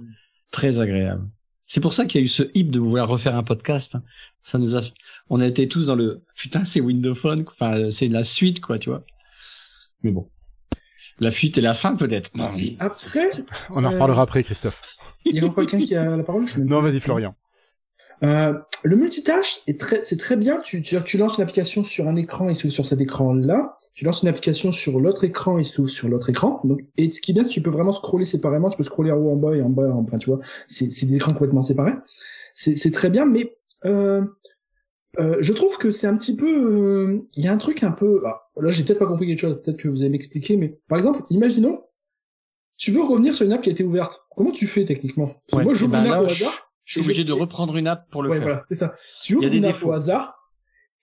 Très 0.51 0.81
agréable. 0.81 1.29
C'est 1.67 1.81
pour 1.81 1.93
ça 1.93 2.05
qu'il 2.07 2.21
y 2.21 2.23
a 2.23 2.25
eu 2.25 2.29
ce 2.29 2.43
hip 2.55 2.65
de 2.65 2.81
vouloir 2.81 3.09
refaire 3.09 3.37
un 3.37 3.45
podcast. 3.45 3.97
Ça 4.43 4.59
nous 4.59 4.77
a, 4.77 4.81
on 5.29 5.41
a 5.41 5.47
été 5.47 5.69
tous 5.69 5.87
dans 5.87 5.95
le, 5.95 6.23
putain, 6.35 6.65
c'est 6.65 6.81
Windows 6.81 7.15
Phone, 7.15 7.45
enfin, 7.47 7.91
c'est 7.93 8.09
la 8.09 8.25
suite, 8.25 8.61
quoi, 8.61 8.79
tu 8.79 8.89
vois. 8.91 9.05
Mais 10.03 10.11
bon. 10.11 10.29
La 11.21 11.31
fuite 11.31 11.59
et 11.59 11.61
la 11.61 11.75
fin, 11.75 11.95
peut-être. 11.97 12.31
Après, 12.81 13.31
On 13.71 13.85
en 13.85 13.85
Euh, 13.85 13.89
reparlera 13.91 14.23
après, 14.23 14.43
Christophe. 14.43 14.83
il 15.25 15.37
y 15.37 15.41
a 15.41 15.45
encore 15.45 15.67
quelqu'un 15.67 15.85
qui 15.87 15.95
a 15.95 16.17
la 16.17 16.23
parole. 16.25 16.49
je 16.49 16.59
Non, 16.61 16.81
vas-y, 16.83 16.99
Florian. 16.99 17.37
Euh, 18.23 18.53
le 18.85 18.97
multitâche 18.97 19.61
est 19.67 19.81
très, 19.81 20.05
c'est 20.05 20.17
très 20.19 20.37
bien. 20.37 20.61
Tu, 20.61 20.83
tu, 20.83 20.97
tu 21.05 21.17
lances 21.19 21.39
une 21.39 21.43
application 21.43 21.85
sur 21.85 22.07
un 22.07 22.17
écran 22.17 22.49
et 22.51 22.55
s'ouvre 22.55 22.73
sur 22.73 22.87
cet 22.87 23.01
écran-là. 23.01 23.77
Tu 23.95 24.05
lances 24.05 24.23
une 24.23 24.29
application 24.29 24.73
sur 24.73 25.01
l'autre 25.01 25.25
écran 25.25 25.59
et 25.59 25.65
s'ouvre 25.65 25.89
sur 25.89 26.09
l'autre 26.09 26.29
écran. 26.31 26.61
Donc, 26.65 26.81
et 26.99 27.11
ce 27.11 27.21
qui 27.21 27.31
est 27.31 27.35
bien, 27.35 27.45
c'est 27.45 27.49
que 27.51 27.55
tu 27.55 27.63
peux 27.63 27.71
vraiment 27.71 27.93
scroller 27.93 28.25
séparément. 28.27 28.69
Tu 28.69 28.77
peux 28.77 28.83
scroller 28.83 29.11
en 29.11 29.17
haut, 29.17 29.31
en 29.33 29.37
bas 29.37 29.55
et 29.57 29.63
en 29.63 29.71
bas. 29.71 29.89
en- 29.91 30.01
Enfin, 30.05 30.19
tu 30.19 30.29
vois, 30.31 30.41
c'est, 30.67 30.91
c'est 30.91 31.07
des 31.07 31.17
écrans 31.17 31.33
complètement 31.33 31.63
séparés. 31.63 31.95
C'est, 32.55 32.77
c'est 32.77 32.91
très 32.91 33.09
bien, 33.11 33.25
mais 33.27 33.57
euh, 33.87 34.23
euh, 35.19 35.39
je 35.41 35.53
trouve 35.53 35.77
que 35.79 35.91
c'est 35.93 36.07
un 36.07 36.17
petit 36.17 36.37
peu. 36.37 36.47
euh, 36.47 37.21
Il 37.35 37.45
y 37.45 37.49
a 37.49 37.53
un 37.53 37.59
truc 37.59 37.83
un 37.83 37.91
peu. 37.93 38.23
ah, 38.27 38.43
là, 38.61 38.71
j'ai 38.71 38.85
peut-être 38.85 38.99
pas 38.99 39.07
compris 39.07 39.27
quelque 39.27 39.41
chose. 39.41 39.61
Peut-être 39.63 39.79
que 39.79 39.89
vous 39.89 40.03
allez 40.03 40.11
m'expliquer. 40.11 40.57
Mais 40.57 40.79
par 40.89 40.99
exemple, 40.99 41.23
imaginons, 41.31 41.81
tu 42.77 42.93
veux 42.93 43.03
revenir 43.03 43.35
sur 43.35 43.45
une 43.47 43.53
app 43.53 43.63
qui 43.63 43.71
a 43.71 43.73
été 43.73 43.85
ouverte. 43.85 44.27
Comment 44.37 44.51
tu 44.53 44.67
fais 44.67 44.85
techniquement? 44.85 45.27
Parce 45.49 45.59
Ouais, 45.59 45.65
Moi, 45.65 45.73
eh 45.75 45.77
j'ouvre 45.77 45.93
ben 45.93 46.05
une 46.05 46.13
app 46.13 46.21
au 46.23 46.31
hasard. 46.31 46.70
Je 46.91 46.95
suis 46.95 47.03
obligé 47.03 47.23
de 47.23 47.33
reprendre 47.33 47.77
une 47.77 47.87
app 47.87 48.11
pour 48.11 48.21
le 48.25 48.31
ouais, 48.31 48.37
faire. 48.39 48.45
voilà, 48.47 48.63
c'est 48.65 48.75
ça. 48.75 48.95
Tu 49.23 49.37
ouvres 49.37 49.47
une 49.55 49.65
app 49.65 49.81
au 49.85 49.93
hasard 49.93 50.35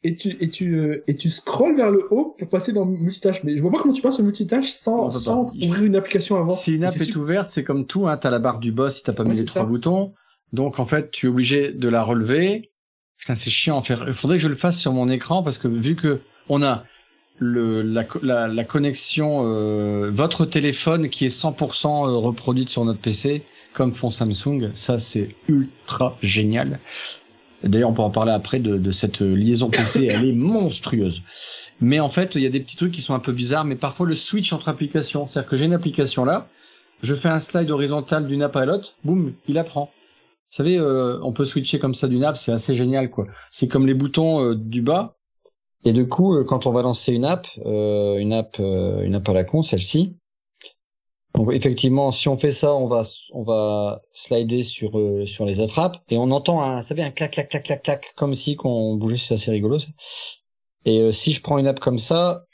et 0.03 0.15
tu 0.15 0.35
et 0.41 0.49
tu 0.49 0.75
euh, 0.75 1.01
et 1.07 1.15
tu 1.15 1.29
scrolles 1.29 1.77
vers 1.77 1.89
le 1.91 2.05
haut 2.11 2.35
pour 2.37 2.49
passer 2.49 2.73
dans 2.73 2.85
multitâche. 2.85 3.41
Mais 3.45 3.55
je 3.55 3.61
vois 3.61 3.71
pas 3.71 3.79
comment 3.79 3.93
tu 3.93 4.01
passes 4.01 4.19
au 4.19 4.23
multitâche 4.23 4.69
sans 4.69 5.05
pas. 5.05 5.11
sans 5.11 5.45
ouvrir 5.63 5.83
une 5.85 5.95
application 5.95 6.35
avant. 6.35 6.49
Si 6.49 6.75
une 6.75 6.83
app 6.83 6.93
est 6.93 7.15
ouverte, 7.15 7.51
c'est 7.51 7.63
comme 7.63 7.85
tout, 7.85 8.05
hein, 8.09 8.17
t'as 8.17 8.29
la 8.29 8.39
barre 8.39 8.59
du 8.59 8.73
boss 8.73 8.95
si 8.97 9.03
t'as 9.03 9.13
pas 9.13 9.23
Ouais, 9.23 9.29
mis 9.29 9.37
les 9.37 9.45
trois 9.45 9.61
ça. 9.61 9.65
boutons. 9.67 10.13
Donc, 10.51 10.79
en 10.79 10.85
fait, 10.85 11.09
tu 11.11 11.27
es 11.27 11.29
obligé 11.29 11.71
de 11.71 11.87
la 11.87 12.03
relever. 12.03 12.71
Putain, 13.17 13.35
c'est 13.35 13.49
chiant 13.49 13.79
à 13.79 13.81
faire. 13.81 14.03
Il 14.07 14.13
faudrait 14.13 14.37
que 14.37 14.43
je 14.43 14.49
le 14.49 14.55
fasse 14.55 14.77
sur 14.77 14.91
mon 14.91 15.07
écran 15.07 15.41
parce 15.41 15.57
que 15.57 15.69
vu 15.69 15.95
que 15.95 16.19
on 16.49 16.61
a 16.63 16.83
le, 17.39 17.81
la, 17.81 18.03
la, 18.23 18.47
la 18.49 18.63
connexion, 18.65 19.43
euh, 19.45 20.11
votre 20.11 20.45
téléphone 20.45 21.09
qui 21.09 21.25
est 21.25 21.29
100% 21.41 22.07
reproduite 22.17 22.69
sur 22.69 22.83
notre 22.83 22.99
PC, 22.99 23.43
comme 23.77 23.93
font 23.93 24.09
Samsung, 24.09 24.71
ça 24.73 24.97
c'est 24.97 25.29
ultra 25.47 26.17
génial. 26.23 26.79
D'ailleurs, 27.63 27.91
on 27.91 27.93
peut 27.93 28.01
en 28.01 28.09
parler 28.09 28.31
après 28.31 28.59
de, 28.59 28.75
de 28.75 28.91
cette 28.91 29.19
liaison 29.19 29.69
PC, 29.69 30.05
elle 30.11 30.25
est 30.25 30.33
monstrueuse. 30.33 31.21
Mais 31.79 31.99
en 31.99 32.09
fait, 32.09 32.33
il 32.33 32.41
y 32.41 32.47
a 32.47 32.49
des 32.49 32.59
petits 32.59 32.75
trucs 32.75 32.91
qui 32.91 33.03
sont 33.03 33.13
un 33.13 33.19
peu 33.19 33.31
bizarres, 33.31 33.65
mais 33.65 33.75
parfois 33.75 34.07
le 34.07 34.15
switch 34.15 34.51
entre 34.51 34.67
applications, 34.67 35.27
c'est-à-dire 35.27 35.47
que 35.47 35.55
j'ai 35.55 35.65
une 35.65 35.75
application 35.75 36.25
là, 36.25 36.47
je 37.03 37.13
fais 37.13 37.29
un 37.29 37.39
slide 37.39 37.69
horizontal 37.69 38.25
d'une 38.25 38.41
app 38.41 38.55
à 38.55 38.65
l'autre, 38.65 38.95
boum, 39.03 39.33
il 39.47 39.59
apprend. 39.59 39.91
Vous 40.49 40.57
savez, 40.57 40.79
euh, 40.79 41.19
on 41.21 41.31
peut 41.31 41.45
switcher 41.45 41.77
comme 41.77 41.93
ça 41.93 42.07
d'une 42.07 42.23
app, 42.23 42.35
c'est 42.35 42.51
assez 42.51 42.75
génial 42.75 43.11
quoi. 43.11 43.27
C'est 43.51 43.67
comme 43.67 43.85
les 43.85 43.93
boutons 43.93 44.43
euh, 44.43 44.55
du 44.55 44.81
bas. 44.81 45.17
Et 45.85 45.93
du 45.93 46.07
coup, 46.07 46.35
euh, 46.35 46.43
quand 46.43 46.65
on 46.65 46.71
va 46.71 46.81
lancer 46.81 47.13
une 47.13 47.25
app, 47.25 47.47
une 47.63 48.33
app, 48.33 48.57
une 48.57 49.13
app 49.13 49.29
à 49.29 49.33
la 49.33 49.43
con, 49.43 49.61
celle-ci. 49.61 50.15
Donc 51.37 51.53
effectivement, 51.53 52.11
si 52.11 52.27
on 52.27 52.35
fait 52.35 52.51
ça, 52.51 52.73
on 52.73 52.87
va, 52.87 53.01
on 53.31 53.43
va 53.43 54.01
slider 54.13 54.63
sur 54.63 54.97
euh, 54.97 55.25
sur 55.25 55.45
les 55.45 55.61
autres 55.61 55.77
apps 55.79 55.99
et 56.09 56.17
on 56.17 56.31
entend 56.31 56.61
un, 56.61 56.81
fait 56.81 56.99
un 57.01 57.11
clac 57.11 57.31
clac 57.31 57.47
clac 57.49 57.63
clac 57.63 57.83
clac 57.83 58.13
comme 58.15 58.33
si 58.35 58.55
qu'on 58.55 58.95
bougeait, 58.95 59.17
c'est 59.17 59.35
assez 59.35 59.51
rigolo. 59.51 59.77
Ça. 59.79 59.87
Et 60.85 60.99
euh, 61.01 61.11
si 61.11 61.33
je 61.33 61.41
prends 61.41 61.57
une 61.59 61.67
app 61.67 61.79
comme 61.79 61.99
ça, 61.99 62.45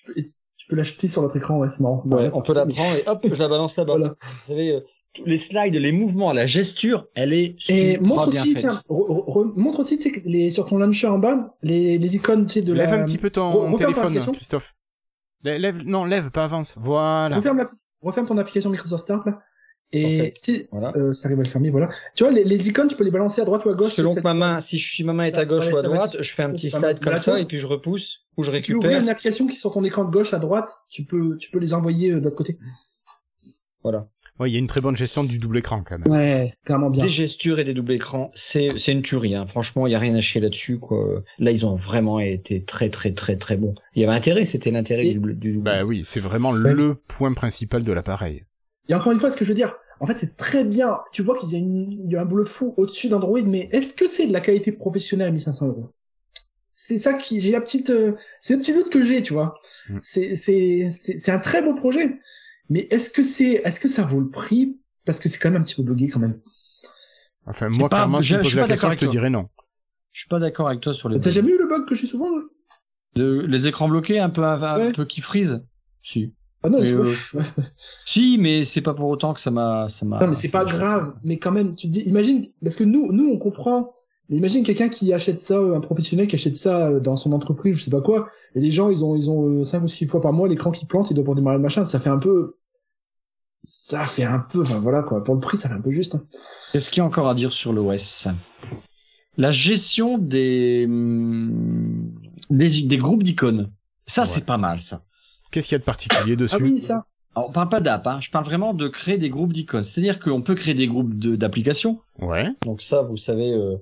Tu 0.57 0.67
peux 0.69 0.75
l'acheter 0.75 1.07
sur 1.07 1.21
notre 1.21 1.37
écran, 1.37 1.59
ouais, 1.59 1.69
c'est 1.69 1.81
marrant. 1.81 2.03
Ouais, 2.05 2.15
Ouais, 2.23 2.31
on 2.33 2.41
peut 2.41 2.53
la 2.53 2.65
mais- 2.65 2.73
prendre 2.73 2.95
et 2.95 3.03
hop, 3.07 3.19
je 3.23 3.33
la 3.39 3.47
balance 3.47 3.77
là-bas. 3.77 3.95
Voilà. 3.97 4.15
Vous 4.21 4.47
savez, 4.47 4.75
euh, 4.75 4.79
les 5.25 5.37
slides, 5.37 5.75
les 5.75 5.91
mouvements, 5.91 6.33
la 6.33 6.47
gesture, 6.47 7.05
elle 7.15 7.33
est 7.33 7.55
Et 7.69 7.95
super 7.95 8.01
montre 8.01 8.31
bien 8.31 8.41
aussi, 8.41 8.51
faite. 8.53 8.61
tiens, 8.61 8.81
re- 8.89 9.07
re- 9.07 9.29
re- 9.31 9.53
montre 9.55 9.79
aussi, 9.81 9.97
tu 9.97 10.11
sais, 10.11 10.21
les, 10.25 10.49
sur 10.49 10.65
ton 10.65 10.77
launcher 10.77 11.07
en 11.07 11.19
bas, 11.19 11.55
les, 11.61 11.97
les 11.99 12.15
icônes, 12.15 12.45
tu 12.47 12.53
sais, 12.53 12.61
de 12.63 12.73
Lève 12.73 12.91
la... 12.91 13.01
un 13.01 13.05
petit 13.05 13.17
peu 13.19 13.29
ton 13.29 13.49
Re- 13.71 13.77
téléphone. 13.77 14.19
Christophe. 14.33 14.73
Lè- 15.45 15.57
Lève, 15.59 15.83
non, 15.85 16.03
lève, 16.05 16.31
pas 16.31 16.45
avance. 16.45 16.75
Voilà. 16.79 17.35
Referme, 17.37 17.57
la... 17.59 17.67
referme 18.03 18.27
ton 18.27 18.37
application 18.37 18.69
Microsoft 18.69 19.03
Start, 19.03 19.25
là. 19.25 19.41
Et, 19.95 20.33
Voilà. 20.71 20.91
euh, 20.97 21.13
ça 21.13 21.27
arrive 21.27 21.39
à 21.39 21.43
le 21.43 21.47
fermer, 21.49 21.69
voilà. 21.69 21.87
Tu 22.15 22.23
vois, 22.23 22.33
les, 22.33 22.43
les 22.43 22.67
icônes, 22.67 22.87
tu 22.87 22.95
peux 22.95 23.03
les 23.03 23.11
balancer 23.11 23.41
à 23.41 23.45
droite 23.45 23.63
ou 23.65 23.69
à 23.69 23.75
gauche. 23.75 23.93
Selon 23.93 24.15
que 24.15 24.21
ma 24.21 24.33
main, 24.33 24.59
si, 24.59 24.79
je, 24.79 24.91
si 24.95 25.03
ma 25.03 25.13
main 25.13 25.25
est 25.25 25.35
Ah, 25.35 25.41
à 25.41 25.45
gauche 25.45 25.67
ouais, 25.67 25.73
ou 25.73 25.77
à 25.77 25.81
droite, 25.83 26.17
je 26.19 26.33
fais 26.33 26.41
un 26.41 26.49
petit 26.51 26.71
slide 26.71 26.99
comme 26.99 27.13
Mais 27.13 27.19
ça 27.19 27.39
et 27.39 27.45
puis 27.45 27.59
je 27.59 27.67
repousse 27.67 28.25
ou 28.35 28.43
je 28.43 28.51
Si 28.51 28.61
tu 28.63 28.73
ouvres 28.73 28.85
récupère. 28.85 29.03
une 29.03 29.09
application 29.09 29.45
qui 29.45 29.53
est 29.53 29.59
sur 29.59 29.71
ton 29.71 29.83
écran 29.83 30.03
de 30.05 30.09
gauche 30.11 30.33
à 30.33 30.39
droite, 30.39 30.75
tu 30.89 31.03
peux, 31.05 31.37
tu 31.37 31.51
peux 31.51 31.59
les 31.59 31.75
envoyer 31.75 32.09
euh, 32.11 32.19
de 32.19 32.23
l'autre 32.23 32.35
côté. 32.35 32.57
Voilà. 33.83 34.07
Ouais, 34.39 34.49
il 34.49 34.53
y 34.53 34.55
a 34.55 34.59
une 34.59 34.67
très 34.67 34.81
bonne 34.81 34.97
gestion 34.97 35.23
du 35.23 35.37
double 35.37 35.59
écran, 35.59 35.83
quand 35.83 35.97
même. 35.99 36.11
Ouais, 36.11 36.53
clairement 36.65 36.89
bien. 36.89 37.03
Des 37.03 37.09
gestures 37.09 37.59
et 37.59 37.63
des 37.63 37.73
doubles 37.75 37.91
écrans, 37.93 38.31
c'est 38.33 38.69
c'est 38.77 38.91
une 38.91 39.03
tuerie. 39.03 39.35
Hein. 39.35 39.45
Franchement, 39.45 39.85
il 39.85 39.91
y 39.91 39.95
a 39.95 39.99
rien 39.99 40.15
à 40.15 40.21
chier 40.21 40.41
là-dessus. 40.41 40.79
quoi. 40.79 41.23
Là, 41.37 41.51
ils 41.51 41.65
ont 41.67 41.75
vraiment 41.75 42.19
été 42.19 42.63
très 42.63 42.89
très 42.89 43.11
très 43.13 43.35
très 43.35 43.57
bons. 43.57 43.75
Il 43.95 44.01
y 44.01 44.05
avait 44.05 44.15
intérêt, 44.15 44.45
c'était 44.45 44.71
l'intérêt 44.71 45.05
Et- 45.05 45.09
du 45.09 45.15
double. 45.19 45.37
Du 45.37 45.51
double. 45.53 45.63
Bah 45.65 45.83
oui, 45.83 46.01
c'est 46.03 46.19
vraiment 46.19 46.51
Ouais. 46.51 46.73
le 46.73 46.95
point 46.95 47.33
principal 47.33 47.83
de 47.83 47.91
l'appareil. 47.91 48.45
Et 48.89 48.95
encore 48.95 49.11
une 49.11 49.19
fois, 49.19 49.29
ce 49.29 49.37
que 49.37 49.45
je 49.45 49.49
veux 49.49 49.55
dire, 49.55 49.75
en 49.99 50.07
fait, 50.07 50.17
c'est 50.17 50.35
très 50.35 50.63
bien. 50.63 50.97
Tu 51.13 51.21
vois 51.21 51.37
qu'il 51.37 51.49
y 51.51 51.55
a, 51.55 51.59
une, 51.59 51.91
il 52.05 52.11
y 52.11 52.15
a 52.15 52.21
un 52.21 52.25
boulot 52.25 52.43
de 52.43 52.49
fou 52.49 52.73
au-dessus 52.77 53.09
d'Android, 53.09 53.39
mais 53.45 53.69
est-ce 53.71 53.93
que 53.93 54.07
c'est 54.07 54.25
de 54.27 54.33
la 54.33 54.41
qualité 54.41 54.71
professionnelle 54.71 55.27
à 55.27 55.31
1500 55.31 55.67
euros? 55.67 55.89
C'est 56.67 56.97
ça 56.97 57.13
qui, 57.13 57.39
j'ai 57.39 57.51
la 57.51 57.61
petite, 57.61 57.91
euh, 57.91 58.13
c'est 58.41 58.55
le 58.55 58.59
petit 58.59 58.73
doute 58.73 58.89
que 58.89 59.05
j'ai, 59.05 59.21
tu 59.21 59.33
vois. 59.33 59.53
Mm. 59.89 59.97
C'est, 60.01 60.35
c'est, 60.35 60.87
c'est, 60.91 61.17
c'est 61.19 61.31
un 61.31 61.39
très 61.39 61.61
beau 61.61 61.75
projet, 61.75 62.17
mais 62.69 62.87
est-ce 62.91 63.09
que 63.09 63.23
c'est, 63.23 63.61
est-ce 63.65 63.79
que 63.79 63.87
ça 63.87 64.03
vaut 64.03 64.19
le 64.21 64.29
prix? 64.29 64.77
Parce 65.05 65.19
que 65.19 65.29
c'est 65.29 65.37
quand 65.39 65.51
même 65.51 65.61
un 65.61 65.63
petit 65.63 65.75
peu 65.75 65.83
bugué 65.83 66.09
quand 66.09 66.19
même. 66.19 66.39
Enfin, 67.45 67.69
moi, 67.69 67.89
pas- 67.89 67.97
clairement, 67.97 68.21
si 68.21 68.29
je- 68.29 68.37
me 68.37 68.43
suis 68.43 68.55
la 68.55 68.63
pas 68.63 68.67
question, 68.67 68.87
d'accord 68.89 68.99
je 69.01 69.05
te 69.05 69.11
dirais 69.11 69.29
non. 69.29 69.49
Je 70.11 70.19
suis 70.21 70.29
pas 70.29 70.39
d'accord 70.39 70.67
avec 70.67 70.79
toi 70.81 70.93
sur 70.93 71.09
les. 71.09 71.19
T'as 71.19 71.29
jamais 71.29 71.51
eu 71.51 71.57
le 71.57 71.67
bug 71.67 71.85
que 71.85 71.95
j'ai 71.95 72.07
souvent 72.07 72.29
là? 72.35 72.43
De- 73.15 73.45
les 73.47 73.67
écrans 73.67 73.87
bloqués, 73.89 74.19
un 74.19 74.29
peu 74.29 74.43
un, 74.43 74.91
peu 74.91 75.05
qui 75.05 75.21
frisent? 75.21 75.63
Si. 76.01 76.33
Ah 76.63 76.69
non, 76.69 76.79
Mais, 76.79 76.85
c'est 76.85 76.95
pas- 76.95 77.01
euh, 77.01 77.41
Si, 78.05 78.37
mais 78.39 78.63
c'est 78.63 78.81
pas 78.81 78.93
pour 78.93 79.09
autant 79.09 79.33
que 79.33 79.41
ça 79.41 79.51
m'a, 79.51 79.89
ça 79.89 80.05
m'a. 80.05 80.19
Non, 80.21 80.27
mais 80.27 80.35
c'est 80.35 80.49
pas 80.51 80.65
grave. 80.65 81.15
Mais 81.23 81.37
quand 81.37 81.51
même, 81.51 81.75
tu 81.75 81.87
te 81.87 81.91
dis, 81.91 82.01
imagine, 82.01 82.47
parce 82.63 82.75
que 82.75 82.83
nous, 82.83 83.11
nous, 83.11 83.29
on 83.29 83.37
comprend. 83.37 83.93
Mais 84.33 84.39
imagine 84.39 84.63
quelqu'un 84.63 84.89
qui 84.89 85.13
achète 85.13 85.37
ça, 85.39 85.53
euh, 85.59 85.75
un 85.77 85.79
professionnel 85.79 86.25
qui 86.27 86.35
achète 86.35 86.57
ça 86.57 86.87
euh, 86.87 86.99
dans 86.99 87.15
son 87.15 87.31
entreprise, 87.33 87.77
je 87.77 87.83
sais 87.83 87.91
pas 87.91 88.01
quoi. 88.01 88.29
Et 88.55 88.59
les 88.61 88.71
gens, 88.71 88.89
ils 88.89 89.05
ont, 89.05 89.15
ils 89.15 89.29
ont 89.29 89.59
euh, 89.59 89.63
cinq 89.63 89.83
ou 89.83 89.87
six 89.87 90.07
fois 90.07 90.21
par 90.21 90.33
mois 90.33 90.47
l'écran 90.47 90.71
qui 90.71 90.85
plante, 90.87 91.11
ils 91.11 91.13
doivent 91.13 91.35
démarrer 91.35 91.57
le 91.57 91.61
machin. 91.61 91.83
Ça 91.83 91.99
fait 91.99 92.09
un 92.09 92.17
peu, 92.17 92.57
ça 93.63 94.07
fait 94.07 94.23
un 94.23 94.39
peu, 94.39 94.61
enfin 94.61 94.79
voilà 94.79 95.03
quoi. 95.03 95.23
Pour 95.23 95.35
le 95.35 95.39
prix, 95.39 95.57
ça 95.57 95.69
fait 95.69 95.75
un 95.75 95.81
peu 95.81 95.91
juste. 95.91 96.15
hein. 96.15 96.23
Qu'est-ce 96.71 96.89
qu'il 96.89 96.97
y 96.99 97.01
a 97.01 97.05
encore 97.05 97.27
à 97.29 97.35
dire 97.35 97.53
sur 97.53 97.73
l'OS 97.73 98.27
La 99.37 99.51
gestion 99.51 100.17
des, 100.17 100.87
des, 102.49 102.81
des 102.83 102.97
groupes 102.97 103.23
d'icônes. 103.23 103.71
Ça, 104.05 104.21
Ouais. 104.23 104.27
c'est 104.27 104.45
pas 104.45 104.57
mal, 104.57 104.81
ça. 104.81 105.01
Qu'est-ce 105.51 105.67
qu'il 105.67 105.75
y 105.75 105.77
a 105.77 105.79
de 105.79 105.83
particulier 105.83 106.35
dessus 106.35 106.55
Ah 106.59 106.63
oui, 106.63 106.79
ça. 106.79 107.05
Alors, 107.35 107.49
on 107.49 107.51
parle 107.51 107.69
pas 107.69 107.79
d'app, 107.79 108.05
hein. 108.07 108.19
je 108.21 108.29
parle 108.29 108.45
vraiment 108.45 108.73
de 108.73 108.87
créer 108.87 109.17
des 109.17 109.29
groupes 109.29 109.53
d'icônes. 109.53 109.81
C'est-à-dire 109.81 110.19
qu'on 110.19 110.41
peut 110.41 110.53
créer 110.55 110.73
des 110.75 110.87
groupes 110.87 111.17
de- 111.17 111.35
d'applications. 111.35 111.99
Ouais. 112.19 112.47
Donc 112.63 112.81
ça, 112.81 113.01
vous 113.01 113.17
savez, 113.17 113.51
euh, 113.51 113.75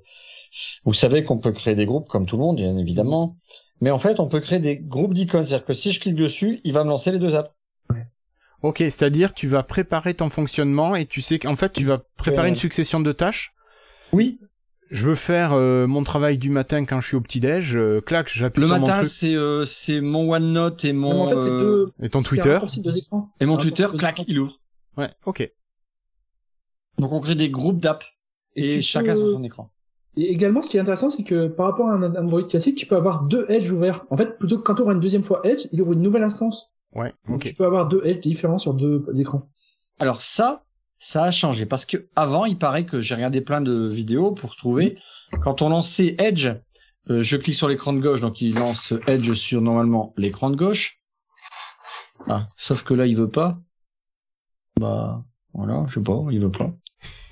vous 0.83 0.93
savez 0.93 1.23
qu'on 1.23 1.37
peut 1.37 1.51
créer 1.51 1.75
des 1.75 1.85
groupes 1.85 2.07
comme 2.07 2.25
tout 2.25 2.35
le 2.37 2.41
monde, 2.43 2.57
bien 2.57 2.77
évidemment. 2.77 3.37
Mais 3.79 3.89
en 3.91 3.97
fait, 3.97 4.19
on 4.19 4.27
peut 4.27 4.39
créer 4.39 4.59
des 4.59 4.77
groupes 4.77 5.13
d'icônes. 5.13 5.45
C'est-à-dire 5.45 5.65
que 5.65 5.73
si 5.73 5.91
je 5.91 5.99
clique 5.99 6.15
dessus, 6.15 6.61
il 6.63 6.73
va 6.73 6.83
me 6.83 6.89
lancer 6.89 7.11
les 7.11 7.19
deux 7.19 7.35
apps. 7.35 7.51
Ok, 8.63 8.77
c'est-à-dire 8.77 9.33
tu 9.33 9.47
vas 9.47 9.63
préparer 9.63 10.13
ton 10.13 10.29
fonctionnement 10.29 10.95
et 10.95 11.07
tu 11.07 11.23
sais 11.23 11.39
qu'en 11.39 11.55
fait 11.55 11.73
tu 11.73 11.83
vas 11.83 11.97
préparer 12.15 12.43
Ouais. 12.43 12.49
une 12.49 12.55
succession 12.55 12.99
de 12.99 13.11
tâches. 13.11 13.55
Oui. 14.13 14.39
Je 14.91 15.07
veux 15.07 15.15
faire 15.15 15.53
euh, 15.53 15.87
mon 15.87 16.03
travail 16.03 16.37
du 16.37 16.51
matin 16.51 16.85
quand 16.85 16.99
je 17.01 17.07
suis 17.07 17.15
au 17.17 17.21
petit-déj, 17.21 17.75
euh, 17.75 18.01
clac, 18.01 18.29
j'appuie 18.31 18.61
Le 18.61 18.67
sur 18.67 18.75
mon 18.77 18.85
matin, 18.85 19.03
c'est 19.05 19.33
euh, 19.33 19.65
c'est 19.65 19.99
mon 19.99 20.31
OneNote 20.31 20.85
et 20.85 20.93
mon 20.93 21.13
mais 21.13 21.21
en 21.21 21.27
fait, 21.27 21.39
c'est 21.39 21.49
euh, 21.49 21.59
deux. 21.59 21.93
et 22.05 22.09
ton 22.09 22.21
Twitter. 22.21 22.59
deux 22.83 22.97
écrans. 22.97 23.31
et 23.39 23.45
mon 23.47 23.57
Twitter, 23.57 23.87
clac, 23.97 24.21
il 24.27 24.37
ouvre. 24.37 24.59
Ouais, 24.95 25.09
ok. 25.25 25.49
Donc 26.99 27.13
on 27.13 27.19
crée 27.19 27.35
des 27.35 27.49
groupes 27.49 27.79
d'apps 27.79 28.05
et, 28.55 28.81
chacun 28.83 29.13
peux- 29.13 29.19
sur 29.19 29.31
son 29.31 29.43
écran. 29.43 29.71
Et 30.17 30.29
également, 30.31 30.61
ce 30.61 30.69
qui 30.69 30.77
est 30.77 30.79
intéressant, 30.79 31.09
c'est 31.09 31.23
que 31.23 31.47
par 31.47 31.67
rapport 31.67 31.87
à 31.87 31.93
un 31.93 32.15
Android 32.15 32.43
classique, 32.43 32.77
tu 32.77 32.85
peux 32.85 32.95
avoir 32.97 33.23
deux 33.23 33.45
Edge 33.49 33.71
ouverts. 33.71 34.05
En 34.09 34.17
fait, 34.17 34.37
plutôt 34.37 34.57
que 34.57 34.63
quand 34.63 34.75
tu 34.75 34.81
ouvres 34.81 34.91
une 34.91 34.99
deuxième 34.99 35.23
fois 35.23 35.41
Edge, 35.45 35.67
il 35.71 35.81
ouvre 35.81 35.93
une 35.93 36.01
nouvelle 36.01 36.23
instance. 36.23 36.69
Ouais, 36.93 37.13
Donc 37.27 37.37
ok. 37.37 37.43
tu 37.43 37.53
peux 37.53 37.65
avoir 37.65 37.87
deux 37.87 38.01
Edge 38.03 38.19
différents 38.19 38.57
sur 38.57 38.73
deux 38.73 39.05
écrans. 39.17 39.49
Alors 39.99 40.21
ça, 40.21 40.65
ça 40.99 41.23
a 41.23 41.31
changé 41.31 41.65
parce 41.65 41.85
que 41.85 42.09
avant, 42.15 42.45
il 42.45 42.57
paraît 42.57 42.85
que 42.85 42.99
j'ai 42.99 43.15
regardé 43.15 43.39
plein 43.39 43.61
de 43.61 43.87
vidéos 43.87 44.31
pour 44.31 44.55
trouver 44.55 44.97
quand 45.41 45.61
on 45.61 45.69
lançait 45.69 46.15
Edge, 46.19 46.47
euh, 47.09 47.23
je 47.23 47.37
clique 47.37 47.55
sur 47.55 47.67
l'écran 47.67 47.93
de 47.93 48.01
gauche, 48.01 48.21
donc 48.21 48.41
il 48.41 48.55
lance 48.55 48.93
Edge 49.07 49.33
sur 49.33 49.61
normalement 49.61 50.13
l'écran 50.17 50.49
de 50.49 50.55
gauche. 50.55 51.01
Ah, 52.27 52.47
sauf 52.57 52.83
que 52.83 52.93
là, 52.93 53.07
il 53.07 53.15
veut 53.15 53.29
pas. 53.29 53.59
Bah, 54.79 55.23
voilà, 55.53 55.85
je 55.87 55.95
sais 55.95 56.01
pas, 56.01 56.25
il 56.29 56.39
veut 56.39 56.51
pas. 56.51 56.71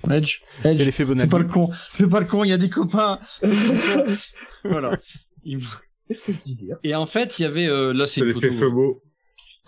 Edge, 0.09 0.39
C'est 0.61 0.69
Edge. 0.69 0.77
l'effet 0.79 1.05
Fais 1.05 1.05
pas 1.05 1.13
Bonaldi. 1.13 1.37
le 1.39 1.45
con, 1.45 1.69
fais 1.73 2.07
pas 2.07 2.19
le 2.19 2.25
con, 2.25 2.43
il 2.43 2.49
y 2.49 2.53
a 2.53 2.57
des 2.57 2.69
copains. 2.69 3.19
voilà. 4.63 4.97
Il- 5.43 5.59
Qu'est-ce 6.07 6.21
que 6.21 6.33
je 6.33 6.39
disais 6.39 6.71
hein? 6.73 6.77
Et 6.83 6.95
en 6.95 7.05
fait, 7.05 7.37
il 7.37 7.43
y 7.43 7.45
avait 7.45 7.67
euh, 7.67 7.93
là, 7.93 8.05
c'est 8.05 8.21
C'est 8.21 8.21
une 8.21 8.27
l'effet. 8.27 8.49
FOMO. 8.51 9.01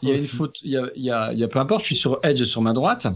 Il 0.02 0.10
y 0.10 0.12
a 0.12 0.16
une 0.16 0.22
aussi. 0.22 0.36
photo, 0.36 0.54
il 0.64 0.72
y 0.72 0.78
a, 0.78 0.90
il 0.96 1.04
y 1.04 1.12
a, 1.12 1.32
il 1.34 1.40
y 1.40 1.44
a 1.44 1.48
peu 1.48 1.60
importe, 1.60 1.82
je 1.82 1.86
suis 1.88 1.96
sur 1.96 2.20
Edge 2.24 2.44
sur 2.46 2.62
ma 2.62 2.74
droite. 2.74 3.08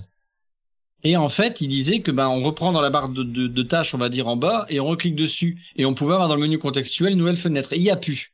Et 1.03 1.17
en 1.17 1.27
fait, 1.29 1.61
il 1.61 1.67
disait 1.67 2.01
que 2.01 2.11
ben 2.11 2.27
on 2.27 2.43
reprend 2.43 2.71
dans 2.71 2.81
la 2.81 2.89
barre 2.91 3.09
de, 3.09 3.23
de, 3.23 3.47
de 3.47 3.63
tâches, 3.63 3.93
on 3.95 3.97
va 3.97 4.09
dire 4.09 4.27
en 4.27 4.35
bas, 4.35 4.65
et 4.69 4.79
on 4.79 4.85
reclique 4.85 5.15
dessus, 5.15 5.59
et 5.75 5.85
on 5.85 5.93
pouvait 5.95 6.13
avoir 6.13 6.27
dans 6.29 6.35
le 6.35 6.41
menu 6.41 6.57
contextuel 6.59 7.15
nouvelle 7.15 7.37
fenêtre. 7.37 7.73
Et 7.73 7.77
il 7.77 7.83
y 7.83 7.89
a 7.91 7.95
plus. 7.95 8.33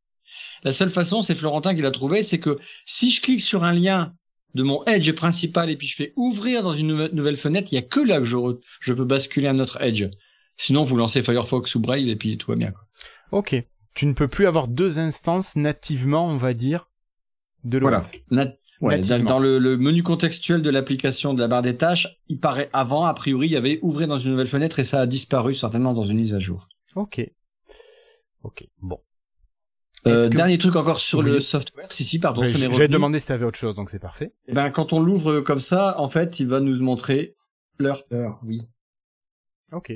La 0.64 0.72
seule 0.74 0.90
façon, 0.92 1.22
c'est 1.24 1.36
Florentin 1.36 1.74
qui 1.74 1.82
l'a 1.82 1.92
trouvé, 1.92 2.22
c'est 2.24 2.40
que 2.40 2.58
si 2.86 3.10
je 3.10 3.22
clique 3.22 3.42
sur 3.42 3.64
un 3.64 3.74
lien 3.74 4.14
de 4.54 4.64
mon 4.64 4.84
Edge 4.86 5.12
principal 5.14 5.70
et 5.70 5.78
puis 5.78 5.88
je 5.88 5.96
fais 5.96 6.14
ouvrir 6.16 6.64
dans 6.64 6.74
une 6.74 7.08
nouvelle- 7.14 7.38
fenêtre, 7.38 7.70
il 7.72 7.76
y 7.76 7.78
a 7.78 7.82
que 7.82 8.00
là 8.00 8.20
que 8.20 8.26
je, 8.26 8.94
peux 8.94 9.06
basculer 9.06 9.48
un 9.48 9.60
autre 9.60 9.82
Edge. 9.82 10.06
Sinon, 10.58 10.84
vous 10.84 10.98
lancez 10.98 11.22
Firefox 11.22 11.76
ou 11.76 11.80
Braille 11.80 12.10
et 12.10 12.16
puis 12.16 12.38
tout 12.38 12.52
va 12.52 12.58
bien. 12.58 12.72
Quoi. 12.72 12.84
Ok. 13.32 13.64
Tu 13.94 14.06
ne 14.06 14.14
peux 14.14 14.28
plus 14.28 14.48
avoir 14.48 14.68
deux 14.68 15.00
instances 15.00 15.56
nativement, 15.56 16.28
on 16.28 16.38
va 16.38 16.54
dire, 16.54 16.90
de 17.64 17.78
l'OS. 17.78 17.90
Voilà. 17.90 18.02
Nat- 18.32 18.56
ouais, 18.82 19.02
dans 19.20 19.40
le, 19.40 19.60
le 19.60 19.78
menu 19.78 20.04
contextuel 20.04 20.62
de 20.62 20.70
l'application 20.70 21.34
de 21.34 21.40
la 21.40 21.48
barre 21.48 21.62
des 21.62 21.78
tâches, 21.78 22.08
il 22.28 22.40
paraît 22.40 22.70
avant, 22.74 23.06
a 23.06 23.14
priori, 23.14 23.48
il 23.48 23.52
y 23.52 23.58
avait 23.58 23.80
ouvrir 23.82 24.08
dans 24.08 24.18
une 24.18 24.32
nouvelle 24.32 24.48
fenêtre 24.48 24.80
et 24.80 24.84
ça 24.84 25.02
a 25.02 25.06
disparu 25.08 25.56
certainement 25.56 25.94
dans 25.94 26.04
une 26.04 26.18
mise 26.20 26.34
à 26.34 26.40
jour. 26.40 26.68
Ok. 26.96 27.22
Ok. 28.44 28.68
Bon. 28.82 29.00
Euh, 30.08 30.30
que- 30.30 30.36
Dernier 30.36 30.58
truc 30.58 30.76
encore 30.76 30.98
sur 31.00 31.20
Oui. 31.20 31.26
le 31.26 31.40
software. 31.40 31.92
Si, 31.92 32.04
si, 32.06 32.18
pardon, 32.20 32.42
m'est 32.42 32.48
J'avais 32.50 32.88
demandé 32.88 33.20
si 33.20 33.28
t'avais 33.28 33.46
autre 33.46 33.60
chose, 33.60 33.76
donc 33.76 33.90
c'est 33.90 34.00
parfait. 34.00 34.34
Eh 34.48 34.54
ben, 34.54 34.72
quand 34.72 34.94
on 34.94 35.00
l'ouvre 35.00 35.42
comme 35.42 35.60
ça, 35.60 36.00
en 36.00 36.10
fait, 36.10 36.40
il 36.40 36.48
va 36.48 36.60
nous 36.60 36.82
montrer 36.82 37.36
l'heure. 37.78 38.04
Heure, 38.12 38.40
oui. 38.44 38.62
Ok. 39.72 39.94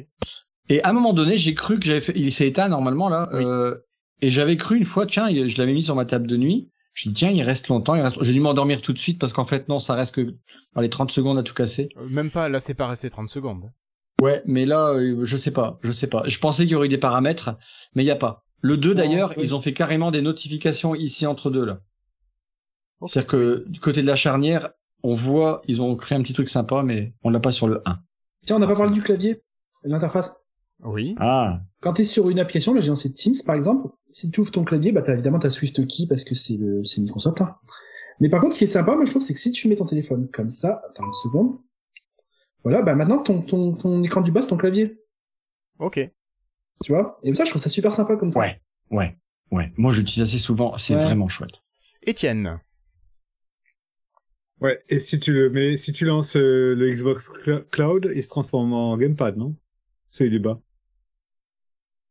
Et 0.69 0.83
à 0.83 0.89
un 0.89 0.93
moment 0.93 1.13
donné, 1.13 1.37
j'ai 1.37 1.53
cru 1.53 1.79
que 1.79 1.85
j'avais 1.85 2.01
fait, 2.01 2.13
il 2.15 2.31
s'est 2.31 2.47
éteint 2.47 2.67
normalement 2.69 3.09
là, 3.09 3.29
Oui. 3.33 3.43
euh, 3.47 3.75
et 4.21 4.29
j'avais 4.31 4.57
cru 4.57 4.77
une 4.77 4.85
fois, 4.85 5.05
tiens, 5.05 5.27
je 5.29 5.57
l'avais 5.57 5.73
mis 5.73 5.83
sur 5.83 5.95
ma 5.95 6.05
table 6.05 6.27
de 6.27 6.37
nuit. 6.37 6.69
Je 6.93 7.09
dis 7.09 7.13
tiens, 7.15 7.29
il 7.29 7.41
reste 7.43 7.67
longtemps, 7.67 7.93
il 7.95 8.01
reste... 8.01 8.23
j'ai 8.23 8.31
dû 8.31 8.39
m'endormir 8.39 8.81
tout 8.81 8.93
de 8.93 8.97
suite 8.97 9.19
parce 9.19 9.33
qu'en 9.33 9.43
fait 9.43 9.67
non, 9.67 9.79
ça 9.79 9.95
reste 9.95 10.15
que 10.15 10.33
dans 10.75 10.81
les 10.81 10.89
30 10.89 11.11
secondes 11.11 11.37
à 11.37 11.43
tout 11.43 11.53
casser. 11.53 11.89
Euh, 11.97 12.07
Même 12.07 12.31
pas, 12.31 12.47
là, 12.47 12.61
c'est 12.61 12.73
pas 12.73 12.87
resté 12.87 13.09
30 13.09 13.27
secondes. 13.29 13.69
Ouais, 14.21 14.41
mais 14.45 14.65
là, 14.65 14.91
euh, 14.93 15.25
je 15.25 15.35
sais 15.35 15.51
pas, 15.51 15.77
je 15.83 15.91
sais 15.91 16.07
pas. 16.07 16.23
Je 16.25 16.39
pensais 16.39 16.63
qu'il 16.63 16.71
y 16.71 16.75
aurait 16.75 16.85
eu 16.85 16.89
des 16.89 16.97
paramètres, 16.97 17.57
mais 17.95 18.03
il 18.03 18.07
y 18.07 18.11
a 18.11 18.15
pas. 18.15 18.44
Le 18.65 18.77
2 18.77 18.89
Non, 18.89 18.95
d'ailleurs, 18.95 19.33
oui. 19.37 19.43
ils 19.43 19.53
ont 19.53 19.61
fait 19.61 19.73
carrément 19.73 20.09
des 20.09 20.23
notifications 20.23 20.95
ici 20.95 21.27
entre 21.27 21.51
deux 21.51 21.65
là. 21.65 21.81
C'est-à-dire 23.05 23.27
que 23.27 23.65
du 23.67 23.79
côté 23.79 24.01
de 24.01 24.07
la 24.07 24.15
charnière, 24.15 24.71
on 25.03 25.13
voit, 25.13 25.61
ils 25.67 25.83
ont 25.83 25.95
créé 25.95 26.17
un 26.17 26.23
petit 26.23 26.33
truc 26.33 26.49
sympa, 26.49 26.81
mais 26.81 27.13
on 27.21 27.29
l'a 27.29 27.39
pas 27.39 27.51
sur 27.51 27.67
le 27.67 27.83
1. 27.85 27.99
Tiens, 28.47 28.55
on 28.55 28.59
n'a 28.59 28.65
pas 28.65 28.73
parlé 28.73 28.91
du 28.91 29.03
clavier, 29.03 29.43
de 29.83 29.89
l'interface. 29.89 30.35
Oui. 30.83 31.13
Ah. 31.19 31.59
Quand 31.81 31.93
tu 31.93 32.01
es 32.01 32.05
sur 32.05 32.27
une 32.31 32.39
application, 32.39 32.73
là 32.73 32.81
j'ai 32.81 32.87
lancé 32.89 33.13
Teams 33.13 33.35
par 33.45 33.55
exemple, 33.55 33.89
si 34.09 34.31
tu 34.31 34.39
ouvres 34.41 34.51
ton 34.51 34.63
clavier, 34.63 34.91
bah 34.91 35.03
t'as 35.03 35.13
évidemment 35.13 35.37
ta 35.37 35.51
Swift 35.51 35.85
Key 35.85 36.07
parce 36.09 36.23
que 36.23 36.33
c'est 36.33 36.57
le 36.57 36.83
c'est 36.85 37.01
Microsoft. 37.01 37.41
Hein. 37.41 37.55
Mais 38.19 38.29
par 38.29 38.41
contre, 38.41 38.53
ce 38.53 38.57
qui 38.57 38.63
est 38.63 38.67
sympa, 38.67 38.95
moi 38.95 39.05
je 39.05 39.11
trouve, 39.11 39.21
c'est 39.21 39.33
que 39.35 39.39
si 39.39 39.51
tu 39.51 39.67
mets 39.67 39.75
ton 39.75 39.85
téléphone 39.85 40.27
comme 40.33 40.49
ça, 40.49 40.81
attends 40.89 41.05
une 41.05 41.13
seconde, 41.13 41.59
voilà, 42.63 42.81
bah 42.81 42.95
maintenant 42.95 43.19
ton 43.19 43.41
ton, 43.41 43.73
ton 43.75 44.01
écran 44.03 44.21
du 44.21 44.31
bas 44.31 44.41
c'est 44.41 44.49
ton 44.49 44.57
clavier, 44.57 44.99
Ok. 45.77 45.99
Tu 46.83 46.91
vois? 46.91 47.19
Et 47.23 47.33
ça, 47.35 47.45
je 47.45 47.49
trouve 47.49 47.61
ça 47.61 47.69
super 47.69 47.91
sympa 47.91 48.15
comme 48.17 48.31
truc. 48.31 48.41
Ouais, 48.43 48.61
ouais, 48.91 49.17
ouais. 49.51 49.71
Moi, 49.77 49.91
je 49.93 49.99
l'utilise 49.99 50.21
assez 50.27 50.37
souvent. 50.39 50.77
C'est 50.77 50.95
Ouais. 50.95 51.03
vraiment 51.03 51.27
chouette. 51.29 51.63
Étienne. 52.03 52.59
Ouais, 54.61 54.81
et 54.89 54.99
si 54.99 55.19
tu 55.19 55.33
le 55.33 55.49
mets, 55.49 55.75
si 55.75 55.91
tu 55.91 56.05
lances 56.05 56.37
euh, 56.37 56.73
le 56.75 56.89
Xbox 56.93 57.29
Cl- 57.43 57.65
Cloud, 57.69 58.09
il 58.15 58.23
se 58.23 58.29
transforme 58.29 58.73
en 58.73 58.95
gamepad, 58.97 59.35
non? 59.37 59.55
C'est 60.11 60.27
il 60.27 60.33
est 60.33 60.39
bas. 60.39 60.61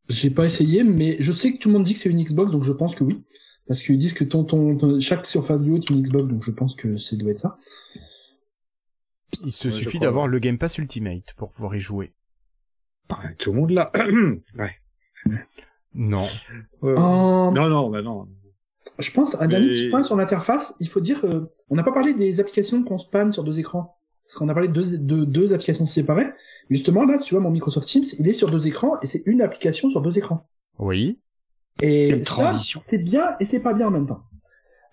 J'ai 0.09 0.29
pas 0.29 0.45
essayé, 0.45 0.83
mais 0.83 1.17
je 1.19 1.31
sais 1.31 1.51
que 1.51 1.57
tout 1.57 1.69
le 1.69 1.73
monde 1.73 1.83
dit 1.83 1.93
que 1.93 1.99
c'est 1.99 2.09
une 2.11 2.23
Xbox, 2.23 2.51
donc 2.51 2.63
je 2.63 2.71
pense 2.71 2.93
que 2.93 3.03
oui. 3.03 3.23
Parce 3.67 3.81
qu'ils 3.81 3.97
disent 3.97 4.13
que 4.13 4.23
ton, 4.23 4.43
ton, 4.45 4.77
ton- 4.77 4.99
chaque 4.99 5.25
surface 5.25 5.63
du 5.63 5.71
haut 5.71 5.77
est 5.77 5.89
une 5.89 6.03
Xbox, 6.03 6.29
donc 6.29 6.43
je 6.43 6.51
pense 6.51 6.75
que 6.75 6.97
ça 6.97 7.15
doit 7.15 7.31
être 7.31 7.39
ça. 7.39 7.57
Il 9.43 9.51
te 9.51 9.67
Ouais, 9.67 9.73
suffit 9.73 9.99
d'avoir 9.99 10.27
le 10.27 10.37
Game 10.37 10.59
Pass 10.59 10.77
Ultimate 10.77 11.33
pour 11.35 11.51
pouvoir 11.51 11.75
y 11.75 11.79
jouer. 11.79 12.13
Ouais, 13.11 13.33
tout 13.37 13.51
le 13.53 13.59
monde 13.59 13.71
là. 13.71 13.91
ouais. 14.57 14.71
Non. 15.93 16.23
Ouais. 16.81 16.95
En- 16.97 17.51
Non, 17.51 17.69
non, 17.69 17.89
bah 17.89 18.01
non. 18.01 18.27
Je 18.99 19.11
pense, 19.11 19.35
un 19.41 19.47
dernier 19.47 19.69
petit 19.69 19.89
point 19.89 20.03
sur 20.03 20.15
l'interface, 20.15 20.73
il 20.79 20.87
faut 20.87 20.99
dire, 21.01 21.23
euh, 21.25 21.51
on 21.69 21.75
n'a 21.75 21.83
pas 21.83 21.91
parlé 21.91 22.13
des 22.13 22.39
applications 22.39 22.83
qu'on 22.83 22.97
spanne 22.97 23.31
sur 23.31 23.43
deux 23.43 23.59
écrans. 23.59 23.97
Parce 24.25 24.35
qu'on 24.37 24.49
a 24.49 24.53
parlé 24.53 24.69
de 24.69 24.73
deux, 24.73 24.97
de 24.97 25.23
deux 25.25 25.53
applications 25.53 25.85
séparées. 25.85 26.27
Justement, 26.69 27.05
là, 27.05 27.17
tu 27.19 27.33
vois, 27.35 27.41
mon 27.43 27.51
Microsoft 27.51 27.87
Teams, 27.87 28.03
il 28.19 28.27
est 28.27 28.33
sur 28.33 28.49
deux 28.49 28.65
écrans 28.67 28.99
et 29.01 29.07
c'est 29.07 29.21
une 29.25 29.41
application 29.41 29.89
sur 29.89 30.01
deux 30.01 30.17
écrans. 30.17 30.49
Oui. 30.79 31.21
Et 31.81 32.07
Quelle 32.09 32.21
transition. 32.23 32.79
c'est 32.83 32.97
bien 32.97 33.35
et 33.39 33.45
c'est 33.45 33.59
pas 33.59 33.73
bien 33.73 33.87
en 33.87 33.91
même 33.91 34.07
temps. 34.07 34.23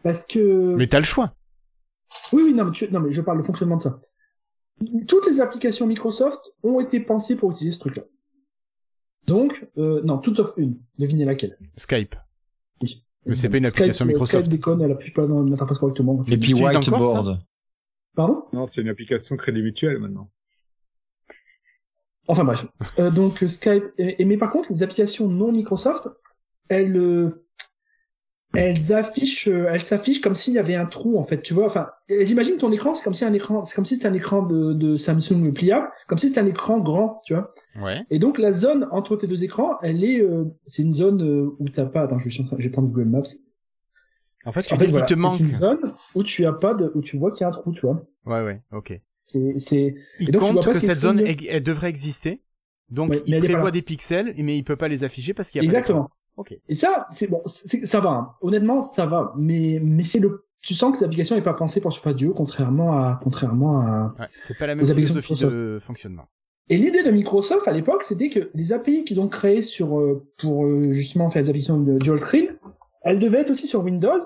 Parce 0.02 0.26
que... 0.26 0.74
Mais 0.76 0.86
t'as 0.88 0.98
le 0.98 1.04
choix. 1.04 1.32
Oui, 2.32 2.42
oui, 2.44 2.52
non, 2.54 2.64
mais, 2.66 2.72
tu- 2.72 2.90
non, 2.92 3.00
mais 3.00 3.12
je 3.12 3.22
parle 3.22 3.38
du 3.38 3.44
fonctionnement 3.46 3.76
de 3.76 3.82
ça. 3.82 3.98
Toutes 5.08 5.26
les 5.28 5.40
applications 5.40 5.86
Microsoft 5.86 6.40
ont 6.62 6.80
été 6.80 6.98
pensées 7.00 7.36
pour 7.36 7.50
utiliser 7.50 7.74
ce 7.74 7.80
truc-là. 7.80 8.02
Donc, 9.26 9.68
euh, 9.78 10.02
non, 10.02 10.18
toutes 10.18 10.36
sauf 10.36 10.52
une. 10.56 10.80
Devinez 10.98 11.24
laquelle. 11.24 11.56
Skype. 11.76 12.16
Oui. 12.82 13.04
Mais 13.26 13.36
c'est 13.36 13.48
pas 13.48 13.58
une 13.58 13.68
Skype, 13.68 13.82
application 13.82 14.04
euh, 14.04 14.08
Microsoft. 14.08 14.44
Skype 14.44 14.50
déconne, 14.50 14.82
elle 14.82 14.90
appuie 14.92 15.12
pas 15.12 15.26
dans 15.26 15.42
l'interface 15.44 15.78
correctement. 15.78 16.16
quand 16.16 16.24
tu 16.24 16.32
Et 16.34 16.38
puis 16.38 16.54
Whiteboard. 16.54 17.38
Pardon? 18.16 18.44
Non, 18.52 18.66
c'est 18.66 18.82
une 18.82 18.88
application 18.88 19.36
crédit 19.36 19.62
mutuel 19.62 19.98
maintenant. 19.98 20.30
Enfin 22.28 22.44
bref. 22.44 22.66
Euh, 22.98 23.10
donc 23.10 23.42
euh, 23.42 23.48
Skype. 23.48 23.84
Et, 23.98 24.20
et- 24.20 24.24
mais 24.24 24.36
par 24.36 24.50
contre, 24.50 24.70
les 24.72 24.82
applications 24.82 25.28
non 25.28 25.52
Microsoft, 25.52 26.08
elles, 26.68 27.32
elles 28.54 28.92
affichent, 28.92 29.48
euh, 29.48 29.70
elles 29.72 29.82
s'affichent 29.82 30.20
comme 30.20 30.34
s'il 30.34 30.54
y 30.54 30.58
avait 30.58 30.74
un 30.74 30.86
trou 30.86 31.18
en 31.18 31.24
fait. 31.24 31.42
Tu 31.42 31.54
vois. 31.54 31.66
Enfin, 31.66 31.88
elles 32.08 32.30
imaginent 32.30 32.58
ton 32.58 32.70
écran, 32.72 32.94
c'est 32.94 33.02
comme 33.02 33.14
si 33.14 33.24
un 33.24 33.32
écran, 33.32 33.64
c'est 33.64 33.74
comme 33.74 33.84
si 33.84 33.96
c'était 33.96 34.08
un 34.08 34.14
écran 34.14 34.42
de, 34.42 34.72
de 34.72 34.96
Samsung 34.96 35.52
pliable, 35.52 35.88
comme 36.08 36.18
si 36.18 36.28
c'était 36.28 36.40
un 36.40 36.46
écran 36.46 36.78
grand, 36.78 37.20
tu 37.24 37.34
vois. 37.34 37.50
Ouais. 37.80 38.04
Et 38.10 38.18
donc 38.18 38.38
la 38.38 38.52
zone 38.52 38.88
entre 38.90 39.16
tes 39.16 39.26
deux 39.26 39.44
écrans, 39.44 39.78
elle 39.82 40.04
est, 40.04 40.20
euh, 40.20 40.44
c'est 40.66 40.82
une 40.82 40.94
zone 40.94 41.22
euh, 41.22 41.56
où 41.58 41.68
t'as 41.68 41.86
pas. 41.86 42.02
Attends, 42.02 42.18
je 42.18 42.28
vais, 42.28 42.46
je 42.58 42.64
vais 42.64 42.70
prendre 42.70 42.88
Google 42.88 43.08
Maps. 43.08 43.22
En 44.44 44.52
fait, 44.52 44.62
tu 44.62 44.74
En 44.74 44.76
fait, 44.76 44.86
voilà, 44.86 45.06
te 45.06 45.14
manque. 45.14 45.36
c'est 45.36 45.44
une 45.44 45.54
zone 45.54 45.92
où 46.14 46.22
tu 46.22 46.44
as 46.44 46.52
pas 46.52 46.74
de, 46.74 46.90
où 46.94 47.00
tu 47.00 47.16
vois 47.16 47.30
qu'il 47.30 47.42
y 47.42 47.44
a 47.44 47.48
un 47.48 47.52
trou, 47.52 47.72
tu 47.72 47.86
vois. 47.86 48.04
Ouais, 48.26 48.42
ouais. 48.42 48.60
Ok. 48.72 49.00
C'est, 49.26 49.58
c'est, 49.58 49.94
Il 50.18 50.28
Et 50.28 50.32
donc, 50.32 50.42
tu 50.42 50.46
compte 50.46 50.52
vois 50.54 50.72
pas 50.72 50.72
que 50.72 50.80
cette 50.80 50.98
zone, 50.98 51.20
elle, 51.20 51.62
devrait 51.62 51.88
exister. 51.88 52.40
Donc, 52.90 53.10
Ouais, 53.10 53.22
il 53.24 53.38
prévoit 53.38 53.70
des 53.70 53.80
pixels, 53.80 54.34
mais 54.36 54.58
il 54.58 54.64
peut 54.64 54.76
pas 54.76 54.88
les 54.88 55.04
afficher 55.04 55.32
parce 55.32 55.50
qu'il 55.50 55.62
y 55.62 55.66
a 55.66 55.70
pas 55.70 55.78
exactement. 55.78 56.10
Ok. 56.36 56.56
Et 56.68 56.74
ça, 56.74 57.06
c'est 57.10 57.28
bon, 57.28 57.42
c'est, 57.46 57.84
ça 57.84 58.00
va. 58.00 58.10
hein. 58.10 58.34
Honnêtement, 58.40 58.82
ça 58.82 59.06
va. 59.06 59.32
Mais, 59.36 59.80
mais 59.82 60.02
c'est 60.02 60.18
le, 60.18 60.46
tu 60.62 60.74
sens 60.74 60.96
que 60.96 61.02
l'application 61.02 61.36
n'est 61.36 61.42
pas 61.42 61.54
pensée 61.54 61.80
pour 61.80 61.92
Surface 61.92 62.16
Duo, 62.16 62.32
contrairement 62.34 62.92
à, 62.98 63.18
contrairement 63.22 63.80
à. 63.80 64.14
Ouais, 64.18 64.26
c'est 64.32 64.56
pas 64.56 64.66
la 64.66 64.74
même 64.74 64.86
philosophie 64.86 65.34
de 65.34 65.78
fonctionnement. 65.80 66.28
Et 66.68 66.76
l'idée 66.76 67.02
de 67.02 67.10
Microsoft 67.10 67.66
à 67.68 67.72
l'époque, 67.72 68.02
c'était 68.04 68.28
que 68.28 68.50
les 68.54 68.72
API 68.72 69.04
qu'ils 69.04 69.20
ont 69.20 69.28
créées 69.28 69.62
sur, 69.62 69.98
euh, 69.98 70.24
pour 70.38 70.64
euh, 70.64 70.92
justement 70.92 71.28
faire 71.28 71.42
les 71.42 71.50
applications 71.50 71.80
de 71.80 71.98
dual 71.98 72.18
screen, 72.18 72.56
elles 73.02 73.18
devaient 73.18 73.40
être 73.40 73.50
aussi 73.50 73.66
sur 73.66 73.82
Windows 73.82 74.20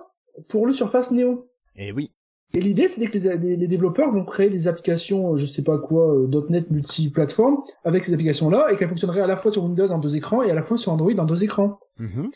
pour 0.49 0.67
le 0.67 0.73
Surface 0.75 1.11
Neo. 1.11 1.49
Et 1.77 1.93
oui. 1.93 2.13
Et 2.55 2.61
l'idée, 2.61 2.89
c'était 2.89 3.07
que 3.11 3.19
les, 3.19 3.37
les- 3.39 3.57
les 3.57 3.67
développeurs 3.67 4.11
vont 4.13 4.25
créer 4.25 4.49
des 4.49 4.67
applications, 4.69 5.33
euh, 5.33 5.37
je 5.37 5.45
sais 5.45 5.63
pas 5.63 5.79
quoi, 5.79 6.15
euh, 6.15 6.47
.NET 6.49 6.71
multiplateforme, 6.71 7.59
avec 7.85 8.05
ces 8.05 8.15
applications-là, 8.15 8.73
et 8.73 8.77
qu'elles 8.77 8.89
fonctionneraient 8.89 9.21
à 9.21 9.27
la 9.27 9.37
fois 9.37 9.51
sur 9.53 9.65
Windows 9.65 9.91
en 9.91 9.99
deux 9.99 10.17
écrans 10.17 10.43
et 10.43 10.51
à 10.51 10.55
la 10.55 10.63
fois 10.63 10.79
sur 10.79 10.93
Android 10.93 11.13
en 11.19 11.25
deux 11.25 11.45
écrans. 11.45 11.81
Mhm. 11.99 12.31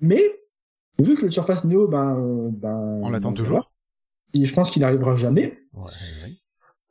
Mais, 0.00 0.22
vu 1.00 1.16
que 1.16 1.24
le 1.24 1.30
Surface 1.30 1.64
Neo, 1.64 1.86
ben, 1.88 2.50
ben, 2.52 3.00
On 3.02 3.10
l'attend 3.10 3.30
ben, 3.30 3.34
toujours. 3.34 3.70
Et 4.34 4.44
je 4.44 4.54
pense 4.54 4.70
qu'il 4.70 4.82
n'arrivera 4.82 5.14
jamais. 5.16 5.58
Ouais, 5.74 5.82
ouais. 6.24 6.32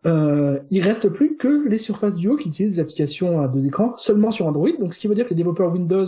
Euh, 0.05 0.59
il 0.69 0.81
reste 0.81 1.09
plus 1.09 1.37
que 1.37 1.67
les 1.67 1.77
Surface 1.77 2.15
Duo 2.15 2.35
qui 2.35 2.47
utilisent 2.49 2.75
des 2.75 2.81
applications 2.81 3.41
à 3.41 3.47
deux 3.47 3.65
écrans 3.67 3.95
seulement 3.97 4.31
sur 4.31 4.45
Android. 4.47 4.69
Donc, 4.79 4.93
ce 4.93 4.99
qui 4.99 5.07
veut 5.07 5.15
dire 5.15 5.25
que 5.25 5.29
les 5.31 5.35
développeurs 5.35 5.71
Windows, 5.71 6.05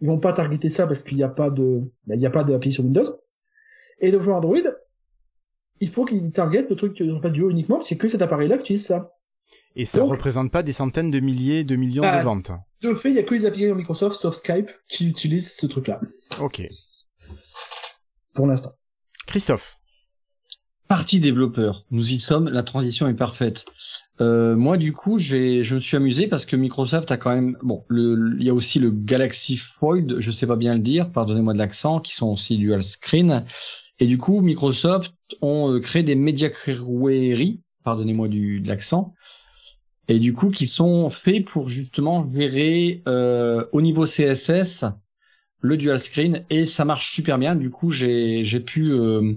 ils 0.00 0.08
vont 0.08 0.18
pas 0.18 0.32
targeter 0.32 0.68
ça 0.68 0.86
parce 0.86 1.02
qu'il 1.02 1.16
n'y 1.16 1.22
a 1.22 1.28
pas 1.28 1.50
de, 1.50 1.82
ben, 2.06 2.14
il 2.14 2.18
n'y 2.18 2.26
a 2.26 2.30
pas 2.30 2.42
d'API 2.44 2.72
sur 2.72 2.84
Windows. 2.84 3.04
Et 4.00 4.06
les 4.06 4.12
développeurs 4.12 4.36
Android, 4.36 4.56
il 5.80 5.88
faut 5.88 6.04
qu'ils 6.04 6.30
targetent 6.32 6.70
le 6.70 6.76
truc 6.76 6.96
Surface 6.96 7.32
Duo 7.32 7.50
uniquement 7.50 7.76
parce 7.76 7.88
qu'il 7.88 7.96
y 7.96 8.00
a 8.00 8.02
que 8.02 8.08
cet 8.08 8.22
appareil-là 8.22 8.56
qui 8.58 8.62
utilise 8.64 8.86
ça. 8.86 9.12
Et 9.76 9.84
ça 9.84 9.98
Donc- 10.00 10.10
représente 10.12 10.50
pas 10.50 10.62
des 10.62 10.72
centaines 10.72 11.10
de 11.10 11.20
milliers, 11.20 11.64
de 11.64 11.76
millions 11.76 12.02
de 12.02 12.22
ventes. 12.22 12.50
De 12.82 12.94
fait, 12.94 13.10
il 13.10 13.16
y 13.16 13.18
a 13.18 13.22
que 13.22 13.34
les 13.34 13.46
applications 13.46 13.74
Microsoft 13.74 14.20
sauf 14.20 14.34
Skype 14.34 14.70
qui 14.88 15.08
utilisent 15.08 15.52
ce 15.54 15.66
truc-là. 15.66 16.00
Ok. 16.40 16.62
Pour 18.34 18.46
l'instant. 18.46 18.72
Christophe. 19.26 19.76
Partie 20.88 21.20
développeur. 21.20 21.84
Nous 21.92 22.12
y 22.12 22.18
sommes. 22.18 22.48
La 22.48 22.64
transition 22.64 23.06
est 23.06 23.14
parfaite. 23.14 23.64
Euh, 24.20 24.56
moi, 24.56 24.76
du 24.76 24.92
coup, 24.92 25.18
j'ai, 25.20 25.62
je 25.62 25.74
me 25.76 25.80
suis 25.80 25.96
amusé 25.96 26.26
parce 26.26 26.44
que 26.44 26.56
Microsoft 26.56 27.10
a 27.12 27.16
quand 27.16 27.32
même, 27.32 27.56
bon, 27.62 27.84
il 27.90 28.42
y 28.42 28.50
a 28.50 28.54
aussi 28.54 28.80
le 28.80 28.90
Galaxy 28.90 29.56
Fold, 29.56 30.16
je 30.18 30.30
sais 30.32 30.46
pas 30.48 30.56
bien 30.56 30.74
le 30.74 30.80
dire, 30.80 31.10
pardonnez-moi 31.12 31.52
de 31.52 31.58
l'accent, 31.58 32.00
qui 32.00 32.14
sont 32.14 32.26
aussi 32.28 32.58
dual 32.58 32.82
screen. 32.82 33.44
Et 34.00 34.06
du 34.06 34.18
coup, 34.18 34.40
Microsoft 34.40 35.14
ont 35.42 35.72
euh, 35.72 35.80
créé 35.80 36.02
des 36.02 36.14
media 36.14 36.50
pardonnez-moi 37.84 38.28
de 38.28 38.66
l'accent, 38.66 39.14
et 40.08 40.18
du 40.18 40.32
coup, 40.32 40.50
qui 40.50 40.66
sont 40.66 41.08
faits 41.08 41.44
pour 41.44 41.68
justement 41.68 42.28
gérer 42.34 43.02
euh, 43.06 43.64
au 43.72 43.80
niveau 43.80 44.06
CSS 44.06 44.84
le 45.60 45.76
dual 45.76 46.00
screen 46.00 46.44
et 46.50 46.66
ça 46.66 46.84
marche 46.84 47.12
super 47.12 47.38
bien. 47.38 47.54
Du 47.54 47.70
coup, 47.70 47.90
j'ai, 47.90 48.42
j'ai 48.42 48.60
pu 48.60 48.90
euh, 48.90 49.34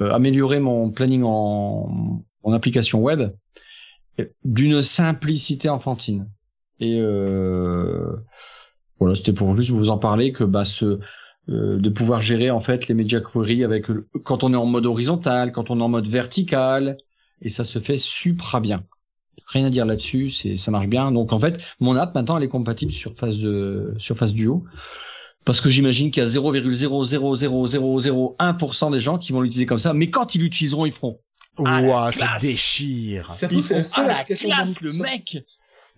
euh, 0.00 0.12
améliorer 0.12 0.60
mon 0.60 0.90
planning 0.90 1.22
en, 1.24 2.22
en 2.42 2.52
application 2.52 3.00
web 3.00 3.32
d'une 4.44 4.82
simplicité 4.82 5.68
enfantine. 5.68 6.30
Et 6.80 7.00
euh, 7.00 8.14
voilà, 8.98 9.14
c'était 9.14 9.32
pour 9.32 9.56
juste 9.56 9.70
vous 9.70 9.90
en 9.90 9.98
parler 9.98 10.32
que 10.32 10.44
bah 10.44 10.64
ce 10.64 11.00
euh, 11.48 11.78
de 11.78 11.88
pouvoir 11.88 12.22
gérer 12.22 12.50
en 12.50 12.60
fait 12.60 12.88
les 12.88 12.94
media 12.94 13.20
query 13.20 13.64
avec 13.64 13.86
quand 14.22 14.44
on 14.44 14.52
est 14.52 14.56
en 14.56 14.66
mode 14.66 14.86
horizontal, 14.86 15.52
quand 15.52 15.70
on 15.70 15.78
est 15.78 15.82
en 15.82 15.88
mode 15.88 16.06
vertical, 16.06 16.96
et 17.42 17.48
ça 17.48 17.64
se 17.64 17.78
fait 17.78 17.98
super 17.98 18.60
bien. 18.60 18.84
Rien 19.48 19.66
à 19.66 19.70
dire 19.70 19.84
là-dessus, 19.84 20.30
c'est 20.30 20.56
ça 20.56 20.70
marche 20.70 20.86
bien. 20.86 21.12
Donc 21.12 21.32
en 21.32 21.38
fait, 21.38 21.62
mon 21.80 21.96
app 21.96 22.14
maintenant 22.14 22.38
elle 22.38 22.44
est 22.44 22.48
compatible 22.48 22.92
sur 22.92 23.14
phase 23.14 23.38
de 23.38 23.94
sur 23.98 24.16
phase 24.16 24.32
duo. 24.32 24.64
Parce 25.44 25.60
que 25.60 25.68
j'imagine 25.68 26.10
qu'il 26.10 26.22
y 26.22 26.26
a 26.26 26.28
0,00001% 26.28 28.92
des 28.92 29.00
gens 29.00 29.18
qui 29.18 29.32
vont 29.32 29.42
l'utiliser 29.42 29.66
comme 29.66 29.76
ça, 29.76 29.92
mais 29.92 30.08
quand 30.08 30.34
ils 30.34 30.40
l'utiliseront, 30.40 30.86
ils 30.86 30.92
feront 30.92 31.20
Ouah, 31.58 32.12
ça 32.12 32.38
déchire. 32.40 33.34
Ça 33.34 33.46
Ils 33.50 33.58
la 33.58 33.84
font, 33.84 34.02
ah, 34.02 34.06
la 34.06 34.24
classe, 34.24 34.80
le 34.80 34.92
mec 34.92 35.38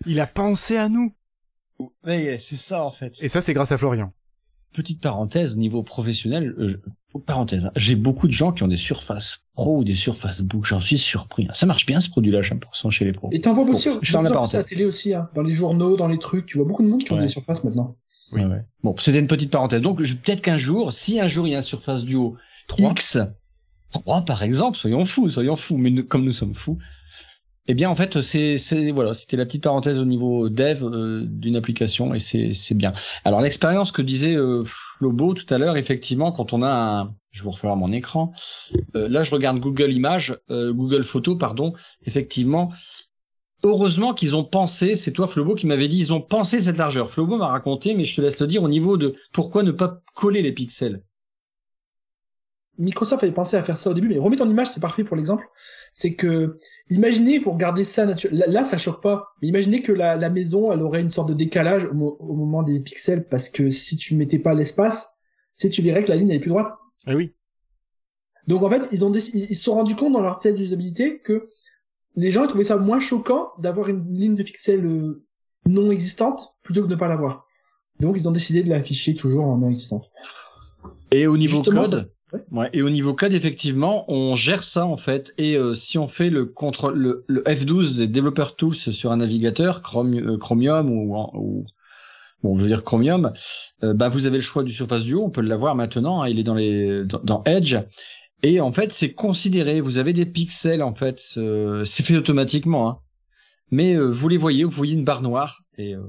Il 0.05 0.19
a 0.19 0.27
pensé 0.27 0.75
à 0.77 0.89
nous. 0.89 1.15
Ouais, 2.03 2.37
c'est 2.39 2.57
ça 2.57 2.83
en 2.83 2.91
fait. 2.91 3.15
Et 3.21 3.29
ça, 3.29 3.41
c'est 3.41 3.53
grâce 3.53 3.71
à 3.71 3.77
Florian. 3.77 4.11
Petite 4.73 5.01
parenthèse, 5.01 5.55
au 5.55 5.57
niveau 5.57 5.81
professionnel, 5.81 6.53
euh, 6.59 6.81
parenthèse, 7.25 7.65
hein, 7.65 7.71
j'ai 7.75 7.95
beaucoup 7.95 8.27
de 8.27 8.31
gens 8.31 8.51
qui 8.51 8.61
ont 8.61 8.67
des 8.67 8.75
surfaces 8.77 9.39
pro 9.55 9.79
ou 9.79 9.83
des 9.83 9.95
surfaces 9.95 10.41
book, 10.41 10.65
j'en 10.65 10.79
suis 10.79 10.99
surpris. 10.99 11.47
hein. 11.49 11.53
Ça 11.53 11.65
marche 11.65 11.85
bien 11.87 11.99
ce 11.99 12.09
produit-là, 12.09 12.41
100% 12.43 12.91
chez 12.91 13.05
les 13.05 13.11
pros. 13.13 13.29
Et 13.31 13.41
t'en 13.41 13.53
vois 13.53 13.65
Bon, 13.65 13.73
aussi, 13.73 13.89
je 14.03 14.11
ferme 14.11 14.25
la 14.25 14.39
à 14.39 14.47
la 14.53 14.63
télé 14.63 14.85
aussi, 14.85 15.15
hein, 15.15 15.29
dans 15.33 15.41
les 15.41 15.51
journaux, 15.51 15.97
dans 15.97 16.07
les 16.07 16.19
trucs, 16.19 16.45
tu 16.45 16.57
vois 16.59 16.67
beaucoup 16.67 16.83
de 16.83 16.89
monde 16.89 17.03
qui 17.03 17.11
ont 17.13 17.19
des 17.19 17.27
surfaces 17.27 17.63
maintenant. 17.63 17.95
Oui. 18.31 18.41
Ouais, 18.41 18.47
ouais. 18.47 18.61
Bon, 18.83 18.93
c'était 18.99 19.19
une 19.19 19.27
petite 19.27 19.49
parenthèse. 19.51 19.81
Donc, 19.81 20.03
je- 20.03 20.13
peut-être 20.13 20.41
qu'un 20.41 20.57
jour, 20.59 20.93
si 20.93 21.19
un 21.19 21.27
jour 21.27 21.47
il 21.47 21.51
y 21.51 21.55
a 21.55 21.59
un 21.59 21.61
surface 21.63 22.03
duo 22.03 22.37
Trois. 22.67 22.91
X, 22.91 23.17
3 23.91 24.25
par 24.25 24.43
exemple, 24.43 24.77
soyons 24.77 25.05
fous, 25.05 25.29
soyons 25.29 25.55
fous, 25.55 25.77
mais 25.77 25.89
nous- 25.89 26.03
comme 26.03 26.23
nous 26.25 26.33
sommes 26.33 26.53
fous, 26.53 26.77
eh 27.67 27.73
bien 27.73 27.89
en 27.89 27.95
fait 27.95 28.21
c'est 28.21 28.57
voilà, 28.91 29.13
c'était 29.13 29.37
la 29.37 29.45
petite 29.45 29.63
parenthèse 29.63 29.99
au 29.99 30.05
niveau 30.05 30.49
dev 30.49 30.83
euh, 30.83 31.25
d'une 31.27 31.55
application 31.55 32.13
et 32.13 32.19
c'est 32.19 32.73
bien. 32.73 32.93
Alors 33.25 33.41
l'expérience 33.41 33.91
que 33.91 34.01
disait 34.01 34.35
euh, 34.35 34.63
Lobo 34.99 35.33
tout 35.33 35.51
à 35.53 35.57
l'heure, 35.57 35.77
effectivement, 35.77 36.31
quand 36.31 36.53
on 36.53 36.63
a 36.63 37.01
un, 37.01 37.15
je 37.31 37.43
vous 37.43 37.51
referai 37.51 37.75
mon 37.75 37.91
écran, 37.91 38.31
euh, 38.95 39.07
là 39.09 39.23
je 39.23 39.31
regarde 39.31 39.59
Google 39.59 39.91
Images, 39.91 40.37
euh, 40.49 40.73
Google 40.73 41.03
Photos, 41.03 41.37
pardon, 41.37 41.73
effectivement. 42.05 42.71
Heureusement 43.63 44.13
qu'ils 44.13 44.35
ont 44.35 44.43
pensé, 44.43 44.95
c'est 44.95 45.11
toi 45.11 45.27
Flobo 45.27 45.55
qui 45.55 45.65
m'avait 45.65 45.87
dit, 45.87 45.97
ils 45.97 46.13
ont 46.13 46.21
pensé 46.21 46.61
cette 46.61 46.77
largeur. 46.77 47.09
Flobo 47.09 47.37
m'a 47.37 47.47
raconté, 47.47 47.95
mais 47.95 48.05
je 48.05 48.15
te 48.15 48.21
laisse 48.21 48.39
le 48.39 48.45
dire 48.45 48.61
au 48.61 48.69
niveau 48.69 48.97
de 48.97 49.15
pourquoi 49.33 49.63
ne 49.63 49.71
pas 49.71 49.99
coller 50.13 50.43
les 50.43 50.51
pixels. 50.51 51.01
Microsoft 52.77 53.23
avait 53.23 53.31
pensé 53.33 53.55
à 53.57 53.63
faire 53.63 53.77
ça 53.77 53.89
au 53.89 53.93
début, 53.93 54.07
mais 54.07 54.19
remettre 54.19 54.43
en 54.43 54.49
image, 54.49 54.67
c'est 54.69 54.79
parfait 54.79 55.03
pour 55.03 55.15
l'exemple. 55.17 55.45
C'est 55.91 56.13
que, 56.13 56.59
imaginez, 56.89 57.39
vous 57.39 57.51
regardez 57.51 57.83
ça, 57.83 58.05
natu- 58.05 58.29
là, 58.31 58.63
ça 58.63 58.77
choque 58.77 59.01
pas, 59.01 59.29
mais 59.41 59.47
imaginez 59.47 59.81
que 59.81 59.91
la, 59.91 60.15
la 60.15 60.29
maison, 60.29 60.71
elle 60.71 60.81
aurait 60.83 61.01
une 61.01 61.09
sorte 61.09 61.29
de 61.29 61.33
décalage 61.33 61.85
au, 61.85 61.93
mo- 61.93 62.17
au 62.19 62.33
moment 62.35 62.61
des 62.63 62.79
pixels, 62.79 63.27
parce 63.27 63.49
que 63.49 63.69
si 63.69 63.95
tu 63.95 64.15
mettais 64.15 64.39
pas 64.39 64.53
l'espace, 64.53 65.09
tu 65.57 65.67
sais, 65.67 65.69
tu 65.69 65.81
verrais 65.81 66.03
que 66.03 66.09
la 66.09 66.15
ligne, 66.17 66.29
elle 66.29 66.35
est 66.37 66.39
plus 66.41 66.49
droite. 66.49 66.73
Eh 67.07 67.15
oui. 67.15 67.33
Donc, 68.47 68.63
en 68.63 68.69
fait, 68.69 68.87
ils 68.91 69.03
ont 69.03 69.11
ils 69.11 69.55
se 69.57 69.63
sont 69.63 69.73
rendus 69.73 69.95
compte 69.95 70.13
dans 70.13 70.21
leur 70.21 70.39
test 70.39 70.57
d'usabilité 70.57 71.19
que 71.19 71.47
les 72.15 72.31
gens, 72.31 72.43
ils 72.43 72.47
trouvaient 72.47 72.63
ça 72.63 72.77
moins 72.77 72.99
choquant 72.99 73.49
d'avoir 73.59 73.89
une 73.89 74.13
ligne 74.13 74.35
de 74.35 74.43
pixels 74.43 74.85
euh, 74.85 75.23
non 75.67 75.91
existante, 75.91 76.55
plutôt 76.63 76.81
que 76.81 76.87
de 76.87 76.93
ne 76.93 76.99
pas 76.99 77.07
l'avoir. 77.07 77.45
Donc, 77.99 78.15
ils 78.17 78.29
ont 78.29 78.31
décidé 78.31 78.61
de 78.63 78.69
l'afficher 78.69 79.15
toujours 79.15 79.45
en 79.45 79.57
non 79.57 79.69
existante. 79.69 80.05
Et 81.11 81.25
au 81.27 81.37
niveau 81.37 81.57
Justement, 81.57 81.81
code, 81.81 81.91
ça- 81.91 82.05
ouais. 82.51 82.69
et 82.73 82.81
au 82.81 82.89
niveau 82.89 83.13
code, 83.13 83.33
effectivement, 83.33 84.05
on 84.11 84.35
gère 84.35 84.63
ça 84.63 84.85
en 84.85 84.97
fait. 84.97 85.33
Et 85.37 85.55
euh, 85.55 85.73
si 85.73 85.97
on 85.97 86.07
fait 86.07 86.29
le 86.29 86.45
contrôle, 86.45 86.97
le, 86.97 87.25
le 87.27 87.41
F12 87.43 87.95
des 87.95 88.07
Developer 88.07 88.45
Tools 88.57 88.75
sur 88.75 89.11
un 89.11 89.17
navigateur, 89.17 89.81
Chrome, 89.81 90.13
euh, 90.13 90.37
Chromium 90.37 90.89
ou, 90.89 91.65
bon, 92.43 92.57
je 92.57 92.61
veux 92.61 92.67
dire 92.67 92.83
Chromium, 92.83 93.31
euh, 93.83 93.93
bah 93.93 94.09
vous 94.09 94.27
avez 94.27 94.37
le 94.37 94.43
choix 94.43 94.63
du 94.63 94.71
Surface 94.71 95.03
Duo. 95.03 95.23
On 95.23 95.29
peut 95.29 95.41
l'avoir 95.41 95.75
maintenant. 95.75 96.21
hein, 96.21 96.27
il 96.27 96.39
est 96.39 96.43
dans 96.43 96.55
les 96.55 97.03
dans 97.05 97.43
Edge. 97.45 97.77
Et 98.43 98.59
en 98.61 98.71
fait, 98.71 98.93
c'est 98.93 99.13
considéré. 99.13 99.81
Vous 99.81 99.97
avez 99.97 100.13
des 100.13 100.25
pixels 100.25 100.83
en 100.83 100.93
fait. 100.93 101.21
euh, 101.37 101.83
c'est 101.85 102.03
fait 102.03 102.17
automatiquement. 102.17 102.89
Hein, 102.89 102.99
mais 103.71 103.95
euh, 103.95 104.05
vous 104.09 104.29
les 104.29 104.37
voyez, 104.37 104.63
vous 104.63 104.69
voyez 104.71 104.93
une 104.93 105.03
barre 105.03 105.21
noire 105.21 105.61
et 105.77 105.95
euh, 105.95 106.01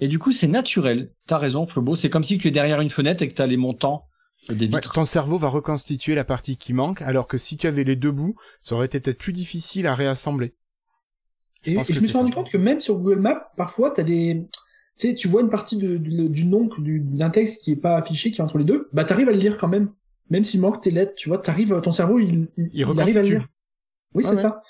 et 0.00 0.08
du 0.08 0.18
coup, 0.18 0.32
c'est 0.32 0.46
naturel. 0.48 1.12
T'as 1.26 1.36
raison, 1.36 1.66
Flobo. 1.66 1.94
C'est 1.94 2.08
comme 2.08 2.22
si 2.24 2.38
tu 2.38 2.48
es 2.48 2.50
derrière 2.50 2.80
une 2.80 2.88
fenêtre 2.88 3.22
et 3.22 3.28
que 3.28 3.34
t'as 3.34 3.46
les 3.46 3.58
montants 3.58 4.06
des 4.48 4.66
Ouais, 4.72 4.80
vitres. 4.80 4.92
ton 4.92 5.04
cerveau 5.04 5.38
va 5.38 5.48
reconstituer 5.48 6.14
la 6.14 6.24
partie 6.24 6.56
qui 6.56 6.72
manque, 6.72 7.02
alors 7.02 7.26
que 7.28 7.38
si 7.38 7.56
tu 7.56 7.66
avais 7.66 7.84
les 7.84 7.96
deux 7.96 8.10
bouts, 8.10 8.34
ça 8.62 8.74
aurait 8.74 8.86
été 8.86 8.98
peut-être 9.00 9.18
plus 9.18 9.32
difficile 9.32 9.86
à 9.86 9.94
réassembler. 9.94 10.54
Et, 11.66 11.72
je 11.84 12.00
me 12.00 12.06
suis 12.06 12.16
rendu 12.16 12.32
compte 12.32 12.50
que 12.50 12.56
même 12.56 12.80
sur 12.80 12.98
Google 12.98 13.20
Maps, 13.20 13.52
parfois, 13.56 13.90
t'as 13.90 14.02
des, 14.02 14.46
tu 14.98 15.08
sais, 15.08 15.14
tu 15.14 15.28
vois 15.28 15.42
une 15.42 15.50
partie 15.50 15.76
de, 15.76 15.98
de- 15.98 16.28
du 16.28 16.44
nom 16.46 16.68
d'un 16.78 17.30
texte 17.30 17.62
qui 17.62 17.72
est 17.72 17.76
pas 17.76 17.96
affiché, 17.96 18.30
qui 18.30 18.40
est 18.40 18.44
entre 18.44 18.58
les 18.58 18.64
deux, 18.64 18.88
bah 18.92 19.04
t'arrives 19.04 19.28
à 19.28 19.32
le 19.32 19.38
lire 19.38 19.58
quand 19.58 19.68
même, 19.68 19.90
même 20.30 20.44
s'il 20.44 20.60
manque 20.60 20.80
tes 20.82 20.90
lettres, 20.90 21.14
tu 21.16 21.28
vois, 21.28 21.38
t'arrives, 21.38 21.78
ton 21.82 21.92
cerveau, 21.92 22.18
il, 22.18 22.48
il, 22.56 22.70
Il 22.72 22.86
il 22.86 23.00
arrive 23.00 23.16
à 23.18 23.22
le 23.22 23.28
lire. 23.28 23.46
Oui, 24.14 24.24
Ah 24.24 24.28
c'est 24.28 24.36
ouais. 24.36 24.42
ça. 24.42 24.62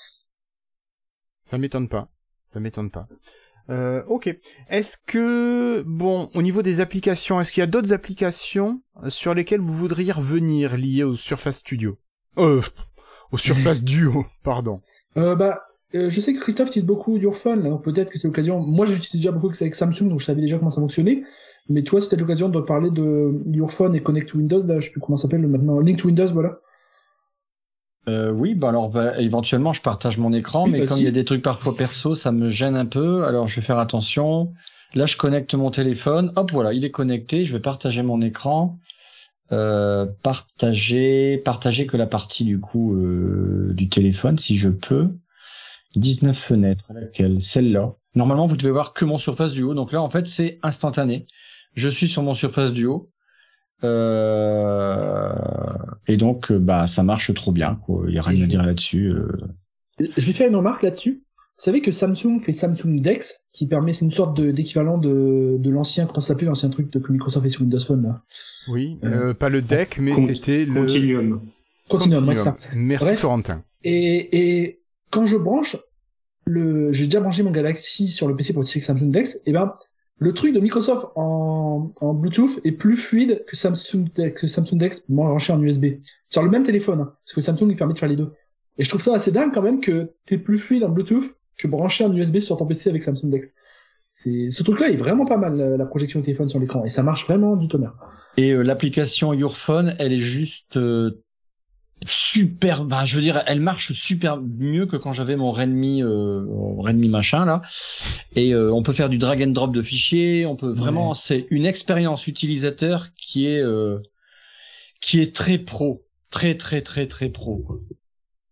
Ça 1.42 1.58
m'étonne 1.58 1.88
pas. 1.90 2.08
Ça 2.48 2.60
m'étonne 2.60 2.90
pas. 2.90 3.06
Euh, 3.70 4.02
ok. 4.08 4.34
Est-ce 4.68 4.96
que, 5.06 5.82
bon, 5.86 6.28
au 6.34 6.42
niveau 6.42 6.62
des 6.62 6.80
applications, 6.80 7.40
est-ce 7.40 7.52
qu'il 7.52 7.60
y 7.60 7.64
a 7.64 7.68
d'autres 7.68 7.92
applications 7.92 8.82
euh, 9.02 9.10
sur 9.10 9.32
lesquelles 9.34 9.60
vous 9.60 9.74
voudriez 9.74 10.12
revenir 10.12 10.76
liées 10.76 11.04
au 11.04 11.12
Surface 11.12 11.58
Studio? 11.58 11.96
Euh, 12.38 12.62
au 13.32 13.38
Surface 13.38 13.84
Duo, 13.84 14.26
pardon. 14.42 14.80
Euh, 15.16 15.34
bah, 15.34 15.62
euh, 15.94 16.08
je 16.08 16.20
sais 16.20 16.34
que 16.34 16.40
Christophe 16.40 16.68
utilise 16.68 16.86
beaucoup 16.86 17.16
Yourphone, 17.16 17.62
donc 17.64 17.84
peut-être 17.84 18.10
que 18.10 18.18
c'est 18.18 18.28
l'occasion. 18.28 18.60
Moi, 18.60 18.86
j'utilise 18.86 19.24
déjà 19.24 19.32
beaucoup 19.32 19.50
avec 19.60 19.74
Samsung, 19.74 20.08
donc 20.08 20.20
je 20.20 20.24
savais 20.24 20.40
déjà 20.40 20.58
comment 20.58 20.70
ça 20.70 20.80
fonctionnait. 20.80 21.22
Mais 21.68 21.82
toi, 21.82 22.00
c'était 22.00 22.16
l'occasion 22.16 22.48
de 22.48 22.60
parler 22.60 22.90
de 22.90 23.32
Yourphone 23.52 23.94
et 23.94 24.02
Connect 24.02 24.30
to 24.30 24.38
Windows, 24.38 24.64
là, 24.64 24.80
je 24.80 24.86
sais 24.86 24.92
plus 24.92 25.00
comment 25.00 25.16
ça 25.16 25.22
s'appelle 25.22 25.46
maintenant. 25.46 25.78
Link 25.80 25.98
to 25.98 26.06
Windows, 26.06 26.32
voilà. 26.32 26.60
Euh, 28.10 28.30
oui, 28.30 28.54
bah 28.54 28.68
alors 28.70 28.90
bah, 28.90 29.18
éventuellement 29.20 29.72
je 29.72 29.80
partage 29.80 30.18
mon 30.18 30.32
écran, 30.32 30.64
Oui, 30.64 30.72
mais 30.72 30.80
bah, 30.80 30.86
comme 30.86 30.96
si. 30.96 31.02
il 31.02 31.06
y 31.06 31.08
a 31.08 31.12
des 31.12 31.24
trucs 31.24 31.42
parfois 31.42 31.76
perso, 31.76 32.14
ça 32.14 32.32
me 32.32 32.50
gêne 32.50 32.76
un 32.76 32.86
peu. 32.86 33.24
Alors 33.24 33.46
je 33.48 33.56
vais 33.56 33.62
faire 33.62 33.78
attention. 33.78 34.52
Là, 34.94 35.06
je 35.06 35.16
connecte 35.16 35.54
mon 35.54 35.70
téléphone. 35.70 36.32
Hop, 36.36 36.50
voilà, 36.50 36.72
il 36.72 36.84
est 36.84 36.90
connecté. 36.90 37.44
Je 37.44 37.52
vais 37.52 37.60
partager 37.60 38.02
mon 38.02 38.20
écran. 38.20 38.78
Euh, 39.52 40.06
partager, 40.22 41.38
partager 41.38 41.86
que 41.86 41.96
la 41.96 42.06
partie 42.06 42.44
du 42.44 42.60
coup 42.60 42.94
euh, 42.94 43.72
du 43.74 43.88
téléphone, 43.88 44.38
si 44.38 44.56
je 44.56 44.68
peux. 44.68 45.10
19 45.96 46.36
fenêtres. 46.36 46.86
Laquelle? 46.92 47.42
Celle-là. 47.42 47.94
Normalement, 48.14 48.46
vous 48.46 48.56
devez 48.56 48.72
voir 48.72 48.92
que 48.92 49.04
mon 49.04 49.18
Surface 49.18 49.52
du 49.52 49.62
haut. 49.62 49.74
Donc 49.74 49.92
là, 49.92 50.02
en 50.02 50.10
fait, 50.10 50.26
c'est 50.26 50.58
instantané. 50.62 51.26
Je 51.74 51.88
suis 51.88 52.08
sur 52.08 52.22
mon 52.22 52.34
Surface 52.34 52.72
du 52.72 52.86
haut. 52.86 53.06
Euh, 53.84 55.32
et 56.06 56.16
donc, 56.16 56.50
euh, 56.50 56.58
bah, 56.58 56.86
ça 56.86 57.02
marche 57.02 57.32
trop 57.34 57.52
bien. 57.52 57.78
quoi. 57.86 58.04
Il 58.08 58.14
y 58.14 58.18
a 58.18 58.22
rien 58.22 58.44
à 58.44 58.46
dire 58.46 58.62
là-dessus. 58.64 59.08
euh. 59.08 59.28
Je 59.98 60.26
vais 60.26 60.32
faire 60.32 60.48
une 60.48 60.56
remarque 60.56 60.82
là-dessus. 60.82 61.22
Vous 61.58 61.64
savez 61.64 61.82
que 61.82 61.92
Samsung 61.92 62.40
fait 62.40 62.54
Samsung 62.54 63.00
Dex, 63.02 63.44
qui 63.52 63.66
permet, 63.66 63.92
c'est 63.92 64.06
une 64.06 64.10
sorte 64.10 64.40
d'équivalent 64.40 64.96
de, 64.96 65.56
de 65.58 65.70
l'ancien, 65.70 66.06
comment 66.06 66.20
ça 66.20 66.28
s'appelait, 66.28 66.46
l'ancien 66.46 66.70
truc 66.70 66.90
de, 66.90 66.98
que 66.98 67.12
Microsoft 67.12 67.44
fait 67.44 67.50
sur 67.50 67.60
Windows 67.60 67.78
Phone, 67.80 68.02
là. 68.02 68.22
Oui, 68.68 68.98
euh, 69.04 69.34
pas 69.34 69.50
le 69.50 69.60
deck, 69.60 69.98
mais 70.00 70.14
c'était 70.26 70.64
le 70.64 70.72
Continuum. 70.72 71.42
Continuum, 71.90 72.26
ouais, 72.28 72.34
c'est 72.34 72.44
ça. 72.44 72.56
Merci 72.74 73.04
Bref. 73.04 73.18
Florentin. 73.20 73.62
Et, 73.84 74.38
et 74.62 74.80
quand 75.10 75.26
je 75.26 75.36
branche, 75.36 75.76
le, 76.46 76.92
j'ai 76.92 77.04
déjà 77.04 77.20
branché 77.20 77.42
mon 77.42 77.50
Galaxy 77.50 78.08
sur 78.08 78.26
le 78.26 78.34
PC 78.36 78.54
pour 78.54 78.62
utiliser 78.62 78.86
Samsung 78.86 79.10
Dex, 79.10 79.38
et 79.44 79.52
ben, 79.52 79.74
le 80.20 80.34
truc 80.34 80.54
de 80.54 80.60
Microsoft 80.60 81.06
en, 81.16 81.90
Bluetooth 82.02 82.60
est 82.64 82.72
plus 82.72 82.96
fluide 82.96 83.42
que 83.46 83.56
Samsung 83.56 84.04
Dex, 84.14 84.40
que 84.40 84.46
Samsung 84.46 84.76
Dex 84.76 85.10
branché 85.10 85.52
en 85.52 85.60
USB. 85.62 85.86
Sur 86.28 86.42
le 86.42 86.50
même 86.50 86.62
téléphone, 86.62 87.00
hein, 87.00 87.14
parce 87.24 87.34
que 87.34 87.40
Samsung 87.40 87.70
il 87.70 87.76
permet 87.76 87.94
de 87.94 87.98
faire 87.98 88.08
les 88.08 88.16
deux. 88.16 88.32
Et 88.76 88.84
je 88.84 88.88
trouve 88.90 89.00
ça 89.00 89.14
assez 89.14 89.32
dingue 89.32 89.52
quand 89.52 89.62
même 89.62 89.80
que 89.80 90.12
t'es 90.26 90.36
plus 90.36 90.58
fluide 90.58 90.84
en 90.84 90.90
Bluetooth 90.90 91.24
que 91.56 91.66
branché 91.66 92.04
en 92.04 92.14
USB 92.14 92.38
sur 92.38 92.58
ton 92.58 92.66
PC 92.66 92.90
avec 92.90 93.02
Samsung 93.02 93.30
Dex. 93.30 93.54
C'est, 94.06 94.50
ce 94.50 94.62
truc-là 94.62 94.90
est 94.90 94.96
vraiment 94.96 95.24
pas 95.24 95.38
mal, 95.38 95.56
la, 95.56 95.86
projection 95.86 96.20
du 96.20 96.26
téléphone 96.26 96.48
sur 96.48 96.58
l'écran, 96.58 96.84
et 96.84 96.88
ça 96.88 97.02
marche 97.02 97.24
vraiment 97.24 97.56
du 97.56 97.68
tonnerre. 97.68 97.94
Et 98.36 98.50
euh, 98.50 98.62
l'application 98.62 99.32
Your 99.32 99.56
Phone, 99.56 99.94
elle 99.98 100.12
est 100.12 100.18
juste 100.18 100.76
euh, 100.76 101.22
super. 102.06 102.84
Ben, 102.84 103.04
je 103.04 103.16
veux 103.16 103.22
dire, 103.22 103.42
elle 103.46 103.60
marche 103.60 103.92
super 103.92 104.38
mieux 104.40 104.86
que 104.86 104.96
quand 104.96 105.12
j'avais 105.12 105.36
mon 105.36 105.50
Redmi, 105.50 106.02
euh, 106.02 106.44
Redmi 106.78 107.08
machin 107.08 107.44
là. 107.44 107.62
Et 108.36 108.54
euh, 108.54 108.72
on 108.72 108.82
peut 108.82 108.92
faire 108.92 109.08
du 109.08 109.18
drag 109.18 109.42
and 109.42 109.48
drop 109.52 109.72
de 109.74 109.82
fichiers. 109.82 110.46
On 110.46 110.56
peut 110.56 110.72
vraiment, 110.72 111.14
c'est 111.14 111.46
une 111.50 111.66
expérience 111.66 112.26
utilisateur 112.26 113.08
qui 113.16 113.46
est 113.46 113.60
euh, 113.62 113.98
qui 115.00 115.20
est 115.20 115.34
très 115.34 115.58
pro, 115.58 116.04
très 116.30 116.56
très 116.56 116.82
très 116.82 117.06
très 117.06 117.28
pro. 117.28 117.58
quoi. 117.58 117.78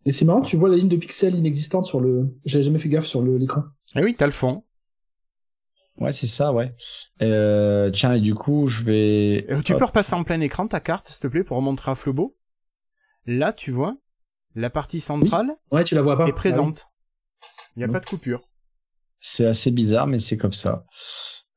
Et 0.06 0.12
c'est 0.12 0.24
marrant, 0.24 0.40
tu 0.42 0.56
vois 0.56 0.68
la 0.70 0.76
ligne 0.76 0.88
de 0.88 0.96
pixels 0.96 1.34
inexistante 1.34 1.84
sur 1.84 2.00
le. 2.00 2.34
J'avais 2.44 2.64
jamais 2.64 2.78
fait 2.78 2.88
gaffe 2.88 3.06
sur 3.06 3.20
le- 3.22 3.36
l'écran. 3.36 3.64
Eh 3.96 4.02
oui, 4.02 4.14
t'as 4.16 4.26
le 4.26 4.32
fond. 4.32 4.64
Ouais, 5.98 6.12
c'est 6.12 6.26
ça, 6.28 6.52
ouais. 6.52 6.72
Euh, 7.22 7.90
tiens, 7.90 8.14
et 8.14 8.20
du 8.20 8.34
coup, 8.34 8.68
je 8.68 8.84
vais. 8.84 9.46
Euh, 9.50 9.60
Tu 9.62 9.72
Hop. 9.72 9.78
peux 9.80 9.84
repasser 9.86 10.14
en 10.14 10.22
plein 10.22 10.40
écran 10.40 10.66
ta 10.68 10.78
carte, 10.80 11.08
s'il 11.08 11.18
te 11.20 11.26
plaît, 11.26 11.42
pour 11.42 11.56
remontrer 11.56 11.90
à 11.90 11.94
Flobo. 11.96 12.36
Là, 13.30 13.52
tu 13.52 13.70
vois, 13.70 13.94
la 14.54 14.70
partie 14.70 15.00
centrale 15.00 15.50
Ouais, 15.70 15.84
tu 15.84 15.94
la 15.94 16.00
vois 16.00 16.16
pas. 16.16 16.26
est 16.26 16.32
présente. 16.32 16.86
Il 17.76 17.80
n'y 17.80 17.84
a 17.84 17.88
pas 17.88 18.00
de 18.00 18.06
coupure. 18.06 18.48
C'est 19.20 19.44
assez 19.44 19.70
bizarre, 19.70 20.06
mais 20.06 20.18
c'est 20.18 20.38
comme 20.38 20.54
ça. 20.54 20.86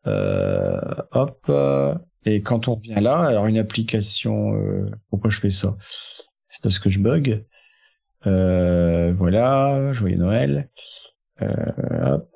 Euh, 0.05 0.81
hop. 1.11 1.45
euh, 1.47 1.95
Et 2.25 2.41
quand 2.43 2.67
on 2.67 2.75
revient 2.75 2.99
là, 2.99 3.19
alors 3.21 3.45
une 3.47 3.57
application. 3.57 4.53
euh, 4.55 4.85
Pourquoi 5.09 5.29
je 5.29 5.39
fais 5.39 5.49
ça? 5.49 5.77
C'est 6.49 6.61
parce 6.61 6.77
que 6.77 6.89
je 6.89 6.99
bug. 6.99 7.45
Euh, 8.27 9.13
voilà, 9.17 9.93
joyeux 9.93 10.17
Noël. 10.17 10.69
Euh, 11.41 12.15
hop. 12.15 12.29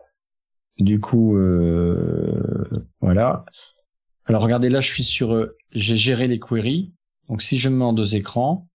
Du 0.78 1.02
coup, 1.02 1.36
euh, 1.38 2.64
voilà. 3.02 3.44
Alors 4.26 4.42
regardez, 4.44 4.70
là, 4.70 4.80
je 4.80 4.88
suis 4.88 5.04
sur. 5.04 5.50
J'ai 5.72 5.98
géré 5.98 6.28
les 6.28 6.40
queries. 6.40 6.94
Donc 7.28 7.42
si 7.42 7.58
je 7.58 7.68
me 7.68 7.76
mets 7.78 7.84
en 7.86 7.92
deux 7.94 8.16
écrans. 8.16 8.70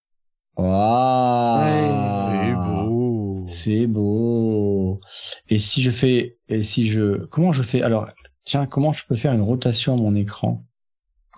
C'est 2.09 2.53
beau. 2.53 3.45
C'est 3.47 3.87
beau. 3.87 4.99
Et 5.49 5.59
si 5.59 5.81
je 5.83 5.91
fais, 5.91 6.37
et 6.47 6.63
si 6.63 6.87
je, 6.89 7.25
comment 7.25 7.51
je 7.51 7.63
fais? 7.63 7.81
Alors, 7.81 8.07
tiens, 8.45 8.65
comment 8.65 8.93
je 8.93 9.05
peux 9.05 9.15
faire 9.15 9.33
une 9.33 9.41
rotation 9.41 9.93
à 9.93 9.97
mon 9.97 10.15
écran? 10.15 10.65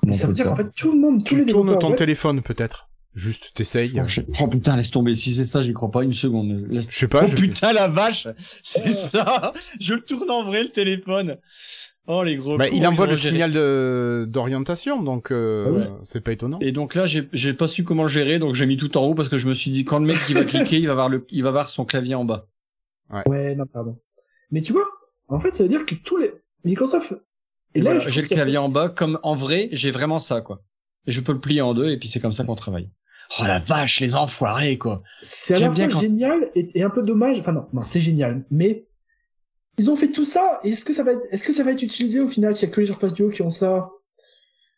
Mais 0.05 0.11
On 0.11 0.13
ça 0.13 0.28
veut 0.28 0.34
dire 0.34 0.45
qu'en 0.45 0.55
fait, 0.55 0.71
tout 0.76 0.91
le 0.91 0.99
monde, 0.99 1.24
tous 1.24 1.36
les 1.36 1.45
Tu 1.45 1.51
tournes 1.51 1.67
développeurs 1.67 1.89
ton 1.91 1.95
téléphone, 1.95 2.41
peut-être. 2.41 2.89
Juste, 3.15 3.51
t'essayes. 3.53 3.93
Oh, 4.01 4.07
je- 4.07 4.21
oh, 4.41 4.47
putain, 4.47 4.76
laisse 4.76 4.89
tomber. 4.89 5.13
Si 5.13 5.36
c'est 5.36 5.45
ça, 5.45 5.61
j'y 5.61 5.71
crois 5.74 5.91
pas 5.91 6.03
une 6.03 6.13
seconde. 6.15 6.65
Laisse- 6.67 6.89
Je 6.89 6.97
sais 6.97 7.07
pas, 7.07 7.21
oh 7.24 7.28
je 7.28 7.36
putain, 7.36 7.71
la 7.71 7.88
vache 7.88 8.28
C'est 8.63 8.91
ça 8.93 9.53
Je 9.80 9.93
tourne 9.93 10.32
en 10.32 10.43
vrai 10.43 10.63
le 10.63 10.69
téléphone. 10.69 11.38
Oh 12.08 12.24
les 12.24 12.36
gros. 12.36 12.58
Bah, 12.58 12.68
il 12.68 12.86
envoie 12.86 13.08
le 13.08 13.16
géré. 13.16 13.34
signal 13.34 13.54
de- 13.54 14.26
d'orientation, 14.28 15.01
donc 15.04 15.32
euh, 15.32 15.66
Ah 15.68 15.72
ouais. 15.72 15.89
c'est 16.04 16.20
pas 16.22 16.34
étonnant. 16.34 16.60
Et 16.60 16.72
donc 16.74 16.95
là, 16.95 17.08
j'ai 17.08 17.30
j'ai 17.32 17.54
pas 17.54 17.68
su 17.70 17.84
comment 17.86 18.04
le 18.04 18.10
gérer, 18.10 18.39
donc 18.39 18.56
j'ai 18.56 18.66
mis 18.66 18.76
tout 18.78 18.97
en 18.97 19.06
haut 19.06 19.16
parce 19.16 19.30
que 19.30 19.38
je 19.38 19.47
me 19.47 19.54
suis 19.54 19.72
dit 19.72 19.86
quand 19.86 19.99
le 19.99 20.06
mec 20.06 20.18
qui 20.28 20.34
va 20.34 20.43
cliquer, 20.43 20.78
il 20.80 20.88
va 20.88 20.93
voir 20.95 21.08
le, 21.10 21.26
il 21.30 21.43
va 21.43 21.51
voir 21.51 21.70
son 21.70 21.86
clavier 21.86 22.16
en 22.16 22.26
bas. 22.26 22.47
Ouais, 23.28 23.56
non, 23.56 23.66
pardon. 23.68 23.97
Mais 24.51 24.62
tu 24.62 24.74
vois, 24.74 24.86
en 25.30 25.39
fait, 25.39 25.54
ça 25.54 25.64
veut 25.64 25.70
dire 25.70 25.86
que 25.86 25.95
tous 25.95 26.18
les 26.18 26.32
Microsoft. 26.66 27.14
Et 27.76 27.82
là, 27.82 27.93
voilà, 27.95 28.10
j'ai 28.10 28.22
le 28.22 28.28
clavier 28.28 28.58
en 28.58 28.70
bas, 28.70 28.89
comme 28.89 29.20
en 29.24 29.34
vrai, 29.36 29.70
j'ai 29.72 29.91
vraiment 29.91 30.20
ça, 30.20 30.41
quoi. 30.41 30.62
Et 31.08 31.12
je 31.12 31.22
peux 31.22 31.32
le 31.34 31.39
plier 31.39 31.62
en 31.62 31.74
deux, 31.74 31.89
et 31.89 31.97
puis 31.97 32.08
c'est 32.10 32.20
comme 32.20 32.32
ça 32.32 32.43
qu'on 32.43 32.56
travaille. 32.56 32.89
Oh 33.39 33.43
la 33.45 33.60
vache, 33.60 33.99
les 33.99 34.16
enfoirés, 34.16 34.78
quoi. 34.78 35.01
C'est 35.22 35.56
à 35.56 35.60
la 35.60 35.66
J'aime 35.66 35.72
fois 35.72 35.78
bien 35.78 35.88
quand- 35.89 35.99
génial 36.01 36.49
et, 36.56 36.66
et 36.76 36.84
un 36.84 36.89
peu 36.89 37.01
dommage. 37.01 37.39
Enfin 37.39 37.51
non, 37.54 37.66
non, 37.74 37.82
c'est 37.82 37.99
génial. 37.99 38.45
Mais 38.51 38.86
ils 39.78 39.89
ont 39.89 39.95
fait 39.95 40.11
tout 40.11 40.26
ça. 40.26 40.59
Et 40.63 40.71
est-ce 40.71 40.86
que 40.86 40.93
ça 40.93 41.03
va 41.03 41.13
être, 41.13 41.26
est-ce 41.32 41.43
que 41.43 41.53
ça 41.53 41.63
va 41.63 41.71
être 41.71 41.82
utilisé 41.82 42.19
au 42.19 42.28
final 42.28 42.55
s'il 42.55 42.67
y 42.67 42.71
a 42.71 42.76
que 42.76 42.80
les 42.80 42.88
Surface 42.88 43.13
Duo 43.13 43.30
qui 43.30 43.41
ont 43.41 43.49
ça? 43.49 43.89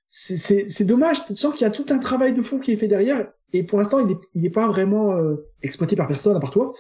C'est- 0.07 0.85
dommage. 0.85 1.25
Tu 1.25 1.35
sens 1.35 1.53
qu'il 1.53 1.63
y 1.63 1.65
a 1.65 1.71
tout 1.71 1.85
un 1.89 1.99
travail 1.99 2.33
de 2.33 2.41
fou 2.41 2.59
qui 2.59 2.71
est 2.71 2.77
fait 2.77 2.87
derrière. 2.87 3.27
Et 3.53 3.63
pour 3.63 3.79
l'instant, 3.79 3.99
il 3.99 4.11
est, 4.11 4.17
il 4.33 4.45
est 4.45 4.49
pas 4.49 4.67
vraiment 4.67 5.15
euh, 5.15 5.35
exploité 5.61 5.95
par 5.95 6.07
personne 6.07 6.35
à 6.35 6.39
part 6.39 6.51
toi. 6.51 6.73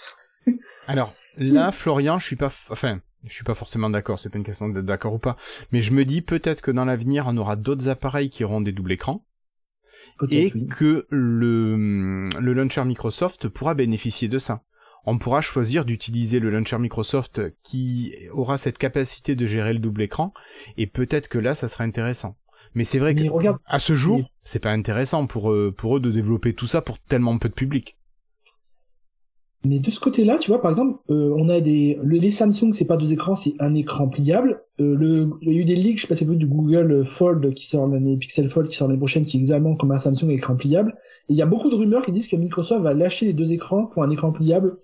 Alors 0.87 1.13
là, 1.37 1.71
Florian, 1.71 2.19
je 2.19 2.25
suis 2.25 2.35
pas, 2.35 2.51
enfin, 2.69 3.01
je 3.27 3.33
suis 3.33 3.43
pas 3.43 3.55
forcément 3.55 3.89
d'accord. 3.89 4.19
C'est 4.19 4.29
pas 4.29 4.37
une 4.37 4.43
question 4.43 4.69
d'être 4.69 4.85
d'accord 4.85 5.13
ou 5.13 5.19
pas, 5.19 5.35
mais 5.71 5.81
je 5.81 5.91
me 5.91 6.05
dis 6.05 6.21
peut-être 6.21 6.61
que 6.61 6.71
dans 6.71 6.85
l'avenir, 6.85 7.25
on 7.27 7.37
aura 7.37 7.55
d'autres 7.55 7.89
appareils 7.89 8.29
qui 8.29 8.43
auront 8.43 8.61
des 8.61 8.71
doubles 8.71 8.93
écrans 8.93 9.25
et 10.29 10.51
oui. 10.53 10.67
que 10.67 11.07
le 11.09 12.29
le 12.39 12.53
launcher 12.53 12.83
Microsoft 12.85 13.49
pourra 13.49 13.73
bénéficier 13.73 14.27
de 14.27 14.37
ça. 14.37 14.63
On 15.05 15.17
pourra 15.17 15.41
choisir 15.41 15.85
d'utiliser 15.85 16.39
le 16.39 16.49
launcher 16.49 16.77
Microsoft 16.79 17.41
qui 17.63 18.15
aura 18.31 18.57
cette 18.57 18.77
capacité 18.77 19.35
de 19.35 19.45
gérer 19.45 19.73
le 19.73 19.79
double 19.79 20.01
écran 20.01 20.33
et 20.77 20.87
peut-être 20.87 21.27
que 21.27 21.37
là, 21.37 21.55
ça 21.55 21.67
sera 21.67 21.83
intéressant. 21.83 22.35
Mais 22.73 22.83
c'est 22.83 22.99
vrai 22.99 23.15
que 23.15 23.21
Mais 23.21 23.29
regarde, 23.29 23.59
à 23.65 23.79
ce 23.79 23.95
jour, 23.95 24.31
c'est 24.43 24.59
pas 24.59 24.71
intéressant 24.71 25.27
pour 25.27 25.51
eux, 25.51 25.73
pour 25.75 25.97
eux 25.97 25.99
de 25.99 26.11
développer 26.11 26.53
tout 26.53 26.67
ça 26.67 26.81
pour 26.81 26.99
tellement 26.99 27.37
peu 27.37 27.49
de 27.49 27.53
public. 27.53 27.97
Mais 29.65 29.79
de 29.79 29.91
ce 29.91 29.99
côté-là, 29.99 30.37
tu 30.37 30.51
vois, 30.51 30.61
par 30.61 30.71
exemple, 30.71 30.99
euh, 31.09 31.33
on 31.37 31.49
a 31.49 31.59
des 31.61 31.97
le, 32.03 32.17
les 32.17 32.31
Samsung, 32.31 32.71
c'est 32.71 32.85
pas 32.85 32.97
deux 32.97 33.11
écrans, 33.13 33.35
c'est 33.35 33.53
un 33.59 33.73
écran 33.73 34.07
pliable. 34.07 34.61
Euh, 34.79 34.95
le, 34.95 35.29
il 35.41 35.51
y 35.51 35.57
a 35.57 35.59
eu 35.59 35.65
des 35.65 35.75
leaks, 35.75 35.97
je 35.97 36.01
sais 36.03 36.07
pas 36.07 36.15
si 36.15 36.25
vous 36.25 36.35
du 36.35 36.47
Google 36.47 37.03
Fold 37.03 37.53
qui 37.53 37.65
sort 37.65 37.87
l'année 37.87 38.17
Pixel 38.17 38.47
Fold 38.47 38.67
qui 38.67 38.75
sort 38.75 38.87
l'année 38.87 38.99
prochaine, 38.99 39.25
qui 39.25 39.37
est 39.37 39.39
exactement 39.39 39.75
comme 39.75 39.91
un 39.91 39.99
Samsung 39.99 40.29
écran 40.29 40.55
pliable. 40.55 40.95
Et 41.29 41.33
il 41.33 41.35
y 41.35 41.41
a 41.41 41.45
beaucoup 41.45 41.69
de 41.69 41.75
rumeurs 41.75 42.03
qui 42.03 42.11
disent 42.11 42.27
que 42.27 42.35
Microsoft 42.35 42.83
va 42.83 42.93
lâcher 42.93 43.25
les 43.25 43.33
deux 43.33 43.51
écrans 43.51 43.87
pour 43.87 44.03
un 44.03 44.09
écran 44.09 44.31
pliable 44.31 44.77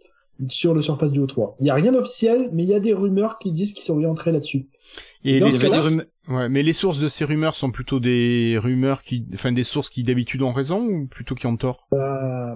sur 0.49 0.73
le 0.73 0.81
Surface 0.81 1.11
Duo 1.11 1.27
3. 1.27 1.57
Il 1.59 1.67
y 1.67 1.69
a 1.69 1.75
rien 1.75 1.91
d'officiel, 1.91 2.49
mais 2.51 2.63
il 2.63 2.69
y 2.69 2.73
a 2.73 2.79
des 2.79 2.93
rumeurs 2.93 3.37
qui 3.39 3.51
disent 3.51 3.73
qu'ils 3.73 3.83
s'orienteraient 3.83 4.31
là-dessus. 4.31 4.67
Et 5.23 5.39
Dans 5.39 5.45
les, 5.45 5.51
ce 5.51 6.31
ouais, 6.31 6.49
mais 6.49 6.63
les 6.63 6.73
sources 6.73 6.99
de 6.99 7.07
ces 7.07 7.25
rumeurs 7.25 7.55
sont 7.55 7.71
plutôt 7.71 7.99
des 7.99 8.57
rumeurs 8.57 9.01
qui, 9.01 9.25
enfin 9.33 9.51
des 9.51 9.63
sources 9.63 9.89
qui 9.89 10.03
d'habitude 10.03 10.41
ont 10.41 10.51
raison 10.51 10.83
ou 10.83 11.07
plutôt 11.07 11.35
qui 11.35 11.45
ont 11.45 11.57
tort? 11.57 11.87
Euh, 11.93 12.55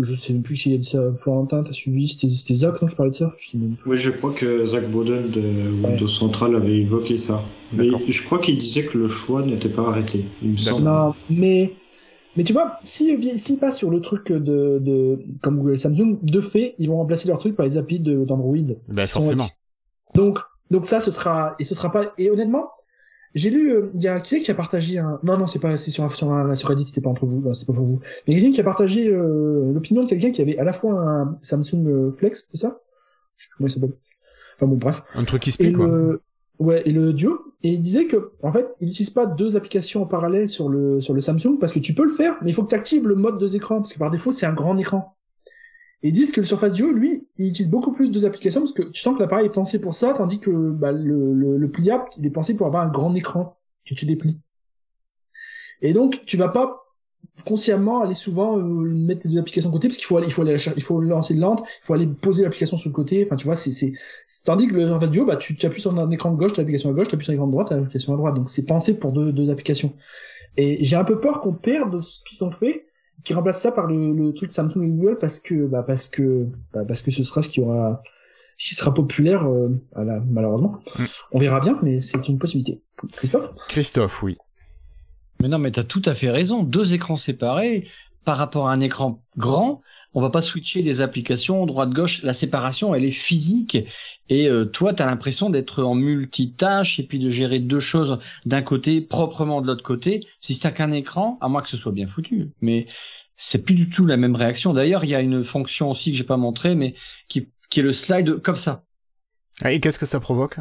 je 0.00 0.14
sais 0.14 0.32
même 0.32 0.42
plus 0.42 0.54
qui 0.54 0.74
a 0.74 0.76
dit 0.76 0.86
ça. 0.86 1.00
Florentin, 1.20 1.62
t'as 1.62 1.72
suivi 1.72 2.08
C'était 2.08 2.28
c'était 2.28 2.54
Zach 2.54 2.80
non, 2.82 2.88
qui 2.88 2.94
parlait 2.94 3.10
de 3.10 3.16
ça? 3.16 3.32
Je 3.38 3.50
sais 3.50 3.58
même 3.58 3.74
plus. 3.76 3.90
Oui, 3.90 3.96
je 3.96 4.10
crois 4.10 4.32
que 4.32 4.66
Zach 4.66 4.88
Bowden 4.90 5.30
de 5.30 5.86
Windows 5.86 6.08
Central 6.08 6.54
avait 6.56 6.78
évoqué 6.78 7.16
ça. 7.16 7.42
Mais 7.72 7.88
je 8.08 8.24
crois 8.24 8.38
qu'il 8.38 8.58
disait 8.58 8.84
que 8.84 8.98
le 8.98 9.08
choix 9.08 9.42
n'était 9.42 9.68
pas 9.68 9.88
arrêté. 9.88 10.24
Il 10.42 10.50
me 10.52 10.56
semble. 10.56 10.84
Non, 10.84 11.14
mais 11.30 11.72
mais 12.36 12.44
tu 12.44 12.52
vois, 12.52 12.78
si 12.84 13.16
s'ils 13.38 13.58
passent 13.58 13.78
sur 13.78 13.90
le 13.90 14.00
truc 14.00 14.30
de 14.30 14.78
de 14.80 15.18
comme 15.40 15.58
Google 15.58 15.74
et 15.74 15.76
Samsung, 15.78 16.18
de 16.22 16.40
fait, 16.40 16.74
ils 16.78 16.88
vont 16.88 16.98
remplacer 16.98 17.28
leur 17.28 17.38
truc 17.38 17.56
par 17.56 17.64
les 17.64 17.78
API 17.78 17.98
d'Android. 18.00 18.56
Ben 18.88 19.04
qui 19.04 19.08
sont- 19.08 19.20
forcément. 19.22 19.44
Donc 20.14 20.38
donc 20.70 20.86
ça, 20.86 21.00
ce 21.00 21.10
sera 21.10 21.54
et 21.58 21.64
ce 21.64 21.74
sera 21.74 21.90
pas. 21.90 22.12
Et 22.18 22.30
honnêtement, 22.30 22.68
j'ai 23.36 23.50
lu, 23.50 23.70
euh, 23.70 23.90
il 23.92 24.02
y 24.02 24.08
a 24.08 24.18
qui 24.20 24.30
c'est 24.30 24.40
qui 24.40 24.50
a 24.50 24.54
partagé 24.54 24.98
un. 24.98 25.20
Non 25.22 25.36
non, 25.36 25.46
c'est 25.46 25.58
pas 25.58 25.76
c'est 25.76 25.90
sur 25.90 26.10
sur 26.10 26.32
un 26.32 26.54
sur 26.54 26.70
Reddit, 26.70 26.86
c'était 26.86 27.02
pas 27.02 27.10
entre 27.10 27.26
vous, 27.26 27.52
c'est 27.52 27.66
pas 27.66 27.74
pour 27.74 27.84
vous. 27.84 28.00
Mais 28.26 28.34
quelqu'un 28.34 28.50
qui 28.50 28.60
a 28.62 28.64
partagé 28.64 29.08
euh, 29.08 29.72
l'opinion 29.74 30.04
de 30.04 30.08
quelqu'un 30.08 30.30
qui 30.30 30.40
avait 30.40 30.56
à 30.56 30.64
la 30.64 30.72
fois 30.72 30.98
un 30.98 31.36
Samsung 31.42 31.86
euh, 31.86 32.10
Flex, 32.10 32.46
c'est 32.48 32.56
ça? 32.56 32.80
Je 33.36 33.44
sais 33.44 33.48
plus 33.50 33.56
comment 33.58 33.68
il 33.68 33.70
s'appelle. 33.70 33.92
Enfin 34.54 34.66
bon, 34.66 34.76
bref. 34.76 35.02
Un 35.14 35.24
truc 35.24 35.42
qui 35.42 35.52
se 35.52 35.62
quoi. 35.70 35.86
le, 35.86 36.22
ouais, 36.60 36.82
et 36.86 36.92
le 36.92 37.12
Duo. 37.12 37.38
Et 37.62 37.72
il 37.72 37.80
disait 37.82 38.06
que, 38.06 38.32
en 38.42 38.52
fait, 38.52 38.74
il 38.80 38.86
n'utilise 38.86 39.10
pas 39.10 39.26
deux 39.26 39.54
applications 39.54 40.02
en 40.02 40.06
parallèle 40.06 40.48
sur 40.48 40.70
le, 40.70 41.02
sur 41.02 41.12
le 41.12 41.20
Samsung 41.20 41.58
parce 41.60 41.74
que 41.74 41.78
tu 41.78 41.92
peux 41.92 42.04
le 42.04 42.12
faire, 42.12 42.38
mais 42.42 42.50
il 42.50 42.54
faut 42.54 42.62
que 42.62 42.70
tu 42.70 42.74
actives 42.74 43.06
le 43.06 43.16
mode 43.16 43.38
deux 43.38 43.54
écrans 43.54 43.76
parce 43.76 43.92
que 43.92 43.98
par 43.98 44.10
défaut, 44.10 44.32
c'est 44.32 44.46
un 44.46 44.54
grand 44.54 44.78
écran. 44.78 45.14
Et 46.02 46.08
ils 46.08 46.12
disent 46.12 46.32
que 46.32 46.40
le 46.40 46.46
Surface 46.46 46.72
Duo, 46.72 46.90
lui, 46.90 47.25
il 47.38 47.48
utilise 47.48 47.70
beaucoup 47.70 47.92
plus 47.92 48.10
deux 48.10 48.24
applications 48.24 48.60
parce 48.62 48.72
que 48.72 48.82
tu 48.82 49.00
sens 49.00 49.14
que 49.16 49.22
l'appareil 49.22 49.46
est 49.46 49.50
pensé 49.50 49.78
pour 49.78 49.94
ça, 49.94 50.14
tandis 50.14 50.40
que 50.40 50.50
bah, 50.50 50.92
le, 50.92 51.34
le, 51.34 51.56
le 51.56 51.70
pliable, 51.70 52.04
il 52.18 52.26
est 52.26 52.30
pensé 52.30 52.54
pour 52.54 52.66
avoir 52.66 52.84
un 52.84 52.90
grand 52.90 53.14
écran 53.14 53.58
que 53.84 53.94
tu 53.94 54.06
déplies. 54.06 54.40
Et 55.82 55.92
donc, 55.92 56.24
tu 56.24 56.36
vas 56.36 56.48
pas 56.48 56.82
consciemment 57.44 58.00
aller 58.00 58.14
souvent 58.14 58.58
euh, 58.58 58.62
mettre 58.62 59.22
tes 59.22 59.28
deux 59.28 59.38
applications 59.38 59.68
de 59.68 59.74
côté 59.74 59.88
parce 59.88 59.98
qu'il 59.98 60.06
faut 60.06 60.16
aller, 60.16 60.26
il 60.26 60.32
faut 60.32 60.42
aller, 60.42 60.56
il 60.76 60.82
faut 60.82 61.00
lancer 61.00 61.34
de 61.34 61.40
lente, 61.40 61.60
il 61.82 61.86
faut 61.86 61.94
aller 61.94 62.06
poser 62.06 62.44
l'application 62.44 62.76
sur 62.76 62.88
le 62.88 62.94
côté. 62.94 63.22
Enfin, 63.24 63.36
tu 63.36 63.44
vois, 63.44 63.56
c'est, 63.56 63.72
c'est, 63.72 63.92
tandis 64.44 64.68
que 64.68 64.74
le 64.74 64.86
Surface 64.86 65.10
Duo, 65.10 65.26
bah, 65.26 65.36
tu, 65.36 65.54
appuies 65.66 65.80
sur 65.80 65.96
un 65.98 66.10
écran 66.10 66.30
de 66.30 66.36
gauche, 66.36 66.52
t'as 66.54 66.62
l'application 66.62 66.90
à 66.90 66.92
gauche, 66.92 67.08
tu 67.08 67.14
appuies 67.14 67.24
sur 67.24 67.32
l'écran 67.32 67.46
de 67.46 67.52
droite, 67.52 67.68
t'as 67.68 67.76
l'application 67.76 68.14
à 68.14 68.16
droite. 68.16 68.34
Donc, 68.34 68.48
c'est 68.48 68.64
pensé 68.64 68.98
pour 68.98 69.12
deux, 69.12 69.32
deux 69.32 69.50
applications. 69.50 69.94
Et 70.56 70.82
j'ai 70.82 70.96
un 70.96 71.04
peu 71.04 71.20
peur 71.20 71.40
qu'on 71.42 71.52
perde 71.52 72.00
ce 72.00 72.20
qu'ils 72.24 72.42
ont 72.44 72.50
fait, 72.50 72.86
qui 73.24 73.34
remplace 73.34 73.60
ça 73.60 73.72
par 73.72 73.86
le, 73.86 74.12
le 74.12 74.32
truc 74.34 74.52
Samsung 74.52 74.82
et 74.82 74.88
Google 74.88 75.18
parce 75.18 75.40
que, 75.40 75.66
bah, 75.66 75.82
parce 75.82 76.08
que, 76.08 76.46
bah, 76.72 76.84
parce 76.86 77.02
que 77.02 77.10
ce 77.10 77.24
sera 77.24 77.42
ce 77.42 77.48
qui 77.48 77.60
aura, 77.60 78.02
ce 78.56 78.68
qui 78.68 78.74
sera 78.74 78.94
populaire, 78.94 79.46
euh, 79.48 79.70
à 79.94 80.04
la- 80.04 80.20
malheureusement. 80.20 80.78
Mm. 80.98 81.04
On 81.32 81.38
verra 81.38 81.60
bien, 81.60 81.78
mais 81.82 82.00
c'est 82.00 82.28
une 82.28 82.38
possibilité. 82.38 82.82
Christophe? 83.12 83.50
Christophe, 83.68 84.22
oui. 84.22 84.36
Mais 85.42 85.48
non, 85.48 85.58
mais 85.58 85.70
t'as 85.70 85.82
tout 85.82 86.02
à 86.06 86.14
fait 86.14 86.30
raison. 86.30 86.62
Deux 86.62 86.94
écrans 86.94 87.16
séparés 87.16 87.86
par 88.24 88.38
rapport 88.38 88.68
à 88.68 88.72
un 88.72 88.80
écran 88.80 89.22
grand. 89.36 89.82
On 90.16 90.22
va 90.22 90.30
pas 90.30 90.40
switcher 90.40 90.80
des 90.80 91.02
applications 91.02 91.66
droite-gauche. 91.66 92.22
La 92.22 92.32
séparation, 92.32 92.94
elle 92.94 93.04
est 93.04 93.10
physique. 93.10 93.76
Et 94.30 94.48
euh, 94.48 94.64
toi, 94.64 94.94
t'as 94.94 95.04
l'impression 95.04 95.50
d'être 95.50 95.82
en 95.82 95.94
multitâche 95.94 96.98
et 96.98 97.02
puis 97.02 97.18
de 97.18 97.28
gérer 97.28 97.58
deux 97.58 97.80
choses 97.80 98.18
d'un 98.46 98.62
côté, 98.62 99.02
proprement 99.02 99.60
de 99.60 99.66
l'autre 99.66 99.82
côté. 99.82 100.26
Si 100.40 100.58
t'as 100.58 100.70
qu'un 100.70 100.90
écran, 100.90 101.36
à 101.42 101.48
moins 101.48 101.60
que 101.60 101.68
ce 101.68 101.76
soit 101.76 101.92
bien 101.92 102.06
foutu. 102.06 102.50
Mais 102.62 102.86
c'est 103.36 103.62
plus 103.62 103.74
du 103.74 103.90
tout 103.90 104.06
la 104.06 104.16
même 104.16 104.34
réaction. 104.34 104.72
D'ailleurs, 104.72 105.04
il 105.04 105.10
y 105.10 105.14
a 105.14 105.20
une 105.20 105.44
fonction 105.44 105.90
aussi 105.90 106.12
que 106.12 106.16
j'ai 106.16 106.24
pas 106.24 106.38
montré, 106.38 106.74
mais 106.74 106.94
qui, 107.28 107.50
qui 107.68 107.80
est 107.80 107.82
le 107.82 107.92
slide 107.92 108.40
comme 108.40 108.56
ça. 108.56 108.84
Ah, 109.62 109.70
Et 109.70 109.80
qu'est-ce 109.80 109.98
que 109.98 110.06
ça 110.06 110.18
provoque? 110.18 110.56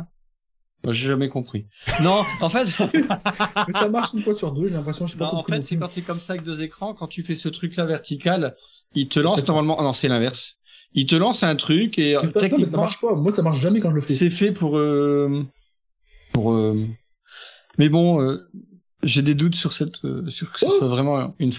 J'ai 0.91 1.07
jamais 1.09 1.29
compris. 1.29 1.65
Non, 2.03 2.21
en 2.41 2.49
fait, 2.49 2.65
Mais 3.67 3.73
ça 3.73 3.89
marche 3.89 4.13
une 4.13 4.21
fois 4.21 4.35
sur 4.35 4.51
deux, 4.51 4.67
j'ai 4.67 4.73
l'impression, 4.73 5.05
je 5.07 5.13
sais 5.13 5.17
pas 5.17 5.31
non, 5.31 5.39
en 5.39 5.43
fait, 5.43 5.57
non 5.59 5.63
c'est 5.89 6.01
quand 6.01 6.13
comme 6.13 6.19
ça 6.19 6.33
avec 6.33 6.43
deux 6.43 6.61
écrans, 6.61 6.93
quand 6.93 7.07
tu 7.07 7.23
fais 7.23 7.35
ce 7.35 7.49
truc-là 7.49 7.85
vertical, 7.85 8.55
il 8.93 9.07
te 9.07 9.19
lance 9.19 9.45
normalement. 9.47 9.81
non, 9.81 9.93
c'est 9.93 10.07
l'inverse. 10.07 10.55
Il 10.93 11.05
te 11.07 11.15
lance 11.15 11.43
un 11.43 11.55
truc 11.55 11.99
et 11.99 12.15
Mais 12.21 12.27
ça, 12.27 12.39
non, 12.39 12.45
mais 12.45 12.49
ça 12.49 12.57
techniquement, 12.57 12.81
marche 12.81 13.01
pas. 13.01 13.15
Moi, 13.15 13.31
ça 13.31 13.41
marche 13.41 13.59
jamais 13.59 13.79
quand 13.81 13.89
je 13.89 13.95
le 13.95 14.01
fais. 14.01 14.13
c'est 14.13 14.29
fait 14.29 14.51
pour 14.51 14.77
euh, 14.77 15.43
pour. 16.33 16.53
euh, 16.53 16.77
Mais 17.77 17.89
bon, 17.89 18.21
euh, 18.21 18.37
j'ai 19.03 19.21
des 19.21 19.35
doutes 19.35 19.55
sur 19.55 19.73
cette 19.73 20.03
euh, 20.05 20.29
sur 20.29 20.51
que 20.53 20.59
ce 20.59 20.65
Oh. 20.67 20.77
soit 20.77 20.87
vraiment 20.87 21.35
une 21.39 21.51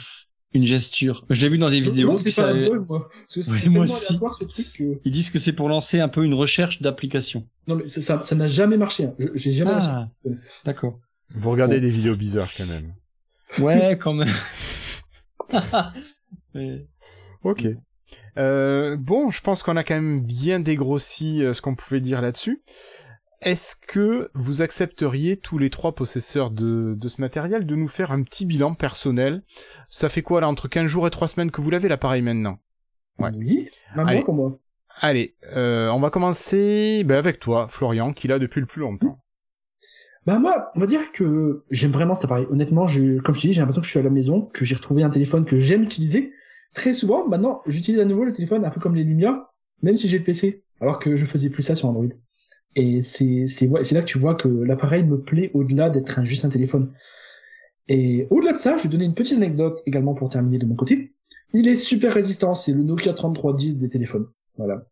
une 0.56 0.66
gesture. 0.66 1.24
Je 1.30 1.40
l'ai 1.40 1.48
vu 1.48 1.58
dans 1.58 1.70
des 1.70 1.80
vidéos. 1.80 2.16
C'est 2.16 2.30
pas 2.30 2.42
ça- 2.42 2.48
un 2.48 2.54
bug, 2.68 2.86
moi. 2.88 3.08
Parce 3.34 3.34
que 3.34 3.40
aussi. 3.78 4.00
aléatoire, 4.08 4.34
ce 4.38 4.44
truc 4.44 4.72
que... 4.72 4.98
Ils 5.04 5.12
disent 5.12 5.30
que 5.30 5.38
c'est 5.38 5.52
pour 5.52 5.68
lancer 5.68 6.00
un 6.00 6.08
peu 6.08 6.24
une 6.24 6.34
recherche 6.34 6.82
d'application. 6.82 7.46
Non, 7.68 7.76
mais 7.76 7.86
ça- 7.88 8.02
ça 8.02 8.22
ça 8.24 8.34
n'a 8.34 8.46
jamais 8.46 8.76
marché. 8.76 9.04
hein. 9.04 9.14
J'ai 9.34 9.52
jamais. 9.52 9.70
Ah, 9.74 10.08
d'accord. 10.64 10.98
Vous 11.34 11.50
regardez 11.50 11.76
Bon. 11.76 11.82
des 11.82 11.90
vidéos 11.90 12.16
bizarres 12.16 12.50
quand 12.56 12.66
même. 12.66 12.92
Ouais, 13.58 13.96
quand 14.00 14.12
même. 14.14 14.32
Mais- 16.54 16.86
Ok. 17.44 17.66
Euh, 18.38 18.96
bon, 18.96 19.30
je 19.30 19.40
pense 19.40 19.62
qu'on 19.62 19.76
a 19.76 19.84
quand 19.84 19.94
même 19.94 20.20
bien 20.20 20.60
dégrossi 20.60 21.42
euh, 21.42 21.52
ce 21.54 21.62
qu'on 21.62 21.74
pouvait 21.74 22.00
dire 22.00 22.20
là-dessus. 22.20 22.62
Est-ce 23.42 23.76
que 23.76 24.30
vous 24.34 24.62
accepteriez 24.62 25.36
tous 25.36 25.58
les 25.58 25.70
trois 25.70 25.94
possesseurs 25.94 26.50
de, 26.50 26.94
de 26.96 27.08
ce 27.08 27.20
matériel 27.20 27.66
de 27.66 27.76
nous 27.76 27.88
faire 27.88 28.10
un 28.10 28.22
petit 28.22 28.46
bilan 28.46 28.74
personnel? 28.74 29.42
Ça 29.90 30.08
fait 30.08 30.22
quoi 30.22 30.40
là 30.40 30.48
entre 30.48 30.68
15 30.68 30.86
jours 30.86 31.06
et 31.06 31.10
3 31.10 31.28
semaines 31.28 31.50
que 31.50 31.60
vous 31.60 31.70
l'avez 31.70 31.88
l'appareil 31.88 32.22
maintenant? 32.22 32.58
Ouais. 33.18 33.30
Oui, 33.34 33.68
même 33.94 34.08
Allez. 34.08 34.16
moi 34.16 34.24
pour 34.24 34.34
moi. 34.34 34.58
Allez, 35.00 35.36
euh, 35.54 35.88
on 35.90 36.00
va 36.00 36.10
commencer 36.10 37.04
ben, 37.04 37.18
avec 37.18 37.38
toi, 37.38 37.68
Florian, 37.68 38.12
qui 38.12 38.28
l'a 38.28 38.38
depuis 38.38 38.60
le 38.60 38.66
plus 38.66 38.80
longtemps. 38.80 39.20
Bah 40.24 40.38
moi, 40.38 40.72
on 40.74 40.80
va 40.80 40.86
dire 40.86 41.12
que 41.12 41.64
j'aime 41.70 41.92
vraiment 41.92 42.14
cet 42.14 42.24
appareil. 42.24 42.46
Honnêtement, 42.50 42.86
je, 42.86 43.20
comme 43.20 43.34
je 43.34 43.42
te 43.42 43.46
dis, 43.46 43.52
j'ai 43.52 43.60
l'impression 43.60 43.82
que 43.82 43.86
je 43.86 43.90
suis 43.90 44.00
à 44.00 44.02
la 44.02 44.10
maison, 44.10 44.42
que 44.42 44.64
j'ai 44.64 44.74
retrouvé 44.74 45.02
un 45.02 45.10
téléphone 45.10 45.44
que 45.44 45.58
j'aime 45.58 45.82
utiliser. 45.82 46.32
Très 46.74 46.94
souvent, 46.94 47.28
maintenant, 47.28 47.62
j'utilise 47.66 48.00
à 48.00 48.04
nouveau 48.04 48.24
le 48.24 48.32
téléphone 48.32 48.64
un 48.64 48.70
peu 48.70 48.80
comme 48.80 48.96
les 48.96 49.04
Lumia, 49.04 49.50
même 49.82 49.94
si 49.94 50.08
j'ai 50.08 50.18
le 50.18 50.24
PC, 50.24 50.64
alors 50.80 50.98
que 50.98 51.16
je 51.16 51.24
faisais 51.24 51.50
plus 51.50 51.62
ça 51.62 51.76
sur 51.76 51.88
Android. 51.88 52.08
Et 52.76 53.00
c'est 53.02 53.46
là 53.66 54.00
que 54.00 54.06
tu 54.06 54.18
vois 54.18 54.34
que 54.34 54.48
l'appareil 54.48 55.02
me 55.02 55.20
plaît 55.20 55.50
au-delà 55.54 55.90
d'être 55.90 56.24
juste 56.24 56.44
un 56.44 56.50
téléphone. 56.50 56.92
Et 57.88 58.28
au-delà 58.30 58.52
de 58.52 58.58
ça, 58.58 58.76
je 58.76 58.84
vais 58.84 58.88
donner 58.88 59.06
une 59.06 59.14
petite 59.14 59.38
anecdote 59.38 59.82
également 59.86 60.14
pour 60.14 60.28
terminer 60.28 60.58
de 60.58 60.66
mon 60.66 60.76
côté. 60.76 61.14
Il 61.52 61.68
est 61.68 61.76
super 61.76 62.12
résistant, 62.12 62.54
c'est 62.54 62.72
le 62.72 62.82
Nokia 62.82 63.14
3310 63.14 63.78
des 63.78 63.88
téléphones. 63.88 64.28
Voilà. 64.56 64.86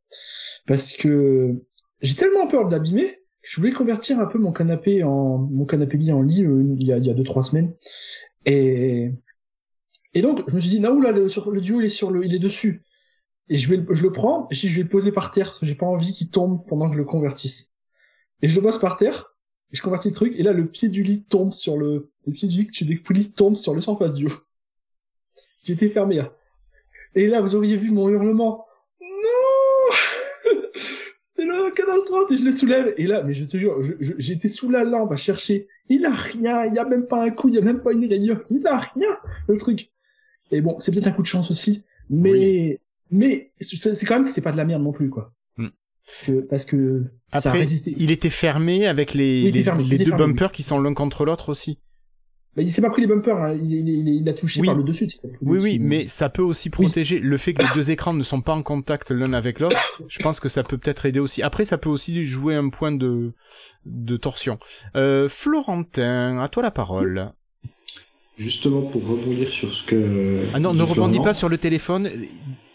Parce 0.67 0.93
que 0.93 1.63
j'ai 2.01 2.15
tellement 2.15 2.49
peur 2.49 2.67
de 2.67 2.73
l'abîmer 2.73 3.19
je 3.45 3.61
voulais 3.61 3.73
convertir 3.73 4.19
un 4.19 4.27
peu 4.27 4.39
mon 4.39 4.53
canapé 4.53 5.05
en 5.05 5.39
mon 5.39 5.67
canapé 5.67 5.99
lit 5.99 6.13
en 6.13 6.23
lit 6.23 6.43
euh, 6.43 6.65
il 6.79 6.87
y 6.87 6.93
a 6.93 6.99
il 6.99 7.07
y 7.07 7.11
a 7.11 7.15
deux 7.15 7.25
trois 7.25 7.43
semaines 7.43 7.75
et 8.47 9.13
et 10.15 10.23
donc 10.23 10.43
je 10.49 10.57
me 10.57 10.61
suis 10.61 10.71
dit 10.71 10.79
là 10.81 10.91
le, 10.91 11.61
duo 11.61 11.81
il 11.81 11.87
est 11.87 11.91
sur 11.91 12.11
le 12.11 12.25
il 12.25 12.35
est 12.35 12.39
dessus 12.39 12.85
et 13.51 13.59
je 13.59 13.69
vais 13.69 13.85
je 13.91 14.03
le 14.03 14.13
prends 14.13 14.49
je 14.51 14.67
je 14.67 14.77
vais 14.77 14.83
le 14.83 14.89
poser 14.89 15.13
par 15.13 15.31
terre 15.31 15.59
j'ai 15.61 15.75
pas 15.75 15.87
envie 15.87 16.13
qu'il 16.13 16.31
tombe 16.31 16.67
pendant 16.67 16.87
que 16.87 16.95
je 16.95 16.99
le 16.99 17.05
convertisse 17.05 17.74
et 18.43 18.49
je 18.49 18.57
le 18.57 18.63
pose 18.63 18.79
par 18.79 18.97
terre 18.97 19.35
et 19.73 19.77
je 19.77 19.83
convertis 19.83 20.09
le 20.09 20.15
truc 20.15 20.35
et 20.37 20.43
là 20.43 20.53
le 20.53 20.67
pied 20.67 20.89
du 20.89 21.03
lit 21.03 21.25
tombe 21.25 21.53
sur 21.53 21.77
le 21.77 22.11
le 22.27 22.33
pied 22.33 22.49
du 22.49 22.59
lit 22.59 22.67
que 22.67 22.73
tu 22.73 22.85
dépouilles 22.85 23.33
tombe 23.33 23.57
sur 23.57 23.75
le 23.75 23.81
surface 23.81 24.15
duo 24.15 24.31
j'étais 25.65 25.89
fermé 25.89 26.17
là. 26.17 26.33
Et 27.15 27.27
là 27.27 27.41
vous 27.41 27.55
auriez 27.55 27.77
vu 27.77 27.91
mon 27.91 28.09
hurlement. 28.09 28.67
Non 29.01 30.53
c'était 31.17 31.47
la 31.47 31.71
catastrophe 31.71 32.31
et 32.33 32.39
je 32.39 32.45
le 32.45 32.53
soulève. 32.53 32.95
Et 32.97 33.07
là 33.07 33.23
mais 33.23 33.35
je 33.35 33.45
te 33.45 33.57
jure 33.57 33.81
j'étais 34.01 34.49
sous 34.49 34.71
la 34.71 34.85
lampe 34.85 35.13
à 35.13 35.17
chercher. 35.17 35.69
Il 35.89 36.05
a 36.07 36.11
rien 36.13 36.67
il 36.67 36.75
y 36.75 36.79
a 36.79 36.85
même 36.85 37.07
pas 37.07 37.23
un 37.23 37.31
coup 37.31 37.49
il 37.49 37.55
y 37.55 37.59
a 37.59 37.63
même 37.63 37.81
pas 37.83 37.93
une 37.93 38.07
rainure 38.07 38.43
il 38.51 38.67
a 38.67 38.79
rien 38.79 39.09
le 39.49 39.57
truc. 39.57 39.91
Et 40.51 40.61
bon 40.61 40.79
c'est 40.81 40.93
peut-être 40.93 41.07
un 41.07 41.13
coup 41.13 41.23
de 41.23 41.27
chance 41.27 41.51
aussi 41.51 41.85
mais 42.11 42.31
Oui. 42.31 42.79
mais 43.11 43.53
c'est 43.61 44.07
quand 44.07 44.17
même 44.17 44.25
que 44.25 44.31
c'est 44.31 44.43
pas 44.43 44.53
de 44.53 44.57
la 44.57 44.65
merde 44.65 44.83
non 44.83 44.93
plus 44.93 45.09
quoi. 45.09 45.33
Parce 46.07 46.19
que 46.21 46.33
parce 46.49 46.65
que 46.65 47.05
ça 47.31 47.39
a 47.39 47.49
Après, 47.49 47.61
résisté 47.61 47.95
il 47.97 48.13
était 48.13 48.31
fermé 48.31 48.87
avec 48.87 49.15
les, 49.15 49.51
fermé, 49.63 49.85
deux 49.85 50.05
fermé, 50.05 50.19
bumpers 50.19 50.53
qui 50.53 50.63
sont 50.63 50.79
l'un 50.81 50.95
contre 50.95 51.25
l'autre 51.25 51.49
aussi. 51.49 51.79
Mais 52.57 52.63
il 52.63 52.71
s'est 52.71 52.83
pas 52.83 52.91
pris 52.91 53.01
les 53.03 53.09
bumpers 53.09 53.37
hein. 53.37 53.53
il, 53.53 53.73
il, 53.73 53.89
il, 53.89 54.09
il 54.09 54.29
a 54.29 54.33
touché 54.33 54.61
Oui. 54.61 54.67
par 54.67 54.77
le 54.77 54.85
dessus 54.85 55.09
Oui, 55.43 55.59
oui, 55.61 55.79
mais 55.81 56.07
ça 56.07 56.29
peut 56.29 56.43
aussi 56.43 56.71
protéger 56.71 57.19
le 57.19 57.37
fait 57.37 57.53
que 57.53 57.63
les 57.63 57.75
deux 57.75 57.91
écrans 57.91 58.13
ne 58.15 58.23
sont 58.23 58.43
pas 58.43 58.53
en 58.55 58.63
contact 58.63 59.11
l'un 59.11 59.33
avec 59.33 59.59
l'autre. 59.59 59.77
Je 60.07 60.21
pense 60.21 60.39
que 60.39 60.49
ça 60.49 60.63
peut 60.63 60.79
peut-être 60.79 61.05
aider 61.07 61.19
aussi. 61.19 61.43
Après, 61.43 61.65
ça 61.65 61.79
peut 61.79 61.89
aussi 61.91 62.23
jouer 62.23 62.55
un 62.55 62.69
point 62.69 62.93
de, 62.93 63.33
de 63.87 64.17
torsion. 64.17 64.59
Euh, 64.95 65.29
Florentin, 65.29 66.39
à 66.39 66.49
toi 66.49 66.63
la 66.63 66.71
parole. 66.71 67.33
Justement, 68.37 68.83
pour 68.83 69.05
rebondir 69.07 69.49
sur 69.49 69.73
ce 69.73 69.83
que. 69.85 70.45
Ah 70.55 70.61
non, 70.61 70.75
ne 70.75 70.83
rebondis 70.83 71.21
pas 71.21 71.35
sur 71.35 71.49
le 71.49 71.59
téléphone. 71.59 72.09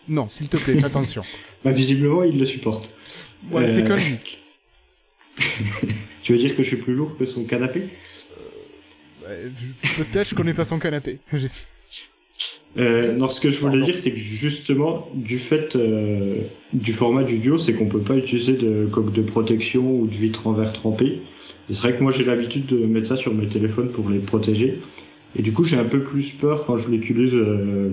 Non, 0.10 0.28
s'il 0.28 0.50
te 0.50 0.58
plaît, 0.58 0.76
fais 0.76 0.86
attention. 0.94 1.22
bah, 1.64 1.72
visiblement, 1.72 2.24
il 2.24 2.38
le 2.40 2.46
supporte. 2.46 2.92
Ouais, 3.52 3.68
c'est 3.68 3.90
Euh, 3.90 3.96
lui. 3.98 4.18
Tu 6.24 6.34
veux 6.34 6.40
dire 6.40 6.56
que 6.56 6.64
je 6.64 6.68
suis 6.68 6.78
plus 6.78 6.94
lourd 6.94 7.18
que 7.18 7.26
son 7.26 7.44
canapé? 7.46 7.84
Ouais, 9.26 9.44
je- 9.84 10.04
Peut-être 10.04 10.30
je 10.30 10.36
connais 10.36 10.54
pas 10.54 10.66
son 10.66 10.80
canapé. 10.80 11.20
Euh, 12.78 13.14
non, 13.14 13.28
ce 13.28 13.42
que 13.42 13.50
je 13.50 13.60
voulais 13.60 13.80
Pardon. 13.80 13.86
dire, 13.88 13.98
c'est 13.98 14.12
que 14.12 14.20
justement, 14.20 15.10
du 15.16 15.40
fait 15.40 15.76
euh, 15.76 16.36
du 16.72 16.94
format 16.94 17.24
du 17.24 17.40
duo, 17.40 17.58
c'est 17.58 17.74
qu'on 17.74 17.88
peut 17.88 18.00
pas 18.00 18.16
utiliser 18.16 18.54
de 18.54 18.86
coque 18.86 19.12
de 19.12 19.24
protection 19.24 19.82
ou 20.00 20.06
de 20.06 20.16
vitre 20.16 20.46
en 20.46 20.54
verre 20.54 20.72
trempé. 20.72 21.20
C'est 21.68 21.80
vrai 21.80 21.96
que 21.98 22.04
moi, 22.04 22.12
j'ai 22.12 22.24
l'habitude 22.26 22.68
de 22.68 22.78
mettre 22.86 23.08
ça 23.08 23.18
sur 23.18 23.34
mes 23.34 23.48
téléphones 23.48 23.90
pour 23.92 24.08
les 24.12 24.20
protéger. 24.20 24.80
Et 25.36 25.42
du 25.42 25.52
coup, 25.52 25.64
j'ai 25.64 25.78
un 25.78 25.84
peu 25.86 26.02
plus 26.04 26.30
peur 26.30 26.66
quand 26.68 26.78
je 26.78 26.90
l'utilise 26.90 27.34
euh, 27.34 27.92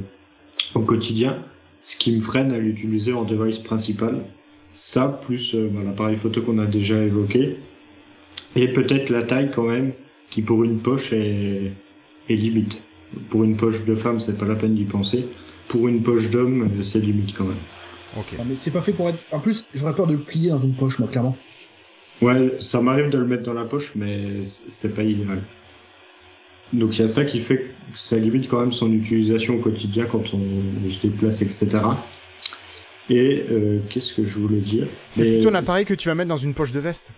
au 0.74 0.80
quotidien, 0.80 1.38
ce 1.87 1.97
qui 1.97 2.11
me 2.11 2.20
freine 2.20 2.51
à 2.53 2.59
l'utiliser 2.59 3.12
en 3.12 3.22
device 3.22 3.61
principal. 3.61 4.24
Ça, 4.74 5.20
plus 5.24 5.55
euh, 5.55 5.70
bah, 5.72 5.80
l'appareil 5.84 6.16
photo 6.16 6.43
qu'on 6.43 6.59
a 6.59 6.66
déjà 6.66 7.01
évoqué. 7.01 7.57
Et 8.57 8.72
peut-être 8.72 9.09
la 9.09 9.22
taille 9.22 9.53
quand 9.55 9.68
même, 9.68 9.93
qui 10.30 10.43
pour 10.43 10.64
une 10.64 10.80
poche 10.80 11.12
est, 11.12 11.70
est 12.28 12.34
limite. 12.34 12.82
Pour 13.30 13.45
une 13.45 13.57
poche 13.57 13.84
de 13.84 13.95
femme, 13.95 14.18
c'est 14.18 14.37
pas 14.37 14.47
la 14.47 14.57
peine 14.57 14.74
d'y 14.74 14.84
penser. 14.84 15.26
Pour 15.68 15.87
une 15.87 16.03
poche 16.03 16.28
d'homme, 16.30 16.68
c'est 16.82 16.99
limite 16.99 17.34
quand 17.37 17.45
même. 17.45 17.57
Ok. 18.18 18.32
Non, 18.37 18.45
mais 18.49 18.57
c'est 18.57 18.72
pas 18.72 18.80
fait 18.80 18.93
pour 18.93 19.09
être 19.09 19.18
en 19.30 19.39
plus 19.39 19.64
j'aurais 19.74 19.95
peur 19.95 20.07
de 20.07 20.12
le 20.12 20.18
plier 20.18 20.51
dans 20.51 20.61
une 20.61 20.74
poche 20.74 20.99
moi 20.99 21.09
clairement 21.09 21.37
Ouais, 22.22 22.53
ça 22.61 22.80
m'arrive 22.80 23.11
de 23.11 23.18
le 23.18 23.26
mettre 23.26 23.43
dans 23.43 23.53
la 23.53 23.64
poche, 23.64 23.93
mais 23.95 24.22
c'est 24.68 24.95
pas 24.95 25.03
idéal. 25.03 25.39
Donc 26.72 26.94
il 26.94 27.00
y 27.00 27.04
a 27.04 27.08
ça 27.08 27.24
qui 27.24 27.40
fait 27.40 27.56
que 27.58 27.98
ça 27.98 28.16
limite 28.16 28.48
quand 28.48 28.60
même 28.60 28.72
son 28.72 28.92
utilisation 28.92 29.54
au 29.54 29.58
quotidien 29.58 30.04
quand 30.10 30.22
on 30.34 30.90
se 30.90 31.06
déplace, 31.06 31.42
etc. 31.42 31.68
Et 33.08 33.44
euh, 33.50 33.78
qu'est-ce 33.88 34.12
que 34.14 34.24
je 34.24 34.38
voulais 34.38 34.58
dire? 34.58 34.86
C'est 35.10 35.22
Mais- 35.22 35.32
plutôt 35.36 35.48
un 35.50 35.54
appareil 35.54 35.84
que 35.84 35.94
tu 35.94 36.08
vas 36.08 36.14
mettre 36.14 36.28
dans 36.28 36.36
une 36.36 36.54
poche 36.54 36.72
de 36.72 36.80
veste. 36.80 37.10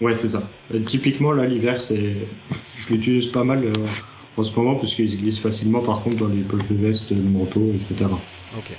Ouais, 0.00 0.14
c'est 0.14 0.30
ça. 0.30 0.42
Et 0.74 0.80
typiquement, 0.80 1.32
là, 1.32 1.44
l'hiver, 1.44 1.80
c'est, 1.80 2.14
je 2.78 2.88
l'utilise 2.88 3.26
pas 3.26 3.44
mal 3.44 3.62
euh, 3.64 3.72
en 4.38 4.42
ce 4.42 4.52
moment 4.58 4.76
parce 4.76 4.94
qu'il 4.94 5.10
se 5.10 5.16
glisse 5.16 5.38
facilement, 5.38 5.80
par 5.80 6.00
contre, 6.02 6.16
dans 6.16 6.28
les 6.28 6.40
poches 6.40 6.66
de 6.70 6.74
veste, 6.76 7.10
le 7.10 7.16
manteau, 7.22 7.70
etc. 7.74 8.06
Ok. 8.56 8.70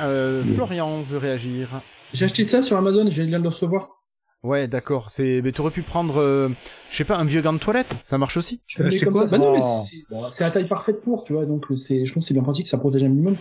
Euh, 0.00 0.42
Florian 0.54 1.02
veut 1.02 1.18
réagir. 1.18 1.68
j'ai 2.14 2.24
acheté 2.24 2.44
ça 2.44 2.62
sur 2.62 2.76
Amazon 2.78 3.06
et 3.06 3.10
je 3.10 3.22
viens 3.22 3.38
de 3.38 3.42
le 3.42 3.50
recevoir 3.50 3.99
Ouais, 4.42 4.68
d'accord. 4.68 5.10
C'est, 5.10 5.40
mais 5.44 5.52
t'aurais 5.52 5.70
pu 5.70 5.82
prendre, 5.82 6.16
euh, 6.18 6.48
je 6.90 6.96
sais 6.96 7.04
pas, 7.04 7.18
un 7.18 7.24
vieux 7.24 7.42
gant 7.42 7.52
de 7.52 7.58
toilette. 7.58 7.94
Ça 8.02 8.16
marche 8.16 8.36
aussi. 8.38 8.60
Je 8.66 8.78
le 8.78 8.88
mets 8.88 8.94
acheté 8.94 9.04
comme 9.04 9.12
quoi 9.12 9.24
ça. 9.24 9.28
Bah 9.28 9.38
non, 9.38 9.52
mais 9.52 9.60
Oh. 9.62 9.82
c'est- 10.30 10.42
la 10.42 10.50
taille 10.50 10.66
parfaite 10.66 11.02
pour, 11.02 11.24
tu 11.24 11.34
vois, 11.34 11.44
donc 11.44 11.66
c'est, 11.76 12.06
je 12.06 12.10
trouve 12.10 12.22
que 12.22 12.26
c'est 12.26 12.34
bien 12.34 12.42
pratique, 12.42 12.66
ça 12.68 12.78
protège 12.78 13.04
un 13.04 13.08
minimum. 13.08 13.36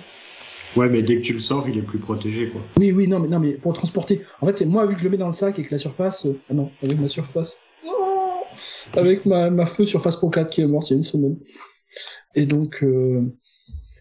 Ouais, 0.76 0.90
mais 0.90 1.02
dès 1.02 1.16
que 1.18 1.22
tu 1.22 1.34
le 1.34 1.40
sors, 1.40 1.68
il 1.70 1.78
est 1.78 1.82
plus 1.82 2.00
protégé, 2.00 2.50
quoi. 2.50 2.62
Oui, 2.78 2.92
oui, 2.92 3.08
non, 3.08 3.20
mais 3.20 3.28
non, 3.30 3.40
mais 3.40 3.54
pour 3.54 3.74
transporter. 3.74 4.24
En 4.42 4.46
fait, 4.46 4.56
c'est 4.58 4.66
moi 4.66 4.86
vu 4.86 4.94
que 4.94 5.00
je 5.00 5.06
le 5.06 5.10
mets 5.12 5.18
dans 5.18 5.28
le 5.28 5.34
sac 5.34 5.58
et 5.58 5.64
que 5.66 5.72
la 5.72 5.78
surface, 5.80 6.26
euh, 6.26 6.38
ah 6.50 6.54
non, 6.54 6.70
avec 6.84 7.00
ma 7.00 7.08
surface, 7.08 7.58
Non 7.86 7.92
avec 8.98 9.26
ma, 9.26 9.50
ma 9.50 9.66
feu 9.66 9.86
Surface 9.86 10.16
Pro 10.18 10.30
4 10.30 10.50
qui 10.50 10.62
est 10.62 10.68
morte 10.68 10.90
il 10.90 10.94
y 10.94 10.96
a 10.96 10.98
une 10.98 11.04
semaine. 11.04 11.38
Et 12.36 12.46
donc, 12.46 12.84
euh... 12.84 13.22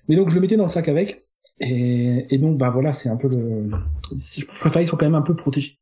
mais 0.09 0.16
donc 0.16 0.30
je 0.30 0.34
le 0.34 0.40
mettais 0.40 0.57
dans 0.57 0.64
le 0.64 0.68
sac 0.68 0.88
avec. 0.88 1.26
Et, 1.61 2.26
et 2.30 2.38
donc, 2.38 2.59
bah 2.59 2.68
voilà, 2.70 2.92
c'est 2.92 3.09
un 3.09 3.16
peu 3.16 3.28
le. 3.28 3.70
Je 4.12 4.44
préfère 4.46 4.80
qu'ils 4.82 4.88
soient 4.88 4.99
quand 4.99 5.07
même 5.07 5.14
un 5.14 5.22
peu 5.22 5.34
protégés. 5.36 5.78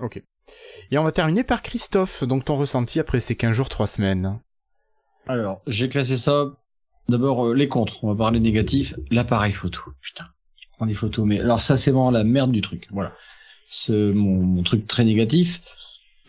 Ok. 0.00 0.22
Et 0.90 0.98
on 0.98 1.04
va 1.04 1.12
terminer 1.12 1.44
par 1.44 1.62
Christophe. 1.62 2.24
Donc 2.24 2.44
ton 2.44 2.56
ressenti 2.56 3.00
après 3.00 3.20
ces 3.20 3.36
15 3.36 3.52
jours, 3.52 3.68
3 3.68 3.86
semaines. 3.86 4.40
Alors, 5.26 5.62
j'ai 5.66 5.88
classé 5.88 6.16
ça. 6.16 6.52
D'abord, 7.08 7.48
euh, 7.48 7.54
les 7.54 7.68
contres. 7.68 8.04
On 8.04 8.08
va 8.08 8.14
parler 8.14 8.40
négatif. 8.40 8.94
L'appareil 9.10 9.52
photo. 9.52 9.80
Putain, 10.00 10.26
il 10.60 10.68
prend 10.76 10.86
des 10.86 10.94
photos. 10.94 11.26
Mais 11.26 11.40
alors 11.40 11.60
ça, 11.60 11.76
c'est 11.76 11.90
vraiment 11.90 12.10
la 12.10 12.24
merde 12.24 12.52
du 12.52 12.60
truc. 12.60 12.88
Voilà. 12.90 13.12
C'est 13.68 14.12
mon, 14.12 14.42
mon 14.42 14.62
truc 14.62 14.86
très 14.86 15.04
négatif. 15.04 15.62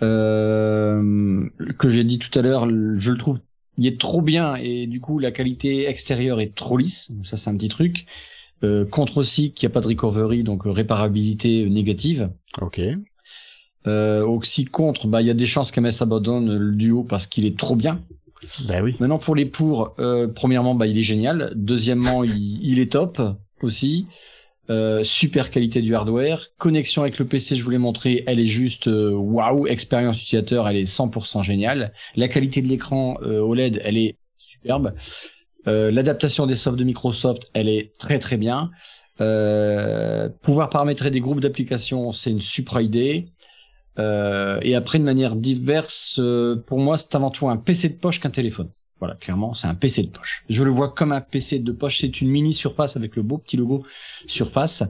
Euh, 0.02 1.50
que 1.78 1.88
j'ai 1.88 2.04
dit 2.04 2.20
tout 2.20 2.38
à 2.38 2.42
l'heure, 2.42 2.68
je 2.68 3.12
le 3.12 3.18
trouve, 3.18 3.40
il 3.78 3.88
est 3.88 4.00
trop 4.00 4.22
bien 4.22 4.56
et 4.56 4.88
du 4.88 5.00
coup 5.00 5.20
la 5.20 5.32
qualité 5.32 5.88
extérieure 5.88 6.40
est 6.40 6.56
trop 6.56 6.78
lisse. 6.78 7.12
Ça, 7.24 7.38
c'est 7.38 7.50
un 7.50 7.56
petit 7.56 7.70
truc. 7.70 8.06
Euh, 8.64 8.86
contre 8.86 9.18
aussi 9.18 9.52
qu'il 9.52 9.68
n'y 9.68 9.72
a 9.72 9.74
pas 9.74 9.82
de 9.82 9.88
recovery, 9.88 10.44
donc 10.44 10.66
euh, 10.66 10.72
réparabilité 10.72 11.64
euh, 11.64 11.70
négative. 11.70 12.32
Ok. 12.62 12.80
Euh, 13.88 14.26
aussi 14.26 14.66
contre, 14.66 15.08
bah 15.08 15.22
il 15.22 15.28
y 15.28 15.32
a 15.32 15.36
des 15.36 15.46
chances 15.46 15.72
qu'MS 15.72 16.02
abandonne 16.02 16.58
le 16.58 16.76
duo 16.76 17.04
parce 17.04 17.28
qu'il 17.28 17.46
est 17.46 17.58
trop 17.58 17.76
bien. 17.76 18.00
Bah 18.68 18.82
oui. 18.82 18.96
Maintenant 19.00 19.20
pour 19.20 19.36
les 19.36 19.46
pour, 19.46 19.94
euh, 20.00 20.28
premièrement 20.28 20.76
bah 20.76 20.88
il 20.88 20.98
est 20.98 21.04
génial. 21.04 21.52
Deuxièmement 21.56 22.24
il, 22.24 22.60
il 22.64 22.80
est 22.80 22.92
top 22.92 23.22
aussi. 23.62 24.08
Euh, 24.72 25.04
super 25.04 25.52
qualité 25.52 25.84
du 25.84 25.94
hardware, 25.94 26.48
connexion 26.58 27.04
avec 27.04 27.20
le 27.20 27.26
PC, 27.26 27.56
je 27.56 27.64
vous 27.64 27.70
l'ai 27.70 27.78
montré, 27.78 28.24
elle 28.26 28.40
est 28.40 28.48
juste 28.48 28.88
euh, 28.88 29.12
waouh, 29.12 29.68
expérience 29.68 30.20
utilisateur, 30.20 30.68
elle 30.68 30.78
est 30.78 30.90
100% 30.90 31.44
géniale. 31.44 31.94
La 32.16 32.28
qualité 32.28 32.64
de 32.64 32.68
l'écran 32.68 33.20
euh, 33.22 33.42
OLED, 33.42 33.80
elle 33.86 33.98
est 33.98 34.18
superbe. 34.40 34.96
Euh, 35.68 35.92
L'adaptation 35.92 36.48
des 36.48 36.56
softs 36.56 36.80
de 36.80 36.84
Microsoft, 36.84 37.52
elle 37.54 37.70
est 37.70 37.96
très 38.00 38.18
très 38.18 38.38
bien. 38.38 38.72
Euh, 39.22 40.30
pouvoir 40.42 40.70
paramétrer 40.70 41.12
des 41.12 41.20
groupes 41.20 41.42
d'applications, 41.42 42.12
c'est 42.12 42.32
une 42.32 42.42
super 42.42 42.82
idée. 42.82 43.28
Euh, 44.00 44.60
et 44.62 44.76
après, 44.76 45.00
de 45.00 45.04
manière 45.04 45.36
diverse, 45.36 46.20
euh, 46.20 46.56
pour 46.56 46.80
moi, 46.80 46.98
c'est 46.98 47.16
avant 47.16 47.32
tout 47.32 47.50
un 47.50 47.58
PC 47.58 47.90
de 47.90 47.96
poche 47.96 48.20
qu'un 48.20 48.30
téléphone. 48.30 48.70
Voilà, 49.00 49.16
clairement, 49.16 49.54
c'est 49.54 49.68
un 49.68 49.76
PC 49.76 50.04
de 50.04 50.08
poche. 50.08 50.46
Je 50.48 50.64
le 50.64 50.72
vois 50.72 50.90
comme 50.90 51.12
un 51.12 51.20
PC 51.20 51.60
de 51.60 51.72
poche. 51.74 52.00
C'est 52.00 52.22
une 52.22 52.30
mini 52.30 52.54
surface 52.54 52.96
avec 52.96 53.18
le 53.18 53.24
beau 53.24 53.38
petit 53.38 53.58
logo 53.58 53.86
surface. 54.26 54.84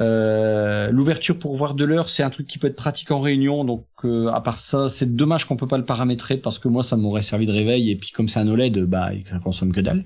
Euh, 0.00 0.90
L'ouverture 0.92 1.36
pour 1.38 1.56
voir 1.56 1.74
de 1.74 1.84
l'heure, 1.84 2.08
c'est 2.08 2.22
un 2.22 2.30
truc 2.30 2.46
qui 2.46 2.58
peut 2.58 2.68
être 2.68 2.76
pratique 2.76 3.10
en 3.10 3.20
réunion. 3.20 3.64
Donc, 3.64 3.86
euh, 4.04 4.28
à 4.28 4.40
part 4.40 4.60
ça, 4.60 4.88
c'est 4.88 5.16
dommage 5.16 5.46
qu'on 5.46 5.56
peut 5.56 5.66
pas 5.66 5.78
le 5.78 5.84
paramétrer 5.84 6.36
parce 6.36 6.60
que 6.60 6.68
moi, 6.68 6.84
ça 6.84 6.96
m'aurait 6.96 7.22
servi 7.22 7.46
de 7.46 7.52
réveil. 7.52 7.90
Et 7.90 7.96
puis, 7.96 8.10
comme 8.10 8.28
c'est 8.28 8.38
un 8.38 8.46
OLED, 8.46 8.84
bah, 8.84 9.10
ça 9.28 9.40
consomme 9.40 9.72
que 9.72 9.80
dalle. 9.80 10.00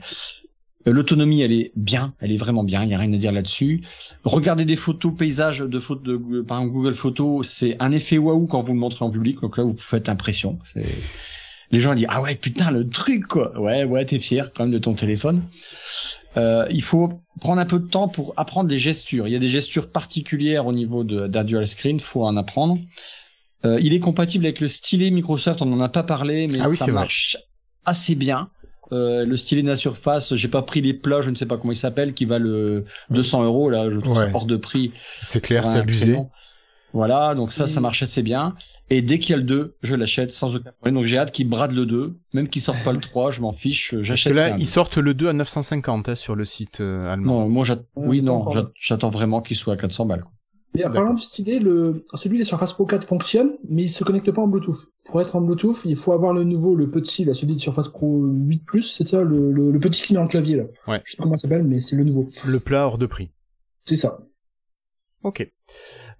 Euh, 0.88 0.92
L'autonomie, 0.92 1.42
elle 1.42 1.52
est 1.52 1.70
bien, 1.76 2.14
elle 2.20 2.32
est 2.32 2.36
vraiment 2.36 2.64
bien, 2.64 2.82
il 2.82 2.90
y 2.90 2.94
a 2.94 2.98
rien 2.98 3.12
à 3.12 3.16
dire 3.16 3.32
là-dessus. 3.32 3.82
Regardez 4.24 4.64
des 4.64 4.76
photos, 4.76 5.12
paysages 5.16 5.58
de 5.60 5.78
photos 5.78 6.18
de, 6.20 6.40
par 6.40 6.58
exemple 6.58 6.74
Google 6.74 6.94
Photos, 6.94 7.46
c'est 7.48 7.76
un 7.78 7.92
effet 7.92 8.18
waouh 8.18 8.46
quand 8.46 8.60
vous 8.62 8.72
le 8.72 8.78
montrez 8.78 9.04
en 9.04 9.10
public, 9.10 9.40
donc 9.40 9.56
là 9.58 9.64
vous 9.64 9.76
faites 9.78 10.08
impression. 10.08 10.58
Les 11.70 11.80
gens 11.80 11.94
disent 11.94 12.06
ah 12.08 12.22
ouais 12.22 12.34
putain 12.34 12.70
le 12.70 12.88
truc 12.88 13.26
quoi, 13.26 13.58
ouais 13.60 13.84
ouais 13.84 14.04
t'es 14.06 14.18
fier 14.18 14.52
quand 14.54 14.64
même 14.64 14.72
de 14.72 14.78
ton 14.78 14.94
téléphone. 14.94 15.42
Euh, 16.36 16.66
il 16.70 16.82
faut 16.82 17.20
prendre 17.40 17.60
un 17.60 17.66
peu 17.66 17.78
de 17.78 17.86
temps 17.88 18.08
pour 18.08 18.32
apprendre 18.36 18.68
des 18.68 18.78
gestures. 18.78 19.26
Il 19.26 19.32
y 19.32 19.36
a 19.36 19.38
des 19.40 19.48
gestures 19.48 19.90
particulières 19.90 20.66
au 20.66 20.72
niveau 20.72 21.04
de- 21.04 21.26
d'un 21.26 21.44
dual 21.44 21.66
screen, 21.66 22.00
faut 22.00 22.24
en 22.24 22.36
apprendre. 22.36 22.78
Euh, 23.64 23.78
il 23.82 23.92
est 23.92 23.98
compatible 23.98 24.46
avec 24.46 24.60
le 24.60 24.68
stylet 24.68 25.10
Microsoft, 25.10 25.60
on 25.62 25.66
n'en 25.66 25.80
a 25.80 25.88
pas 25.88 26.04
parlé, 26.04 26.46
mais 26.46 26.58
Ah 26.62 26.68
oui, 26.68 26.76
ça 26.76 26.84
vrai. 26.84 26.94
marche 26.94 27.36
assez 27.84 28.14
bien. 28.14 28.50
Euh, 28.92 29.24
le 29.26 29.36
stylet 29.36 29.62
de 29.62 29.68
la 29.68 29.76
surface, 29.76 30.34
j'ai 30.34 30.48
pas 30.48 30.62
pris 30.62 30.80
les 30.80 30.94
plats, 30.94 31.20
je 31.20 31.30
ne 31.30 31.34
sais 31.36 31.46
pas 31.46 31.56
comment 31.58 31.72
il 31.72 31.76
s'appelle, 31.76 32.14
qui 32.14 32.24
valent 32.24 32.46
euh, 32.48 32.84
200 33.10 33.44
euros 33.44 33.68
là, 33.70 33.90
je 33.90 33.98
trouve 33.98 34.16
Ouais. 34.16 34.24
ça 34.24 34.30
hors 34.34 34.46
de 34.46 34.56
prix. 34.56 34.92
C'est 35.22 35.40
clair, 35.42 35.66
c'est 35.66 35.78
abusé. 35.78 36.18
Voilà, 36.94 37.34
donc 37.34 37.52
ça, 37.52 37.66
ça 37.66 37.80
Mm. 37.80 37.82
marche 37.82 38.02
assez 38.02 38.22
bien. 38.22 38.54
Et 38.88 39.02
dès 39.02 39.18
qu'il 39.18 39.30
y 39.30 39.34
a 39.34 39.36
le 39.36 39.42
2, 39.42 39.76
je 39.82 39.94
l'achète 39.94 40.32
sans 40.32 40.54
aucun 40.54 40.72
problème. 40.72 40.94
Donc 40.94 41.04
j'ai 41.04 41.18
hâte 41.18 41.32
qu'il 41.32 41.46
brade 41.46 41.72
le 41.72 41.84
2, 41.84 42.16
même 42.32 42.48
qu'il 42.48 42.62
sorte 42.62 42.82
pas 42.82 42.92
le 42.92 43.00
3, 43.00 43.30
je 43.30 43.42
m'en 43.42 43.52
fiche, 43.52 43.90
que 43.90 44.02
j'achète. 44.02 44.34
là, 44.34 44.50
ils 44.56 44.60
deux. 44.60 44.64
sortent 44.64 44.96
le 44.96 45.12
2 45.12 45.28
à 45.28 45.32
950 45.34 46.08
hein, 46.08 46.14
sur 46.14 46.34
le 46.34 46.46
site 46.46 46.80
euh, 46.80 47.12
allemand. 47.12 47.40
Non, 47.42 47.48
moi 47.50 47.66
j'attends. 47.66 47.82
Oui, 47.94 48.20
Euh, 48.20 48.22
non, 48.22 48.46
j'attends 48.74 49.10
vraiment 49.10 49.42
qu'il 49.42 49.58
soit 49.58 49.74
à 49.74 49.76
400 49.76 50.06
balles. 50.06 50.22
quoi. 50.22 50.32
Et 50.76 50.84
en 50.84 50.90
parlant 50.90 51.14
de 51.14 51.20
cette 51.20 51.38
idée, 51.38 51.58
le, 51.58 52.04
celui 52.14 52.38
des 52.38 52.44
Surface 52.44 52.72
Pro 52.72 52.84
4 52.84 53.06
fonctionne, 53.06 53.56
mais 53.68 53.84
il 53.84 53.88
se 53.88 54.04
connecte 54.04 54.30
pas 54.30 54.42
en 54.42 54.48
Bluetooth. 54.48 54.86
Pour 55.06 55.20
être 55.20 55.34
en 55.34 55.40
Bluetooth, 55.40 55.80
il 55.84 55.96
faut 55.96 56.12
avoir 56.12 56.32
le 56.32 56.44
nouveau, 56.44 56.74
le 56.76 56.90
petit, 56.90 57.24
là, 57.24 57.34
celui 57.34 57.54
de 57.54 57.60
Surface 57.60 57.88
Pro 57.88 58.22
8 58.22 58.62
c'est 58.82 59.06
ça, 59.06 59.22
le, 59.22 59.50
le, 59.50 59.70
le 59.70 59.78
petit 59.80 60.02
qui 60.02 60.12
met 60.12 60.20
en 60.20 60.28
clavier, 60.28 60.56
là. 60.56 60.64
Ouais. 60.86 61.00
Je 61.04 61.12
sais 61.12 61.16
pas 61.16 61.24
comment 61.24 61.36
ça 61.36 61.42
s'appelle, 61.42 61.64
mais 61.64 61.80
c'est 61.80 61.96
le 61.96 62.04
nouveau. 62.04 62.28
Le 62.46 62.60
plat 62.60 62.86
hors 62.86 62.98
de 62.98 63.06
prix. 63.06 63.30
C'est 63.86 63.96
ça. 63.96 64.18
Ok. 65.24 65.50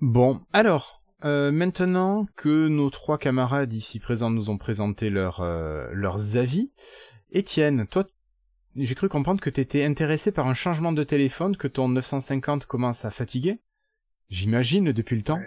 Bon, 0.01 0.41
alors, 0.53 1.03
euh, 1.25 1.53
maintenant 1.53 2.27
que 2.37 2.69
nos 2.69 2.91
trois 2.91 3.19
camarades 3.19 3.73
ici 3.73 4.01
présents 4.01 4.31
nous 4.31 4.51
ont 4.51 4.59
présenté 4.59 5.11
leur, 5.11 5.41
euh, 5.41 5.89
leurs 5.93 6.37
avis, 6.37 6.73
Étienne, 7.31 7.87
toi, 7.87 8.07
j'ai 8.77 8.95
cru 8.95 9.09
comprendre 9.09 9.41
que 9.41 9.51
tu 9.51 9.61
étais 9.61 9.85
intéressé 9.85 10.33
par 10.33 10.47
un 10.47 10.55
changement 10.55 10.93
de 10.93 11.05
téléphone, 11.05 11.57
que 11.57 11.69
ton 11.69 11.89
950 11.89 12.67
commence 12.67 13.05
à 13.05 13.11
fatiguer. 13.11 13.59
J'imagine 14.29 14.93
depuis 14.93 15.17
le 15.17 15.23
temps. 15.23 15.41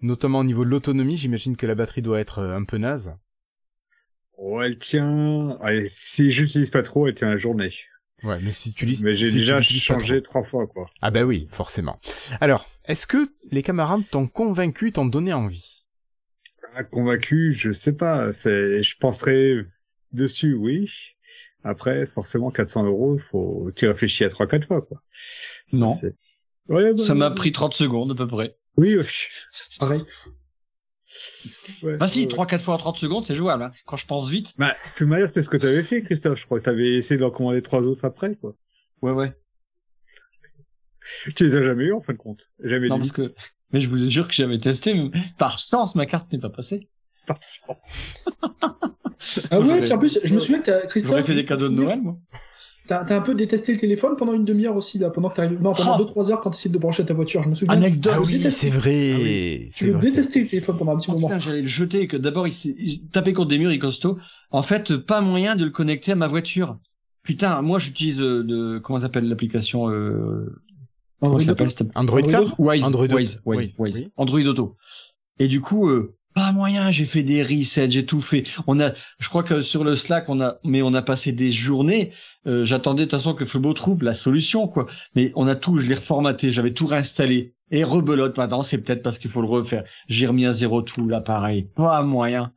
Notamment 0.00 0.40
au 0.40 0.44
niveau 0.44 0.64
de 0.64 0.70
l'autonomie, 0.70 1.16
j'imagine 1.16 1.56
que 1.56 1.66
la 1.66 1.74
batterie 1.74 2.02
doit 2.02 2.20
être 2.20 2.38
euh, 2.38 2.56
un 2.56 2.64
peu 2.64 2.78
naze. 2.78 3.16
Oh, 4.38 4.60
elle 4.62 4.78
tient. 4.78 5.56
Allez, 5.60 5.88
si 5.88 6.30
j'utilise 6.30 6.70
pas 6.70 6.82
trop, 6.82 7.06
elle 7.06 7.14
tient 7.14 7.28
la 7.28 7.36
journée. 7.36 7.70
Ouais, 8.22 8.38
mais 8.42 8.52
si 8.52 8.72
tu 8.72 8.86
lis, 8.86 9.02
Mais 9.02 9.14
j'ai 9.14 9.30
si 9.30 9.36
déjà 9.36 9.60
changé 9.60 10.22
trois 10.22 10.42
fois, 10.42 10.66
quoi. 10.66 10.90
Ah 11.02 11.10
bah 11.10 11.24
oui, 11.24 11.46
forcément. 11.50 11.98
Alors, 12.40 12.66
est-ce 12.86 13.06
que 13.06 13.28
les 13.50 13.62
camarades 13.62 14.02
t'ont 14.10 14.26
convaincu, 14.26 14.92
t'ont 14.92 15.06
donné 15.06 15.32
envie? 15.32 15.84
Ah, 16.76 16.84
convaincu, 16.84 17.52
je 17.52 17.72
sais 17.72 17.94
pas. 17.94 18.32
C'est, 18.32 18.82
je 18.82 18.96
penserais 18.98 19.64
dessus, 20.12 20.54
oui. 20.54 20.90
Après, 21.62 22.06
forcément, 22.06 22.50
400 22.50 22.84
euros, 22.84 23.18
faut, 23.18 23.70
tu 23.76 23.86
réfléchis 23.86 24.24
à 24.24 24.28
trois, 24.30 24.46
quatre 24.46 24.66
fois, 24.66 24.82
quoi. 24.82 25.02
Ça, 25.12 25.76
Non. 25.78 25.94
Ouais, 26.68 26.92
bah, 26.94 27.02
Ça 27.02 27.14
m'a 27.14 27.30
pris 27.30 27.52
30 27.52 27.74
secondes 27.74 28.12
à 28.12 28.14
peu 28.14 28.26
près. 28.26 28.56
Oui, 28.76 28.96
oui. 28.98 29.04
Pareil. 29.78 30.04
Ouais, 31.82 31.96
Bah 31.96 32.06
si, 32.06 32.26
ouais. 32.26 32.32
3-4 32.32 32.58
fois 32.60 32.74
en 32.74 32.78
30 32.78 32.98
secondes, 32.98 33.24
c'est 33.24 33.34
jouable. 33.34 33.64
Hein. 33.64 33.72
Quand 33.84 33.96
je 33.96 34.06
pense 34.06 34.28
vite. 34.30 34.52
Bah, 34.58 34.70
de 34.70 34.74
toute 34.96 35.08
manière, 35.08 35.28
c'est 35.28 35.42
ce 35.42 35.48
que 35.48 35.56
t'avais 35.56 35.82
fait, 35.82 36.02
Christophe. 36.02 36.38
Je 36.40 36.44
crois 36.46 36.60
que 36.60 36.64
t'avais 36.64 36.94
essayé 36.94 37.18
d'en 37.18 37.30
commander 37.30 37.62
trois 37.62 37.82
autres 37.82 38.04
après, 38.04 38.36
quoi. 38.36 38.54
Ouais, 39.02 39.12
ouais. 39.12 39.32
Tu 41.36 41.44
les 41.44 41.56
as 41.56 41.62
jamais 41.62 41.86
eu, 41.86 41.92
en 41.92 42.00
fin 42.00 42.12
de 42.12 42.18
compte. 42.18 42.50
Jamais 42.60 42.88
Non, 42.88 42.98
parce 42.98 43.10
que. 43.12 43.34
Mais 43.72 43.80
je 43.80 43.88
vous 43.88 44.08
jure 44.08 44.28
que 44.28 44.34
j'avais 44.34 44.58
testé. 44.58 44.94
mais 44.94 45.10
Par 45.38 45.58
chance, 45.58 45.94
ma 45.96 46.06
carte 46.06 46.32
n'est 46.32 46.38
pas 46.38 46.50
passée. 46.50 46.88
Par 47.26 47.40
chance. 47.42 48.24
Ah 49.50 49.58
ouais, 49.60 49.82
puis 49.82 49.92
en 49.92 49.98
plus, 49.98 50.18
je 50.22 50.34
me 50.34 50.38
souviens 50.40 50.60
que 50.60 50.66
t'as, 50.66 50.86
Christophe. 50.86 51.10
J'aurais 51.10 51.22
fait 51.24 51.34
des 51.34 51.44
cadeaux 51.44 51.68
de 51.68 51.74
Noël, 51.74 52.00
moi. 52.00 52.18
T'as, 52.86 53.04
t'as 53.04 53.16
un 53.16 53.20
peu 53.20 53.34
détesté 53.34 53.72
le 53.72 53.78
téléphone 53.78 54.16
pendant 54.16 54.32
une 54.32 54.44
demi-heure 54.44 54.74
aussi, 54.74 54.98
là, 54.98 55.10
pendant 55.10 55.28
que 55.28 55.36
t'arrives, 55.36 55.60
non, 55.62 55.72
pendant 55.74 55.96
Oh. 56.00 56.04
2-3 56.04 56.32
heures 56.32 56.40
quand 56.40 56.50
t'essayes 56.50 56.72
de 56.72 56.78
brancher 56.78 57.04
ta 57.04 57.14
voiture, 57.14 57.42
je 57.42 57.48
me 57.48 57.54
souviens. 57.54 57.74
Anecdote. 57.74 58.12
Ah 58.16 58.18
le 58.20 58.24
oui, 58.26 58.40
c'est 58.50 58.70
vrai. 58.70 59.12
Ah 59.14 59.18
oui. 59.22 59.68
Tu 59.74 59.92
le 59.92 60.46
téléphone 60.46 60.76
pendant 60.76 60.92
un 60.92 60.98
petit 60.98 61.10
Oh, 61.10 61.14
moment. 61.14 61.28
putain, 61.28 61.38
j'allais 61.38 61.62
le 61.62 61.68
jeter, 61.68 62.08
que 62.08 62.16
d'abord 62.16 62.48
il 62.48 62.52
s'est 62.52 62.74
il 62.78 63.06
tapait 63.08 63.32
contre 63.32 63.48
des 63.48 63.58
murs, 63.58 63.72
il 63.72 63.78
costaud. 63.78 64.18
En 64.50 64.62
fait, 64.62 64.96
pas 64.96 65.20
moyen 65.20 65.54
de 65.56 65.64
le 65.64 65.70
connecter 65.70 66.12
à 66.12 66.16
ma 66.16 66.26
voiture. 66.26 66.78
Putain, 67.22 67.60
moi 67.62 67.78
j'utilise 67.78 68.18
euh, 68.20 68.42
de 68.42 68.78
comment 68.78 68.98
ça 68.98 69.06
s'appelle 69.06 69.28
l'application 69.28 69.88
euh... 69.90 70.46
Android 71.20 71.40
Android 71.42 71.66
Android 71.94 72.22
Car 72.22 72.58
Wise, 72.58 72.82
Android 72.82 73.04
Auto? 73.04 73.16
Wise, 73.16 73.40
Wise, 73.44 73.58
Wise, 73.66 73.74
Wise. 73.78 73.96
oui. 73.98 74.08
Android 74.16 74.40
Auto. 74.46 74.76
Et 75.38 75.46
du 75.48 75.60
coup, 75.60 75.88
euh, 75.90 76.16
pas 76.34 76.52
moyen, 76.52 76.90
j'ai 76.90 77.04
fait 77.04 77.22
des 77.22 77.42
resets, 77.42 77.90
j'ai 77.90 78.06
tout 78.06 78.20
fait. 78.20 78.44
On 78.66 78.78
a, 78.80 78.92
je 79.18 79.28
crois 79.28 79.42
que 79.42 79.60
sur 79.60 79.82
le 79.84 79.94
Slack, 79.94 80.28
on 80.28 80.40
a, 80.40 80.58
mais 80.64 80.82
on 80.82 80.94
a 80.94 81.02
passé 81.02 81.32
des 81.32 81.50
journées. 81.50 82.12
Euh, 82.46 82.64
J'attendais 82.64 83.04
de 83.04 83.10
toute 83.10 83.18
façon 83.18 83.34
que 83.34 83.44
Flobo 83.44 83.72
trouve 83.74 84.02
la 84.02 84.14
solution, 84.14 84.68
quoi. 84.68 84.86
Mais 85.16 85.32
on 85.34 85.46
a 85.48 85.56
tout, 85.56 85.78
je 85.78 85.88
l'ai 85.88 85.96
reformaté, 85.96 86.52
j'avais 86.52 86.72
tout 86.72 86.86
réinstallé. 86.86 87.54
Et 87.72 87.84
rebelote 87.84 88.36
maintenant, 88.36 88.62
c'est 88.62 88.78
peut-être 88.78 89.02
parce 89.02 89.18
qu'il 89.18 89.30
faut 89.30 89.42
le 89.42 89.48
refaire. 89.48 89.84
J'ai 90.08 90.26
remis 90.26 90.46
à 90.46 90.52
zéro 90.52 90.82
tout 90.82 91.08
l'appareil, 91.08 91.68
pas 91.74 92.02
moyen. 92.02 92.52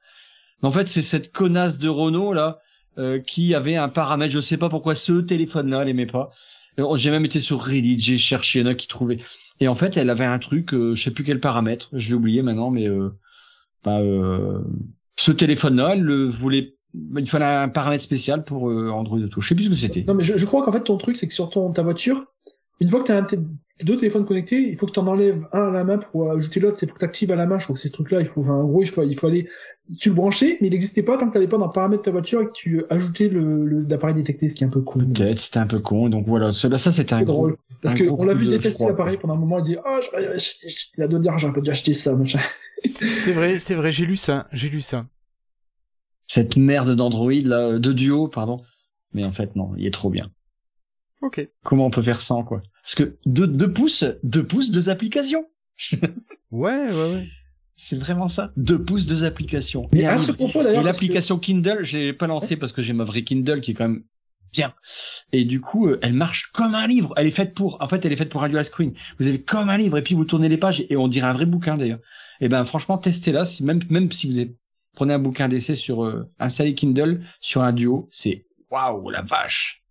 Mais 0.61 0.69
en 0.69 0.71
fait, 0.71 0.88
c'est 0.88 1.01
cette 1.01 1.32
connasse 1.32 1.78
de 1.80 1.89
Renault 1.89 2.34
là 2.34 2.59
euh, 2.97 3.19
qui 3.19 3.53
avait 3.55 3.76
un 3.76 3.89
paramètre. 3.89 4.34
Je 4.34 4.39
sais 4.39 4.57
pas 4.57 4.69
pourquoi 4.69 4.95
ce 4.95 5.13
téléphone-là, 5.21 5.82
elle 5.82 5.89
aimait 5.89 6.05
pas. 6.05 6.32
Euh, 6.80 6.97
J'ai 6.97 7.11
même 7.11 7.26
été 7.26 7.39
sur 7.39 7.61
Reddit, 7.61 7.99
j'ai 7.99 8.17
cherché, 8.17 8.59
il 8.59 8.65
y 8.65 8.65
en 8.65 8.71
a 8.71 8.76
qui 8.76 8.88
trouvaient. 8.88 9.19
Et 9.59 9.67
en 9.67 9.76
fait, 9.76 9.97
elle 9.97 10.09
avait 10.09 10.26
un 10.26 10.39
truc, 10.39 10.74
euh, 10.74 10.95
je 10.95 11.03
sais 11.03 11.11
plus 11.11 11.24
quel 11.24 11.39
paramètre, 11.39 11.89
je 11.93 12.09
l'ai 12.09 12.15
oublié 12.15 12.41
maintenant, 12.41 12.71
mais 12.71 12.88
euh, 12.88 13.09
bah, 13.84 13.99
euh, 13.99 14.61
ce 15.17 15.31
téléphone-là, 15.31 15.93
elle 15.93 16.01
le 16.01 16.27
voulait, 16.27 16.75
il 17.17 17.29
fallait 17.29 17.45
un 17.45 17.69
paramètre 17.69 18.03
spécial 18.03 18.43
pour 18.43 18.69
euh, 18.69 18.89
Android 18.89 19.19
Auto. 19.19 19.41
Je 19.41 19.47
sais 19.47 19.55
plus 19.55 19.65
ce 19.65 19.69
que 19.69 19.75
c'était. 19.75 20.03
Non, 20.07 20.13
mais 20.13 20.23
je, 20.23 20.45
crois 20.45 20.63
qu'en 20.63 20.71
fait, 20.71 20.84
ton 20.84 20.97
truc, 20.97 21.17
c'est 21.17 21.27
que 21.27 21.34
sur 21.34 21.49
ton, 21.49 21.71
ta 21.71 21.84
voiture, 21.84 22.25
une 22.79 22.89
fois 22.89 23.03
que 23.03 23.11
un 23.11 23.23
té- 23.23 23.39
deux 23.82 23.97
téléphones 23.97 24.26
connectés, 24.26 24.59
il 24.69 24.78
faut 24.78 24.86
que 24.86 24.91
t'en 24.91 25.07
enlèves 25.07 25.45
un 25.51 25.67
à 25.67 25.71
la 25.71 25.84
main 25.84 25.97
pour 25.97 26.32
ajouter 26.32 26.59
l'autre. 26.59 26.78
C'est 26.78 26.86
pour 26.86 26.95
que 26.95 26.99
t'actives 26.99 27.32
à 27.32 27.36
la 27.36 27.45
main. 27.45 27.57
Je 27.59 27.65
crois 27.65 27.74
que 27.74 27.80
c'est 27.80 27.88
ce 27.88 27.93
truc-là. 27.93 28.21
Il 28.21 28.28
faut, 28.28 28.41
enfin, 28.41 28.53
en 28.53 28.65
gros, 28.65 28.82
il 28.82 28.88
faut, 28.88 29.03
il 29.03 29.17
faut 29.17 29.28
aller, 29.28 29.49
tu 29.99 30.09
le 30.09 30.15
branchais, 30.15 30.57
mais 30.61 30.67
il 30.67 30.71
n'existait 30.71 31.03
pas 31.03 31.17
tant 31.17 31.28
que 31.28 31.34
t'allais 31.34 31.47
pas 31.47 31.57
dans 31.57 31.65
le 31.65 31.71
paramètre 31.71 32.03
de 32.03 32.05
ta 32.05 32.11
voiture 32.11 32.41
et 32.41 32.45
que 32.45 32.51
tu 32.51 32.84
ajoutais 32.89 33.28
le, 33.30 33.65
le 33.65 33.82
l'appareil 33.82 34.15
détecté, 34.15 34.47
ce 34.47 34.55
qui 34.55 34.63
est 34.63 34.67
un 34.67 34.69
peu 34.69 34.82
cool. 34.82 35.07
Peut-être, 35.07 35.39
c'était 35.39 35.59
un 35.59 35.67
peu 35.67 35.80
con. 35.80 36.09
Donc 36.09 36.28
voilà, 36.28 36.51
cela, 36.51 36.78
ça 36.78 36.91
c'était 36.91 37.13
un 37.13 37.19
C'est 37.19 37.26
gros. 37.26 37.34
drôle. 37.34 37.57
Parce 37.82 37.95
un 37.95 37.97
que 37.97 38.03
gros 38.05 38.21
on 38.21 38.26
l'a 38.26 38.34
vu 38.34 38.47
détester 38.47 38.86
l'appareil 38.86 39.17
pendant 39.17 39.34
un 39.34 39.38
moment. 39.38 39.57
Il 39.59 39.63
dit, 39.63 39.78
ah, 39.84 39.99
j'aurais 40.01 40.28
acheté, 40.28 40.67
il 40.97 41.03
a 41.03 41.07
donné 41.07 41.30
j'aurais 41.38 41.53
pas 41.53 41.61
dû 41.61 41.69
acheter 41.71 41.93
ça, 41.93 42.15
machin. 42.15 42.39
C'est 42.99 43.34
vrai, 43.34 43.59
c'est 43.59 43.76
vrai, 43.76 43.91
j'ai 43.91 44.05
lu 44.05 44.15
ça, 44.17 44.47
j'ai 44.53 44.69
lu 44.69 44.82
ça. 44.82 45.05
Cette 46.28 46.55
merde 46.57 46.95
d'Android 46.95 47.34
là, 47.43 47.78
de 47.80 47.91
Duo, 47.91 48.28
pardon. 48.28 48.61
Mais 49.13 49.26
en 49.26 49.32
fait 49.32 49.55
non, 49.55 49.71
il 49.78 49.86
est 49.86 49.91
trop 49.91 50.09
bien. 50.09 50.30
Ok. 51.21 51.47
Comment 51.63 51.86
on 51.86 51.91
peut 51.91 52.01
faire 52.01 52.21
sans 52.21 52.43
quoi? 52.43 52.61
Parce 52.84 52.95
que 52.95 53.17
deux, 53.25 53.47
deux 53.47 53.71
pouces, 53.71 54.05
deux 54.23 54.45
pouces, 54.45 54.69
deux 54.71 54.89
applications. 54.89 55.45
Ouais, 56.51 56.91
ouais, 56.91 57.13
ouais. 57.13 57.27
C'est 57.75 57.97
vraiment 57.97 58.27
ça. 58.27 58.51
Deux 58.55 58.84
pouces, 58.84 59.05
deux 59.05 59.23
applications. 59.23 59.89
Mais 59.93 60.01
Et 60.01 60.05
un 60.07 60.13
à 60.13 60.17
ce 60.19 60.31
propos 60.31 60.61
Et 60.61 60.63
d'ailleurs, 60.65 60.81
que- 60.81 60.86
l'application 60.88 61.39
Kindle, 61.39 61.79
je 61.81 61.97
l'ai 61.97 62.13
pas 62.13 62.27
lancée 62.27 62.55
parce 62.55 62.71
que 62.71 62.81
j'ai 62.81 62.93
ma 62.93 63.03
vraie 63.03 63.23
Kindle 63.23 63.61
qui 63.61 63.71
est 63.71 63.73
quand 63.73 63.88
même 63.89 64.03
bien. 64.51 64.73
Et 65.31 65.45
du 65.45 65.59
coup, 65.59 65.88
euh, 65.88 65.97
elle 66.03 66.13
marche 66.13 66.51
comme 66.53 66.75
un 66.75 66.86
livre. 66.88 67.13
Elle 67.17 67.25
est 67.25 67.31
faite 67.31 67.55
pour, 67.55 67.81
en 67.81 67.88
fait, 67.88 68.05
elle 68.05 68.13
est 68.13 68.15
faite 68.17 68.29
pour 68.29 68.43
un 68.43 68.49
dual 68.49 68.63
screen. 68.63 68.93
Vous 69.17 69.25
avez 69.27 69.41
comme 69.41 69.69
un 69.69 69.77
livre 69.77 69.97
et 69.97 70.03
puis 70.03 70.13
vous 70.13 70.25
tournez 70.25 70.47
les 70.49 70.57
pages 70.57 70.86
et 70.88 70.95
on 70.95 71.07
dirait 71.07 71.27
un 71.27 71.34
vrai 71.34 71.45
bouquin 71.47 71.77
d'ailleurs. 71.77 71.99
Et 72.39 72.49
ben 72.49 72.63
franchement, 72.63 72.97
testez-la. 72.99 73.45
Si, 73.45 73.63
même, 73.63 73.79
même 73.89 74.11
si 74.11 74.29
vous 74.31 74.38
avez- 74.38 74.55
prenez 74.93 75.13
un 75.13 75.19
bouquin 75.19 75.47
d'essai 75.47 75.73
sur 75.75 76.03
euh, 76.05 76.29
un 76.39 76.49
Sally 76.49 76.75
Kindle 76.75 77.19
sur 77.41 77.63
un 77.63 77.73
duo, 77.73 78.07
c'est 78.11 78.45
waouh 78.69 79.09
la 79.09 79.21
vache. 79.23 79.84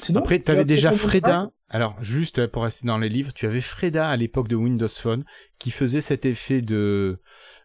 Sinon, 0.00 0.20
Après, 0.20 0.38
tu 0.38 0.44
tu 0.44 0.50
avais 0.52 0.60
as 0.60 0.64
déjà 0.64 0.92
Freda. 0.92 1.50
Alors, 1.70 1.96
juste 2.02 2.46
pour 2.46 2.62
rester 2.62 2.86
dans 2.86 2.96
les 2.98 3.08
livres, 3.10 3.32
tu 3.34 3.46
avais 3.46 3.60
Freda 3.60 4.08
à 4.08 4.16
l'époque 4.16 4.48
de 4.48 4.56
Windows 4.56 4.88
Phone 4.88 5.22
qui 5.58 5.70
faisait 5.70 6.00
cet 6.00 6.24
effet 6.24 6.62
de 6.62 7.18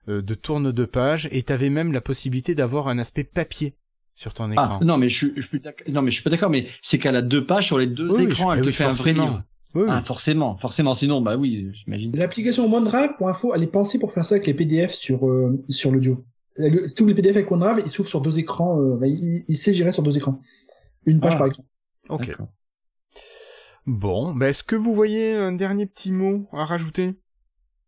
euh, 0.09 0.21
de 0.21 0.33
tourne 0.33 0.71
de 0.73 0.85
page 0.85 1.29
et 1.31 1.41
tu 1.43 1.53
avais 1.53 1.69
même 1.69 1.93
la 1.93 2.01
possibilité 2.01 2.53
d'avoir 2.55 2.89
un 2.89 2.99
aspect 2.99 3.23
papier 3.23 3.75
sur 4.15 4.33
ton 4.33 4.51
écran. 4.51 4.79
Ah 4.81 4.83
non 4.85 4.97
mais 4.97 5.07
je 5.07 5.15
suis, 5.15 5.33
je 5.37 5.41
suis 5.47 5.59
d'accord- 5.61 5.87
non 5.89 6.01
mais 6.01 6.11
je 6.11 6.15
suis 6.15 6.23
pas 6.23 6.29
d'accord, 6.29 6.49
mais 6.49 6.67
c'est 6.81 6.99
qu'elle 6.99 7.15
a 7.15 7.21
deux 7.21 7.45
pages 7.45 7.67
sur 7.67 7.79
les 7.79 7.87
deux 7.87 8.09
Oui, 8.09 8.23
écrans, 8.25 8.51
je- 8.51 8.57
elle 8.57 8.61
te 8.63 8.67
oui, 8.67 8.73
fait 8.73 8.83
un 8.83 8.89
vrai 8.93 9.13
livre. 9.13 9.43
Oui, 9.75 9.83
oui. 9.83 9.87
Ah 9.89 10.01
forcément, 10.03 10.57
forcément. 10.57 10.93
Sinon 10.93 11.21
bah 11.21 11.35
oui, 11.37 11.71
j'imagine. 11.73 12.15
L'application 12.15 12.71
OneDrive, 12.71 13.11
pour 13.17 13.29
info, 13.29 13.53
elle 13.55 13.63
est 13.63 13.67
pensée 13.67 13.97
pour 13.99 14.11
faire 14.11 14.23
ça 14.25 14.35
avec 14.35 14.45
les 14.45 14.53
PDF 14.53 14.91
sur, 14.93 15.27
euh, 15.27 15.63
sur 15.69 15.91
l'audio. 15.91 16.23
Le- 16.57 16.87
Si 16.87 16.93
tu 16.93 17.01
ouvres 17.03 17.09
les 17.09 17.15
PDF 17.15 17.37
avec 17.37 17.49
OneDrive, 17.51 17.81
il 17.85 17.89
s'ouvre 17.89 18.07
sur 18.09 18.21
deux 18.21 18.37
écrans, 18.37 18.79
euh, 18.79 18.97
bah, 18.97 19.07
il, 19.07 19.45
il 19.47 19.57
sait 19.57 19.73
gérer 19.73 19.91
sur 19.93 20.03
deux 20.03 20.15
écrans. 20.17 20.39
Une 21.07 21.19
page 21.21 21.33
Ah. 21.35 21.37
par 21.39 21.47
écran. 21.47 21.63
ok. 22.09 22.35
Bon, 23.85 24.33
ben 24.33 24.47
est-ce 24.47 24.63
que 24.63 24.77
vous 24.77 24.93
voyez 24.93 25.33
un 25.33 25.51
dernier 25.51 25.85
petit 25.85 26.13
mot 26.13 26.47
à 26.53 26.63
rajouter? 26.63 27.15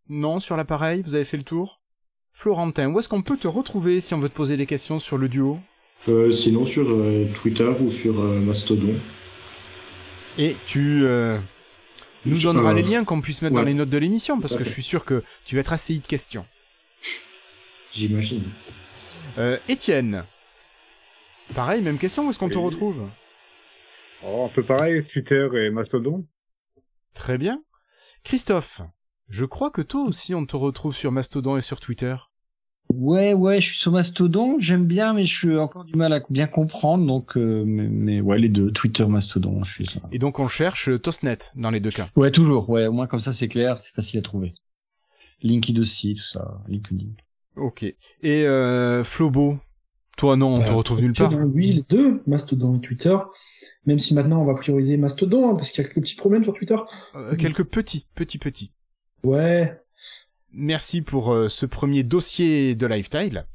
Non, 0.09 0.41
sur 0.41 0.57
l'appareil, 0.57 1.01
vous 1.01 1.15
avez 1.15 1.23
fait 1.23 1.37
le 1.37 1.43
tour? 1.43 1.79
Florentin, 2.33 2.89
où 2.89 2.99
est-ce 2.99 3.07
qu'on 3.07 3.21
peut 3.21 3.37
te 3.37 3.47
retrouver 3.47 4.01
si 4.01 4.13
on 4.13 4.19
veut 4.19 4.27
te 4.27 4.35
poser 4.35 4.57
des 4.57 4.65
questions 4.65 4.99
sur 4.99 5.17
le 5.17 5.29
duo? 5.29 5.57
Euh, 6.09 6.33
sinon 6.33 6.65
sur 6.65 6.85
euh, 6.89 7.25
Twitter 7.41 7.71
ou 7.79 7.91
sur 7.91 8.19
euh, 8.19 8.41
Mastodon. 8.41 8.93
Et 10.37 10.57
tu 10.67 11.05
euh, 11.05 11.39
nous 12.25 12.41
donneras 12.41 12.73
les 12.73 12.83
liens 12.83 13.05
qu'on 13.05 13.21
puisse 13.21 13.41
mettre 13.41 13.55
dans 13.55 13.63
les 13.63 13.73
notes 13.73 13.89
de 13.89 13.97
l'émission, 13.97 14.41
parce 14.41 14.57
que 14.57 14.65
je 14.65 14.69
suis 14.69 14.83
sûr 14.83 15.05
que 15.05 15.23
tu 15.45 15.55
vas 15.55 15.61
être 15.61 15.71
assailli 15.71 15.99
de 15.99 16.07
questions. 16.07 16.45
J'imagine. 17.93 18.43
Euh, 19.37 19.57
Étienne, 19.69 20.25
pareil, 21.53 21.81
même 21.81 21.97
question, 21.97 22.27
où 22.27 22.31
est-ce 22.31 22.39
qu'on 22.39 22.49
te 22.49 22.57
retrouve? 22.57 23.07
Oh, 24.27 24.45
un 24.45 24.49
peu 24.49 24.63
pareil, 24.63 25.03
Twitter 25.05 25.47
et 25.53 25.69
Mastodon. 25.69 26.25
Très 27.13 27.37
bien. 27.37 27.63
Christophe, 28.23 28.81
je 29.29 29.45
crois 29.45 29.69
que 29.69 29.81
toi 29.83 30.01
aussi 30.01 30.33
on 30.33 30.45
te 30.45 30.55
retrouve 30.55 30.95
sur 30.95 31.11
Mastodon 31.11 31.57
et 31.57 31.61
sur 31.61 31.79
Twitter. 31.79 32.15
Ouais 32.89 33.33
ouais, 33.33 33.61
je 33.61 33.67
suis 33.67 33.77
sur 33.77 33.91
Mastodon, 33.91 34.57
j'aime 34.59 34.85
bien, 34.85 35.13
mais 35.13 35.25
je 35.25 35.33
suis 35.33 35.57
encore 35.57 35.85
du 35.85 35.95
mal 35.95 36.11
à 36.13 36.21
bien 36.29 36.47
comprendre, 36.47 37.05
donc 37.05 37.37
euh, 37.37 37.63
mais, 37.65 37.87
mais 37.87 38.21
ouais 38.21 38.39
les 38.39 38.49
deux, 38.49 38.71
Twitter, 38.71 39.05
Mastodon, 39.05 39.63
je 39.63 39.71
suis 39.71 39.85
ça. 39.85 40.01
Et 40.11 40.17
donc 40.17 40.39
on 40.39 40.47
cherche 40.47 40.89
euh, 40.89 40.97
Tosnet 40.97 41.37
dans 41.55 41.69
les 41.69 41.79
deux 41.79 41.91
cas. 41.91 42.09
Ouais 42.15 42.31
toujours, 42.31 42.69
ouais 42.69 42.87
au 42.87 42.93
moins 42.93 43.07
comme 43.07 43.19
ça 43.19 43.31
c'est 43.33 43.47
clair, 43.47 43.77
c'est 43.79 43.93
facile 43.93 44.19
à 44.19 44.23
trouver. 44.23 44.55
LinkedIn 45.41 45.79
aussi, 45.79 46.15
tout 46.15 46.23
ça, 46.23 46.61
LinkedIn. 46.67 47.11
Ok. 47.57 47.83
Et 47.83 47.95
euh, 48.47 49.03
Flobo, 49.03 49.57
toi 50.15 50.35
non, 50.35 50.55
on 50.55 50.59
te 50.59 50.65
Bah, 50.65 50.73
retrouve 50.73 51.01
nulle 51.01 51.13
part. 51.13 51.31
Oui, 51.53 51.73
les 51.73 51.83
deux, 51.89 52.21
Mastodon 52.27 52.77
et 52.77 52.81
Twitter. 52.81 53.15
Même 53.85 53.99
si 53.99 54.13
maintenant 54.15 54.41
on 54.41 54.45
va 54.45 54.55
prioriser 54.55 54.97
Mastodon, 54.97 55.49
hein, 55.49 55.55
parce 55.55 55.71
qu'il 55.71 55.83
y 55.83 55.85
a 55.85 55.89
quelques 55.89 56.01
petits 56.03 56.15
problèmes 56.15 56.43
sur 56.43 56.53
Twitter. 56.53 56.75
Euh, 57.15 57.35
quelques 57.35 57.63
petits, 57.63 58.07
petits, 58.15 58.37
petits. 58.39 58.71
Ouais. 59.23 59.75
Merci 60.51 61.01
pour 61.01 61.33
euh, 61.33 61.49
ce 61.49 61.65
premier 61.65 62.03
dossier 62.03 62.75
de 62.75 62.87
Lifestyle. 62.87 63.45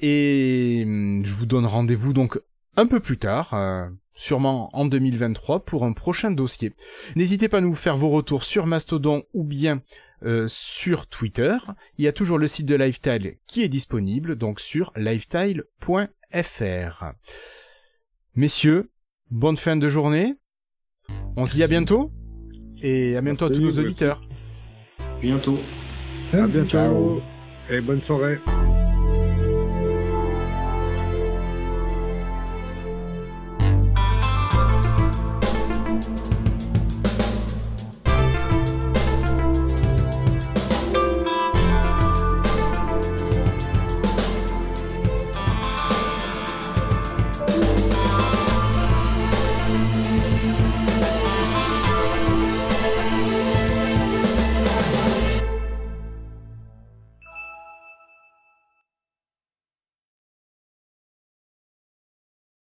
Et 0.00 0.82
hum, 0.86 1.22
je 1.24 1.34
vous 1.34 1.46
donne 1.46 1.66
rendez-vous 1.66 2.12
donc 2.12 2.40
un 2.76 2.86
peu 2.86 3.00
plus 3.00 3.18
tard, 3.18 3.52
euh, 3.54 3.86
sûrement 4.14 4.70
en 4.72 4.86
2023, 4.86 5.64
pour 5.64 5.84
un 5.84 5.92
prochain 5.92 6.30
dossier. 6.30 6.72
N'hésitez 7.14 7.48
pas 7.48 7.58
à 7.58 7.60
nous 7.60 7.74
faire 7.74 7.96
vos 7.96 8.08
retours 8.08 8.44
sur 8.44 8.66
Mastodon 8.66 9.22
ou 9.34 9.44
bien 9.44 9.82
euh, 10.24 10.46
sur 10.48 11.06
Twitter. 11.06 11.56
Il 11.98 12.04
y 12.04 12.08
a 12.08 12.12
toujours 12.12 12.38
le 12.38 12.48
site 12.48 12.66
de 12.66 12.74
Lifestyle 12.74 13.36
qui 13.46 13.62
est 13.62 13.68
disponible, 13.68 14.36
donc 14.36 14.60
sur 14.60 14.92
lifestyle.fr. 14.96 17.04
Messieurs, 18.34 18.90
bonne 19.30 19.56
fin 19.56 19.76
de 19.76 19.88
journée. 19.88 20.34
On 21.36 21.46
se 21.46 21.54
dit 21.54 21.62
à 21.62 21.68
bientôt. 21.68 22.12
Et 22.82 23.16
à 23.16 23.20
bientôt 23.20 23.46
à 23.46 23.48
tous 23.48 23.58
nos 23.58 23.66
merci. 23.66 23.80
auditeurs. 23.80 24.22
Bientôt. 25.20 25.58
À 26.32 26.46
bientôt. 26.46 26.68
Ciao. 26.68 27.22
Et 27.70 27.80
bonne 27.80 28.00
soirée. 28.00 28.38